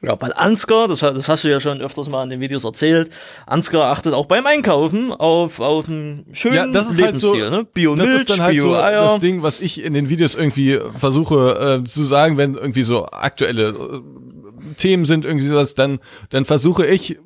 Ja, 0.02 0.14
bei 0.14 0.30
Ansgar, 0.34 0.88
das, 0.88 1.00
das 1.00 1.28
hast 1.28 1.44
du 1.44 1.48
ja 1.48 1.58
schon 1.58 1.80
öfters 1.80 2.08
mal 2.08 2.22
in 2.24 2.30
den 2.30 2.40
Videos 2.40 2.64
erzählt, 2.64 3.10
Ansgar 3.46 3.90
achtet 3.90 4.12
auch 4.12 4.26
beim 4.26 4.46
Einkaufen 4.46 5.12
auf, 5.12 5.58
auf 5.60 5.88
einen 5.88 6.26
schönen 6.32 6.54
Ja, 6.56 6.66
das 6.66 6.90
ist 6.90 7.00
halt 7.00 7.18
so- 7.18 7.32
Lebensstil, 7.34 7.58
ne? 7.58 7.66
Bio 7.72 7.94
Das 7.94 8.08
ist 8.10 8.28
dann 8.30 8.40
halt 8.40 8.60
so 8.60 8.72
das 8.74 9.18
Ding, 9.20 9.42
was 9.42 9.58
ich 9.60 9.82
in 9.82 9.94
den 9.94 10.08
Videos 10.10 10.34
irgendwie 10.34 10.78
versuche 10.98 11.80
äh, 11.82 11.84
zu 11.84 12.04
sagen, 12.04 12.36
wenn 12.36 12.54
irgendwie 12.54 12.82
so 12.82 13.06
aktuelle 13.06 13.68
äh, 13.68 14.74
Themen 14.76 15.04
sind, 15.06 15.24
irgendwie 15.24 15.46
sowas, 15.46 15.74
dann, 15.74 15.98
dann 16.30 16.44
versuche 16.44 16.84
ich 16.86 17.18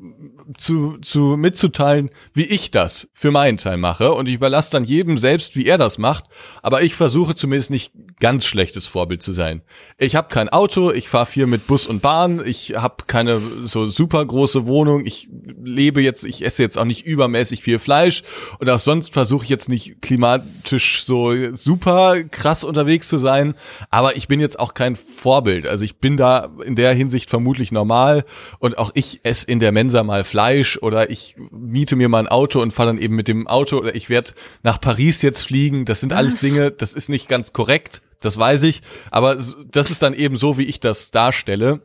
zu, 0.57 0.99
zu 0.99 1.37
mitzuteilen, 1.37 2.11
wie 2.35 2.45
ich 2.45 2.71
das 2.71 3.09
für 3.13 3.31
meinen 3.31 3.57
Teil 3.57 3.77
mache. 3.77 4.13
Und 4.13 4.29
ich 4.29 4.35
überlasse 4.35 4.71
dann 4.73 4.85
jedem 4.85 5.17
selbst, 5.17 5.57
wie 5.57 5.67
er 5.67 5.79
das 5.79 5.99
macht. 5.99 6.25
Aber 6.63 6.83
ich 6.83 6.95
versuche 6.95 7.35
zumindest 7.35 7.71
nicht 7.71 7.93
ganz 8.21 8.47
schlechtes 8.47 8.87
Vorbild 8.87 9.23
zu 9.23 9.33
sein. 9.33 9.63
Ich 9.99 10.15
habe 10.15 10.29
kein 10.29 10.49
Auto, 10.49 10.93
ich 10.93 11.09
fahre 11.09 11.27
viel 11.27 11.47
mit 11.47 11.67
Bus 11.67 11.87
und 11.87 12.03
Bahn, 12.03 12.43
ich 12.45 12.75
habe 12.77 13.05
keine 13.07 13.41
so 13.65 13.89
super 13.89 14.25
große 14.25 14.67
Wohnung, 14.67 15.05
ich 15.05 15.29
lebe 15.63 16.03
jetzt, 16.03 16.25
ich 16.25 16.45
esse 16.45 16.63
jetzt 16.63 16.79
auch 16.79 16.85
nicht 16.85 17.07
übermäßig 17.07 17.63
viel 17.63 17.79
Fleisch 17.79 18.23
und 18.59 18.69
auch 18.71 18.79
sonst 18.79 19.13
versuche 19.13 19.45
ich 19.45 19.51
jetzt 19.51 19.69
nicht 19.69 20.03
klimatisch 20.03 21.05
so 21.05 21.33
super 21.55 22.23
krass 22.25 22.63
unterwegs 22.63 23.09
zu 23.09 23.19
sein, 23.19 23.55
aber 23.91 24.17
ich 24.17 24.29
bin 24.29 24.41
jetzt 24.41 24.61
auch 24.61 24.75
kein 24.75 24.97
Vorbild. 24.97 25.67
Also 25.67 25.85
ich 25.85 25.97
bin 25.97 26.17
da 26.17 26.51
in 26.65 26.77
der 26.77 26.93
Hinsicht 26.93 27.31
vermutlich 27.31 27.73
normal 27.73 28.25
und 28.59 28.79
auch 28.79 28.91
ich 28.95 29.21
esse 29.23 29.47
in 29.47 29.61
der 29.61 29.73
Mensa 29.73 30.03
mal 30.05 30.25
Fleisch 30.25 30.79
oder 30.79 31.11
ich 31.11 31.37
miete 31.51 31.97
mir 31.97 32.09
mal 32.09 32.21
ein 32.21 32.29
Auto 32.29 32.61
und 32.61 32.73
fahre 32.73 32.91
dann 32.91 32.99
eben 32.99 33.17
mit 33.17 33.29
dem 33.29 33.47
Auto 33.47 33.79
oder 33.79 33.95
ich 33.95 34.11
werde 34.11 34.33
nach 34.63 34.81
Paris 34.81 35.23
jetzt 35.23 35.43
fliegen. 35.43 35.85
Das 35.85 36.01
sind 36.01 36.13
alles 36.13 36.41
Dinge, 36.41 36.71
das 36.71 36.95
ist 36.95 37.09
nicht 37.09 37.29
ganz 37.29 37.53
korrekt, 37.53 38.03
das 38.21 38.39
weiß 38.39 38.63
ich, 38.65 38.83
aber 39.11 39.37
das 39.37 39.91
ist 39.91 40.03
dann 40.03 40.15
eben 40.15 40.37
so, 40.37 40.59
wie 40.59 40.65
ich 40.65 40.81
das 40.81 41.11
darstelle. 41.11 41.83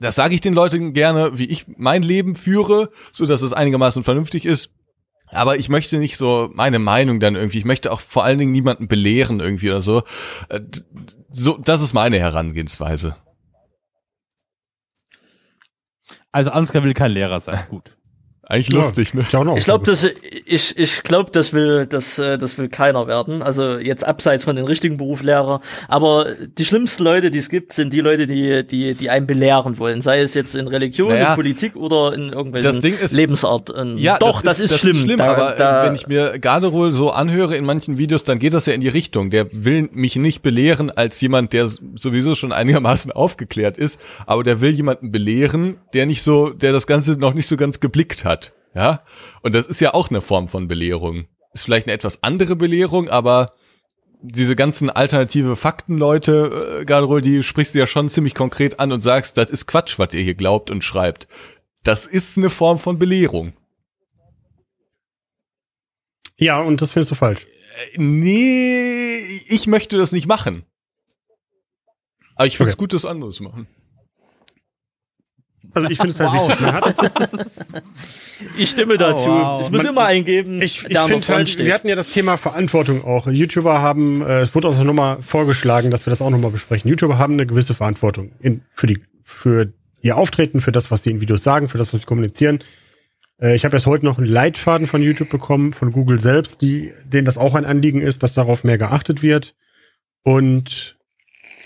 Das 0.00 0.14
sage 0.14 0.34
ich 0.34 0.40
den 0.40 0.54
Leuten 0.54 0.92
gerne, 0.92 1.38
wie 1.38 1.46
ich 1.46 1.66
mein 1.76 2.02
Leben 2.02 2.34
führe, 2.36 2.90
so 3.12 3.26
dass 3.26 3.42
es 3.42 3.52
einigermaßen 3.52 4.04
vernünftig 4.04 4.44
ist. 4.44 4.70
Aber 5.30 5.58
ich 5.58 5.68
möchte 5.68 5.98
nicht 5.98 6.16
so 6.16 6.50
meine 6.54 6.78
Meinung 6.78 7.20
dann 7.20 7.34
irgendwie, 7.36 7.58
ich 7.58 7.64
möchte 7.64 7.92
auch 7.92 8.00
vor 8.00 8.24
allen 8.24 8.38
Dingen 8.38 8.52
niemanden 8.52 8.88
belehren 8.88 9.40
irgendwie 9.40 9.70
oder 9.70 9.80
so. 9.80 10.02
Äh, 10.48 10.60
So, 11.30 11.58
das 11.58 11.82
ist 11.82 11.92
meine 11.92 12.16
Eigentlich 18.50 18.70
lustig, 18.70 19.12
ne? 19.12 19.20
ist 19.20 19.32
ja 19.34 19.40
eine 19.42 19.58
Ich 19.58 19.64
glaube, 19.64 19.84
das 19.84 20.04
ich 20.46 20.78
ich 20.78 21.02
glaube, 21.02 21.30
das 21.32 21.52
will 21.52 21.84
das 21.86 22.18
äh, 22.18 22.38
das 22.38 22.56
will 22.56 22.68
keiner 22.70 23.06
werden. 23.06 23.42
Also 23.42 23.76
jetzt 23.76 24.06
abseits 24.06 24.44
von 24.44 24.56
den 24.56 24.64
richtigen 24.64 24.96
Berufslehrer, 24.96 25.60
aber 25.86 26.34
die 26.56 26.64
schlimmsten 26.64 27.02
Leute, 27.04 27.30
die 27.30 27.36
es 27.38 27.50
gibt, 27.50 27.74
sind 27.74 27.92
die 27.92 28.00
Leute, 28.00 28.26
die 28.26 28.66
die 28.66 28.94
die 28.94 29.10
einen 29.10 29.26
belehren 29.26 29.78
wollen, 29.78 30.00
sei 30.00 30.20
es 30.22 30.32
jetzt 30.32 30.56
in 30.56 30.66
Religion, 30.66 31.10
Naja, 31.10 31.30
in 31.30 31.34
Politik 31.34 31.76
oder 31.76 32.14
in 32.14 32.32
irgendwelchen 32.32 32.72
das 32.82 33.02
ist- 33.02 33.14
Lebensart. 33.14 33.68
Und 33.68 33.98
Ja, 33.98 34.16
doch, 34.18 34.40
das, 34.40 34.60
ist, 34.60 34.78
schlimm. 34.78 35.16
Da- 35.18 35.26
aber 35.26 35.54
da, 35.56 35.82
äh, 35.84 35.86
wenn 35.88 35.94
ich 35.94 36.06
mir 36.06 36.38
Garderol 36.38 36.94
so 36.94 37.10
anhöre 37.10 37.54
in 37.54 37.66
manchen 37.66 37.98
Videos, 37.98 38.24
dann 38.24 38.38
geht 38.38 38.54
das 38.54 38.64
ja 38.64 38.72
in 38.72 38.80
die 38.80 38.88
Richtung. 38.88 39.28
Der 39.28 39.46
will 39.52 39.90
mich 39.92 40.16
nicht 40.16 40.40
belehren 40.40 40.90
als 40.90 41.20
jemand, 41.20 41.52
der 41.52 41.68
sowieso 41.96 42.34
schon 42.34 42.52
einigermaßen 42.52 43.12
aufgeklärt 43.12 43.76
ist, 43.76 44.00
aber 44.24 44.42
der 44.42 44.62
will 44.62 44.70
jemanden 44.74 45.12
belehren, 45.12 45.76
der 45.92 46.06
nicht 46.06 46.22
so, 46.22 46.48
der 46.48 46.72
das 46.72 46.86
Ganze 46.86 47.12
noch 47.20 47.34
nicht 47.34 47.46
so 47.46 47.58
ganz 47.58 47.78
geblickt 47.80 48.24
hat. 48.24 48.37
Ja, 48.78 49.02
und 49.42 49.56
das 49.56 49.66
ist 49.66 49.80
ja 49.80 49.92
auch 49.92 50.08
eine 50.08 50.20
Form 50.20 50.46
von 50.46 50.68
Belehrung. 50.68 51.26
Ist 51.52 51.64
vielleicht 51.64 51.88
eine 51.88 51.94
etwas 51.94 52.22
andere 52.22 52.54
Belehrung, 52.54 53.08
aber 53.08 53.50
diese 54.22 54.54
ganzen 54.54 54.88
alternative 54.88 55.56
Faktenleute, 55.56 56.78
äh, 56.82 56.84
Garderol, 56.84 57.20
die 57.20 57.42
sprichst 57.42 57.74
du 57.74 57.80
ja 57.80 57.88
schon 57.88 58.08
ziemlich 58.08 58.36
konkret 58.36 58.78
an 58.78 58.92
und 58.92 59.00
sagst, 59.00 59.36
das 59.36 59.50
ist 59.50 59.66
Quatsch, 59.66 59.98
was 59.98 60.14
ihr 60.14 60.22
hier 60.22 60.36
glaubt 60.36 60.70
und 60.70 60.84
schreibt. 60.84 61.26
Das 61.82 62.06
ist 62.06 62.38
eine 62.38 62.50
Form 62.50 62.78
von 62.78 63.00
Belehrung. 63.00 63.52
ja, 66.36 66.60
und 66.62 66.80
das 66.80 66.92
findest 66.92 67.10
du 67.10 67.14
falsch. 67.16 67.44
Nee, 67.96 69.16
ich 69.48 69.66
möchte 69.66 69.98
das 69.98 70.12
nicht 70.12 70.28
machen. 70.28 70.64
Aber 72.36 72.46
ich 72.46 72.56
finde 72.56 72.68
es 72.70 72.74
Okay. 72.76 72.82
gut, 72.84 72.92
das 72.92 73.04
anderes 73.04 73.40
machen. 73.40 73.66
Also 75.74 75.88
ich 75.90 75.98
finde 75.98 76.10
es 76.12 76.20
halt 76.20 76.30
Wow. 76.32 76.48
wichtig. 76.48 76.60
Man 76.66 76.74
hat, 76.74 76.94
ich 78.56 78.70
stimme 78.70 78.96
dazu. 78.96 79.28
wow. 79.30 79.60
Es 79.60 79.70
muss 79.70 79.82
Man- 79.82 79.92
immer 79.92 80.04
eingeben, 80.06 80.60
ich 80.62 80.84
ich 80.88 80.98
finde 80.98 81.28
halt, 81.28 81.48
steht. 81.50 81.66
wir 81.66 81.74
hatten 81.74 81.88
ja 81.88 81.94
das 81.96 82.10
Thema 82.10 82.36
Verantwortung 82.36 83.04
auch. 83.04 83.26
YouTuber 83.26 83.80
haben, 83.80 84.22
äh, 84.22 84.40
es 84.40 84.54
wurde 84.54 84.68
auch 84.68 84.82
nochmal 84.84 85.22
vorgeschlagen, 85.22 85.90
dass 85.90 86.06
wir 86.06 86.10
das 86.10 86.22
auch 86.22 86.30
nochmal 86.30 86.50
besprechen. 86.50 86.88
YouTuber 86.88 87.18
haben 87.18 87.34
eine 87.34 87.46
gewisse 87.46 87.74
Verantwortung 87.74 88.32
in, 88.40 88.62
für 88.72 88.86
die, 88.86 89.00
für 89.22 89.72
ihr 90.00 90.16
Auftreten, 90.16 90.60
für 90.60 90.72
das, 90.72 90.90
was 90.90 91.02
sie 91.02 91.10
in 91.10 91.20
Videos 91.20 91.42
sagen, 91.42 91.68
für 91.68 91.78
das, 91.78 91.92
was 91.92 92.00
sie 92.00 92.06
kommunizieren. 92.06 92.62
Äh, 93.40 93.56
ich 93.56 93.64
habe 93.64 93.74
erst 93.76 93.86
heute 93.86 94.04
noch 94.04 94.18
einen 94.18 94.28
Leitfaden 94.28 94.86
von 94.86 95.02
YouTube 95.02 95.28
bekommen, 95.28 95.72
von 95.72 95.90
Google 95.92 96.18
selbst, 96.18 96.62
die, 96.62 96.92
denen 97.04 97.24
das 97.24 97.36
auch 97.38 97.54
ein 97.56 97.66
Anliegen 97.66 98.00
ist, 98.00 98.22
dass 98.22 98.34
darauf 98.34 98.62
mehr 98.64 98.78
geachtet 98.78 99.22
wird. 99.22 99.54
Und 100.22 100.96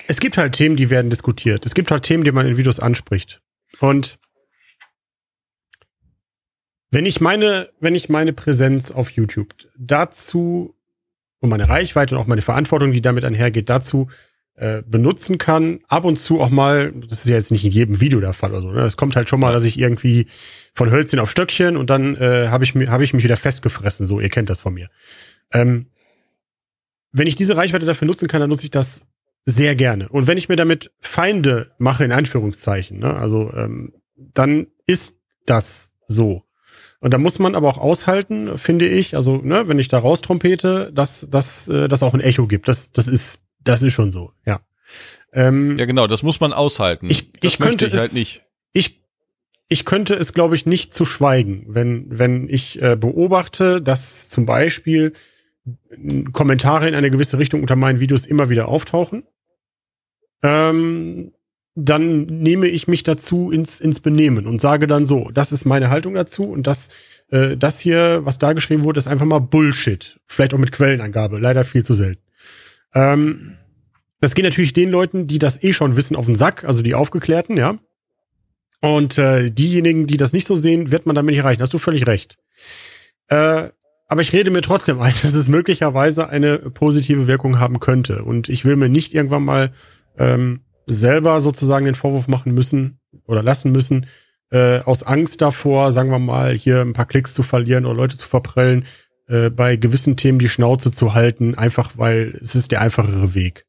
es 0.08 0.18
gibt 0.20 0.36
halt 0.38 0.54
Themen, 0.54 0.76
die 0.76 0.88
werden 0.90 1.10
diskutiert. 1.10 1.64
Es 1.66 1.74
gibt 1.74 1.90
halt 1.90 2.02
Themen, 2.04 2.24
die 2.24 2.32
man 2.32 2.46
in 2.46 2.56
Videos 2.56 2.80
anspricht. 2.80 3.41
Und 3.82 4.20
wenn 6.92 7.04
ich 7.04 7.20
meine, 7.20 7.70
wenn 7.80 7.96
ich 7.96 8.08
meine 8.08 8.32
Präsenz 8.32 8.92
auf 8.92 9.10
YouTube 9.10 9.54
dazu 9.76 10.76
und 11.40 11.50
meine 11.50 11.68
Reichweite 11.68 12.14
und 12.14 12.20
auch 12.20 12.28
meine 12.28 12.42
Verantwortung, 12.42 12.92
die 12.92 13.02
damit 13.02 13.24
einhergeht, 13.24 13.68
dazu 13.68 14.08
äh, 14.54 14.82
benutzen 14.86 15.36
kann, 15.38 15.80
ab 15.88 16.04
und 16.04 16.16
zu 16.16 16.40
auch 16.40 16.50
mal, 16.50 16.92
das 16.92 17.24
ist 17.24 17.28
ja 17.28 17.34
jetzt 17.34 17.50
nicht 17.50 17.64
in 17.64 17.72
jedem 17.72 18.00
Video 18.00 18.20
der 18.20 18.34
Fall 18.34 18.52
oder 18.52 18.60
so, 18.60 18.70
ne? 18.70 18.82
Es 18.82 18.96
kommt 18.96 19.16
halt 19.16 19.28
schon 19.28 19.40
mal, 19.40 19.52
dass 19.52 19.64
ich 19.64 19.76
irgendwie 19.76 20.28
von 20.74 20.92
Hölzchen 20.92 21.18
auf 21.18 21.30
Stöckchen 21.30 21.76
und 21.76 21.90
dann 21.90 22.14
äh, 22.14 22.48
habe 22.50 22.62
ich, 22.62 22.74
hab 22.74 23.00
ich 23.00 23.14
mich 23.14 23.24
wieder 23.24 23.36
festgefressen, 23.36 24.06
so, 24.06 24.20
ihr 24.20 24.28
kennt 24.28 24.48
das 24.48 24.60
von 24.60 24.74
mir. 24.74 24.90
Ähm, 25.52 25.86
wenn 27.10 27.26
ich 27.26 27.34
diese 27.34 27.56
Reichweite 27.56 27.86
dafür 27.86 28.06
nutzen 28.06 28.28
kann, 28.28 28.40
dann 28.40 28.50
nutze 28.50 28.64
ich 28.64 28.70
das 28.70 29.06
sehr 29.44 29.74
gerne. 29.74 30.08
Und 30.08 30.26
wenn 30.26 30.38
ich 30.38 30.48
mir 30.48 30.56
damit 30.56 30.92
Feinde 31.00 31.72
mache, 31.78 32.04
in 32.04 32.12
Anführungszeichen, 32.12 32.98
ne, 33.00 33.14
also 33.14 33.52
ähm, 33.54 33.92
dann 34.16 34.66
ist 34.86 35.16
das 35.46 35.92
so. 36.06 36.44
Und 37.00 37.12
da 37.12 37.18
muss 37.18 37.40
man 37.40 37.56
aber 37.56 37.68
auch 37.68 37.78
aushalten, 37.78 38.56
finde 38.58 38.86
ich, 38.86 39.16
also 39.16 39.38
ne, 39.38 39.66
wenn 39.66 39.78
ich 39.80 39.88
da 39.88 39.98
raustrompete, 39.98 40.92
dass 40.94 41.26
dass 41.30 41.66
äh, 41.68 41.88
das 41.88 42.02
auch 42.04 42.14
ein 42.14 42.20
Echo 42.20 42.46
gibt. 42.46 42.68
Das 42.68 42.92
das 42.92 43.08
ist 43.08 43.40
das 43.64 43.82
ist 43.82 43.92
schon 43.92 44.12
so, 44.12 44.32
ja. 44.46 44.60
Ähm, 45.32 45.78
Ja, 45.78 45.86
genau, 45.86 46.06
das 46.06 46.22
muss 46.22 46.38
man 46.40 46.52
aushalten. 46.52 47.06
Ich- 47.10 47.32
das 47.32 47.54
ich 47.54 47.58
könnte 47.58 47.86
ich 47.86 47.92
halt 47.94 48.08
es- 48.08 48.12
nicht. 48.14 48.44
ich 48.72 49.00
ich 49.68 49.84
könnte 49.86 50.14
es, 50.14 50.34
glaube 50.34 50.54
ich, 50.54 50.66
nicht 50.66 50.92
zu 50.94 51.04
schweigen, 51.04 51.64
wenn 51.68 52.06
wenn 52.10 52.48
ich 52.48 52.80
äh, 52.80 52.94
beobachte, 52.96 53.80
dass 53.82 54.28
zum 54.28 54.46
Beispiel 54.46 55.14
Kommentare 56.32 56.88
in 56.88 56.94
eine 56.94 57.10
gewisse 57.10 57.38
Richtung 57.38 57.60
unter 57.62 57.76
meinen 57.76 58.00
Videos 58.00 58.26
immer 58.26 58.48
wieder 58.48 58.68
auftauchen. 58.68 59.24
Ähm, 60.42 61.32
dann 61.74 62.26
nehme 62.26 62.66
ich 62.66 62.86
mich 62.86 63.02
dazu 63.02 63.50
ins, 63.50 63.80
ins 63.80 64.00
Benehmen 64.00 64.46
und 64.46 64.60
sage 64.60 64.86
dann 64.86 65.06
so, 65.06 65.30
das 65.32 65.52
ist 65.52 65.64
meine 65.64 65.88
Haltung 65.88 66.14
dazu 66.14 66.50
und 66.50 66.66
das, 66.66 66.90
äh, 67.30 67.56
das 67.56 67.80
hier, 67.80 68.20
was 68.24 68.38
da 68.38 68.52
geschrieben 68.52 68.82
wurde, 68.82 68.98
ist 68.98 69.06
einfach 69.06 69.24
mal 69.24 69.38
Bullshit. 69.38 70.20
Vielleicht 70.26 70.52
auch 70.52 70.58
mit 70.58 70.72
Quellenangabe, 70.72 71.38
leider 71.38 71.64
viel 71.64 71.84
zu 71.84 71.94
selten. 71.94 72.22
Ähm, 72.94 73.56
das 74.20 74.34
geht 74.34 74.44
natürlich 74.44 74.74
den 74.74 74.90
Leuten, 74.90 75.26
die 75.26 75.38
das 75.38 75.62
eh 75.62 75.72
schon 75.72 75.96
wissen, 75.96 76.14
auf 76.14 76.26
den 76.26 76.36
Sack, 76.36 76.64
also 76.64 76.82
die 76.82 76.94
Aufgeklärten, 76.94 77.56
ja. 77.56 77.78
Und 78.80 79.16
äh, 79.16 79.50
diejenigen, 79.50 80.06
die 80.06 80.16
das 80.16 80.32
nicht 80.32 80.46
so 80.46 80.54
sehen, 80.54 80.90
wird 80.90 81.06
man 81.06 81.14
damit 81.14 81.32
nicht 81.32 81.38
erreichen. 81.38 81.62
Hast 81.62 81.72
du 81.72 81.78
völlig 81.78 82.06
recht. 82.06 82.36
Äh, 83.28 83.70
aber 84.08 84.20
ich 84.20 84.32
rede 84.32 84.50
mir 84.50 84.60
trotzdem 84.60 85.00
ein, 85.00 85.14
dass 85.22 85.34
es 85.34 85.48
möglicherweise 85.48 86.28
eine 86.28 86.58
positive 86.58 87.28
Wirkung 87.28 87.58
haben 87.58 87.80
könnte. 87.80 88.24
Und 88.24 88.48
ich 88.48 88.64
will 88.64 88.76
mir 88.76 88.88
nicht 88.88 89.14
irgendwann 89.14 89.44
mal 89.44 89.72
ähm, 90.18 90.60
selber 90.86 91.40
sozusagen 91.40 91.84
den 91.84 91.94
Vorwurf 91.94 92.28
machen 92.28 92.52
müssen 92.52 93.00
oder 93.26 93.42
lassen 93.42 93.72
müssen, 93.72 94.06
äh, 94.50 94.80
aus 94.80 95.02
Angst 95.02 95.40
davor, 95.40 95.92
sagen 95.92 96.10
wir 96.10 96.18
mal, 96.18 96.54
hier 96.54 96.80
ein 96.80 96.92
paar 96.92 97.06
Klicks 97.06 97.34
zu 97.34 97.42
verlieren 97.42 97.86
oder 97.86 97.96
Leute 97.96 98.16
zu 98.16 98.28
verprellen, 98.28 98.84
äh, 99.28 99.50
bei 99.50 99.76
gewissen 99.76 100.16
Themen 100.16 100.38
die 100.38 100.48
Schnauze 100.48 100.92
zu 100.92 101.14
halten, 101.14 101.54
einfach 101.54 101.92
weil 101.96 102.38
es 102.40 102.54
ist 102.54 102.70
der 102.70 102.80
einfachere 102.80 103.34
Weg. 103.34 103.64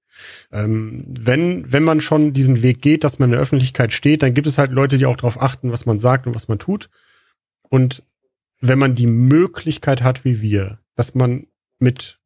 Ähm, 0.52 1.06
wenn, 1.08 1.72
wenn 1.72 1.84
man 1.84 2.02
schon 2.02 2.34
diesen 2.34 2.62
Weg 2.62 2.82
geht, 2.82 3.04
dass 3.04 3.20
man 3.20 3.30
in 3.30 3.34
der 3.34 3.42
Öffentlichkeit 3.42 3.94
steht, 3.94 4.24
dann 4.24 4.34
gibt 4.34 4.48
es 4.48 4.58
halt 4.58 4.72
Leute, 4.72 4.98
die 4.98 5.06
auch 5.06 5.18
darauf 5.18 5.42
achten, 5.42 5.72
was 5.72 5.86
man 5.86 6.00
sagt 6.00 6.28
und 6.28 6.36
was 6.36 6.48
man 6.48 6.60
tut. 6.60 6.90
Und 7.70 8.04
wenn 8.60 8.80
man 8.80 8.94
die 8.94 9.08
Möglichkeit 9.08 10.04
hat, 10.04 10.26
wie 10.26 10.42
wir, 10.42 10.80
dass 10.96 11.16
man 11.16 11.48
mit 11.80 12.20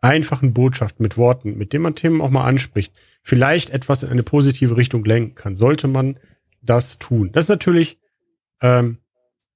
einfachen 0.00 0.52
Botschaften, 0.54 1.02
mit 1.02 1.16
Worten, 1.16 1.56
mit 1.56 1.72
denen 1.72 1.82
man 1.82 1.94
Themen 1.94 2.20
auch 2.20 2.30
mal 2.30 2.44
anspricht, 2.44 2.92
vielleicht 3.22 3.70
etwas 3.70 4.02
in 4.02 4.10
eine 4.10 4.22
positive 4.22 4.76
Richtung 4.76 5.04
lenken 5.04 5.34
kann, 5.34 5.56
sollte 5.56 5.88
man 5.88 6.18
das 6.62 6.98
tun. 6.98 7.30
Das 7.32 7.46
ist 7.46 7.48
natürlich 7.48 7.98
ähm, 8.60 8.98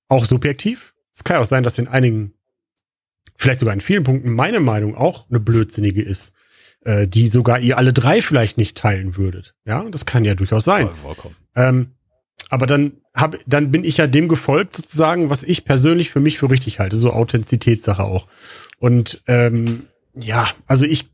auch 0.08 0.24
subjektiv. 0.24 0.94
Es 1.14 1.24
kann 1.24 1.36
auch 1.36 1.44
sein, 1.44 1.62
dass 1.62 1.78
in 1.78 1.88
einigen, 1.88 2.34
vielleicht 3.36 3.60
sogar 3.60 3.74
in 3.74 3.80
vielen 3.80 4.04
Punkten 4.04 4.32
meine 4.32 4.60
Meinung 4.60 4.96
auch 4.96 5.28
eine 5.30 5.40
blödsinnige 5.40 6.02
ist, 6.02 6.34
äh, 6.84 7.06
die 7.06 7.28
sogar 7.28 7.60
ihr 7.60 7.78
alle 7.78 7.92
drei 7.92 8.20
vielleicht 8.20 8.58
nicht 8.58 8.76
teilen 8.76 9.16
würdet. 9.16 9.54
Ja, 9.64 9.88
das 9.90 10.06
kann 10.06 10.24
ja 10.24 10.34
durchaus 10.34 10.64
sein. 10.64 10.88
Ähm, 11.54 11.94
aber 12.48 12.66
dann 12.66 13.00
hab, 13.14 13.36
dann 13.46 13.70
bin 13.70 13.84
ich 13.84 13.98
ja 13.98 14.06
dem 14.06 14.28
gefolgt 14.28 14.74
sozusagen, 14.74 15.30
was 15.30 15.42
ich 15.42 15.64
persönlich 15.64 16.10
für 16.10 16.20
mich 16.20 16.38
für 16.38 16.50
richtig 16.50 16.78
halte, 16.78 16.96
so 16.96 17.12
Authentizitätssache 17.12 18.04
auch. 18.04 18.26
Und 18.78 19.22
ähm, 19.26 19.86
ja, 20.14 20.48
also 20.66 20.84
ich 20.84 21.10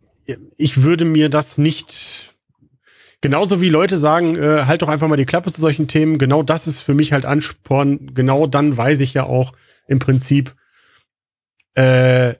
ich 0.57 0.82
würde 0.82 1.05
mir 1.05 1.28
das 1.28 1.59
nicht 1.59 2.34
genauso 3.20 3.61
wie 3.61 3.70
Leute 3.70 3.96
sagen, 3.96 4.36
äh, 4.36 4.64
halt 4.66 4.82
doch 4.82 4.88
einfach 4.88 5.09
mal 5.09 5.16
die 5.16 5.26
Klappe 5.26 5.51
zu 5.51 5.61
solchen 5.61 5.88
Themen. 5.88 6.18
Genau 6.18 6.42
das 6.42 6.66
ist 6.66 6.80
für 6.80 6.94
mich 6.94 7.12
halt 7.12 7.24
Ansporn. 7.24 8.14
Genau 8.14 8.46
dann 8.46 8.76
weiß 8.76 9.01
ich 9.01 9.14
ja 9.14 9.24
auch 9.24 9.53
im 9.86 9.99
Prinzip, 9.99 10.55
äh, 11.74 12.34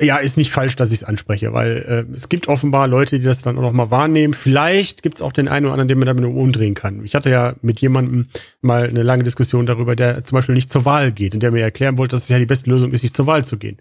ja, 0.00 0.18
ist 0.18 0.36
nicht 0.36 0.52
falsch, 0.52 0.76
dass 0.76 0.92
ich 0.92 0.98
es 0.98 1.04
anspreche, 1.04 1.52
weil 1.52 2.06
äh, 2.10 2.14
es 2.14 2.28
gibt 2.28 2.46
offenbar 2.46 2.86
Leute, 2.86 3.18
die 3.18 3.24
das 3.24 3.42
dann 3.42 3.58
auch 3.58 3.62
noch 3.62 3.72
mal 3.72 3.90
wahrnehmen. 3.90 4.32
Vielleicht 4.32 5.02
gibt 5.02 5.16
es 5.16 5.22
auch 5.22 5.32
den 5.32 5.48
einen 5.48 5.66
oder 5.66 5.72
anderen, 5.72 5.88
den 5.88 5.98
man 5.98 6.06
damit 6.06 6.24
umdrehen 6.24 6.74
kann. 6.74 7.04
Ich 7.04 7.16
hatte 7.16 7.30
ja 7.30 7.54
mit 7.62 7.80
jemandem 7.80 8.28
mal 8.60 8.88
eine 8.88 9.02
lange 9.02 9.24
Diskussion 9.24 9.66
darüber, 9.66 9.96
der 9.96 10.22
zum 10.22 10.36
Beispiel 10.36 10.54
nicht 10.54 10.70
zur 10.70 10.84
Wahl 10.84 11.10
geht 11.10 11.34
und 11.34 11.42
der 11.42 11.50
mir 11.50 11.62
erklären 11.62 11.98
wollte, 11.98 12.14
dass 12.14 12.22
es 12.22 12.28
ja 12.28 12.38
die 12.38 12.46
beste 12.46 12.70
Lösung 12.70 12.92
ist, 12.92 13.02
nicht 13.02 13.16
zur 13.16 13.26
Wahl 13.26 13.44
zu 13.44 13.58
gehen. 13.58 13.78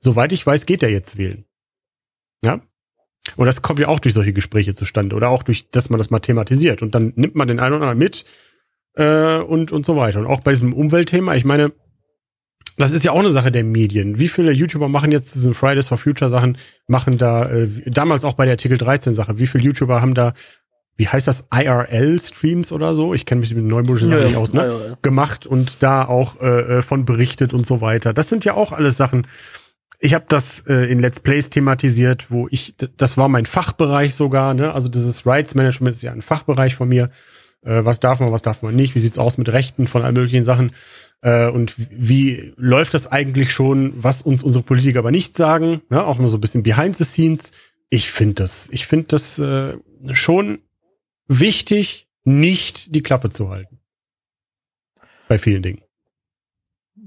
Soweit 0.00 0.32
ich 0.32 0.46
weiß, 0.46 0.64
geht 0.64 0.82
er 0.82 0.90
jetzt 0.90 1.18
wählen. 1.18 1.44
Ja. 2.44 2.60
Und 3.36 3.46
das 3.46 3.62
kommt 3.62 3.78
ja 3.78 3.88
auch 3.88 4.00
durch 4.00 4.14
solche 4.14 4.32
Gespräche 4.32 4.74
zustande 4.74 5.14
oder 5.14 5.28
auch 5.28 5.42
durch, 5.42 5.70
dass 5.70 5.90
man 5.90 5.98
das 5.98 6.10
mal 6.10 6.20
thematisiert 6.20 6.82
und 6.82 6.94
dann 6.94 7.12
nimmt 7.16 7.34
man 7.34 7.48
den 7.48 7.60
einen 7.60 7.74
oder 7.74 7.88
anderen 7.88 7.98
mit 7.98 8.24
äh, 8.94 9.38
und 9.38 9.72
und 9.72 9.84
so 9.84 9.96
weiter. 9.96 10.20
Und 10.20 10.26
auch 10.26 10.40
bei 10.40 10.52
diesem 10.52 10.72
Umweltthema, 10.72 11.34
ich 11.34 11.44
meine, 11.44 11.72
das 12.78 12.92
ist 12.92 13.04
ja 13.04 13.12
auch 13.12 13.18
eine 13.18 13.30
Sache 13.30 13.50
der 13.50 13.64
Medien. 13.64 14.20
Wie 14.20 14.28
viele 14.28 14.52
YouTuber 14.52 14.88
machen 14.88 15.10
jetzt 15.10 15.34
diesen 15.34 15.52
Fridays 15.52 15.88
for 15.88 15.98
Future 15.98 16.30
Sachen, 16.30 16.56
machen 16.86 17.18
da, 17.18 17.46
äh, 17.50 17.68
damals 17.86 18.24
auch 18.24 18.34
bei 18.34 18.44
der 18.44 18.52
Artikel 18.52 18.78
13 18.78 19.14
Sache, 19.14 19.38
wie 19.38 19.46
viele 19.46 19.64
YouTuber 19.64 20.00
haben 20.00 20.14
da, 20.14 20.32
wie 20.96 21.08
heißt 21.08 21.26
das, 21.26 21.48
IRL-Streams 21.52 22.72
oder 22.72 22.94
so? 22.94 23.14
Ich 23.14 23.26
kenne 23.26 23.40
mich 23.40 23.54
mit 23.54 23.64
neumodischen 23.64 24.10
Sachen 24.10 24.26
nicht 24.26 24.36
aus, 24.36 24.52
ne? 24.52 24.66
Ja, 24.66 24.68
ja, 24.68 24.86
ja. 24.90 24.98
Gemacht 25.02 25.46
und 25.46 25.82
da 25.82 26.04
auch 26.04 26.40
äh, 26.40 26.78
äh, 26.78 26.82
von 26.82 27.04
berichtet 27.04 27.52
und 27.52 27.66
so 27.66 27.80
weiter. 27.80 28.12
Das 28.14 28.28
sind 28.28 28.44
ja 28.44 28.54
auch 28.54 28.72
alles 28.72 28.96
Sachen. 28.96 29.26
Ich 30.00 30.14
habe 30.14 30.26
das 30.28 30.60
äh, 30.66 30.90
in 30.90 31.00
Let's 31.00 31.20
Plays 31.20 31.50
thematisiert, 31.50 32.30
wo 32.30 32.46
ich, 32.50 32.74
das 32.96 33.16
war 33.16 33.28
mein 33.28 33.46
Fachbereich 33.46 34.14
sogar, 34.14 34.54
ne? 34.54 34.72
Also 34.72 34.88
dieses 34.88 35.26
Rights 35.26 35.54
Management 35.54 35.96
ist 35.96 36.02
ja 36.02 36.12
ein 36.12 36.22
Fachbereich 36.22 36.76
von 36.76 36.88
mir. 36.88 37.10
Äh, 37.62 37.84
was 37.84 37.98
darf 37.98 38.20
man, 38.20 38.30
was 38.30 38.42
darf 38.42 38.62
man 38.62 38.76
nicht? 38.76 38.94
Wie 38.94 39.00
sieht's 39.00 39.18
aus 39.18 39.38
mit 39.38 39.48
Rechten 39.48 39.88
von 39.88 40.02
allen 40.02 40.14
möglichen 40.14 40.44
Sachen? 40.44 40.72
Äh, 41.22 41.50
und 41.50 41.74
wie 41.76 42.52
läuft 42.56 42.94
das 42.94 43.10
eigentlich 43.10 43.52
schon, 43.52 43.92
was 43.96 44.22
uns 44.22 44.42
unsere 44.42 44.64
Politiker 44.64 45.00
aber 45.00 45.10
nicht 45.10 45.36
sagen? 45.36 45.82
Ne? 45.90 46.04
Auch 46.04 46.18
mal 46.18 46.28
so 46.28 46.36
ein 46.36 46.40
bisschen 46.40 46.62
behind 46.62 46.96
the 46.96 47.04
scenes. 47.04 47.52
Ich 47.90 48.10
finde 48.10 48.34
das, 48.34 48.68
ich 48.70 48.86
finde 48.86 49.06
das 49.08 49.38
äh, 49.38 49.76
schon 50.12 50.60
wichtig, 51.26 52.08
nicht 52.24 52.94
die 52.94 53.02
Klappe 53.02 53.30
zu 53.30 53.50
halten. 53.50 53.80
Bei 55.28 55.38
vielen 55.38 55.62
Dingen. 55.62 55.82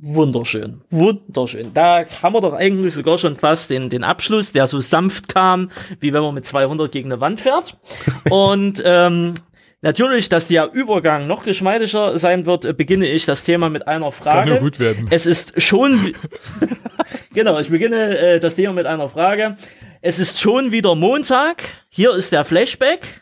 Wunderschön, 0.04 0.82
wunderschön. 0.90 1.76
Da 1.76 2.06
haben 2.24 2.34
wir 2.34 2.42
doch 2.42 2.54
eigentlich 2.54 2.92
sogar 2.92 3.20
schon 3.20 3.38
fast 3.38 3.70
den, 3.70 3.88
den 3.88 4.04
Abschluss, 4.04 4.52
der 4.52 4.66
so 4.66 4.80
sanft 4.80 5.28
kam, 5.28 5.70
wie 6.00 6.12
wenn 6.12 6.24
man 6.24 6.34
mit 6.34 6.44
200 6.44 6.92
gegen 6.92 7.12
eine 7.12 7.22
Wand 7.22 7.40
fährt. 7.40 7.78
Und 8.32 8.82
ähm, 8.84 9.36
natürlich, 9.82 10.28
dass 10.28 10.48
der 10.48 10.72
Übergang 10.74 11.28
noch 11.28 11.44
geschmeidiger 11.44 12.18
sein 12.18 12.48
wird, 12.48 12.76
beginne 12.78 13.08
ich 13.08 13.26
das 13.26 13.44
Thema 13.44 13.70
mit 13.70 13.88
einer 13.88 14.12
Frage. 14.12 14.40
Kann 14.40 14.50
nur 14.50 14.60
gut 14.72 14.80
werden. 14.80 15.06
Es 15.12 15.28
ist 15.28 15.62
schon, 15.62 16.16
genau, 17.36 17.60
ich 17.60 17.70
beginne 17.70 18.18
äh, 18.18 18.40
das 18.40 18.56
Thema 18.56 18.74
mit 18.74 18.88
einer 18.88 19.08
Frage. 19.08 19.56
Es 20.02 20.18
ist 20.18 20.42
schon 20.42 20.72
wieder 20.72 20.96
Montag. 20.96 21.62
Hier 21.90 22.16
ist 22.16 22.32
der 22.32 22.44
Flashback. 22.44 23.21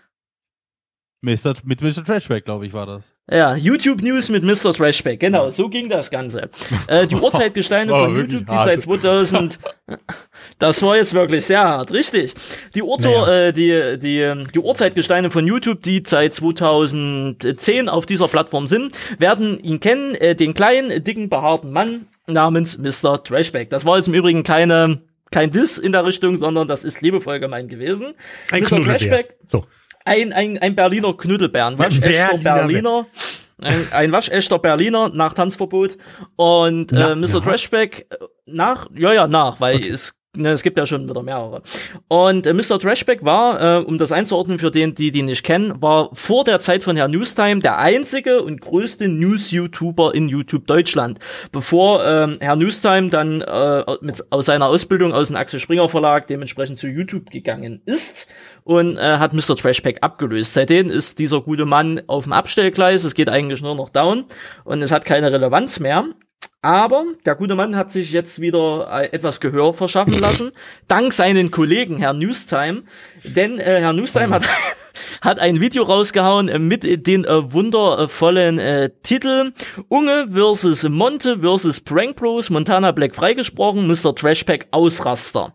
Mr. 1.22 1.54
mit 1.66 1.82
Mr. 1.82 2.06
Trashback, 2.06 2.46
glaube 2.46 2.66
ich, 2.66 2.72
war 2.72 2.86
das. 2.86 3.12
Ja, 3.30 3.54
YouTube 3.54 4.02
News 4.02 4.30
mit 4.30 4.42
Mr. 4.44 4.74
Trashback. 4.74 5.20
Genau, 5.20 5.50
so 5.50 5.68
ging 5.68 5.90
das 5.90 6.10
Ganze. 6.10 6.50
Äh, 6.88 7.08
die 7.08 7.16
war 7.22 7.32
von 8.08 8.16
YouTube, 8.16 8.48
die 8.48 8.56
hart. 8.56 8.66
seit 8.66 8.82
2000. 8.82 9.60
das 10.60 10.82
war 10.82 10.96
jetzt 10.96 11.14
wirklich 11.14 11.44
sehr 11.46 11.60
hart, 11.62 11.92
richtig. 11.92 12.36
Die, 12.74 12.82
Urte, 12.82 13.10
Naja. 13.10 13.48
äh, 13.48 13.54
die, 13.54 14.00
die, 14.00 14.20
ähm, 14.20 14.46
die 14.54 14.60
Uhrzeitgesteine 14.60 15.30
von 15.30 15.46
YouTube, 15.46 15.82
die 15.82 16.02
seit 16.06 16.34
2010 16.34 17.90
auf 17.90 18.06
dieser 18.06 18.28
Plattform 18.30 18.66
sind, 18.68 18.94
werden 19.18 19.60
ihn 19.60 19.82
kennen, 19.82 20.16
äh, 20.16 20.36
den 20.36 20.54
kleinen, 20.54 21.04
dicken, 21.04 21.28
behaarten 21.30 21.72
Mann 21.72 22.08
namens 22.28 22.78
Mr. 22.78 23.22
Trashback. 23.24 23.70
Das 23.70 23.84
war 23.86 23.98
jetzt 23.98 24.08
im 24.08 24.14
Übrigen 24.14 24.44
keine, 24.44 25.02
kein 25.32 25.52
Diss 25.52 25.78
in 25.78 25.92
der 25.92 26.06
Richtung, 26.06 26.38
sondern 26.38 26.68
das 26.70 26.86
ist 26.86 27.02
liebevoll 27.02 27.40
gemeint 27.42 27.70
gewesen. 27.70 28.14
Ein 28.52 28.62
Mr. 28.62 28.68
Knuddelbär. 28.68 28.98
Trashback 28.98 29.36
So. 29.46 29.66
Ein, 30.10 30.34
ein, 30.34 30.58
ein 30.58 30.76
Berliner 30.76 31.16
Knuddelbär, 31.16 31.68
ein 31.68 31.80
waschechter 31.80 32.38
Berliner 32.38 32.56
Berliner. 32.56 33.06
Ein, 33.62 33.88
ein 33.92 34.12
waschechter 34.12 34.60
Berliner 34.60 35.10
nach 35.10 35.34
Tanzverbot. 35.34 35.98
Und 36.36 36.94
äh, 36.94 37.16
Mr. 37.16 37.28
ja. 37.28 37.40
Trashback 37.42 38.08
äh, 38.10 38.16
nach, 38.46 38.88
ja, 38.96 39.14
ja, 39.14 39.28
nach, 39.28 39.60
weil 39.60 39.84
es, 39.84 40.19
ne, 40.40 40.52
es 40.52 40.64
gibt 40.64 40.78
ja 40.78 40.86
schon 40.86 41.10
wieder 41.10 41.24
mehrere. 41.24 41.62
Und 42.08 42.48
äh, 42.48 42.54
Mr. 42.54 42.80
Trashback 42.80 43.24
war, 43.24 43.80
äh, 43.80 43.84
um 43.84 43.98
das 43.98 44.12
einzuordnen 44.12 44.60
für 44.60 44.72
den, 44.72 44.96
die 44.96 45.12
die 45.12 45.22
nicht 45.22 45.44
kennen, 45.44 45.82
war 45.82 46.10
vor 46.14 46.44
der 46.44 46.60
Zeit 46.60 46.84
von 46.84 46.96
Herr 46.96 47.08
Newstime 47.08 47.60
der 47.60 47.78
einzige 47.78 48.42
und 48.42 48.62
größte 48.62 49.08
News-YouTuber 49.08 50.16
in 50.16 50.30
YouTube 50.30 50.68
Deutschland. 50.68 51.20
Bevor 51.52 52.06
ähm, 52.06 52.38
Herr 52.40 52.56
Newstime 52.56 53.10
dann 53.10 53.42
äh, 53.42 53.84
mit, 54.02 54.24
aus 54.32 54.46
seiner 54.46 54.68
Ausbildung 54.68 55.14
aus 55.14 55.28
dem 55.28 55.38
Axel 55.38 55.60
Springer 55.60 55.90
Verlag 55.90 56.28
dementsprechend 56.28 56.78
zu 56.78 56.88
YouTube 56.88 57.30
gegangen 57.30 57.82
ist 57.86 58.28
und 58.64 58.98
äh, 58.98 59.18
hat 59.18 59.34
Mr. 59.34 59.56
Trashpack 59.56 59.98
abgelöst. 60.02 60.54
Seitdem 60.54 60.90
ist 60.90 61.20
dieser 61.20 61.42
gute 61.42 61.66
Mann 61.66 62.02
auf 62.08 62.24
dem 62.26 62.34
Abstellgleis, 62.34 63.04
es 63.04 63.14
geht 63.14 63.30
eigentlich 63.30 63.62
nur 63.62 63.76
noch 63.76 63.90
down 63.90 64.26
und 64.64 64.82
es 64.82 64.92
hat 64.92 65.06
keine 65.06 65.32
Relevanz 65.32 65.80
mehr. 65.80 66.06
Aber 66.62 67.06
der 67.26 67.36
gute 67.36 67.56
Mann 67.56 67.78
hat 67.78 67.90
sich 67.90 68.12
jetzt 68.12 68.42
wieder 68.42 68.90
äh, 68.92 69.14
etwas 69.14 69.40
Gehör 69.40 69.74
verschaffen 69.74 70.20
lassen, 70.20 70.52
dank 70.90 71.14
seinen 71.14 71.52
Kollegen 71.52 71.98
Herrn 71.98 72.20
Newstime. 72.20 72.84
Denn 73.24 73.60
äh, 73.60 73.80
Herr 73.80 73.94
Newstime 73.94 74.30
hat, 74.30 74.44
hat 75.22 75.40
ein 75.40 75.62
Video 75.62 75.84
rausgehauen 75.84 76.50
äh, 76.50 76.60
mit 76.60 77.08
den 77.08 77.24
äh, 77.24 77.54
wundervollen 77.54 78.60
äh, 78.60 78.90
Titel 79.04 79.54
Unge 79.88 80.28
versus 80.34 80.84
Monte 80.90 81.40
versus 81.40 81.80
Prank 81.80 82.18
Bros, 82.18 82.50
Montana 82.50 82.92
Black 82.92 83.16
freigesprochen, 83.16 83.88
Mr. 83.88 84.14
Trashpack 84.14 84.68
Ausraster. 84.72 85.54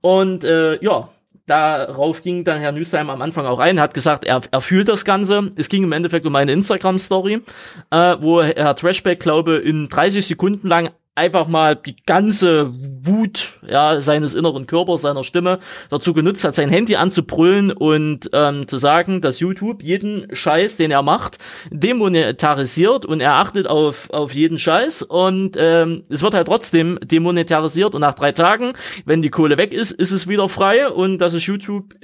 Und 0.00 0.44
äh, 0.44 0.82
ja, 0.82 1.10
darauf 1.50 2.22
ging 2.22 2.44
dann 2.44 2.60
Herr 2.60 2.72
Nüstheim 2.72 3.10
am 3.10 3.20
Anfang 3.20 3.44
auch 3.44 3.58
ein, 3.58 3.80
hat 3.80 3.92
gesagt, 3.92 4.24
er, 4.24 4.40
er 4.50 4.60
fühlt 4.60 4.88
das 4.88 5.04
Ganze. 5.04 5.50
Es 5.56 5.68
ging 5.68 5.82
im 5.82 5.92
Endeffekt 5.92 6.24
um 6.24 6.36
eine 6.36 6.52
Instagram-Story, 6.52 7.42
äh, 7.90 8.16
wo 8.20 8.42
Herr 8.42 8.76
Trashback, 8.76 9.20
glaube 9.20 9.56
in 9.56 9.88
30 9.88 10.26
Sekunden 10.26 10.68
lang 10.68 10.90
einfach 11.20 11.46
mal 11.46 11.76
die 11.76 11.96
ganze 12.06 12.72
Wut 12.72 13.60
ja, 13.66 14.00
seines 14.00 14.32
inneren 14.32 14.66
Körpers, 14.66 15.02
seiner 15.02 15.22
Stimme 15.22 15.58
dazu 15.90 16.14
genutzt 16.14 16.44
hat, 16.44 16.54
sein 16.54 16.70
Handy 16.70 16.96
anzubrüllen 16.96 17.70
und 17.70 18.30
ähm, 18.32 18.66
zu 18.66 18.78
sagen, 18.78 19.20
dass 19.20 19.38
YouTube 19.38 19.82
jeden 19.82 20.34
Scheiß, 20.34 20.78
den 20.78 20.90
er 20.90 21.02
macht, 21.02 21.38
demonetarisiert 21.70 23.04
und 23.04 23.20
er 23.20 23.34
achtet 23.34 23.66
auf, 23.66 24.08
auf 24.10 24.34
jeden 24.34 24.58
Scheiß 24.58 25.02
und 25.02 25.56
ähm, 25.58 26.04
es 26.08 26.22
wird 26.22 26.32
halt 26.32 26.46
trotzdem 26.46 26.98
demonetarisiert 27.02 27.94
und 27.94 28.00
nach 28.00 28.14
drei 28.14 28.32
Tagen, 28.32 28.72
wenn 29.04 29.20
die 29.20 29.30
Kohle 29.30 29.58
weg 29.58 29.74
ist, 29.74 29.92
ist 29.92 30.12
es 30.12 30.26
wieder 30.26 30.48
frei 30.48 30.88
und 30.88 31.18
dass 31.18 31.34
es 31.34 31.44
YouTube 31.44 31.94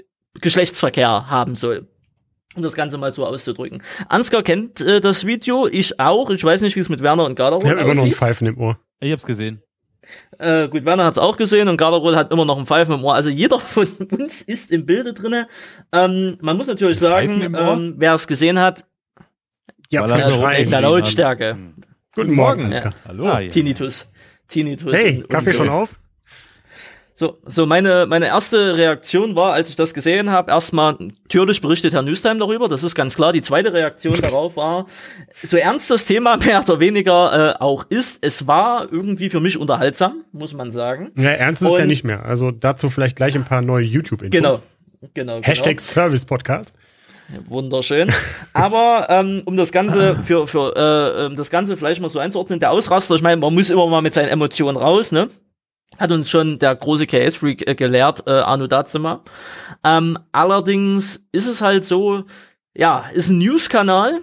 Geschlechtsverkehr 0.41 1.31
haben 1.31 1.55
soll. 1.55 1.89
Um 2.55 2.63
das 2.63 2.75
Ganze 2.75 2.97
mal 2.97 3.13
so 3.13 3.27
auszudrücken. 3.27 3.83
Ansgar 4.09 4.43
kennt 4.43 4.81
äh, 4.81 5.01
das 5.01 5.27
Video, 5.27 5.67
ich 5.67 6.01
auch. 6.01 6.31
Ich 6.31 6.43
weiß 6.43 6.63
nicht, 6.63 6.75
wie 6.75 6.81
es 6.81 6.89
mit 6.89 7.03
Werner 7.03 7.25
und 7.25 7.35
Garderol 7.35 7.65
Ich 7.65 7.71
habe 7.71 7.83
immer 7.83 7.95
noch 7.95 8.03
ein 8.03 8.07
aussieht. 8.09 8.17
Pfeifen 8.17 8.47
im 8.47 8.59
Ohr. 8.59 8.79
Ich 9.01 9.13
hab's 9.13 9.27
gesehen. 9.27 9.63
Äh, 10.39 10.69
gut, 10.69 10.85
Werner 10.85 11.05
hat's 11.05 11.19
auch 11.19 11.37
gesehen 11.37 11.69
und 11.69 11.77
Garderol 11.77 12.17
hat 12.17 12.31
immer 12.31 12.45
noch 12.45 12.59
ein 12.59 12.67
Pfeifen 12.67 12.95
im 12.95 13.05
Ohr. 13.05 13.15
Also 13.15 13.29
jeder 13.29 13.59
von 13.75 13.87
uns 14.11 14.43
ist 14.43 14.71
im 14.71 14.87
Bilde 14.87 15.13
drinne. 15.15 15.49
Ähm, 15.93 16.39
man 16.41 16.57
muss 16.57 16.69
natürlich 16.69 16.99
sagen, 16.99 17.43
ähm, 17.43 17.95
wer 17.97 18.15
es 18.15 18.27
gesehen 18.27 18.59
hat, 18.59 18.85
Ja, 19.91 20.03
Weil 20.03 20.21
er 20.21 20.59
in 20.59 20.71
der. 20.71 20.81
Lautstärke. 20.81 21.57
Guten 22.15 22.35
Morgen, 22.35 22.73
Ja. 22.73 22.91
Hallo. 23.07 23.27
Ah, 23.27 23.41
ja. 23.41 23.51
Tinnitus. 23.51 24.09
Tinnitus. 24.49 24.93
Hey, 24.95 25.25
Kaffee 25.29 25.51
so. 25.51 25.59
schon 25.59 25.69
auf? 25.69 25.99
So, 27.19 27.39
so 27.47 27.65
meine, 27.65 28.05
meine 28.05 28.27
erste 28.27 28.77
Reaktion 28.77 29.37
war, 29.37 29.55
als 29.55 29.71
ich 29.71 29.77
das 29.77 29.95
gesehen 29.95 30.31
habe, 30.31 30.51
erstmal, 30.51 30.97
natürlich 30.99 31.63
berichtet 31.63 31.95
Herr 31.95 32.03
Nüstheim 32.03 32.39
darüber, 32.39 32.69
das 32.69 32.85
ist 32.85 32.95
ganz 32.95 33.17
klar. 33.17 33.33
Die 33.33 33.41
zweite 33.41 33.73
Reaktion 33.73 34.21
darauf 34.21 34.59
war, 34.59 34.85
so 35.33 35.57
ernst 35.57 35.91
das 35.91 36.05
Thema 36.05 36.37
mehr 36.37 36.61
oder 36.61 36.79
weniger 36.79 37.55
äh, 37.55 37.59
auch 37.59 37.87
ist, 37.89 38.19
es 38.21 38.47
war 38.47 38.93
irgendwie 38.93 39.31
für 39.31 39.41
mich 39.41 39.57
unterhaltsam, 39.57 40.25
muss 40.33 40.53
man 40.53 40.71
sagen. 40.71 41.11
Ja, 41.17 41.31
ernst 41.31 41.63
ist 41.63 41.69
es 41.69 41.77
ja 41.79 41.83
Und- 41.85 41.89
nicht 41.89 42.05
mehr. 42.05 42.27
Also 42.27 42.51
dazu 42.51 42.91
vielleicht 42.91 43.17
gleich 43.17 43.35
ein 43.35 43.45
paar 43.45 43.63
neue 43.63 43.85
YouTube-Infos. 43.87 44.31
Genau. 44.39 44.59
Genau, 45.15 45.41
Hashtag 45.41 45.81
Service 45.81 46.27
Podcast. 46.27 46.77
genau. 47.35 47.49
Wunderschön. 47.49 48.13
Aber 48.53 49.07
ähm, 49.09 49.41
um 49.47 49.57
das 49.57 49.73
Ganze 49.73 50.17
für, 50.17 50.47
für 50.47 50.75
äh, 50.77 51.25
ähm, 51.27 51.37
das 51.37 51.49
Ganze 51.49 51.79
vielleicht 51.79 52.03
mal 52.03 52.11
so 52.11 52.19
einzuordnen, 52.19 52.61
der 52.61 52.73
Ausraster, 52.73 53.15
ich 53.15 53.23
meine, 53.23 53.39
man 53.41 53.55
muss 53.55 53.71
immer 53.71 53.87
mal 53.87 54.03
mit 54.03 54.13
seinen 54.13 54.29
Emotionen 54.29 54.77
raus, 54.77 55.13
ne? 55.13 55.31
Hat 55.99 56.13
uns 56.13 56.31
schon 56.31 56.59
der 56.59 56.75
große 56.75 57.07
KS-Freak 57.07 57.69
äh, 57.69 57.75
gelehrt, 57.75 58.25
äh, 58.27 58.31
Arno 58.31 58.67
Dazimmer. 58.67 59.23
Ähm, 59.85 60.19
allerdings 60.33 61.27
ist 61.33 61.47
es 61.47 61.63
halt 61.63 61.85
so, 61.85 62.25
ja, 62.75 63.07
ist 63.13 63.31
ein 63.31 63.39
News-Kanal, 63.39 64.21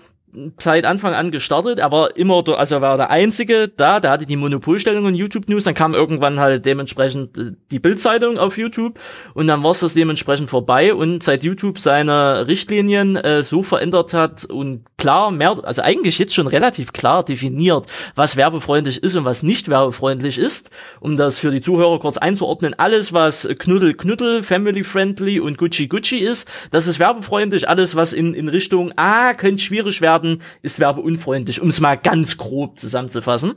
seit 0.60 0.86
Anfang 0.86 1.14
an 1.14 1.32
gestartet, 1.32 1.80
aber 1.80 2.18
immer, 2.18 2.42
do- 2.44 2.56
also 2.56 2.76
er 2.76 2.82
war 2.82 2.98
der 2.98 3.10
Einzige 3.10 3.68
da, 3.68 4.00
der 4.00 4.12
hatte 4.12 4.26
die 4.26 4.36
Monopolstellung 4.36 5.06
in 5.08 5.16
YouTube 5.16 5.48
News, 5.48 5.64
dann 5.66 5.74
kam 5.74 5.94
irgendwann 5.94 6.40
halt 6.40 6.66
dementsprechend 6.66 7.38
äh, 7.38 7.52
die 7.72 7.80
Bildzeitung 7.80 8.38
auf 8.38 8.58
YouTube 8.58 9.00
und 9.34 9.48
dann 9.48 9.64
war 9.64 9.72
es 9.72 9.82
das 9.82 9.94
dementsprechend 9.94 10.50
vorbei 10.50 10.94
und 10.94 11.22
seit 11.24 11.44
YouTube 11.44 11.78
seine 11.80 12.48
Richtlinien 12.48 13.16
äh, 13.16 13.44
so 13.44 13.62
verändert 13.64 14.14
hat 14.14 14.46
und 14.46 14.86
klar, 14.98 15.30
mehr, 15.32 15.56
also 15.64 15.82
eigentlich 15.82 16.18
jetzt 16.18 16.34
schon 16.34 16.48
relativ 16.48 16.94
klar 16.94 17.24
definiert, 17.24 17.86
was 18.16 18.36
werbefreundlich 18.38 19.04
ist 19.04 19.16
und 19.16 19.26
was 19.26 19.44
nicht 19.44 19.70
werbefreundlich 19.70 20.40
ist, 20.40 20.72
um 21.00 21.18
das 21.18 21.40
für 21.40 21.52
die 21.52 21.62
Zuhörer 21.62 22.00
kurz 22.00 22.18
einzuordnen, 22.18 22.74
alles 22.74 23.14
was 23.14 23.48
Knuddel 23.60 23.94
Knuddel, 23.94 24.42
Family 24.42 24.84
Friendly 24.84 25.40
und 25.40 25.58
Gucci 25.58 25.88
Gucci 25.88 26.18
ist, 26.18 26.50
das 26.72 26.88
ist 26.88 27.00
werbefreundlich, 27.00 27.70
alles 27.70 27.96
was 27.96 28.14
in, 28.14 28.34
in 28.34 28.48
Richtung, 28.48 28.94
ah, 28.96 29.34
könnte 29.34 29.62
schwierig 29.62 30.02
werden, 30.02 30.23
ist 30.62 30.80
werbeunfreundlich, 30.80 31.62
um 31.62 31.70
es 31.70 31.80
mal 31.80 31.96
ganz 31.96 32.38
grob 32.38 32.80
zusammenzufassen. 32.80 33.56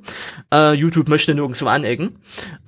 Äh, 0.52 0.74
YouTube 0.74 1.08
möchte 1.08 1.34
nirgendwo 1.34 1.66
anecken. 1.66 2.18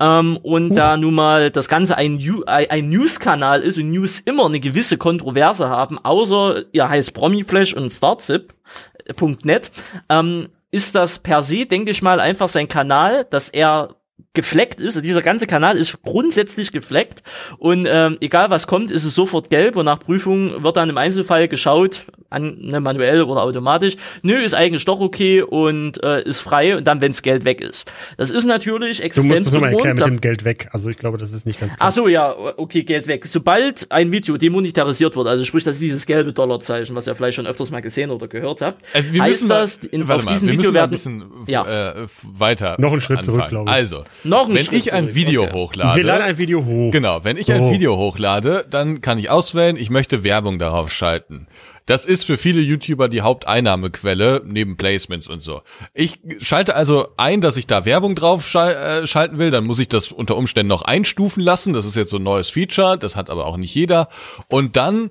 Ähm, 0.00 0.36
und 0.38 0.74
da 0.74 0.96
nun 0.96 1.14
mal 1.14 1.50
das 1.50 1.68
Ganze 1.68 1.96
ein, 1.96 2.18
ein 2.46 2.88
News-Kanal 2.88 3.62
ist 3.62 3.78
und 3.78 3.90
News 3.90 4.20
immer 4.20 4.46
eine 4.46 4.60
gewisse 4.60 4.96
Kontroverse 4.98 5.68
haben, 5.68 5.98
außer 5.98 6.64
ihr 6.72 6.88
heißt 6.88 7.14
Promiflash 7.14 7.74
und 7.74 7.90
Startzip.net, 7.90 9.70
ähm, 10.08 10.48
ist 10.70 10.94
das 10.94 11.18
per 11.18 11.42
se, 11.42 11.66
denke 11.66 11.90
ich 11.90 12.02
mal, 12.02 12.20
einfach 12.20 12.48
sein 12.48 12.68
Kanal, 12.68 13.24
dass 13.30 13.48
er 13.48 13.96
gefleckt 14.34 14.80
ist. 14.80 15.02
Dieser 15.04 15.22
ganze 15.22 15.46
Kanal 15.46 15.76
ist 15.76 16.02
grundsätzlich 16.02 16.70
gefleckt 16.72 17.22
und 17.58 17.86
ähm, 17.90 18.18
egal 18.20 18.50
was 18.50 18.66
kommt, 18.66 18.90
ist 18.90 19.04
es 19.04 19.14
sofort 19.14 19.50
gelb 19.50 19.76
und 19.76 19.86
nach 19.86 20.00
Prüfung 20.00 20.62
wird 20.62 20.76
dann 20.76 20.90
im 20.90 20.98
Einzelfall 20.98 21.48
geschaut, 21.48 22.06
an, 22.30 22.58
ne, 22.60 22.80
manuell 22.80 23.22
oder 23.22 23.42
automatisch. 23.42 23.96
Nö, 24.22 24.36
ist 24.42 24.54
eigentlich 24.54 24.84
doch 24.84 25.00
okay 25.00 25.42
und 25.42 26.02
äh, 26.02 26.22
ist 26.24 26.40
frei 26.40 26.76
und 26.76 26.84
dann, 26.86 27.00
wenns 27.00 27.22
Geld 27.22 27.44
weg 27.44 27.60
ist. 27.60 27.90
Das 28.16 28.30
ist 28.30 28.44
natürlich 28.44 29.00
Du 29.14 29.22
musst 29.22 29.46
das 29.46 29.52
nochmal 29.52 29.72
erklären 29.72 29.96
mit 29.96 30.06
dem 30.06 30.20
Geld 30.20 30.44
weg. 30.44 30.68
Also 30.72 30.90
ich 30.90 30.96
glaube, 30.98 31.16
das 31.18 31.32
ist 31.32 31.46
nicht 31.46 31.60
ganz 31.60 31.76
klar. 31.76 31.88
Ach 31.88 31.92
so, 31.92 32.08
ja, 32.08 32.34
okay, 32.56 32.82
Geld 32.82 33.06
weg. 33.06 33.26
Sobald 33.26 33.90
ein 33.90 34.12
Video 34.12 34.36
demonetarisiert 34.36 35.16
wird, 35.16 35.26
also 35.26 35.44
sprich, 35.44 35.64
das 35.64 35.76
ist 35.76 35.82
dieses 35.82 36.06
gelbe 36.06 36.32
Dollarzeichen, 36.32 36.94
was 36.96 37.06
ihr 37.06 37.14
vielleicht 37.14 37.36
schon 37.36 37.46
öfters 37.46 37.70
mal 37.70 37.80
gesehen 37.80 38.10
oder 38.10 38.28
gehört 38.28 38.60
habt, 38.60 38.84
Äh, 38.92 39.02
wir 39.10 39.22
heißt 39.22 39.30
müssen 39.32 39.48
da- 39.48 39.60
das, 39.60 39.76
in, 39.76 40.06
warte 40.08 40.20
auf 40.20 40.24
mal, 40.26 40.32
diesem 40.32 40.48
wir 40.48 40.52
Video 40.58 40.72
müssen 40.72 40.74
mal 40.74 40.80
ein 40.80 40.90
werden 40.90 40.90
bisschen 40.90 41.44
Ja. 41.46 42.02
äh, 42.02 42.06
weiter. 42.22 42.76
Noch 42.78 42.92
einen 42.92 43.00
Schritt 43.00 43.22
zurück, 43.22 43.36
anfangen. 43.42 43.50
glaube 43.50 43.70
ich. 43.70 43.76
Also, 43.76 44.04
Noch 44.24 44.46
einen 44.46 44.56
wenn 44.56 44.64
Schritt 44.64 44.78
ich 44.86 44.92
ein 44.92 45.04
zurück, 45.04 45.14
Video 45.16 45.42
okay. 45.44 45.52
hochlade, 45.54 45.96
Wir 45.96 46.04
laden 46.04 46.22
ein 46.22 46.38
Video 46.38 46.64
hoch. 46.64 46.90
Genau, 46.92 47.24
wenn 47.24 47.36
ich 47.36 47.46
So. 47.46 47.52
ein 47.54 47.70
Video 47.70 47.96
hochlade, 47.96 48.66
dann 48.68 49.00
kann 49.00 49.18
ich 49.18 49.30
auswählen, 49.30 49.76
ich 49.76 49.90
möchte 49.90 50.24
Werbung 50.24 50.58
darauf 50.58 50.92
schalten. 50.92 51.46
Das 51.88 52.04
ist 52.04 52.24
für 52.24 52.36
viele 52.36 52.60
YouTuber 52.60 53.08
die 53.08 53.22
Haupteinnahmequelle, 53.22 54.42
neben 54.44 54.76
Placements 54.76 55.26
und 55.30 55.40
so. 55.40 55.62
Ich 55.94 56.20
schalte 56.42 56.76
also 56.76 57.08
ein, 57.16 57.40
dass 57.40 57.56
ich 57.56 57.66
da 57.66 57.86
Werbung 57.86 58.14
drauf 58.14 58.46
schal 58.46 58.74
äh, 58.74 59.06
schalten 59.06 59.38
will, 59.38 59.50
dann 59.50 59.64
muss 59.64 59.78
ich 59.78 59.88
das 59.88 60.12
unter 60.12 60.36
Umständen 60.36 60.68
noch 60.68 60.82
einstufen 60.82 61.42
lassen. 61.42 61.72
Das 61.72 61.86
ist 61.86 61.96
jetzt 61.96 62.10
so 62.10 62.18
ein 62.18 62.22
neues 62.22 62.50
Feature, 62.50 62.98
das 62.98 63.16
hat 63.16 63.30
aber 63.30 63.46
auch 63.46 63.56
nicht 63.56 63.74
jeder. 63.74 64.08
Und 64.48 64.76
dann 64.76 65.10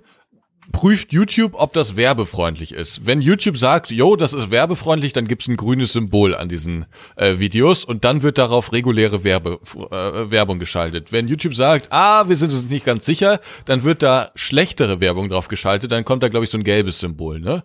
prüft 0.72 1.14
YouTube, 1.14 1.54
ob 1.56 1.74
das 1.74 1.96
werbefreundlich 1.96 2.74
ist. 2.74 3.06
Wenn 3.06 3.22
YouTube 3.22 3.58
sagt, 3.58 3.92
yo, 3.92 4.16
das 4.16 4.34
ist 4.34 4.52
werbefreundlich, 4.52 5.14
dann 5.14 5.28
gibt's 5.28 5.48
ein 5.48 5.58
grünes 5.58 5.94
Symbol 5.94 6.36
an 6.36 6.50
diesen 6.50 6.86
äh, 7.16 7.40
Videos 7.40 7.86
und 7.86 8.04
dann 8.04 8.24
wird 8.24 8.38
darauf 8.38 8.72
reguläre 8.72 9.24
Werbe, 9.24 9.60
äh, 9.92 10.32
Werbung 10.32 10.60
geschaltet. 10.60 11.12
Wenn 11.12 11.28
YouTube 11.28 11.56
sagt, 11.56 11.92
ah, 11.92 12.28
wir 12.28 12.36
sind 12.36 12.52
uns 12.52 12.64
nicht 12.64 12.86
ganz 12.86 13.06
sicher, 13.06 13.40
dann 13.66 13.84
wird 13.84 14.04
da 14.04 14.30
schlechtere 14.36 15.00
Werbung 15.00 15.30
drauf 15.30 15.48
geschaltet, 15.48 15.92
dann 15.92 16.06
kommt 16.06 16.24
da, 16.24 16.30
glaube 16.30 16.44
ich, 16.44 16.50
so 16.50 16.58
ein 16.58 16.64
gelbes 16.64 17.00
Symbol, 17.00 17.40
ne? 17.40 17.64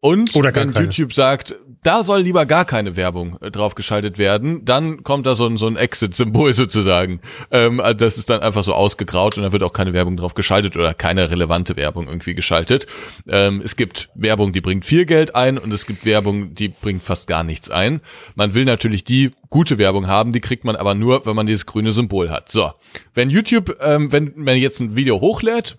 Und 0.00 0.34
Oder 0.34 0.54
wenn 0.54 0.72
keine. 0.72 0.86
YouTube 0.86 1.12
sagt, 1.12 1.56
da 1.82 2.02
soll 2.02 2.20
lieber 2.20 2.46
gar 2.46 2.64
keine 2.64 2.96
Werbung 2.96 3.38
äh, 3.40 3.50
draufgeschaltet 3.50 4.18
werden, 4.18 4.64
dann 4.64 5.02
kommt 5.02 5.26
da 5.26 5.34
so 5.34 5.46
ein, 5.46 5.56
so 5.56 5.66
ein 5.66 5.76
Exit-Symbol 5.76 6.52
sozusagen. 6.54 7.20
Ähm, 7.50 7.80
also 7.80 7.98
das 7.98 8.18
ist 8.18 8.30
dann 8.30 8.40
einfach 8.40 8.64
so 8.64 8.74
ausgegraut 8.74 9.36
und 9.36 9.42
dann 9.42 9.52
wird 9.52 9.62
auch 9.62 9.72
keine 9.72 9.92
Werbung 9.92 10.16
drauf 10.16 10.34
geschaltet 10.34 10.76
oder 10.76 10.94
keine 10.94 11.30
relevante 11.30 11.76
Werbung 11.76 12.08
irgendwie 12.08 12.34
geschaltet. 12.34 12.86
Ähm, 13.28 13.60
es 13.64 13.76
gibt 13.76 14.08
Werbung, 14.14 14.52
die 14.52 14.60
bringt 14.60 14.86
viel 14.86 15.04
Geld 15.04 15.34
ein 15.34 15.58
und 15.58 15.72
es 15.72 15.86
gibt 15.86 16.04
Werbung, 16.04 16.54
die 16.54 16.68
bringt 16.68 17.02
fast 17.02 17.26
gar 17.26 17.44
nichts 17.44 17.70
ein. 17.70 18.00
Man 18.34 18.54
will 18.54 18.64
natürlich 18.64 19.04
die 19.04 19.32
gute 19.50 19.78
Werbung 19.78 20.06
haben, 20.06 20.32
die 20.32 20.40
kriegt 20.40 20.64
man 20.64 20.76
aber 20.76 20.94
nur, 20.94 21.26
wenn 21.26 21.36
man 21.36 21.46
dieses 21.46 21.66
grüne 21.66 21.92
Symbol 21.92 22.30
hat. 22.30 22.48
So, 22.48 22.72
wenn 23.14 23.30
YouTube, 23.30 23.76
ähm, 23.80 24.12
wenn 24.12 24.32
man 24.36 24.56
jetzt 24.56 24.80
ein 24.80 24.96
Video 24.96 25.20
hochlädt, 25.20 25.76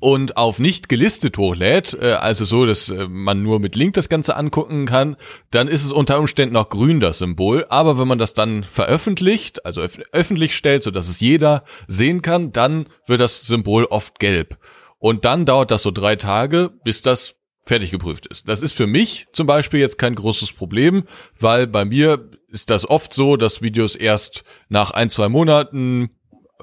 und 0.00 0.36
auf 0.36 0.58
nicht 0.58 0.88
gelistet 0.88 1.38
hochlädt, 1.38 1.96
äh, 2.00 2.12
also 2.12 2.44
so, 2.44 2.66
dass 2.66 2.88
äh, 2.88 3.08
man 3.08 3.42
nur 3.42 3.58
mit 3.60 3.76
Link 3.76 3.94
das 3.94 4.08
Ganze 4.08 4.36
angucken 4.36 4.86
kann, 4.86 5.16
dann 5.50 5.68
ist 5.68 5.84
es 5.84 5.92
unter 5.92 6.18
Umständen 6.18 6.54
noch 6.54 6.68
grün, 6.68 7.00
das 7.00 7.18
Symbol. 7.18 7.66
Aber 7.68 7.98
wenn 7.98 8.08
man 8.08 8.18
das 8.18 8.34
dann 8.34 8.64
veröffentlicht, 8.64 9.64
also 9.66 9.82
öf 9.82 9.98
öffentlich 10.12 10.56
stellt, 10.56 10.82
so 10.82 10.90
dass 10.90 11.08
es 11.08 11.20
jeder 11.20 11.64
sehen 11.86 12.22
kann, 12.22 12.52
dann 12.52 12.86
wird 13.06 13.20
das 13.20 13.46
Symbol 13.46 13.84
oft 13.86 14.18
gelb. 14.18 14.58
Und 14.98 15.24
dann 15.24 15.46
dauert 15.46 15.70
das 15.70 15.82
so 15.82 15.90
drei 15.90 16.16
Tage, 16.16 16.70
bis 16.84 17.02
das 17.02 17.36
fertig 17.64 17.90
geprüft 17.90 18.26
ist. 18.26 18.48
Das 18.48 18.62
ist 18.62 18.72
für 18.72 18.86
mich 18.86 19.26
zum 19.32 19.46
Beispiel 19.46 19.80
jetzt 19.80 19.98
kein 19.98 20.14
großes 20.14 20.52
Problem, 20.52 21.04
weil 21.38 21.66
bei 21.66 21.84
mir 21.84 22.30
ist 22.48 22.70
das 22.70 22.88
oft 22.88 23.12
so, 23.12 23.36
dass 23.36 23.62
Videos 23.62 23.94
erst 23.94 24.42
nach 24.68 24.90
ein, 24.90 25.10
zwei 25.10 25.28
Monaten 25.28 26.10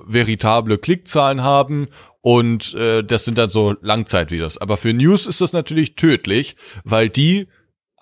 veritable 0.05 0.77
Klickzahlen 0.77 1.43
haben 1.43 1.87
und 2.25 2.73
äh, 2.73 3.03
das 3.03 3.23
sind 3.23 3.37
dann 3.37 3.49
so 3.49 3.75
Langzeitvideos. 3.81 4.57
Aber 4.57 4.77
für 4.77 4.91
News 4.93 5.27
ist 5.27 5.41
das 5.41 5.53
natürlich 5.53 5.93
tödlich, 5.93 6.55
weil 6.83 7.07
die 7.07 7.45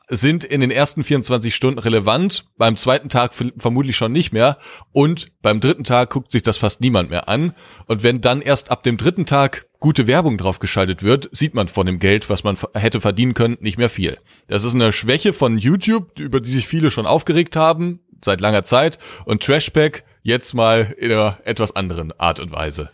sind 0.08 0.46
in 0.46 0.62
den 0.62 0.72
ersten 0.72 1.04
24 1.04 1.54
Stunden 1.54 1.78
relevant, 1.78 2.46
beim 2.58 2.78
zweiten 2.78 3.10
Tag 3.10 3.34
vermutlich 3.58 3.98
schon 3.98 4.14
nicht 4.14 4.32
mehr 4.32 4.60
und 4.94 5.28
beim 5.42 5.60
dritten 5.60 5.84
Tag 5.84 6.12
guckt 6.12 6.32
sich 6.32 6.42
das 6.42 6.58
fast 6.58 6.80
niemand 6.80 7.10
mehr 7.10 7.28
an 7.28 7.54
und 7.88 8.04
wenn 8.04 8.22
dann 8.22 8.42
erst 8.42 8.72
ab 8.72 8.84
dem 8.84 8.96
dritten 8.96 9.26
Tag 9.26 9.66
gute 9.82 10.08
Werbung 10.08 10.38
draufgeschaltet 10.38 11.04
wird, 11.04 11.28
sieht 11.34 11.54
man 11.54 11.68
von 11.68 11.86
dem 11.86 12.00
Geld, 12.00 12.30
was 12.30 12.46
man 12.46 12.58
hätte 12.76 13.02
verdienen 13.02 13.34
können, 13.34 13.58
nicht 13.60 13.78
mehr 13.78 13.90
viel. 13.90 14.18
Das 14.48 14.64
ist 14.64 14.74
eine 14.74 14.94
Schwäche 14.94 15.34
von 15.34 15.58
YouTube, 15.58 16.18
über 16.18 16.40
die 16.40 16.50
sich 16.50 16.66
viele 16.66 16.92
schon 16.92 17.08
aufgeregt 17.08 17.58
haben, 17.58 18.00
seit 18.24 18.40
langer 18.40 18.64
Zeit 18.64 19.00
und 19.26 19.44
Trashpack 19.44 20.06
jetzt 20.22 20.54
mal 20.54 20.96
in 20.98 21.12
einer 21.12 21.40
etwas 21.44 21.76
anderen 21.76 22.18
Art 22.18 22.40
und 22.40 22.54
Weise. 22.54 22.90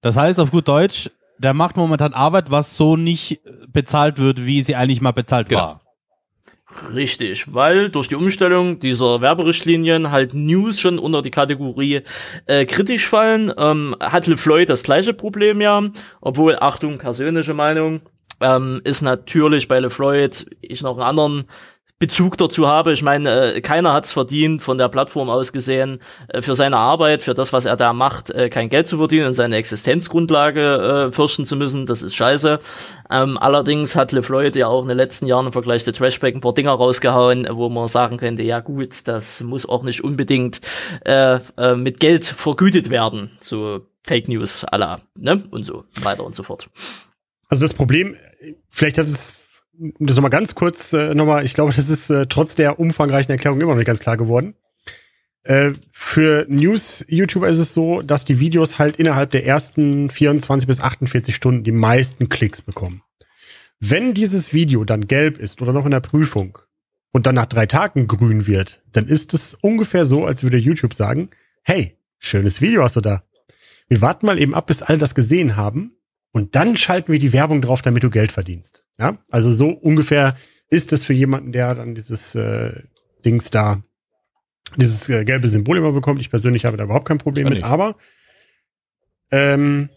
Das 0.00 0.16
heißt 0.16 0.40
auf 0.40 0.50
gut 0.50 0.68
Deutsch, 0.68 1.08
der 1.38 1.54
macht 1.54 1.76
momentan 1.76 2.14
Arbeit, 2.14 2.50
was 2.50 2.76
so 2.76 2.96
nicht 2.96 3.40
bezahlt 3.68 4.18
wird, 4.18 4.44
wie 4.46 4.62
sie 4.62 4.76
eigentlich 4.76 5.00
mal 5.00 5.12
bezahlt 5.12 5.48
Genau. 5.48 5.60
war. 5.60 5.80
Richtig, 6.94 7.52
weil 7.52 7.90
durch 7.90 8.06
die 8.06 8.14
Umstellung 8.14 8.78
dieser 8.78 9.20
Werberichtlinien 9.20 10.12
halt 10.12 10.34
News 10.34 10.78
schon 10.78 11.00
unter 11.00 11.20
die 11.20 11.32
Kategorie 11.32 12.02
äh, 12.46 12.64
kritisch 12.64 13.08
fallen. 13.08 13.52
Ähm, 13.58 13.96
hat 13.98 14.28
LeFloid 14.28 14.68
das 14.68 14.84
gleiche 14.84 15.12
Problem 15.12 15.60
ja, 15.60 15.82
obwohl, 16.20 16.56
Achtung, 16.60 16.98
persönliche 16.98 17.54
Meinung, 17.54 18.02
ähm, 18.40 18.80
ist 18.84 19.02
natürlich 19.02 19.66
bei 19.66 19.80
LeFloid 19.80 20.46
ich 20.60 20.82
noch 20.82 20.92
einen 20.96 21.02
anderen 21.02 21.44
Bezug 22.00 22.38
dazu 22.38 22.66
habe. 22.66 22.94
Ich 22.94 23.02
meine, 23.02 23.56
äh, 23.56 23.60
keiner 23.60 23.92
hat 23.92 24.06
es 24.06 24.12
verdient, 24.12 24.62
von 24.62 24.78
der 24.78 24.88
Plattform 24.88 25.28
aus 25.28 25.52
gesehen, 25.52 26.00
äh, 26.28 26.40
für 26.40 26.54
seine 26.54 26.78
Arbeit, 26.78 27.22
für 27.22 27.34
das, 27.34 27.52
was 27.52 27.66
er 27.66 27.76
da 27.76 27.92
macht, 27.92 28.30
äh, 28.30 28.48
kein 28.48 28.70
Geld 28.70 28.88
zu 28.88 28.96
verdienen 28.96 29.26
und 29.26 29.32
seine 29.34 29.56
Existenzgrundlage 29.56 31.08
äh, 31.08 31.12
fürchten 31.12 31.44
zu 31.44 31.56
müssen. 31.56 31.84
Das 31.84 32.00
ist 32.00 32.16
scheiße. 32.16 32.58
Ähm, 33.10 33.36
allerdings 33.36 33.96
hat 33.96 34.12
LeFloid 34.12 34.56
ja 34.56 34.68
auch 34.68 34.80
in 34.80 34.88
den 34.88 34.96
letzten 34.96 35.26
Jahren 35.26 35.46
im 35.46 35.52
Vergleich 35.52 35.84
zu 35.84 35.92
Trashback 35.92 36.34
ein 36.34 36.40
paar 36.40 36.54
Dinger 36.54 36.72
rausgehauen, 36.72 37.46
wo 37.52 37.68
man 37.68 37.86
sagen 37.86 38.16
könnte, 38.16 38.42
ja 38.44 38.60
gut, 38.60 39.06
das 39.06 39.42
muss 39.42 39.68
auch 39.68 39.82
nicht 39.82 40.02
unbedingt 40.02 40.62
äh, 41.04 41.38
äh, 41.58 41.74
mit 41.74 42.00
Geld 42.00 42.24
vergütet 42.24 42.88
werden. 42.88 43.30
So 43.40 43.82
Fake 44.04 44.26
News 44.26 44.64
la, 44.72 45.02
ne? 45.18 45.42
Und 45.50 45.64
so 45.64 45.84
weiter 46.00 46.24
und 46.24 46.34
so 46.34 46.44
fort. 46.44 46.70
Also 47.50 47.60
das 47.60 47.74
Problem, 47.74 48.16
vielleicht 48.70 48.96
hat 48.96 49.06
es, 49.06 49.39
das 49.98 50.16
nochmal 50.16 50.30
ganz 50.30 50.54
kurz 50.54 50.92
äh, 50.92 51.14
nochmal, 51.14 51.44
ich 51.44 51.54
glaube, 51.54 51.72
das 51.74 51.88
ist 51.88 52.10
äh, 52.10 52.26
trotz 52.26 52.54
der 52.54 52.78
umfangreichen 52.78 53.30
Erklärung 53.30 53.60
immer 53.60 53.70
noch 53.72 53.78
nicht 53.78 53.86
ganz 53.86 54.00
klar 54.00 54.16
geworden. 54.16 54.54
Äh, 55.42 55.72
für 55.90 56.46
News-YouTuber 56.48 57.48
ist 57.48 57.58
es 57.58 57.72
so, 57.72 58.02
dass 58.02 58.26
die 58.26 58.40
Videos 58.40 58.78
halt 58.78 58.96
innerhalb 58.96 59.30
der 59.30 59.46
ersten 59.46 60.10
24 60.10 60.66
bis 60.66 60.80
48 60.80 61.34
Stunden 61.34 61.64
die 61.64 61.72
meisten 61.72 62.28
Klicks 62.28 62.60
bekommen. 62.60 63.02
Wenn 63.78 64.12
dieses 64.12 64.52
Video 64.52 64.84
dann 64.84 65.06
gelb 65.06 65.38
ist 65.38 65.62
oder 65.62 65.72
noch 65.72 65.86
in 65.86 65.92
der 65.92 66.00
Prüfung 66.00 66.58
und 67.12 67.24
dann 67.24 67.34
nach 67.34 67.46
drei 67.46 67.64
Tagen 67.64 68.06
grün 68.06 68.46
wird, 68.46 68.82
dann 68.92 69.08
ist 69.08 69.32
es 69.32 69.54
ungefähr 69.54 70.04
so, 70.04 70.26
als 70.26 70.42
würde 70.42 70.58
YouTube 70.58 70.92
sagen, 70.92 71.30
hey, 71.62 71.96
schönes 72.18 72.60
Video 72.60 72.82
hast 72.82 72.96
du 72.96 73.00
da. 73.00 73.24
Wir 73.88 74.02
warten 74.02 74.26
mal 74.26 74.38
eben 74.38 74.54
ab, 74.54 74.66
bis 74.66 74.82
alle 74.82 74.98
das 74.98 75.14
gesehen 75.14 75.56
haben 75.56 75.96
und 76.32 76.54
dann 76.54 76.76
schalten 76.76 77.12
wir 77.12 77.18
die 77.18 77.32
Werbung 77.32 77.62
drauf, 77.62 77.82
damit 77.82 78.02
du 78.02 78.10
Geld 78.10 78.32
verdienst. 78.32 78.84
Ja, 78.98 79.18
also 79.30 79.50
so 79.50 79.68
ungefähr 79.68 80.34
ist 80.68 80.92
es 80.92 81.04
für 81.04 81.12
jemanden, 81.12 81.52
der 81.52 81.74
dann 81.74 81.94
dieses 81.94 82.34
äh, 82.34 82.72
Dings 83.24 83.50
da, 83.50 83.82
dieses 84.76 85.08
äh, 85.08 85.24
gelbe 85.24 85.48
Symbol 85.48 85.78
immer 85.78 85.92
bekommt. 85.92 86.20
Ich 86.20 86.30
persönlich 86.30 86.64
habe 86.64 86.76
da 86.76 86.84
überhaupt 86.84 87.08
kein 87.08 87.18
Problem 87.18 87.44
mit, 87.44 87.54
nicht. 87.54 87.64
aber 87.64 87.96
ähm, 89.32 89.88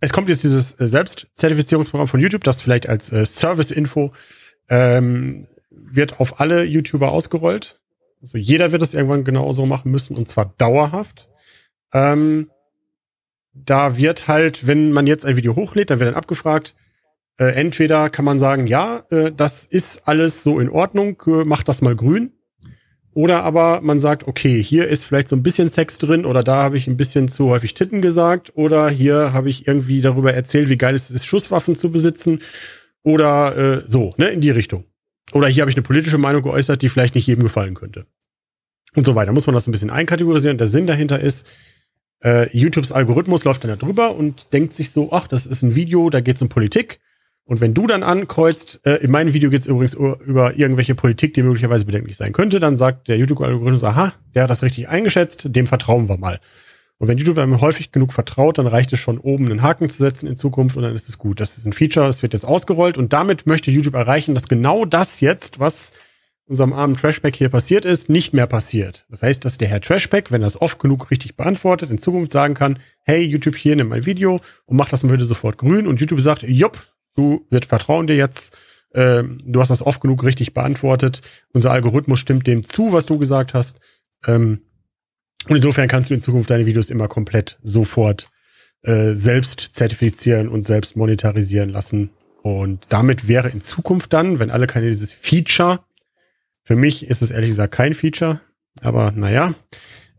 es 0.00 0.12
kommt 0.12 0.28
jetzt 0.28 0.42
dieses 0.42 0.78
äh, 0.80 0.88
Selbstzertifizierungsprogramm 0.88 2.08
von 2.08 2.20
YouTube, 2.20 2.44
das 2.44 2.60
vielleicht 2.62 2.88
als 2.88 3.12
äh, 3.12 3.24
Service-Info 3.24 4.12
ähm, 4.68 5.46
wird 5.70 6.20
auf 6.20 6.40
alle 6.40 6.64
YouTuber 6.64 7.12
ausgerollt. 7.12 7.80
Also 8.20 8.38
jeder 8.38 8.72
wird 8.72 8.82
es 8.82 8.94
irgendwann 8.94 9.24
genauso 9.24 9.66
machen 9.66 9.90
müssen 9.90 10.16
und 10.16 10.28
zwar 10.28 10.54
dauerhaft. 10.58 11.28
Ähm, 11.92 12.50
da 13.52 13.96
wird 13.96 14.28
halt, 14.28 14.66
wenn 14.66 14.92
man 14.92 15.06
jetzt 15.06 15.26
ein 15.26 15.36
Video 15.36 15.56
hochlädt, 15.56 15.90
dann 15.90 16.00
wird 16.00 16.08
dann 16.08 16.16
abgefragt, 16.16 16.74
äh, 17.38 17.52
entweder 17.54 18.10
kann 18.10 18.24
man 18.24 18.38
sagen, 18.38 18.66
ja, 18.66 19.04
äh, 19.10 19.32
das 19.34 19.64
ist 19.64 20.06
alles 20.06 20.42
so 20.42 20.60
in 20.60 20.68
Ordnung, 20.68 21.22
äh, 21.26 21.44
mach 21.44 21.62
das 21.62 21.82
mal 21.82 21.96
grün. 21.96 22.32
Oder 23.12 23.42
aber 23.42 23.80
man 23.80 23.98
sagt, 23.98 24.28
okay, 24.28 24.62
hier 24.62 24.86
ist 24.86 25.04
vielleicht 25.04 25.26
so 25.26 25.34
ein 25.34 25.42
bisschen 25.42 25.68
Sex 25.68 25.98
drin 25.98 26.24
oder 26.24 26.44
da 26.44 26.62
habe 26.62 26.76
ich 26.76 26.86
ein 26.86 26.96
bisschen 26.96 27.28
zu 27.28 27.48
häufig 27.48 27.74
Titten 27.74 28.02
gesagt 28.02 28.52
oder 28.54 28.88
hier 28.88 29.32
habe 29.32 29.48
ich 29.48 29.66
irgendwie 29.66 30.00
darüber 30.00 30.32
erzählt, 30.32 30.68
wie 30.68 30.76
geil 30.76 30.94
es 30.94 31.10
ist, 31.10 31.26
Schusswaffen 31.26 31.74
zu 31.74 31.90
besitzen 31.90 32.40
oder 33.02 33.56
äh, 33.56 33.82
so, 33.86 34.14
ne, 34.16 34.28
in 34.28 34.40
die 34.40 34.50
Richtung. 34.50 34.84
Oder 35.32 35.48
hier 35.48 35.62
habe 35.62 35.70
ich 35.70 35.76
eine 35.76 35.82
politische 35.82 36.18
Meinung 36.18 36.42
geäußert, 36.42 36.82
die 36.82 36.88
vielleicht 36.88 37.14
nicht 37.14 37.26
jedem 37.26 37.42
gefallen 37.42 37.74
könnte. 37.74 38.06
Und 38.94 39.06
so 39.06 39.14
weiter. 39.14 39.32
Muss 39.32 39.46
man 39.46 39.54
das 39.54 39.68
ein 39.68 39.72
bisschen 39.72 39.90
einkategorisieren. 39.90 40.58
Der 40.58 40.66
Sinn 40.66 40.86
dahinter 40.86 41.20
ist, 41.20 41.46
äh, 42.22 42.54
YouTubes 42.56 42.92
Algorithmus 42.92 43.44
läuft 43.44 43.64
dann 43.64 43.70
da 43.70 43.76
drüber 43.76 44.14
und 44.14 44.52
denkt 44.52 44.74
sich 44.74 44.90
so, 44.90 45.12
ach, 45.12 45.26
das 45.26 45.46
ist 45.46 45.62
ein 45.62 45.74
Video, 45.74 46.10
da 46.10 46.20
geht's 46.20 46.42
um 46.42 46.48
Politik. 46.48 47.00
Und 47.44 47.60
wenn 47.60 47.74
du 47.74 47.86
dann 47.86 48.02
ankreuzt, 48.02 48.80
äh, 48.84 48.96
in 48.96 49.10
meinem 49.10 49.32
Video 49.32 49.50
geht's 49.50 49.66
übrigens 49.66 49.94
über 49.94 50.56
irgendwelche 50.56 50.94
Politik, 50.94 51.34
die 51.34 51.42
möglicherweise 51.42 51.84
bedenklich 51.84 52.16
sein 52.16 52.32
könnte, 52.32 52.60
dann 52.60 52.76
sagt 52.76 53.08
der 53.08 53.16
YouTube-Algorithmus, 53.16 53.82
aha, 53.82 54.12
der 54.34 54.44
hat 54.44 54.50
das 54.50 54.62
richtig 54.62 54.88
eingeschätzt, 54.88 55.46
dem 55.46 55.66
vertrauen 55.66 56.08
wir 56.08 56.16
mal. 56.16 56.38
Und 56.98 57.08
wenn 57.08 57.16
YouTube 57.16 57.38
einem 57.38 57.60
häufig 57.62 57.92
genug 57.92 58.12
vertraut, 58.12 58.58
dann 58.58 58.66
reicht 58.66 58.92
es 58.92 59.00
schon, 59.00 59.18
oben 59.18 59.46
einen 59.46 59.62
Haken 59.62 59.88
zu 59.88 59.98
setzen 59.98 60.26
in 60.26 60.36
Zukunft 60.36 60.76
und 60.76 60.82
dann 60.82 60.94
ist 60.94 61.08
es 61.08 61.16
gut. 61.16 61.40
Das 61.40 61.56
ist 61.56 61.64
ein 61.64 61.72
Feature, 61.72 62.06
das 62.06 62.22
wird 62.22 62.34
jetzt 62.34 62.44
ausgerollt 62.44 62.98
und 62.98 63.14
damit 63.14 63.46
möchte 63.46 63.70
YouTube 63.70 63.94
erreichen, 63.94 64.34
dass 64.34 64.48
genau 64.48 64.84
das 64.84 65.20
jetzt, 65.20 65.58
was 65.58 65.92
unserem 66.50 66.72
armen 66.72 66.96
Trashback 66.96 67.36
hier 67.36 67.48
passiert 67.48 67.84
ist, 67.84 68.08
nicht 68.08 68.34
mehr 68.34 68.48
passiert. 68.48 69.06
Das 69.08 69.22
heißt, 69.22 69.44
dass 69.44 69.56
der 69.56 69.68
Herr 69.68 69.80
Trashback, 69.80 70.32
wenn 70.32 70.42
er 70.42 70.48
es 70.48 70.60
oft 70.60 70.80
genug 70.80 71.10
richtig 71.12 71.36
beantwortet, 71.36 71.90
in 71.90 71.98
Zukunft 71.98 72.32
sagen 72.32 72.54
kann, 72.54 72.80
hey, 73.04 73.22
YouTube, 73.22 73.56
hier, 73.56 73.76
nimm 73.76 73.88
mein 73.88 74.04
Video 74.04 74.40
und 74.66 74.76
mach 74.76 74.88
das 74.88 75.04
mal 75.04 75.12
bitte 75.12 75.24
sofort 75.24 75.58
grün. 75.58 75.86
Und 75.86 76.00
YouTube 76.00 76.20
sagt, 76.20 76.42
jupp, 76.42 76.76
du, 77.14 77.46
wir 77.50 77.62
vertrauen 77.62 78.08
dir 78.08 78.16
jetzt, 78.16 78.56
ähm, 78.94 79.40
du 79.44 79.60
hast 79.60 79.68
das 79.68 79.86
oft 79.86 80.00
genug 80.00 80.24
richtig 80.24 80.52
beantwortet, 80.52 81.22
unser 81.52 81.70
Algorithmus 81.70 82.18
stimmt 82.18 82.48
dem 82.48 82.64
zu, 82.64 82.92
was 82.92 83.06
du 83.06 83.18
gesagt 83.18 83.54
hast. 83.54 83.78
Ähm, 84.26 84.62
und 85.48 85.54
insofern 85.54 85.86
kannst 85.86 86.10
du 86.10 86.14
in 86.14 86.20
Zukunft 86.20 86.50
deine 86.50 86.66
Videos 86.66 86.90
immer 86.90 87.06
komplett 87.06 87.60
sofort 87.62 88.28
äh, 88.82 89.12
selbst 89.12 89.60
zertifizieren 89.60 90.48
und 90.48 90.64
selbst 90.64 90.96
monetarisieren 90.96 91.70
lassen. 91.70 92.10
Und 92.42 92.86
damit 92.88 93.28
wäre 93.28 93.50
in 93.50 93.60
Zukunft 93.60 94.12
dann, 94.12 94.40
wenn 94.40 94.50
alle 94.50 94.66
keine 94.66 94.88
dieses 94.88 95.12
Feature, 95.12 95.78
für 96.62 96.76
mich 96.76 97.06
ist 97.06 97.22
es 97.22 97.30
ehrlich 97.30 97.50
gesagt 97.50 97.74
kein 97.74 97.94
Feature, 97.94 98.40
aber 98.80 99.12
naja, 99.12 99.54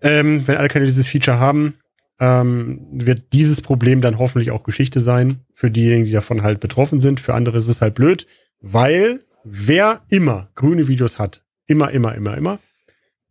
ähm, 0.02 0.48
wenn 0.48 0.58
alle 0.58 0.68
keine 0.68 0.86
dieses 0.86 1.08
Feature 1.08 1.40
haben, 1.40 1.76
ähm, 2.20 2.88
wird 2.92 3.34
dieses 3.34 3.62
Problem 3.62 4.02
dann 4.02 4.20
hoffentlich 4.20 4.52
auch 4.52 4.64
Geschichte 4.64 5.00
sein 5.00 5.42
für 5.54 5.72
diejenigen, 5.72 6.06
die 6.06 6.12
davon 6.12 6.44
halt 6.44 6.60
betroffen 6.60 7.00
sind. 7.00 7.20
Für 7.20 7.34
andere 7.34 7.58
ist 7.58 7.68
es 7.68 7.82
halt 7.82 7.96
blöd, 7.96 8.28
weil 8.62 9.22
wer 9.44 10.02
immer 10.10 10.50
grüne 10.56 10.88
Videos 10.88 11.20
hat, 11.20 11.44
immer, 11.66 11.92
immer, 11.92 12.14
immer, 12.16 12.38
immer, 12.38 12.60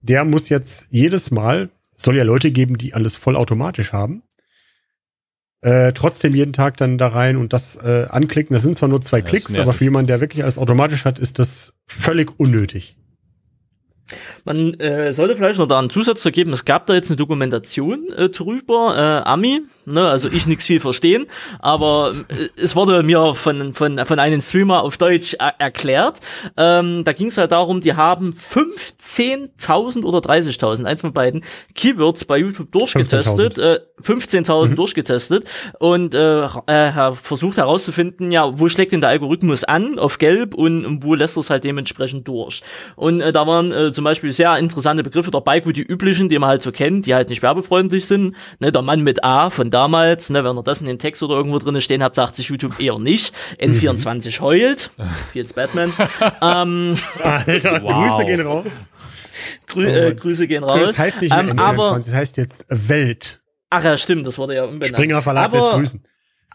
der 0.01 0.24
muss 0.24 0.49
jetzt 0.49 0.87
jedes 0.91 1.31
Mal 1.31 1.70
soll 1.97 2.16
ja 2.16 2.24
Leute 2.24 2.51
geben, 2.51 2.78
die 2.78 2.95
alles 2.95 3.16
vollautomatisch 3.16 3.93
haben. 3.93 4.23
Äh, 5.62 5.93
trotzdem 5.93 6.35
jeden 6.35 6.55
Tag 6.55 6.78
dann 6.78 6.97
da 6.97 7.09
rein 7.09 7.37
und 7.37 7.53
das 7.53 7.77
äh, 7.77 8.07
anklicken. 8.09 8.55
Das 8.55 8.62
sind 8.62 8.74
zwar 8.74 8.89
nur 8.89 9.03
zwei 9.03 9.19
Ja, 9.19 9.24
Klicks, 9.24 9.59
aber 9.59 9.74
für 9.74 9.85
jemanden, 9.85 10.07
der 10.07 10.23
wirklich 10.23 10.43
alles 10.43 10.57
automatisch 10.57 11.05
hat, 11.05 11.19
ist 11.19 11.39
das 11.39 11.74
völlig 11.87 12.41
unnötig. 12.41 12.97
Man 14.45 14.74
äh, 14.81 15.12
sollte 15.12 15.37
vielleicht 15.37 15.59
noch 15.59 15.66
da 15.66 15.78
einen 15.78 15.91
Zusatz 15.91 16.23
vergeben. 16.23 16.53
Es 16.53 16.65
gab 16.65 16.87
da 16.87 16.95
jetzt 16.95 17.11
eine 17.11 17.16
Dokumentation 17.16 18.11
äh, 18.12 18.28
drüber, 18.28 19.23
äh, 19.24 19.28
Ami, 19.28 19.62
ne, 19.91 20.09
also 20.09 20.29
ich 20.31 20.47
nix 20.47 20.67
viel 20.67 20.81
verstehen, 20.81 21.27
aber 21.59 22.15
äh, 22.29 22.49
es 22.57 22.77
wurde 22.77 23.03
mir 23.03 23.35
von, 23.35 23.75
von, 23.75 24.05
von 24.05 24.19
einem 24.19 24.41
Streamer 24.41 24.83
auf 24.83 24.97
Deutsch 24.97 25.35
äh, 25.35 25.51
erklärt. 25.59 26.21
Ähm, 26.57 27.05
da 27.05 27.12
ging 27.12 27.29
es 27.29 27.39
halt 27.39 27.53
darum, 27.53 27.81
die 27.81 27.95
haben 27.95 28.35
15.000 28.35 30.05
oder 30.05 30.19
30.000, 30.19 30.85
eins 30.85 31.01
von 31.01 31.12
beiden, 31.12 31.45
Keywords 31.75 32.25
bei 32.25 32.39
YouTube 32.39 32.73
durchgetestet, 32.73 33.59
äh, 33.59 33.81
15.000 34.03 34.75
durchgetestet 34.75 35.45
und 35.79 36.15
äh, 36.15 36.45
äh, 36.67 37.12
versucht 37.12 37.57
herauszufinden, 37.57 38.31
ja, 38.31 38.59
wo 38.59 38.69
schlägt 38.69 38.93
denn 38.93 39.01
der 39.01 39.11
Algorithmus 39.11 39.65
an 39.65 39.99
auf 39.99 40.19
gelb 40.19 40.55
und, 40.55 40.85
und 40.85 41.05
wo 41.05 41.15
lässt 41.15 41.37
er 41.37 41.41
es 41.41 41.51
halt 41.51 41.65
dementsprechend 41.65 42.27
durch. 42.29 42.62
Und 42.97 43.21
äh, 43.21 43.33
da 43.33 43.47
waren 43.47 43.73
äh, 43.73 43.93
zum 43.93 44.05
Beispiel 44.05 44.33
sehr 44.33 44.57
interessante 44.57 45.03
Begriffe 45.03 45.31
dabei, 45.31 45.61
gut, 45.61 45.77
die 45.77 45.83
üblichen, 45.83 46.29
die 46.29 46.39
man 46.39 46.51
halt 46.51 46.62
so 46.62 46.73
kennt, 46.73 47.07
die 47.07 47.15
halt 47.15 47.31
nicht 47.31 47.43
werbefreundlich 47.43 48.07
sind. 48.07 48.37
Ne, 48.59 48.73
der 48.73 48.83
Mann 48.83 49.03
mit 49.03 49.25
A 49.25 49.51
von 49.51 49.71
damals, 49.81 50.28
ne, 50.28 50.44
wenn 50.44 50.57
ihr 50.59 50.62
das 50.62 50.81
in 50.81 50.86
den 50.86 50.98
Text 50.98 51.23
oder 51.23 51.35
irgendwo 51.36 51.59
drin 51.59 51.81
stehen 51.81 52.02
habt, 52.02 52.16
sagt 52.16 52.36
sich 52.36 52.48
YouTube 52.48 52.78
eher 52.81 52.98
nicht. 52.98 53.35
N24 53.59 54.40
heult, 54.40 54.90
wie 55.32 55.39
jetzt 55.39 55.55
Batman. 55.55 55.90
ähm, 56.43 56.97
Alter, 57.23 57.82
Wow. 57.82 58.09
Grüße 58.09 58.27
gehen 58.27 58.40
raus. 58.47 58.66
grü 59.66 59.86
äh, 59.86 60.15
Grüße 60.15 60.47
gehen 60.47 60.65
raus. 60.65 60.81
Das 60.85 60.98
heißt 60.98 61.23
nicht 61.23 61.31
mehr 61.31 61.40
ähm, 61.40 61.52
N24, 61.52 61.61
aber, 61.62 61.97
das 61.97 62.12
heißt 62.12 62.36
jetzt 62.36 62.66
Welt. 62.69 63.40
ach 63.70 63.82
ja, 63.82 63.97
stimmt, 63.97 64.27
das 64.27 64.36
wurde 64.36 64.55
ja 64.57 64.65
umbenannt. 64.65 64.89
Springer 64.89 65.23
Verlag 65.23 65.44
aber, 65.47 65.57
lässt 65.57 65.70
grüßen. 65.70 66.05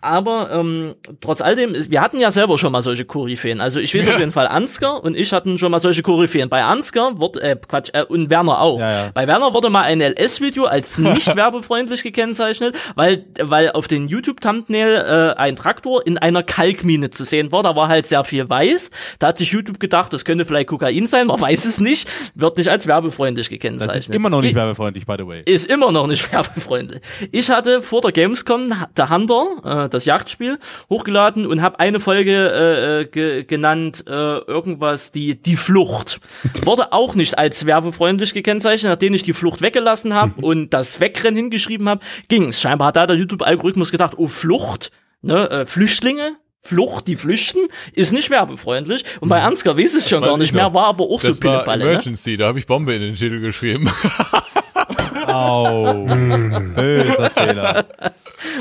Aber 0.01 0.51
ähm, 0.51 0.95
trotz 1.21 1.41
alledem, 1.41 1.73
ist- 1.73 1.89
wir 1.89 2.01
hatten 2.01 2.19
ja 2.19 2.29
selber 2.29 2.57
schon 2.57 2.71
mal 2.71 2.81
solche 2.81 3.05
Koryphäen. 3.05 3.59
Also 3.59 3.79
ich 3.79 3.95
weiß 3.95 4.07
auf 4.09 4.19
jeden 4.19 4.31
Fall, 4.31 4.47
Ansgar 4.47 5.03
und 5.03 5.17
ich 5.17 5.33
hatten 5.33 5.57
schon 5.57 5.71
mal 5.71 5.79
solche 5.79 6.03
Koryphäen. 6.03 6.47
Bei 6.49 6.63
Ansgar 6.63 7.19
wird, 7.19 7.37
äh, 7.41 7.55
Quatsch, 7.67 7.89
äh, 7.93 8.03
und 8.03 8.29
Werner 8.29 8.59
auch. 8.61 8.79
Ja, 8.79 8.91
ja. 9.05 9.11
Bei 9.13 9.25
Werner 9.27 9.53
wurde 9.53 9.69
mal 9.71 9.81
ein 9.81 10.01
LS-Video 10.01 10.65
als 10.65 10.97
nicht 10.99 11.35
werbefreundlich 11.35 12.03
gekennzeichnet, 12.03 12.75
weil, 12.95 13.25
weil 13.41 13.71
auf 13.71 13.87
den 13.87 14.07
YouTube-Thumbnail 14.07 15.33
äh, 15.35 15.39
ein 15.39 15.55
Traktor 15.55 16.05
in 16.05 16.17
einer 16.19 16.43
Kalkmine 16.43 17.09
zu 17.09 17.23
sehen 17.25 17.51
war. 17.51 17.63
Da 17.63 17.75
war 17.75 17.87
halt 17.87 18.05
sehr 18.05 18.23
viel 18.23 18.47
weiß. 18.47 18.91
Da 19.19 19.27
hat 19.27 19.37
sich 19.39 19.51
YouTube 19.51 19.79
gedacht, 19.79 20.13
das 20.13 20.23
könnte 20.25 20.45
vielleicht 20.45 20.67
Kokain 20.67 21.07
sein, 21.07 21.27
man 21.27 21.41
weiß 21.41 21.65
es 21.65 21.79
nicht, 21.79 22.07
wird 22.35 22.57
nicht 22.57 22.69
als 22.69 22.85
werbefreundlich 22.85 23.49
gekennzeichnet. 23.49 23.95
Das 23.95 24.03
ist 24.09 24.13
immer 24.13 24.29
noch 24.29 24.41
nicht 24.41 24.51
Ich- 24.51 24.55
werbefreundlich, 24.55 25.05
by 25.07 25.15
the 25.17 25.25
way. 25.25 25.41
ist 25.45 25.65
immer 25.65 25.91
noch 25.91 26.05
nicht 26.05 26.31
werbefreundlich. 26.31 27.01
Ich 27.31 27.49
hatte 27.49 27.81
vor 27.81 28.01
der 28.01 28.11
Gamescom 28.11 28.71
der 28.95 29.09
Hunter, 29.09 29.45
äh, 29.84 29.84
das 29.93 30.05
Yachtspiel, 30.05 30.59
hochgeladen 30.89 31.45
und 31.45 31.61
habe 31.61 31.79
eine 31.79 31.99
Folge 31.99 32.31
äh, 32.31 33.01
äh, 33.01 33.05
ge 33.05 33.43
genannt, 33.43 34.03
äh, 34.07 34.11
irgendwas, 34.11 35.11
die, 35.11 35.41
die 35.41 35.55
Flucht. 35.55 36.19
Wurde 36.63 36.93
auch 36.93 37.15
nicht 37.15 37.37
als 37.37 37.65
werbefreundlich 37.65 38.33
gekennzeichnet, 38.33 38.91
nachdem 38.91 39.13
ich 39.13 39.23
die 39.23 39.33
Flucht 39.33 39.61
weggelassen 39.61 40.13
habe 40.13 40.41
und 40.41 40.73
das 40.73 40.99
Wegrennen 40.99 41.35
hingeschrieben 41.35 41.87
habe, 41.89 42.01
ging's. 42.27 42.61
Scheinbar 42.61 42.89
hat 42.89 42.95
da 42.95 43.07
der 43.07 43.15
YouTube-Algorithmus 43.15 43.91
gedacht, 43.91 44.13
oh, 44.17 44.27
Flucht, 44.27 44.91
ne, 45.21 45.49
äh, 45.49 45.65
Flüchtlinge, 45.65 46.37
Flucht, 46.65 47.07
die 47.07 47.15
flüchten, 47.15 47.67
ist 47.93 48.11
nicht 48.11 48.31
werbefreundlich. 48.31 49.03
Und 49.19 49.29
bei 49.29 49.41
Ansgar 49.41 49.77
weiß 49.77 49.93
es 49.93 50.09
schon 50.09 50.23
gar 50.23 50.37
nicht 50.37 50.51
mehr, 50.51 50.73
war 50.73 50.87
aber 50.87 51.03
auch 51.03 51.21
so 51.21 51.27
Das 51.27 51.43
war 51.43 51.57
Pillepalle. 51.57 51.85
Ne? 51.85 51.91
Emergency, 51.91 52.37
da 52.37 52.47
habe 52.47 52.57
ich 52.57 52.65
Bombe 52.65 52.95
in 52.95 53.01
den 53.01 53.13
Titel 53.13 53.39
geschrieben. 53.39 53.87
Au. 55.27 55.93
Böser 56.75 57.29
Fehler. 57.29 57.85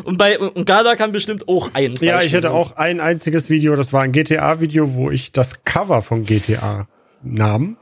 Und 0.05 0.19
bei 0.19 0.39
und 0.39 0.67
Gala 0.67 0.97
kann 0.97 1.13
bestimmt 1.13 1.49
auch 1.49 1.71
ein. 1.75 1.95
Ja, 2.01 2.23
ich 2.23 2.33
hätte 2.33 2.51
auch 2.53 2.77
ein 2.77 3.01
einziges 3.01 3.49
Video, 3.51 3.77
das 3.77 3.93
war 3.93 4.03
ein 4.03 4.13
GTA-Video, 4.13 4.95
wo 4.95 5.11
ich 5.11 5.33
das 5.33 5.65
Cover 5.65 6.03
von 6.03 6.25
GTA 6.25 6.89
nahm 7.23 7.77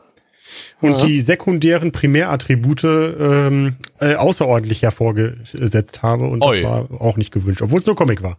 und 0.80 1.00
Ja. 1.00 1.06
die 1.06 1.20
sekundären 1.20 1.92
Primärattribute 1.92 2.84
ähm, 2.84 3.76
äh, 4.00 4.14
außerordentlich 4.16 4.82
hervorgesetzt 4.82 6.02
habe 6.02 6.26
und 6.28 6.42
Oi. 6.42 6.60
das 6.62 6.70
war 6.70 7.00
auch 7.00 7.16
nicht 7.16 7.32
gewünscht, 7.32 7.62
obwohl 7.62 7.80
es 7.80 7.86
nur 7.86 7.96
Comic 7.96 8.22
war. 8.22 8.38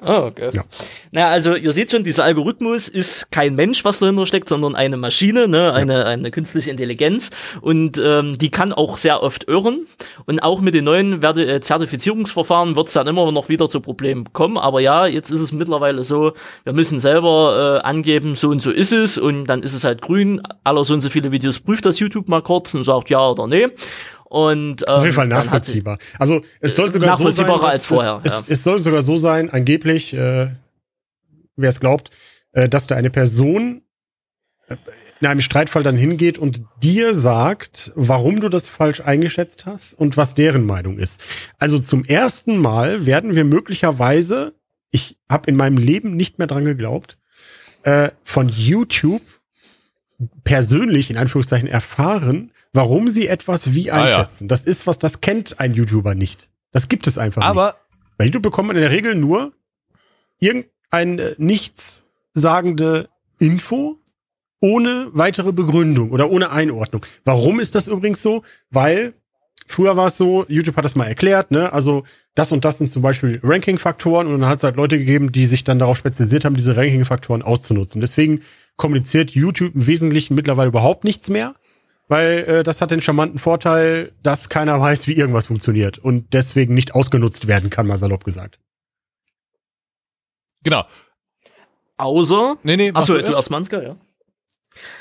Oh, 0.00 0.26
okay. 0.26 0.50
Ja. 0.52 0.62
Naja, 1.10 1.28
also 1.28 1.54
ihr 1.56 1.72
seht 1.72 1.90
schon, 1.90 2.04
dieser 2.04 2.24
Algorithmus 2.24 2.88
ist 2.88 3.32
kein 3.32 3.56
Mensch, 3.56 3.84
was 3.84 3.98
dahinter 3.98 4.26
steckt, 4.26 4.48
sondern 4.48 4.76
eine 4.76 4.96
Maschine, 4.96 5.48
ne, 5.48 5.72
eine, 5.72 6.06
eine 6.06 6.30
künstliche 6.30 6.70
Intelligenz. 6.70 7.30
Und 7.60 8.00
ähm, 8.02 8.38
die 8.38 8.50
kann 8.50 8.72
auch 8.72 8.96
sehr 8.96 9.22
oft 9.22 9.48
irren. 9.48 9.86
Und 10.26 10.40
auch 10.40 10.60
mit 10.60 10.74
den 10.74 10.84
neuen 10.84 11.20
Werte 11.20 11.46
äh, 11.46 11.60
Zertifizierungsverfahren 11.60 12.76
wird 12.76 12.86
es 12.86 12.92
dann 12.92 13.08
immer 13.08 13.30
noch 13.32 13.48
wieder 13.48 13.68
zu 13.68 13.80
Problemen 13.80 14.32
kommen. 14.32 14.56
Aber 14.56 14.80
ja, 14.80 15.06
jetzt 15.06 15.30
ist 15.30 15.40
es 15.40 15.50
mittlerweile 15.50 16.04
so, 16.04 16.32
wir 16.62 16.72
müssen 16.72 17.00
selber 17.00 17.80
äh, 17.82 17.86
angeben, 17.86 18.36
so 18.36 18.50
und 18.50 18.62
so 18.62 18.70
ist 18.70 18.92
es. 18.92 19.18
Und 19.18 19.46
dann 19.46 19.62
ist 19.64 19.74
es 19.74 19.82
halt 19.82 20.00
grün. 20.00 20.40
Aller 20.62 20.84
so 20.84 20.94
und 20.94 21.00
so 21.00 21.08
viele 21.08 21.32
Videos 21.32 21.58
prüft 21.58 21.84
das 21.84 21.98
YouTube 21.98 22.28
mal 22.28 22.42
kurz 22.42 22.72
und 22.74 22.84
sagt 22.84 23.10
ja 23.10 23.28
oder 23.30 23.48
nee. 23.48 23.68
Und 24.30 24.82
ähm, 24.86 24.94
Auf 24.94 25.04
jeden 25.04 25.14
Fall 25.14 25.28
hat 25.32 25.36
sich- 25.42 25.44
nachvollziehbar. 25.46 25.98
Also 26.18 26.42
es 26.60 26.76
soll 26.76 26.92
sogar 26.92 27.16
so 27.16 27.30
sein, 27.30 27.46
dass- 27.46 27.62
als 27.62 27.86
vorher, 27.86 28.20
Es, 28.24 28.32
ja. 28.32 28.38
es, 28.40 28.44
es 28.48 28.64
soll 28.64 28.78
sogar 28.78 29.00
so 29.02 29.16
sein, 29.16 29.48
angeblich, 29.50 30.12
äh, 30.12 30.50
wer 31.56 31.68
es 31.68 31.80
glaubt, 31.80 32.10
äh, 32.52 32.68
dass 32.68 32.86
da 32.86 32.94
eine 32.96 33.08
Person 33.10 33.82
äh, 34.68 34.76
in 35.20 35.26
einem 35.26 35.40
Streitfall 35.40 35.82
dann 35.82 35.96
hingeht 35.96 36.38
und 36.38 36.60
dir 36.82 37.14
sagt, 37.14 37.90
warum 37.96 38.40
du 38.40 38.48
das 38.50 38.68
falsch 38.68 39.00
eingeschätzt 39.00 39.64
hast 39.66 39.94
und 39.94 40.16
was 40.16 40.34
deren 40.34 40.64
Meinung 40.66 40.98
ist. 40.98 41.20
Also 41.58 41.78
zum 41.80 42.04
ersten 42.04 42.58
Mal 42.58 43.06
werden 43.06 43.34
wir 43.34 43.44
möglicherweise, 43.44 44.54
ich 44.90 45.16
habe 45.28 45.48
in 45.50 45.56
meinem 45.56 45.76
Leben 45.78 46.14
nicht 46.16 46.38
mehr 46.38 46.46
dran 46.46 46.64
geglaubt, 46.66 47.18
äh, 47.82 48.10
von 48.22 48.48
YouTube 48.48 49.22
persönlich 50.44 51.10
in 51.10 51.16
Anführungszeichen 51.16 51.68
erfahren, 51.68 52.52
warum 52.72 53.08
sie 53.08 53.26
etwas 53.28 53.74
wie 53.74 53.90
Ah, 53.90 54.08
ja. 54.08 54.16
einschätzen. 54.18 54.48
Das 54.48 54.64
ist 54.64 54.86
was, 54.86 54.98
das 54.98 55.20
kennt 55.20 55.60
ein 55.60 55.74
YouTuber 55.74 56.14
nicht. 56.14 56.50
Das 56.72 56.88
gibt 56.88 57.06
es 57.06 57.18
einfach 57.18 57.42
nicht. 57.42 57.48
Aber 57.50 57.76
Bei 58.16 58.24
YouTube 58.26 58.42
bekommt 58.42 58.68
man 58.68 58.76
in 58.76 58.82
der 58.82 58.90
Regel 58.90 59.14
nur 59.14 59.52
irgendeine 60.38 61.34
nichtssagende 61.38 63.08
Info 63.38 63.96
ohne 64.60 65.08
weitere 65.12 65.52
Begründung 65.52 66.10
oder 66.10 66.30
ohne 66.30 66.50
Einordnung. 66.50 67.06
Warum 67.24 67.60
ist 67.60 67.74
das 67.76 67.86
übrigens 67.86 68.22
so? 68.22 68.42
Weil 68.70 69.14
früher 69.66 69.96
war 69.96 70.06
es 70.06 70.16
so, 70.16 70.44
YouTube 70.48 70.76
hat 70.76 70.84
das 70.84 70.96
mal 70.96 71.04
erklärt, 71.06 71.52
ne? 71.52 71.72
Also 71.72 72.02
das 72.34 72.50
und 72.52 72.64
das 72.64 72.78
sind 72.78 72.90
zum 72.90 73.02
Beispiel 73.02 73.40
Ranking-Faktoren 73.42 74.26
und 74.26 74.40
dann 74.40 74.48
hat 74.50 74.58
es 74.58 74.64
halt 74.64 74.76
Leute 74.76 74.98
gegeben, 74.98 75.30
die 75.30 75.46
sich 75.46 75.62
dann 75.64 75.78
darauf 75.78 75.96
spezialisiert 75.96 76.44
haben, 76.44 76.56
diese 76.56 76.76
Ranking-Faktoren 76.76 77.42
auszunutzen. 77.42 78.00
Deswegen 78.00 78.40
kommuniziert 78.76 79.30
YouTube 79.30 79.74
im 79.76 79.86
Wesentlichen 79.86 80.34
mittlerweile 80.34 80.68
überhaupt 80.68 81.04
nichts 81.04 81.30
mehr, 81.30 81.54
weil 82.08 82.38
äh, 82.38 82.62
das 82.62 82.80
hat 82.80 82.90
den 82.90 83.00
charmanten 83.00 83.38
Vorteil, 83.38 84.12
dass 84.22 84.48
keiner 84.48 84.80
weiß, 84.80 85.06
wie 85.06 85.12
irgendwas 85.12 85.46
funktioniert 85.46 85.98
und 85.98 86.32
deswegen 86.32 86.74
nicht 86.74 86.94
ausgenutzt 86.94 87.46
werden 87.46 87.70
kann, 87.70 87.86
mal 87.86 87.98
salopp 87.98 88.24
gesagt. 88.24 88.58
genau. 90.62 90.84
Außer. 91.96 92.56
Nee, 92.62 92.76
nee, 92.76 92.92
Achso, 92.94 93.14
du 93.14 93.20
erst 93.20 93.50
Manska, 93.50 93.82
ja. 93.82 93.96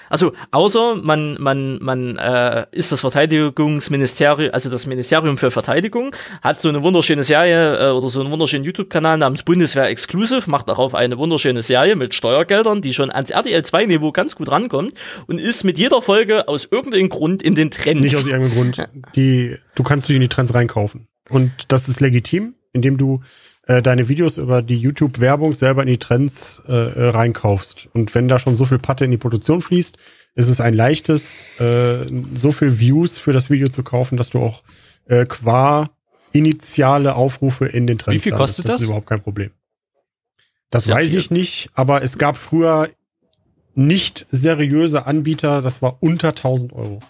Also 0.10 0.34
außer 0.52 0.96
man 0.96 1.38
man 1.40 1.80
man 1.82 2.18
äh, 2.18 2.66
ist 2.72 2.92
das 2.92 3.02
Verteidigungsministerium, 3.02 4.54
also 4.54 4.70
das 4.70 4.86
Ministerium 4.86 5.38
für 5.38 5.52
Verteidigung 5.52 6.16
hat 6.42 6.62
so 6.62 6.70
eine 6.70 6.82
wunderschöne 6.84 7.24
Serie 7.24 7.90
äh, 7.90 7.92
oder 7.92 8.10
so 8.10 8.22
einen 8.22 8.32
wunderschönen 8.32 8.64
YouTube-Kanal 8.64 9.18
namens 9.18 9.44
Bundeswehr 9.44 9.88
Exclusive, 9.88 10.50
macht 10.50 10.70
darauf 10.70 10.96
eine 10.96 11.18
wunderschöne 11.18 11.62
Serie 11.62 11.96
mit 11.96 12.14
Steuergeldern, 12.14 12.82
die 12.82 12.94
schon 12.94 13.12
ans 13.12 13.32
RTL 13.32 13.64
2 13.64 13.86
Niveau 13.86 14.12
ganz 14.12 14.36
gut 14.36 14.50
rankommt 14.50 14.94
und 15.28 15.40
ist 15.40 15.64
mit 15.64 15.78
jeder 15.78 16.02
Folge 16.02 16.48
aus 16.48 16.68
irgendeinem 16.70 17.10
Grund 17.10 17.44
in 17.44 17.56
den 17.56 17.72
Trends. 17.72 18.02
Nicht 18.02 18.16
aus 18.16 18.26
irgendeinem 18.26 18.54
Grund. 18.54 18.88
Die, 19.16 19.58
du 19.76 19.84
kannst 19.84 20.08
dich 20.10 20.16
in 20.16 20.22
die 20.22 20.28
Trends 20.28 20.54
reinkaufen. 20.54 21.08
Und 21.30 21.52
das 21.70 21.90
ist 21.90 22.00
legitim, 22.00 22.56
indem 22.74 22.98
du 22.98 23.22
äh, 23.68 23.82
deine 23.82 24.10
Videos 24.10 24.38
über 24.38 24.62
die 24.62 24.78
YouTube-Werbung 24.78 25.54
selber 25.54 25.84
in 25.84 25.90
die 25.90 25.98
Trends 25.98 26.62
äh, 26.68 26.72
äh, 26.74 27.10
reinkaufst. 27.10 27.90
Und 27.94 28.16
wenn 28.16 28.28
da 28.28 28.40
schon 28.40 28.56
so 28.56 28.66
viel 28.66 28.80
Patte 28.80 29.06
in 29.06 29.12
die 29.12 29.18
Produktion 29.18 29.62
fließt, 29.62 29.98
ist 30.36 30.48
es 30.48 30.62
ein 30.62 30.74
leichtes, 30.74 31.46
äh, 31.60 32.06
so 32.36 32.52
viel 32.52 32.80
Views 32.80 33.20
für 33.20 33.34
das 33.34 33.50
Video 33.50 33.68
zu 33.70 33.84
kaufen, 33.84 34.18
dass 34.18 34.30
du 34.30 34.40
auch 34.40 34.64
äh, 35.06 35.26
qua 35.26 35.90
initiale 36.32 37.16
Aufrufe 37.16 37.66
in 37.66 37.88
den 37.88 37.98
Trends 37.98 38.16
Wie 38.16 38.20
viel 38.30 38.38
kostet 38.38 38.66
Das 38.66 38.74
das? 38.76 38.82
ist 38.82 38.88
überhaupt 38.88 39.08
kein 39.08 39.22
Problem. 39.22 39.52
Das 40.70 40.84
Sehr 40.84 40.96
weiß 40.96 41.12
viel. 41.12 41.20
ich 41.20 41.32
nicht, 41.32 41.70
aber 41.74 42.04
es 42.04 42.18
gab 42.18 42.38
früher 42.38 42.90
nicht 43.74 44.26
seriöse 44.32 45.06
Anbieter, 45.06 45.62
das 45.62 45.82
war 45.82 45.98
unter 46.02 46.30
1000 46.30 46.74
Euro. 46.74 47.02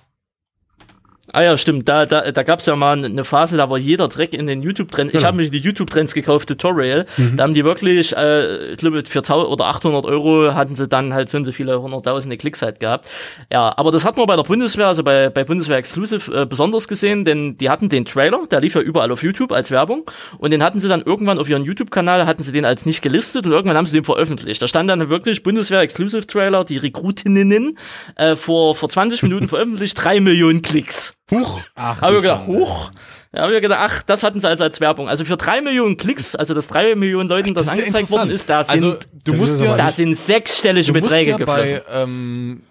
Ah 1.34 1.44
ja, 1.44 1.58
stimmt. 1.58 1.90
Da, 1.90 2.06
da, 2.06 2.32
da 2.32 2.44
gab 2.44 2.60
es 2.60 2.66
ja 2.68 2.76
mal 2.78 3.04
eine 3.04 3.26
Phase, 3.26 3.58
da 3.58 3.70
war 3.70 3.78
jeder 3.78 4.08
Dreck 4.08 4.34
in 4.34 4.48
den 4.48 4.62
YouTube-Trends. 4.62 5.14
Ich 5.14 5.20
Genau. 5.20 5.28
habe 5.28 5.38
mir 5.38 5.49
die 5.49 5.60
YouTube-Trends 5.60 6.14
gekauft, 6.14 6.48
Tutorial. 6.48 7.06
Mhm. 7.18 7.36
Da 7.36 7.44
haben 7.44 7.54
die 7.54 7.66
wirklich, 7.66 8.16
äh, 8.16 8.72
ich 8.72 8.78
glaube, 8.78 9.04
für 9.08 9.20
1000 9.22 9.49
oder 9.52 9.66
800 9.66 10.06
Euro 10.06 10.54
hatten 10.54 10.76
sie 10.76 10.88
dann 10.88 11.14
halt 11.14 11.28
so 11.28 11.38
und 11.38 11.44
so 11.45 11.52
viele 11.52 11.82
hunderttausende 11.82 12.38
Klicks 12.38 12.62
halt 12.62 12.80
gehabt. 12.80 13.08
Ja, 13.52 13.74
aber 13.78 13.91
das 13.91 14.06
hat 14.06 14.16
man 14.16 14.26
bei 14.26 14.38
der 14.38 14.44
Bundeswehr, 14.44 14.88
also 14.88 15.04
bei, 15.04 15.30
bei 15.30 15.44
Bundeswehr 15.44 15.76
Exclusive, 15.78 16.32
äh, 16.34 16.45
besonders 16.45 16.88
gesehen, 16.88 17.26
denn 17.26 17.58
die 17.58 17.70
hatten 17.70 17.90
den 17.90 18.06
Trailer, 18.06 18.40
der 18.49 18.62
lief 18.62 18.76
ja 18.76 18.82
überall 18.82 19.12
auf 19.12 19.22
YouTube 19.22 19.52
als 19.52 19.70
Werbung. 19.70 20.10
Und 20.38 20.52
den 20.52 20.64
hatten 20.64 20.80
sie 20.80 20.88
dann 20.88 21.02
irgendwann 21.02 21.40
auf 21.40 21.49
ihren 21.49 21.66
YouTube-Kanal, 21.66 22.26
hatten 22.26 22.41
sie 22.44 22.54
den 22.54 22.64
als 22.64 22.86
nicht 22.86 23.02
gelistet 23.02 23.45
und 23.45 23.52
irgendwann 23.52 23.76
haben 23.76 23.86
sie 23.86 23.98
den 23.98 24.06
veröffentlicht. 24.06 24.62
Da 24.62 24.68
stand 24.70 24.90
dann 24.90 25.10
wirklich 25.10 25.44
Bundeswehr 25.44 25.82
Exclusive 25.82 26.26
Trailer, 26.26 26.64
die 26.64 26.78
Rekrutinnen, 26.78 27.78
äh, 28.16 28.38
vor, 28.38 28.76
vor 28.76 28.88
20 28.88 29.24
Minuten 29.24 29.48
veröffentlicht, 29.49 30.02
drei 30.02 30.22
Millionen 30.22 30.62
Klicks. 30.62 31.16
Huch. 31.30 31.62
Ach, 31.76 32.02
Habe 32.02 32.16
ich 32.18 32.22
gedacht, 32.22 32.48
hoch. 32.48 32.90
Da 33.34 33.44
habe 33.44 33.56
ich 33.56 33.62
gedacht, 33.62 33.80
ach, 33.82 34.02
das 34.04 34.24
hatten 34.24 34.40
sie 34.40 34.48
also 34.48 34.64
als 34.64 34.80
Werbung. 34.80 35.10
Also 35.10 35.26
für 35.26 35.36
drei 35.36 35.62
Millionen 35.62 35.98
Klicks, 35.98 36.36
also 36.36 36.54
dass 36.54 36.68
drei 36.68 36.95
Millionen 36.95 37.28
Leuten 37.28 37.54
das, 37.54 37.64
ist 37.64 37.76
ja 37.76 37.80
angezeigt 37.84 38.12
worden 38.12 38.30
ist, 38.32 38.49
da 38.49 38.64
sind, 38.64 38.76
Also 38.76 38.98
du 39.26 39.32
Das 39.32 39.36
musst 39.36 39.62
ja, 39.62 39.76
da 39.76 39.91
sind 39.91 40.16
sechsstellige 40.16 40.94
du 40.94 40.99
musst 40.99 41.12
Beträge 41.12 41.32
ja 41.32 41.38
geflossen. 41.38 41.82
bei 41.86 42.02
ähm, 42.02 42.64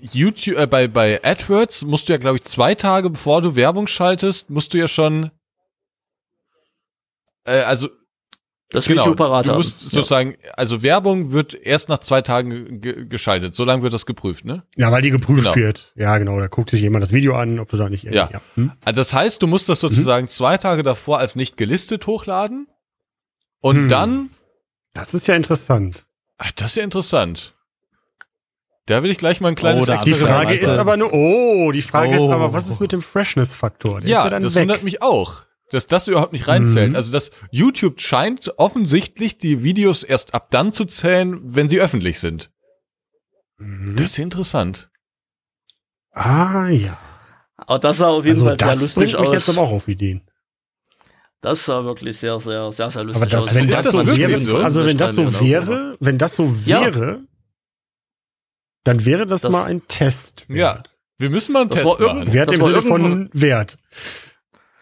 YouTube, 0.00 0.56
äh, 0.56 0.66
bei 0.66 0.86
bei 0.88 1.20
AdWords 1.22 1.84
musst 1.84 2.08
du 2.08 2.12
ja 2.12 2.18
glaube 2.18 2.36
ich 2.36 2.44
zwei 2.44 2.74
Tage 2.76 3.10
bevor 3.10 3.42
du 3.42 3.56
Werbung 3.56 3.88
schaltest, 3.88 4.48
musst 4.50 4.72
du 4.72 4.78
ja 4.78 4.86
schon 4.88 5.30
äh, 7.44 7.60
also 7.62 7.88
das 8.72 8.86
genau, 8.86 9.02
Video 9.02 9.14
parat 9.16 9.46
du 9.46 9.50
haben. 9.50 9.56
musst 9.58 9.80
sozusagen, 9.80 10.36
also 10.56 10.82
Werbung 10.82 11.32
wird 11.32 11.54
erst 11.54 11.88
nach 11.88 11.98
zwei 11.98 12.22
Tagen 12.22 12.80
ge 12.80 13.04
geschaltet. 13.06 13.54
So 13.54 13.64
lange 13.64 13.82
wird 13.82 13.92
das 13.92 14.06
geprüft, 14.06 14.44
ne? 14.44 14.62
Ja, 14.76 14.92
weil 14.92 15.02
die 15.02 15.10
geprüft 15.10 15.42
Genau. 15.42 15.56
wird. 15.56 15.92
Ja, 15.96 16.18
genau. 16.18 16.38
Da 16.38 16.46
guckt 16.46 16.70
sich 16.70 16.80
jemand 16.80 17.02
das 17.02 17.12
Video 17.12 17.34
an, 17.34 17.58
ob 17.58 17.68
du 17.68 17.76
da 17.76 17.88
nicht 17.88 18.04
Ja. 18.04 18.30
Hm? 18.54 18.72
Also 18.84 19.00
das 19.00 19.12
heißt, 19.12 19.42
du 19.42 19.46
musst 19.48 19.68
das 19.68 19.80
sozusagen 19.80 20.28
zwei 20.28 20.56
Tage 20.56 20.82
davor 20.82 21.18
als 21.18 21.34
nicht 21.36 21.56
gelistet 21.56 22.06
hochladen 22.06 22.68
und 23.60 23.76
Hm. 23.76 23.88
dann, 23.88 24.30
Das 24.94 25.14
ist 25.14 25.26
ja 25.26 25.34
interessant. 25.34 26.06
das 26.56 26.70
ist 26.70 26.76
ja 26.76 26.84
interessant. 26.84 27.54
Da 28.86 29.02
will 29.04 29.10
ich 29.10 29.18
gleich 29.18 29.40
mal 29.40 29.48
ein 29.50 29.54
kleines 29.54 29.88
Oh, 29.88 29.96
Die 30.04 30.14
Frage 30.14 30.54
ist 30.54 30.68
aber 30.68 30.96
nur, 30.96 31.12
oh, 31.12 31.70
die 31.70 31.82
Frage 31.82 32.14
ist 32.14 32.20
Oh. 32.22 32.32
aber, 32.32 32.52
was 32.52 32.68
ist 32.68 32.80
mit 32.80 32.90
dem 32.92 33.02
Freshness-Faktor? 33.02 34.00
Ja, 34.02 34.18
ist 34.18 34.24
ja 34.24 34.30
dann 34.30 34.42
das 34.42 34.54
weg. 34.54 34.62
wundert 34.62 34.82
mich 34.82 35.00
auch, 35.02 35.44
dass 35.70 35.86
das 35.86 36.08
überhaupt 36.08 36.32
nicht 36.32 36.48
reinzählt. 36.48 36.90
Mhm. 36.90 36.96
Also 36.96 37.12
das 37.12 37.30
YouTube 37.50 38.00
scheint 38.00 38.52
offensichtlich 38.58 39.38
die 39.38 39.62
Videos 39.62 40.02
erst 40.02 40.34
ab 40.34 40.48
dann 40.50 40.72
zu 40.72 40.84
zählen, 40.84 41.38
wenn 41.42 41.68
sie 41.68 41.80
öffentlich 41.80 42.20
sind. 42.20 42.50
Mhm. 43.58 43.96
Das 43.96 44.10
ist 44.12 44.18
interessant. 44.18 44.90
Ah, 46.12 46.68
ja. 46.68 46.98
Aber 47.56 47.78
das 47.78 47.98
sah 47.98 48.08
auf 48.08 48.24
jeden 48.24 48.36
Also 48.36 48.46
Fall 48.46 48.58
sehr 48.58 48.68
das 48.68 48.80
lustig 48.80 48.94
bringt 49.12 49.20
mich 49.20 49.32
jetzt 49.32 49.48
aus. 49.48 49.56
aber 49.58 49.66
auch 49.68 49.72
auf 49.72 49.88
Ideen. 49.88 50.22
Das 51.42 51.64
sah 51.64 51.84
wirklich 51.84 52.18
sehr, 52.18 52.38
sehr, 52.40 52.70
sehr, 52.72 52.90
sehr 52.90 53.04
lustig 53.04 53.22
Aber 53.22 53.30
das, 53.30 53.48
aus. 53.48 53.54
wenn 53.54 53.68
das, 53.68 53.84
das 53.84 53.94
so 53.94 54.06
wäre, 54.16 54.36
so? 54.36 54.56
also 54.58 54.84
wenn 54.84 54.98
das 54.98 55.14
so 55.14 55.40
wäre, 55.40 55.96
wenn 56.00 56.18
das 56.18 56.36
so 56.36 56.54
Ja. 56.66 56.82
wäre, 56.82 57.22
dann 58.84 59.04
wäre 59.04 59.26
das, 59.26 59.42
Das- 59.42 59.52
mal 59.52 59.64
ein 59.64 59.86
Test. 59.88 60.46
Ja. 60.48 60.82
Wir 61.18 61.30
müssen 61.30 61.52
mal 61.52 61.60
einen 61.62 61.70
Das 61.70 61.80
Test 61.82 62.00
machen. 62.00 62.32
Wert 62.32 62.48
Das 62.48 62.56
im 62.56 62.62
war 62.62 62.68
Sinne 62.68 62.82
von 62.82 63.30
Wert. 63.32 63.78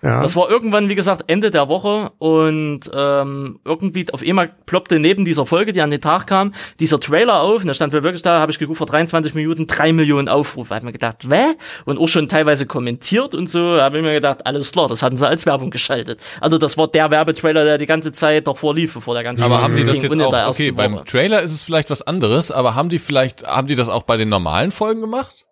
Ja. 0.02 0.22
Das 0.22 0.36
war 0.36 0.48
irgendwann, 0.48 0.88
wie 0.88 0.94
gesagt, 0.94 1.24
Ende 1.26 1.50
der 1.50 1.68
Woche 1.68 2.12
und 2.18 2.80
ähm, 2.94 3.58
irgendwie 3.64 4.06
auf 4.12 4.22
einmal 4.22 4.50
ploppte 4.66 5.00
neben 5.00 5.24
dieser 5.24 5.44
Folge, 5.44 5.72
die 5.72 5.82
an 5.82 5.90
den 5.90 6.00
Tag 6.00 6.28
kam, 6.28 6.54
dieser 6.78 7.00
Trailer 7.00 7.40
auf 7.40 7.62
und 7.62 7.66
da 7.66 7.74
stand 7.74 7.92
wirklich 7.92 8.22
da, 8.22 8.38
habe 8.38 8.52
ich 8.52 8.60
geguckt, 8.60 8.78
vor 8.78 8.86
23 8.86 9.34
Minuten 9.34 9.66
drei 9.66 9.92
Millionen 9.92 10.28
Aufrufe. 10.28 10.72
Hab 10.72 10.84
mir 10.84 10.92
gedacht, 10.92 11.28
wä? 11.28 11.42
Und 11.84 11.98
auch 11.98 12.06
schon 12.06 12.28
teilweise 12.28 12.66
kommentiert 12.66 13.34
und 13.34 13.48
so, 13.48 13.80
habe 13.80 13.98
ich 13.98 14.04
mir 14.04 14.12
gedacht, 14.12 14.46
alles 14.46 14.70
klar, 14.70 14.86
das 14.86 15.02
hatten 15.02 15.16
sie 15.16 15.26
als 15.26 15.46
Werbung 15.46 15.70
geschaltet. 15.70 16.20
Also 16.40 16.58
das 16.58 16.78
war 16.78 16.86
der 16.86 17.10
Werbetrailer, 17.10 17.64
der 17.64 17.78
die 17.78 17.86
ganze 17.86 18.12
Zeit 18.12 18.46
davor 18.46 18.74
lief, 18.74 18.94
bevor 18.94 19.14
der 19.14 19.24
ganze 19.24 19.44
Aber 19.44 19.62
haben 19.62 19.74
die 19.74 19.82
das 19.82 20.00
jetzt 20.00 20.20
auch, 20.20 20.48
okay, 20.48 20.70
beim. 20.70 21.04
Trailer 21.06 21.42
ist 21.42 21.52
es 21.52 21.62
vielleicht 21.62 21.90
was 21.90 22.02
anderes, 22.02 22.52
aber 22.52 22.76
haben 22.76 22.88
die 22.88 23.00
vielleicht, 23.00 23.44
haben 23.44 23.66
die 23.66 23.74
das 23.74 23.88
auch 23.88 24.04
bei 24.04 24.16
den 24.16 24.28
normalen 24.28 24.70
Folgen 24.70 25.00
gemacht? 25.00 25.47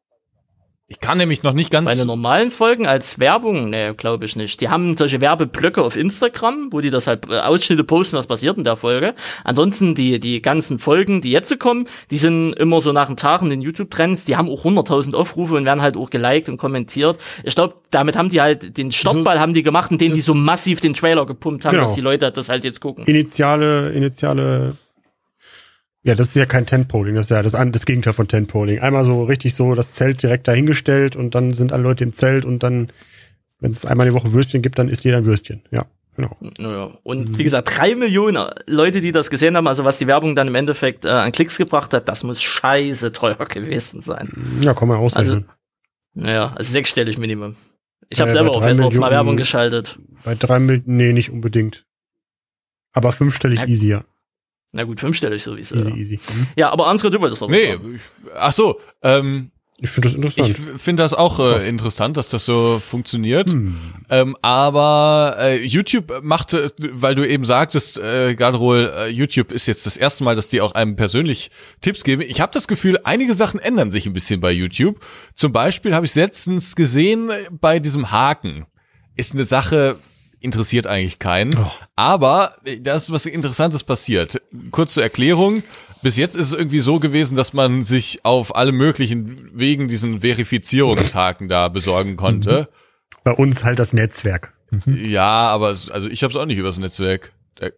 Ich 0.89 1.01
kann 1.01 1.19
nämlich 1.19 1.43
noch 1.43 1.53
nicht 1.53 1.73
ganz. 1.73 1.91
Bei 1.91 1.97
den 1.97 2.07
normalen 2.07 2.53
Folgen 2.53 2.87
als 2.87 3.19
Werbung, 3.19 3.71
ne, 3.71 3.93
glaube 3.97 4.25
ich 4.25 4.37
nicht. 4.37 4.61
Die 4.61 4.69
haben 4.69 4.97
solche 4.97 5.21
Werbeblöcke 5.21 5.83
auf 5.83 5.97
Instagram, 5.97 6.69
wo 6.71 6.81
die 6.81 6.91
das 6.91 7.09
halt 7.09 7.29
äh, 7.29 7.41
Ausschnitte 7.41 7.83
posten, 7.83 8.17
was 8.17 8.29
passiert 8.29 8.57
in 8.57 8.63
der 8.63 8.77
Folge. 8.77 9.15
Ansonsten 9.43 9.97
die 9.97 10.21
die 10.21 10.41
ganzen 10.41 10.79
Folgen, 10.79 11.21
die 11.23 11.33
jetzt 11.33 11.49
so 11.49 11.57
kommen, 11.57 11.89
die 12.13 12.17
sind 12.17 12.53
immer 12.53 12.81
so 12.81 12.93
nach 12.93 13.09
den 13.09 13.17
Tagen 13.17 13.51
den 13.51 13.63
YouTube 13.63 13.91
Trends, 13.91 14.27
die 14.27 14.37
haben 14.37 14.49
auch 14.49 14.65
100.000 14.65 15.15
Aufrufe 15.15 15.57
und 15.57 15.65
werden 15.65 15.83
halt 15.83 15.97
auch 15.97 16.09
geliked 16.09 16.49
und 16.49 16.57
kommentiert. 16.57 17.19
Ich 17.43 17.57
glaube, 17.57 17.75
damit 17.91 18.17
haben 18.17 18.29
die 18.29 18.41
halt 18.41 18.79
den 18.79 18.93
Startball 18.93 19.41
haben 19.41 19.55
die 19.55 19.65
gemacht, 19.65 19.91
indem 19.91 20.13
die 20.13 20.21
so 20.21 20.35
massiv 20.35 20.79
den 20.81 20.95
Trailer 20.95 21.27
gepumpt 21.27 21.65
haben, 21.65 21.73
Genau. 21.73 21.85
dass 21.87 21.95
die 21.97 22.01
Leute 22.01 22.31
das 22.31 22.49
halt 22.49 22.65
jetzt 22.65 22.81
gucken. 22.81 23.05
initiale, 23.07 23.89
initiale, 23.91 24.77
ja, 26.07 26.15
das 26.15 26.29
ist 26.29 26.37
ja 26.37 26.47
kein 26.47 26.67
Tentpoling, 26.67 27.17
das 27.17 27.27
ist 27.27 27.31
ja 27.31 27.43
das, 27.43 27.53
das 27.53 27.85
Gegenteil 27.87 28.13
von 28.13 28.29
Tentpoling. 28.29 28.79
Einmal 28.79 29.05
so 29.05 29.25
richtig 29.25 29.55
so 29.55 29.75
das 29.75 29.93
Zelt 29.95 30.23
direkt 30.23 30.47
dahingestellt 30.47 31.17
und 31.17 31.35
dann 31.35 31.53
sind 31.53 31.73
alle 31.73 31.83
Leute 31.83 32.05
im 32.05 32.13
Zelt 32.13 32.45
und 32.45 32.63
dann, 32.63 32.87
wenn 33.61 33.71
es 33.71 33.85
einmal 33.85 34.07
die 34.07 34.15
Woche 34.15 34.33
Würstchen 34.33 34.63
gibt, 34.63 34.79
dann 34.79 34.89
isst 34.89 35.03
jeder 35.05 35.17
ein 35.17 35.27
Würstchen. 35.27 35.63
Ja, 35.73 35.87
genau. 36.15 36.37
Naja. 36.59 36.91
Und 37.03 37.39
wie 37.39 37.43
gesagt, 37.45 37.77
drei 37.77 37.95
Millionen 37.97 38.49
Leute, 38.67 39.01
die 39.01 39.11
das 39.11 39.31
gesehen 39.31 39.57
haben, 39.57 39.67
also 39.67 39.83
was 39.85 39.99
die 39.99 40.07
Werbung 40.07 40.37
dann 40.37 40.47
im 40.47 40.55
Endeffekt 40.55 41.05
äh, 41.05 41.09
an 41.09 41.33
Klicks 41.33 41.59
gebracht 41.59 41.93
hat, 41.93 42.09
das 42.09 42.23
muss 42.23 42.41
scheiße 42.41 43.11
teuer 43.13 43.35
gewesen 43.49 44.01
sein. 44.01 44.31
Ja, 44.61 44.75
kann 44.75 44.87
man 44.89 44.99
ausrechnen. 44.99 45.47
Naja, 46.15 46.53
also 46.57 46.71
sechsstellig 46.73 47.19
Minimum. 47.19 47.57
Ich 48.09 48.21
habe 48.21 48.31
Ja, 48.31 48.35
selber 48.35 48.51
auf 48.53 48.63
AdWords 48.63 48.79
mal 48.79 48.85
Millionen- 48.91 49.11
Werbung 49.11 49.37
geschaltet. 49.37 49.99
Bei 50.23 50.35
drei 50.37 50.61
Mil 50.61 50.83
nee, 50.87 51.13
nicht 51.13 51.31
unbedingt. 51.31 51.85
Aber 52.93 53.11
fünfstellig 53.13 53.61
Ja. 53.61 53.67
easy, 53.67 53.89
ja. 53.89 54.05
Na 54.77 54.85
gut, 54.85 55.01
fünfstellig 55.01 55.43
sowieso. 55.43 55.75
Easy, 55.77 55.89
Ja, 55.91 55.97
easy. 55.97 56.21
Hm. 56.33 56.47
ja 56.57 56.71
aber 56.71 56.87
Ansgar, 56.87 57.11
du 57.11 57.21
wolltest 57.21 57.43
doch 57.43 57.49
was 57.49 57.57
nee, 57.57 57.73
sagen. 57.73 57.95
ich, 57.97 58.03
ach 58.37 58.53
so, 58.53 58.79
ähm, 59.03 59.51
Ich 59.79 59.91
finde 59.91 60.09
das 60.11 60.33
ich 60.37 60.49
interessant. 60.49 60.81
finde 60.81 61.03
das 61.03 61.13
auch 61.15 61.39
äh, 61.39 61.69
interessant, 61.69 62.17
dass 62.17 62.29
das 62.31 62.45
so 62.47 62.79
funktioniert. 62.79 63.51
Hm. 63.51 63.77
Ähm, 64.09 64.37
aber 64.41 65.37
äh, 65.39 65.65
YouTube 65.65 66.21
machte, 66.23 66.73
weil 66.79 67.15
du 67.15 67.27
eben 67.29 67.45
sagtest, 67.45 67.99
äh, 67.99 68.35
Gadrol, 68.37 68.93
äh, 68.97 69.09
YouTube 69.09 69.53
ist 69.53 69.67
jetzt 69.67 69.85
das 69.87 69.97
erste 69.97 70.25
Mal, 70.25 70.35
dass 70.37 70.49
die 70.49 70.61
auch 70.61 70.73
einem 70.73 70.97
persönlich 70.97 71.51
Tipps 71.81 72.05
geben. 72.05 72.23
Ich 72.23 72.41
habe 72.41 72.53
das 72.53 72.69
Gefühl, 72.69 72.99
einige 73.05 73.35
Sachen 73.35 73.61
ändern 73.61 73.91
sich 73.91 74.07
ein 74.07 74.13
bisschen 74.13 74.41
bei 74.41 74.51
YouTube. 74.53 75.01
Zum 75.35 75.53
Beispiel 75.53 75.95
habe 75.95 76.07
ich 76.07 76.15
letztens 76.15 76.75
gesehen 76.77 77.31
äh, 77.31 77.49
bei 77.51 77.79
diesem 77.79 78.11
Haken. 78.11 78.67
Ist 79.15 79.33
eine 79.35 79.45
Sache, 79.45 79.99
interessiert 80.47 80.87
eigentlich 80.87 81.19
keinen. 81.19 81.55
Oh. 81.59 81.71
Aber 81.95 82.55
äh, 82.65 82.81
da 82.81 82.95
ist 82.95 83.13
was 83.13 83.27
Interessantes 83.27 83.85
passiert. 83.85 84.41
Kurze 84.71 85.03
Erklärung. 85.03 85.63
Bis 86.03 86.17
jetzt 86.17 86.37
ist 86.37 86.49
es 86.49 86.53
irgendwie 86.53 86.79
so 86.79 87.01
gewesen, 87.01 87.37
dass 87.37 87.53
man 87.53 87.83
sich 87.83 88.25
auf 88.25 88.55
alle 88.55 88.73
möglichen 88.73 89.51
Wegen 89.53 89.89
diesen 89.89 90.21
Verifizierungshaken 90.21 91.49
da 91.49 91.69
besorgen 91.69 92.17
konnte. 92.17 92.69
Bei 93.25 93.33
uns 93.33 93.65
halt 93.65 93.79
das 93.79 93.93
Netzwerk. 93.93 94.55
Ja, 94.87 95.49
aber 95.49 95.69
also 95.69 96.09
ich 96.09 96.23
habe 96.23 96.31
es 96.31 96.37
auch 96.37 96.47
nicht 96.47 96.59
übers 96.59 96.79
Netzwerk. 96.79 97.33
Da, 97.57 97.69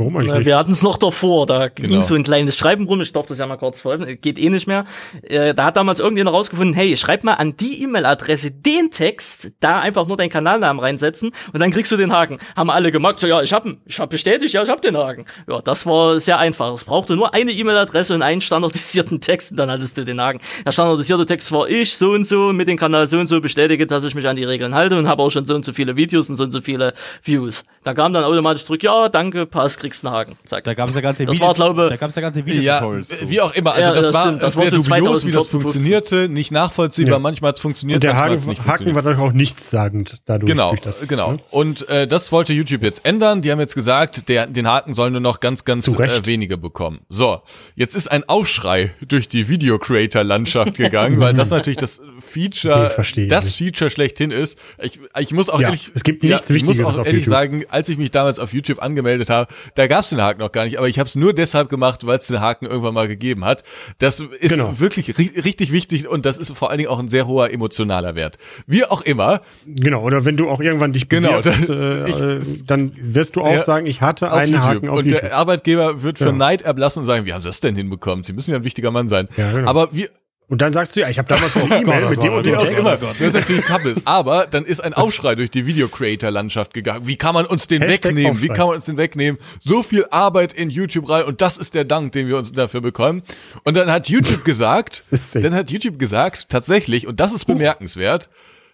Warum 0.00 0.16
eigentlich 0.16 0.32
nicht? 0.34 0.46
wir 0.46 0.56
hatten 0.56 0.72
es 0.72 0.82
noch 0.82 0.96
davor, 0.96 1.46
da 1.46 1.68
Genau. 1.68 1.88
ging 1.88 2.02
so 2.02 2.14
ein 2.14 2.22
kleines 2.24 2.56
Schreiben 2.56 2.86
rum, 2.86 3.00
ich 3.00 3.12
darf 3.12 3.26
das 3.26 3.38
ja 3.38 3.46
mal 3.46 3.56
kurz 3.56 3.80
veröffentlichen, 3.82 4.20
geht 4.20 4.38
eh 4.38 4.48
nicht 4.48 4.66
mehr. 4.66 4.84
Äh, 5.22 5.54
da 5.54 5.64
hat 5.66 5.76
damals 5.76 6.00
irgendjemand 6.00 6.34
rausgefunden, 6.34 6.74
hey, 6.74 6.96
schreib 6.96 7.22
mal 7.22 7.34
an 7.34 7.56
die 7.56 7.82
E-Mail-Adresse 7.82 8.50
den 8.50 8.90
Text, 8.90 9.52
da 9.60 9.78
einfach 9.80 10.06
nur 10.06 10.16
deinen 10.16 10.30
Kanalnamen 10.30 10.82
reinsetzen 10.82 11.32
und 11.52 11.60
dann 11.60 11.70
kriegst 11.70 11.92
du 11.92 11.96
den 11.96 12.12
Haken. 12.12 12.38
Haben 12.56 12.70
alle 12.70 12.90
gemacht, 12.90 13.20
so 13.20 13.26
ja, 13.26 13.42
ich 13.42 13.52
hab, 13.52 13.66
ihn, 13.66 13.80
ich 13.86 14.00
hab 14.00 14.10
bestätigt, 14.10 14.52
ja, 14.54 14.62
ich 14.62 14.68
hab 14.68 14.80
den 14.82 14.96
Haken. 14.96 15.26
Ja, 15.48 15.60
das 15.60 15.86
war 15.86 16.18
sehr 16.18 16.38
einfach. 16.38 16.72
Es 16.72 16.84
brauchte 16.84 17.14
nur 17.14 17.34
eine 17.34 17.52
E-Mail-Adresse 17.52 18.14
und 18.14 18.22
einen 18.22 18.40
standardisierten 18.40 19.20
Text 19.20 19.50
und 19.52 19.58
dann 19.58 19.70
hattest 19.70 19.98
du 19.98 20.04
den 20.04 20.20
Haken. 20.20 20.40
Der 20.64 20.72
standardisierte 20.72 21.26
Text 21.26 21.52
war 21.52 21.68
ich, 21.68 21.92
so 21.94 22.12
und 22.12 22.24
so, 22.24 22.52
mit 22.52 22.68
dem 22.68 22.78
Kanal 22.78 23.06
so 23.06 23.18
und 23.18 23.26
so 23.26 23.40
bestätige, 23.40 23.86
dass 23.86 24.04
ich 24.04 24.14
mich 24.14 24.26
an 24.26 24.36
die 24.36 24.44
Regeln 24.44 24.74
halte 24.74 24.98
und 24.98 25.06
habe 25.08 25.22
auch 25.22 25.30
schon 25.30 25.44
so 25.46 25.54
und 25.54 25.64
so 25.64 25.72
viele 25.72 25.96
Videos 25.96 26.30
und 26.30 26.36
so 26.36 26.44
und 26.44 26.52
so 26.52 26.60
viele 26.60 26.94
Views. 27.22 27.64
Da 27.84 27.94
kam 27.94 28.12
dann 28.12 28.24
automatisch 28.24 28.64
zurück, 28.64 28.82
ja, 28.82 29.08
danke, 29.08 29.46
passt, 29.46 29.78
kriegst 29.80 29.89
einen 30.04 30.14
Haken. 30.14 30.36
Zack. 30.44 30.64
Da 30.64 30.74
gab 30.74 30.88
es 30.88 30.94
ja 30.94 31.00
ganze 31.00 31.24
Das 31.24 31.40
war, 31.40 31.54
glaube- 31.54 31.88
da 31.90 31.96
gab 31.96 32.08
es 32.10 32.16
ja 32.16 32.22
ganze 32.22 32.40
Ja, 32.40 32.46
Videotutorials. 32.46 33.10
wie 33.28 33.40
auch 33.40 33.52
immer. 33.54 33.72
Also 33.74 33.88
Ja, 33.88 33.94
das, 33.94 34.06
das 34.06 34.14
war, 34.14 34.22
stimmt. 34.22 34.42
Das 34.42 34.54
das 34.54 34.56
war 34.56 34.62
war 34.62 34.70
so 34.70 34.76
dubios, 34.76 35.26
wie 35.26 35.32
das 35.32 35.48
2014, 35.48 35.60
funktionierte, 35.60 36.28
nicht 36.32 36.50
nachvollziehbar. 36.52 37.14
Ja. 37.14 37.18
Manchmal 37.18 37.48
hat 37.50 37.56
es 37.56 37.60
funktioniert, 37.60 37.96
Und 37.96 38.04
der 38.04 38.14
manchmal 38.14 38.36
Haken, 38.38 38.48
nicht 38.48 38.66
Haken 38.66 38.94
war 38.94 39.02
doch 39.02 39.18
auch 39.18 39.32
nichtssagend 39.32 40.22
dadurch. 40.26 40.48
Genau, 40.50 40.74
das, 40.82 41.06
genau. 41.08 41.32
ne? 41.32 41.38
Und 41.50 41.88
äh, 41.88 42.06
das 42.06 42.32
wollte 42.32 42.52
YouTube 42.52 42.82
jetzt 42.82 43.04
ändern. 43.04 43.42
Die 43.42 43.50
haben 43.52 43.60
jetzt 43.60 43.74
gesagt, 43.74 44.28
der, 44.28 44.46
den 44.46 44.66
Haken 44.68 44.94
sollen 44.94 45.12
nur 45.12 45.20
noch 45.20 45.40
ganz, 45.40 45.64
ganz 45.64 45.86
äh, 45.88 46.26
wenige 46.26 46.56
bekommen. 46.56 47.00
So, 47.08 47.40
jetzt 47.74 47.94
ist 47.94 48.10
ein 48.10 48.28
Aufschrei 48.28 48.94
durch 49.06 49.28
die 49.28 49.48
Video-Creator-Landschaft 49.48 50.74
gegangen, 50.76 51.20
weil 51.20 51.34
das 51.34 51.50
natürlich 51.50 51.76
das 51.76 52.00
Feature, 52.20 52.92
das 53.28 53.44
nicht. 53.44 53.56
Feature 53.56 53.90
schlechthin 53.90 54.30
ist. 54.30 54.58
Ich, 54.82 55.00
ich 55.18 55.32
muss 55.32 55.50
auch 55.50 55.60
Ja, 55.60 55.68
ehrlich, 55.68 55.90
es 55.94 56.04
gibt 56.04 56.22
ja, 56.22 56.36
nichts 56.36 56.50
ich 56.50 56.64
muss 56.64 56.80
auch 56.80 56.96
ehrlich 56.98 57.12
YouTube. 57.12 57.24
sagen, 57.24 57.64
als 57.68 57.88
ich 57.88 57.98
mich 57.98 58.10
damals 58.10 58.38
auf 58.38 58.52
YouTube 58.52 58.82
angemeldet 58.82 59.30
habe, 59.30 59.52
da 59.80 59.86
gab 59.86 60.00
es 60.04 60.10
den 60.10 60.20
Haken 60.20 60.40
noch 60.40 60.52
gar 60.52 60.64
nicht, 60.64 60.78
aber 60.78 60.88
ich 60.88 60.98
habe 60.98 61.08
es 61.08 61.16
nur 61.16 61.32
deshalb 61.32 61.68
gemacht, 61.70 62.06
weil 62.06 62.18
es 62.18 62.26
den 62.26 62.40
Haken 62.40 62.66
irgendwann 62.66 62.92
mal 62.94 63.08
gegeben 63.08 63.44
hat. 63.44 63.64
Das 63.98 64.20
ist 64.20 64.52
Genau. 64.56 64.78
wirklich 64.78 65.16
ri 65.18 65.30
richtig 65.42 65.72
wichtig 65.72 66.06
und 66.06 66.26
das 66.26 66.36
ist 66.38 66.52
vor 66.56 66.70
allen 66.70 66.78
Dingen 66.78 66.90
auch 66.90 66.98
ein 66.98 67.08
sehr 67.08 67.26
hoher 67.26 67.50
emotionaler 67.52 68.14
Wert. 68.14 68.36
Wie 68.66 68.84
auch 68.84 69.00
immer, 69.02 69.40
Genau, 69.66 70.02
oder 70.02 70.24
wenn 70.24 70.36
du 70.36 70.48
auch 70.48 70.60
irgendwann 70.60 70.92
dich 70.92 71.08
Genau, 71.08 71.38
bewirbst, 71.40 71.68
das- 71.68 71.76
äh, 71.76 72.08
ich- 72.08 72.60
äh, 72.60 72.62
dann 72.66 72.92
wirst 73.00 73.36
du 73.36 73.42
auch 73.42 73.50
Ja, 73.52 73.58
sagen, 73.62 73.86
ich 73.86 74.00
hatte 74.02 74.32
einen 74.32 74.52
YouTube. 74.52 74.66
Haken 74.68 74.88
auf 74.90 74.98
und 74.98 75.04
YouTube. 75.06 75.20
der 75.22 75.36
Arbeitgeber 75.36 76.02
wird 76.02 76.18
für 76.18 76.26
Ja. 76.26 76.32
Neid 76.32 76.62
erblassen 76.62 77.00
und 77.00 77.06
sagen, 77.06 77.24
wie 77.26 77.32
haben 77.32 77.40
sie 77.40 77.48
das 77.48 77.60
denn 77.60 77.74
hinbekommen? 77.76 78.22
Sie 78.24 78.32
müssen 78.32 78.50
ja 78.50 78.56
ein 78.58 78.64
wichtiger 78.64 78.90
Mann 78.90 79.08
sein. 79.08 79.28
Ja, 79.36 79.52
genau. 79.52 79.68
Aber 79.68 79.88
wie, 79.92 80.08
Und 80.50 80.60
dann 80.60 80.72
sagst 80.72 80.96
du, 80.96 81.00
ja, 81.00 81.08
ich 81.08 81.16
habe 81.16 81.28
damals 81.28 81.56
eine 81.56 81.80
E-Mail 81.80 82.10
mit 82.10 82.22
dem 82.24 82.32
und 82.32 82.44
wie 82.44 82.50
dem 82.50 82.58
auch 82.58 82.64
Text. 82.64 82.80
immer, 82.80 82.96
das 82.96 83.20
ist 83.20 83.34
natürlich 83.34 83.64
Kappes. 83.64 84.04
Aber 84.04 84.48
dann 84.48 84.64
ist 84.64 84.80
ein 84.80 84.94
Aufschrei 84.94 85.36
durch 85.36 85.52
die 85.52 85.64
Video-Creator-Landschaft 85.64 86.74
gegangen. 86.74 87.06
Wie 87.06 87.16
kann 87.16 87.34
man 87.34 87.46
uns 87.46 87.68
den 87.68 87.82
Hashtag 87.82 88.06
wegnehmen? 88.06 88.42
Wie 88.42 88.50
Aufschrei. 88.50 88.56
kann 88.56 88.66
man 88.66 88.74
uns 88.74 88.84
den 88.84 88.96
wegnehmen? 88.96 89.40
So 89.62 89.84
viel 89.84 90.06
Arbeit 90.10 90.52
in 90.52 90.68
YouTube 90.68 91.08
rein 91.08 91.24
und 91.24 91.40
das 91.40 91.56
ist 91.56 91.76
der 91.76 91.84
Dank, 91.84 92.10
den 92.12 92.26
wir 92.26 92.36
uns 92.36 92.50
dafür 92.50 92.80
bekommen. 92.80 93.22
Und 93.62 93.76
dann 93.76 93.92
hat 93.92 94.08
YouTube 94.08 94.44
gesagt, 94.44 95.04
dann 95.34 95.54
hat 95.54 95.70
YouTube 95.70 96.00
gesagt, 96.00 96.48
tatsächlich, 96.48 97.06
und 97.06 97.20
das 97.20 97.32
ist 97.32 97.44
bemerkenswert, 97.44 98.28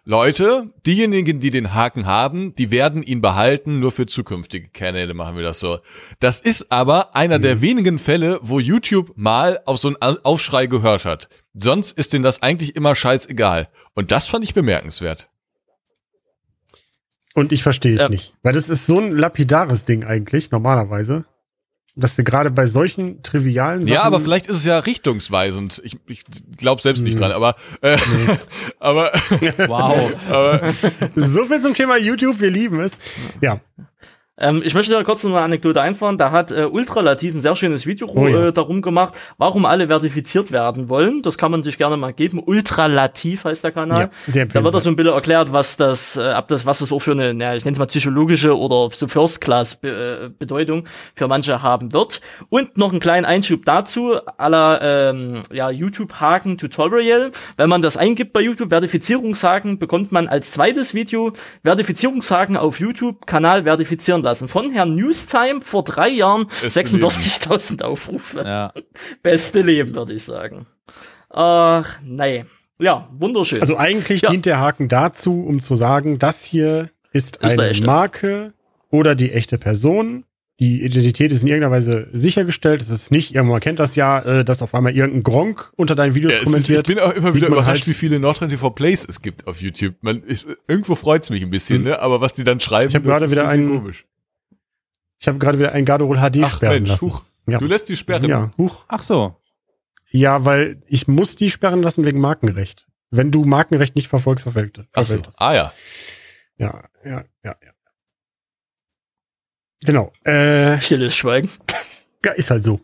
Leute, 0.08 0.72
diejenigen, 0.86 1.40
die 1.40 1.50
den 1.50 1.74
Haken 1.74 2.06
haben, 2.06 2.54
die 2.54 2.70
werden 2.70 3.02
ihn 3.02 3.20
behalten, 3.20 3.80
nur 3.80 3.90
für 3.90 4.06
zukünftige 4.06 4.68
Kanäle 4.68 5.14
machen 5.14 5.34
wir 5.36 5.42
das 5.42 5.58
so. 5.58 5.80
Das 6.20 6.38
ist 6.38 6.70
aber 6.70 7.16
einer 7.16 7.38
Mhm. 7.38 7.42
der 7.42 7.60
wenigen 7.60 7.98
Fälle, 7.98 8.38
wo 8.40 8.60
YouTube 8.60 9.12
mal 9.16 9.60
auf 9.66 9.78
so 9.78 9.88
einen 9.88 9.96
Au- 10.00 10.18
Aufschrei 10.22 10.66
gehört 10.66 11.04
hat. 11.04 11.28
Sonst 11.54 11.98
ist 11.98 12.12
denen 12.12 12.22
das 12.22 12.40
eigentlich 12.40 12.76
immer 12.76 12.94
scheißegal. 12.94 13.68
Und 13.94 14.12
das 14.12 14.28
fand 14.28 14.44
ich 14.44 14.54
bemerkenswert. 14.54 15.28
Und 17.34 17.50
ich 17.50 17.64
verstehe 17.64 17.94
es 17.94 18.00
Ja. 18.02 18.08
nicht. 18.08 18.32
Weil 18.44 18.52
das 18.52 18.68
ist 18.68 18.86
so 18.86 19.00
ein 19.00 19.10
lapidares 19.10 19.86
Ding 19.86 20.04
eigentlich, 20.04 20.52
normalerweise. 20.52 21.26
Dass 21.98 22.14
du 22.14 22.24
gerade 22.24 22.50
bei 22.50 22.66
solchen 22.66 23.22
trivialen 23.22 23.82
Sachen. 23.84 23.94
Ja, 23.94 24.02
aber 24.02 24.20
vielleicht 24.20 24.46
ist 24.48 24.56
es 24.56 24.64
ja 24.66 24.78
richtungsweisend. 24.78 25.80
Ich, 25.82 25.96
ich 26.06 26.24
glaube 26.58 26.82
selbst 26.82 27.02
nicht 27.02 27.18
dran, 27.18 27.32
aber, 27.32 27.56
äh, 27.80 27.96
aber, 28.78 29.12
Wow. 29.66 30.12
aber 30.28 30.60
So 31.14 31.46
viel 31.46 31.60
zum 31.60 31.72
Thema 31.72 31.96
YouTube, 31.96 32.38
wir 32.38 32.50
lieben 32.50 32.80
es. 32.80 32.98
Ja, 33.40 33.60
Ähm, 34.38 34.62
ich 34.64 34.74
möchte 34.74 34.92
da 34.92 35.02
kurz 35.02 35.24
noch 35.24 35.30
eine 35.32 35.40
Anekdote 35.40 35.80
einfahren. 35.80 36.18
Da 36.18 36.30
hat 36.30 36.52
äh, 36.52 36.64
Ultralativ 36.64 37.34
ein 37.34 37.40
sehr 37.40 37.56
schönes 37.56 37.86
Video 37.86 38.06
Oh 38.08 38.28
ja. 38.28 38.48
äh, 38.48 38.52
darum 38.52 38.82
gemacht, 38.82 39.14
warum 39.38 39.64
alle 39.64 39.86
verifiziert 39.86 40.52
werden 40.52 40.90
wollen. 40.90 41.22
Das 41.22 41.38
kann 41.38 41.50
man 41.50 41.62
sich 41.62 41.78
gerne 41.78 41.96
mal 41.96 42.12
geben. 42.12 42.42
Ultralativ 42.44 43.44
heißt 43.44 43.64
der 43.64 43.72
Kanal. 43.72 44.00
Ja, 44.00 44.10
sehr 44.26 44.46
da 44.46 44.62
wird 44.62 44.74
das 44.74 44.84
so 44.84 44.90
ein 44.90 44.96
bisschen 44.96 45.12
erklärt, 45.12 45.52
was 45.52 45.76
das, 45.76 46.16
äh, 46.18 46.22
ab 46.22 46.48
das, 46.48 46.66
was 46.66 46.80
das 46.80 46.92
auch 46.92 46.98
für 46.98 47.12
eine, 47.12 47.32
ja, 47.32 47.54
ich 47.54 47.64
nenne 47.64 47.72
es 47.72 47.78
mal 47.78 47.86
psychologische 47.86 48.56
oder 48.58 48.90
so 48.90 49.08
First-Class-Bedeutung 49.08 50.84
für 51.14 51.28
manche 51.28 51.62
haben 51.62 51.92
wird. 51.94 52.20
Und 52.50 52.76
noch 52.76 52.90
einen 52.90 53.00
kleinen 53.00 53.24
Einschub 53.24 53.64
dazu, 53.64 54.16
aller 54.36 54.80
ähm, 54.82 55.42
ja, 55.50 55.70
YouTube-Haken-Tutorial. 55.70 57.30
Wenn 57.56 57.70
man 57.70 57.80
das 57.80 57.96
eingibt 57.96 58.34
bei 58.34 58.42
YouTube, 58.42 58.68
Verifizierungshaken, 58.68 59.78
bekommt 59.78 60.12
man 60.12 60.28
als 60.28 60.52
zweites 60.52 60.92
Video 60.92 61.32
Verifizierungshaken 61.64 62.58
auf 62.58 62.80
YouTube, 62.80 63.26
Kanal 63.26 63.62
verifizieren 63.62 64.25
lassen. 64.26 64.48
Von 64.48 64.70
Herrn 64.70 64.94
Newstime 64.94 65.60
vor 65.62 65.82
drei 65.84 66.10
Jahren 66.10 66.46
Beste 66.60 66.80
46.000 66.82 67.82
Aufrufe. 67.82 68.42
Ja. 68.44 68.72
Beste 69.22 69.60
Leben, 69.62 69.94
würde 69.94 70.12
ich 70.14 70.24
sagen. 70.24 70.66
Ach, 71.30 71.98
nee. 72.04 72.44
Ja, 72.78 73.08
wunderschön. 73.18 73.60
also 73.60 73.78
eigentlich 73.78 74.20
Ja. 74.22 74.30
dient 74.30 74.44
der 74.44 74.60
Haken 74.60 74.88
dazu, 74.88 75.44
um 75.46 75.60
zu 75.60 75.74
sagen, 75.74 76.18
das 76.18 76.44
hier 76.44 76.90
ist, 77.12 77.36
Ist 77.36 77.58
eine. 77.58 77.72
Marke 77.86 78.52
oder 78.90 79.14
die 79.14 79.32
echte 79.32 79.56
Person. 79.56 80.24
Die 80.58 80.82
Identität 80.82 81.32
ist 81.32 81.42
in 81.42 81.48
irgendeiner 81.48 81.74
Weise 81.74 82.08
sichergestellt. 82.12 82.80
Es 82.80 82.88
ist 82.88 83.10
nicht, 83.10 83.34
irgendwann 83.34 83.60
kennt 83.60 83.78
das 83.78 83.94
ja, 83.94 84.20
äh, 84.20 84.42
dass 84.44 84.62
auf 84.62 84.74
einmal 84.74 84.94
irgendein 84.96 85.22
Gronk 85.22 85.70
unter 85.76 85.94
deinen 85.94 86.14
Videos 86.14 86.32
Ja, 86.32 86.40
es 86.40 86.46
ist, 86.46 86.70
ich 86.70 86.76
kommentiert. 86.76 86.86
bin 86.86 86.98
auch 86.98 87.12
immer 87.14 87.30
Sieht 87.32 87.42
wieder 87.42 87.52
überrascht, 87.52 87.68
halt- 87.82 87.88
wie 87.88 87.94
viele 87.94 88.18
Nordrhein 88.18 88.48
TV 88.48 88.70
Plays 88.70 89.04
es 89.06 89.20
gibt 89.20 89.46
auf 89.46 89.60
YouTube. 89.60 89.96
Man, 90.00 90.22
ich, 90.26 90.46
irgendwo 90.66 90.94
freut's 90.94 91.28
mich 91.28 91.42
ein 91.42 91.50
bisschen, 91.50 91.82
ne? 91.84 92.00
Aber 92.00 92.22
was 92.22 92.32
die 92.32 92.42
dann 92.44 92.60
schreiben, 92.60 92.88
Ich 92.88 92.94
hab 92.94 93.02
das 93.02 93.10
gerade 93.10 93.24
ist 93.26 93.30
wieder 93.32 93.48
ein 93.48 93.58
bisschen 93.58 93.70
einen- 93.70 93.80
komisch. 93.82 94.06
Ich 95.18 95.28
habe 95.28 95.38
gerade 95.38 95.58
wieder 95.58 95.72
ein 95.72 95.84
Garderol 95.84 96.18
HD 96.18 96.40
Ach 96.44 96.50
sperren 96.56 96.74
Mensch, 96.74 96.90
lassen. 96.90 97.06
huch. 97.10 97.22
Ja. 97.48 97.58
Du 97.58 97.66
lässt 97.66 97.88
die 97.88 97.96
sperren. 97.96 98.28
Ja, 98.28 98.52
huch. 98.58 98.84
Ach 98.88 99.02
so. 99.02 99.36
Ja, 100.10 100.44
weil 100.44 100.82
ich 100.86 101.08
muss 101.08 101.36
die 101.36 101.50
sperren 101.50 101.82
lassen 101.82 102.04
wegen 102.04 102.20
Markenrecht. 102.20 102.86
Wenn 103.10 103.30
du 103.30 103.44
Markenrecht 103.44 103.94
nicht 103.96 104.08
verfolgst, 104.08 104.42
verfällt 104.42 104.86
Ach 104.92 105.06
so. 105.06 105.22
Ah 105.38 105.54
ja. 105.54 105.72
Ja, 106.58 106.84
ja, 107.04 107.24
ja, 107.44 107.54
ja. 107.62 107.72
Genau. 109.84 110.12
Äh, 110.24 110.80
Stilles 110.80 111.14
Schweigen. 111.16 111.50
ja, 112.24 112.32
ist 112.32 112.50
halt 112.50 112.64
so. 112.64 112.80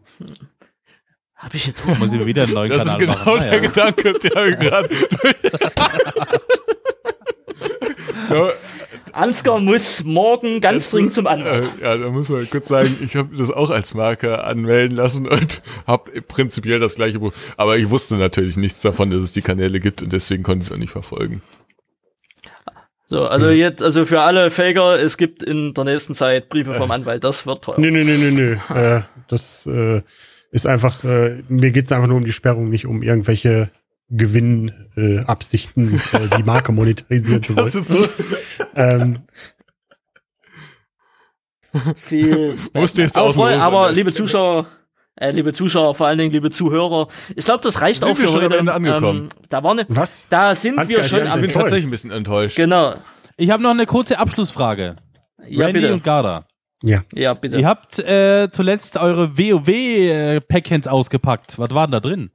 Hab 1.34 1.54
ich 1.54 1.66
jetzt 1.66 1.84
Muss 1.84 2.12
ich 2.12 2.24
wieder 2.24 2.44
einen 2.44 2.52
neuen 2.52 2.70
Das 2.70 2.84
Kanal 2.84 2.92
ist 2.94 2.98
genau 3.00 3.12
machen. 3.36 3.40
der 3.40 3.50
Naja. 3.50 3.68
Gedanke, 3.68 4.12
der 4.18 4.44
mir 4.44 4.56
gerade. 4.56 4.88
Ansgar 9.12 9.60
muss 9.60 10.05
morgen 10.05 10.60
ganz 10.60 10.90
dringend 10.90 11.12
zum 11.12 11.26
Anwalt. 11.26 11.72
äh, 11.80 11.84
ja, 11.84 11.97
da 11.97 12.10
muss 12.10 12.28
man 12.28 12.48
kurz 12.48 12.68
sagen, 12.68 12.97
ich 13.01 13.16
habe 13.16 13.36
das 13.36 13.51
auch 13.51 13.70
als 13.70 13.94
Marke 13.94 14.44
anmelden 14.44 14.97
lassen 14.97 15.28
und 15.28 15.62
habe 15.86 16.22
prinzipiell 16.22 16.78
das 16.78 16.97
gleiche 16.97 17.18
Buch. 17.18 17.32
Aber 17.56 17.76
ich 17.76 17.90
wusste 17.90 18.16
natürlich 18.16 18.56
nichts 18.56 18.80
davon, 18.80 19.10
dass 19.10 19.20
es 19.20 19.32
die 19.32 19.43
Kanäle 19.43 19.80
gibt 19.80 20.02
und 20.02 20.12
deswegen 20.12 20.43
konnte 20.43 20.62
ich 20.62 20.70
es 20.70 20.72
auch 20.74 20.78
nicht 20.78 20.93
verfolgen. 20.93 21.43
So, 23.06 23.26
also 23.26 23.51
jetzt, 23.51 23.82
also 23.82 24.06
für 24.06 24.22
alle 24.22 24.51
Faker, 24.51 24.98
es 24.98 25.18
gibt 25.18 25.43
in 25.43 25.74
der 25.74 25.84
nächsten 25.84 26.14
Zeit 26.14 26.48
Briefe 26.48 26.72
vom 26.72 26.90
Anwalt. 26.90 27.22
Das 27.22 27.47
wird 27.47 27.62
teuer. 27.62 27.78
Nö, 27.78 27.90
nö, 27.90 28.05
nö, 28.05 28.16
nö, 28.16 28.30
nö. 28.30 28.52
äh, 28.74 29.02
das 29.28 29.66
äh, 29.66 30.01
ist 30.51 30.66
einfach, 30.66 31.05
äh, 31.05 31.43
mir 31.48 31.72
geht's 31.72 31.93
einfach 31.93 32.09
nur 32.09 32.16
um 32.16 32.24
die 32.24 32.32
Sperrung, 32.32 32.70
nicht 32.70 32.86
um 32.86 33.02
irgendwelche 33.02 33.70
Gewinnabsichten, 34.14 36.01
äh, 36.12 36.16
äh, 36.16 36.28
die 36.39 36.43
Marke 36.43 36.72
monetarisieren 36.72 37.43
zu 37.43 37.55
Das 37.55 37.74
wollen. 37.74 37.82
ist 37.82 37.89
so. 37.89 38.09
Ähm, 38.76 39.18
Viel. 41.97 42.55
Musst 42.74 42.98
du 42.98 43.02
jetzt 43.02 43.16
aber, 43.16 43.28
auch 43.28 43.36
aber 43.39 43.86
der 43.86 43.93
liebe. 43.97 44.12
Zuschauer, 44.12 44.66
äh, 45.16 45.30
liebe 45.30 45.52
Zuschauer, 45.52 45.94
vor 45.94 46.06
allen 46.06 46.18
Dingen 46.18 46.30
liebe 46.32 46.51
Zuhörer, 46.51 47.06
ich 47.34 47.44
glaube, 47.44 47.62
das 47.62 47.80
reicht 47.80 48.01
Sind 48.01 48.10
auch 48.12 48.18
wir 48.18 48.26
für 48.26 48.32
schon 48.32 48.40
am 48.44 48.51
heute. 48.51 48.59
Ende 48.59 48.74
angekommen? 48.74 49.20
Ähm, 49.22 49.28
da 49.48 49.62
war 49.62 49.74
ne, 49.74 49.86
was? 49.89 50.28
da 50.28 50.55
sind 50.55 50.78
Ansgar, 50.78 50.98
wir 50.98 51.05
ich 51.05 51.10
schon 51.10 51.18
bin 51.20 51.26
Ich 51.28 51.32
am. 51.32 51.40
bin 51.40 51.51
tatsächlich 51.51 51.86
ein 51.86 51.90
bisschen 51.90 52.10
enttäuscht. 52.10 52.56
Genau. 52.56 52.94
Ich 53.39 53.51
habe 53.51 53.62
noch 53.62 53.70
eine 53.70 53.86
kurze 53.86 54.18
Abschlussfrage. 54.18 54.97
Ja, 55.48 55.64
Randy 55.66 55.80
bitte. 55.80 55.93
und 55.94 56.05
Garda. 56.05 56.47
Ja. 56.82 57.02
Ja, 57.14 57.32
bitte. 57.34 57.59
Ihr 57.59 57.66
habt 57.66 57.98
äh, 58.01 58.48
zuletzt 58.51 58.97
eure 58.98 59.39
WoW-Packhands 59.39 60.89
ausgepackt. 60.89 61.59
Was 61.59 61.70
war 61.74 61.86
denn 61.86 61.93
da 61.93 62.01
drin? 62.01 62.30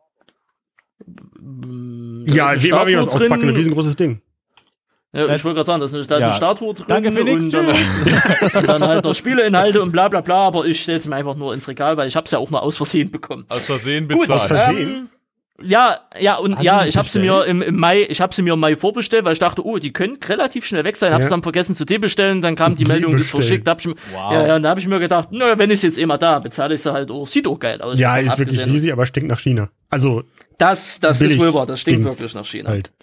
Da 1.40 2.34
Ja, 2.34 2.62
wie 2.64 2.68
immer, 2.70 2.82
eine 2.82 2.98
was 2.98 3.10
auspacken, 3.10 3.44
ein 3.50 3.56
riesengroßes 3.56 3.96
Ding. 3.96 4.22
Ja, 5.14 5.34
ich 5.34 5.44
wollte 5.46 5.56
gerade 5.56 5.66
sagen, 5.66 5.80
da 5.80 5.86
ist, 5.86 5.94
eine, 5.96 6.06
da 6.06 6.18
ist 6.18 6.22
Ja. 6.22 6.28
eine 6.28 6.36
Statue 6.36 6.74
drin. 6.74 6.86
Danke, 6.90 7.12
Phoenix. 7.12 7.46
Und 7.46 7.54
dann, 7.54 7.66
und 7.68 7.76
dann 8.68 8.84
halt 8.84 9.04
noch 9.04 9.16
Spieleinhalte 9.16 9.82
und 9.82 9.92
bla 9.92 10.10
bla 10.10 10.22
bla, 10.22 10.48
aber 10.48 10.66
ich 10.66 10.82
stelle 10.82 10.98
es 11.00 11.08
mir 11.08 11.16
einfach 11.16 11.36
nur 11.36 11.54
ins 11.54 11.68
Regal, 11.68 11.96
weil 11.98 12.08
ich 12.08 12.16
habe 12.16 12.26
es 12.26 12.32
ja 12.32 12.40
auch 12.40 12.50
nur 12.50 12.62
aus 12.62 12.78
Versehen 12.78 13.10
bekommen. 13.10 13.46
Aus 13.50 13.66
Versehen 13.66 14.08
Gut, 14.08 14.22
bezahlt. 14.28 14.42
Aus 14.42 14.46
Versehen? 14.48 14.90
Ähm, 14.90 15.10
Ja, 15.62 16.02
ja, 16.20 16.36
und 16.38 16.56
Hast 16.58 16.64
ja, 16.64 16.84
die 16.84 16.90
ich 16.90 16.98
habe 16.98 17.08
sie 17.08 17.18
mir 17.20 17.46
im, 17.46 17.64
im 17.64 17.76
Mai, 17.78 18.06
ich 18.08 18.22
habe 18.22 18.34
sie 18.36 18.44
mir 18.44 18.54
im 18.54 18.60
Mai 18.60 18.76
vorbestellt, 18.76 19.26
weil 19.26 19.34
ich 19.34 19.40
dachte, 19.40 19.66
oh, 19.66 19.80
die 19.80 19.92
können 19.92 20.16
relativ 20.28 20.66
schnell 20.66 20.84
weg 20.84 20.96
sein. 20.96 21.12
Hab's 21.14 21.24
Ja. 21.24 21.30
dann 21.32 21.42
vergessen 21.42 21.74
zu 21.74 21.84
debestellen, 21.84 22.44
dann 22.44 22.56
kam 22.56 22.76
die 22.76 22.86
Meldung, 22.86 23.18
ist 23.18 23.32
verschickt. 23.32 23.68
Hab 23.68 23.80
ich, 23.80 23.88
mir- 23.88 23.96
Wow. 24.14 24.34
Ja, 24.34 24.48
ja, 24.48 24.56
und 24.58 24.62
da 24.64 24.70
habe 24.70 24.80
ich 24.80 24.88
mir 24.88 25.00
gedacht, 25.00 25.30
na, 25.32 25.58
wenn 25.58 25.72
ich 25.72 25.82
jetzt 25.82 25.98
eh 25.98 26.06
mal 26.06 26.18
da, 26.20 26.38
bezahle 26.40 26.76
ich 26.76 26.82
sie 26.84 26.94
halt, 26.94 27.10
oh, 27.10 27.26
sieht 27.26 27.48
auch 27.48 27.58
geil 27.58 27.82
aus. 27.82 27.98
Ja, 28.00 28.18
ist 28.18 28.38
wirklich 28.38 28.64
riesig, 28.66 28.94
aber 28.94 29.08
stinkt 29.08 29.30
nach 29.30 29.40
China. 29.40 29.70
Also, 29.90 30.24
Das, 30.60 31.00
das 31.00 31.22
ist 31.22 31.40
wohl 31.40 31.52
wahr, 31.54 31.66
das 31.66 31.82
stinkt 31.82 32.02
Dings 32.06 32.20
wirklich 32.20 32.36
nach 32.36 32.46
China. 32.46 32.70
Halt. 32.70 32.94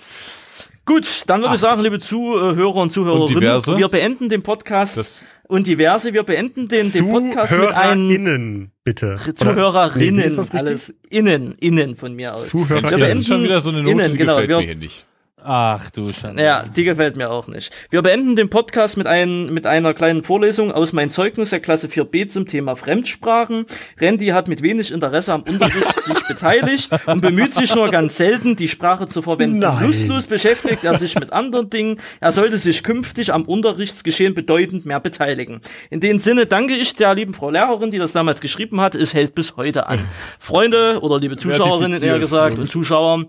Gut, 0.87 1.07
dann 1.27 1.41
würde 1.41 1.55
ich 1.55 1.61
sagen, 1.61 1.81
liebe 1.83 1.99
Zuhörer 1.99 2.75
und 2.77 2.91
Zuhörerinnen, 2.93 3.29
diverse? 3.41 3.77
wir 3.79 3.89
beenden 3.89 4.29
den 4.29 4.43
Podcast 4.43 4.99
Das- 4.99 5.21
und 5.49 5.67
diverse, 5.67 6.13
wir 6.13 6.23
beenden 6.25 6.69
den, 6.69 6.93
den 6.93 7.11
Podcast 7.11 7.57
mit 7.57 7.73
einem 7.73 8.09
ZuhörerInnen, 8.11 8.73
bitte. 8.85 9.19
Zuhörerinnen, 9.35 10.33
Nee, 10.37 10.59
alles 10.59 10.95
innen, 11.11 11.55
innen 11.59 11.97
von 11.97 12.15
mir 12.15 12.35
aus. 12.35 12.49
Zuhörer- 12.51 12.91
Wir 12.91 12.99
das 12.99 13.17
ist 13.17 13.27
schon 13.27 13.43
wieder 13.43 13.61
so 13.61 13.71
eine 13.71 13.83
Note, 13.83 13.91
innen, 13.93 14.13
die 14.13 14.19
genau, 14.19 14.35
gefällt 14.35 14.49
wir, 14.51 14.57
mir 14.59 14.65
hier 14.65 14.77
nicht. 14.77 15.07
Ach 15.47 15.91
du 15.91 16.11
Schande. 16.11 16.43
Ja, 16.43 16.65
die 16.75 16.85
gefällt 16.85 17.17
mir 17.17 17.31
auch 17.31 17.49
nicht. 17.49 17.71
Wir 17.91 18.01
beenden 18.01 18.35
den 18.35 18.49
Podcast 18.49 18.97
mit, 18.97 19.07
ein, 19.07 19.53
mit 19.53 19.67
einer 19.67 19.93
kleinen 19.93 20.23
Vorlesung 20.23 20.73
aus 20.73 20.95
meinem 20.95 21.11
Zeugnis 21.11 21.51
der 21.51 21.61
Klasse 21.61 21.87
4b 21.89 22.29
zum 22.29 22.47
Thema 22.47 22.77
Fremdsprachen. 22.77 23.67
Randy 24.01 24.29
hat 24.29 24.49
mit 24.49 24.63
wenig 24.63 24.91
Interesse 24.91 25.35
am 25.35 25.43
Unterricht 25.43 26.03
sich 26.03 26.27
beteiligt 26.27 26.89
und 27.05 27.21
bemüht 27.21 27.53
sich 27.53 27.75
nur 27.75 27.91
ganz 27.91 28.17
selten, 28.17 28.57
die 28.57 28.69
Sprache 28.69 29.07
zu 29.07 29.21
verwenden. 29.21 29.59
Nein. 29.59 29.85
Lustlos 29.85 30.25
beschäftigt 30.27 30.83
er 30.83 30.97
sich 30.97 31.15
mit 31.15 31.31
anderen 31.31 31.69
Dingen. 31.69 31.99
Er 32.23 32.33
sollte 32.33 32.57
sich 32.57 32.83
künftig 32.83 33.31
am 33.31 33.43
Unterrichtsgeschehen 33.43 34.33
bedeutend 34.33 34.87
mehr 34.87 34.99
beteiligen. 34.99 35.61
In 35.91 36.01
dem 36.01 36.21
Sinne 36.21 36.47
danke 36.47 36.75
ich 36.75 36.97
der 36.97 37.15
lieben 37.15 37.35
Frau 37.35 37.51
Lehrerin, 37.51 37.91
die 37.91 37.99
das 37.99 38.15
damals 38.15 38.41
geschrieben 38.41 38.81
hat. 38.81 38.95
Es 38.95 39.13
hält 39.13 39.35
bis 39.35 39.59
heute 39.59 39.89
an. 39.89 39.99
Freunde 40.39 41.01
oder 41.03 41.19
liebe 41.19 41.37
Zuschauerinnen, 41.37 42.03
eher 42.03 42.19
gesagt, 42.19 42.59
und 42.59 42.65
Zuschauer, 42.65 43.27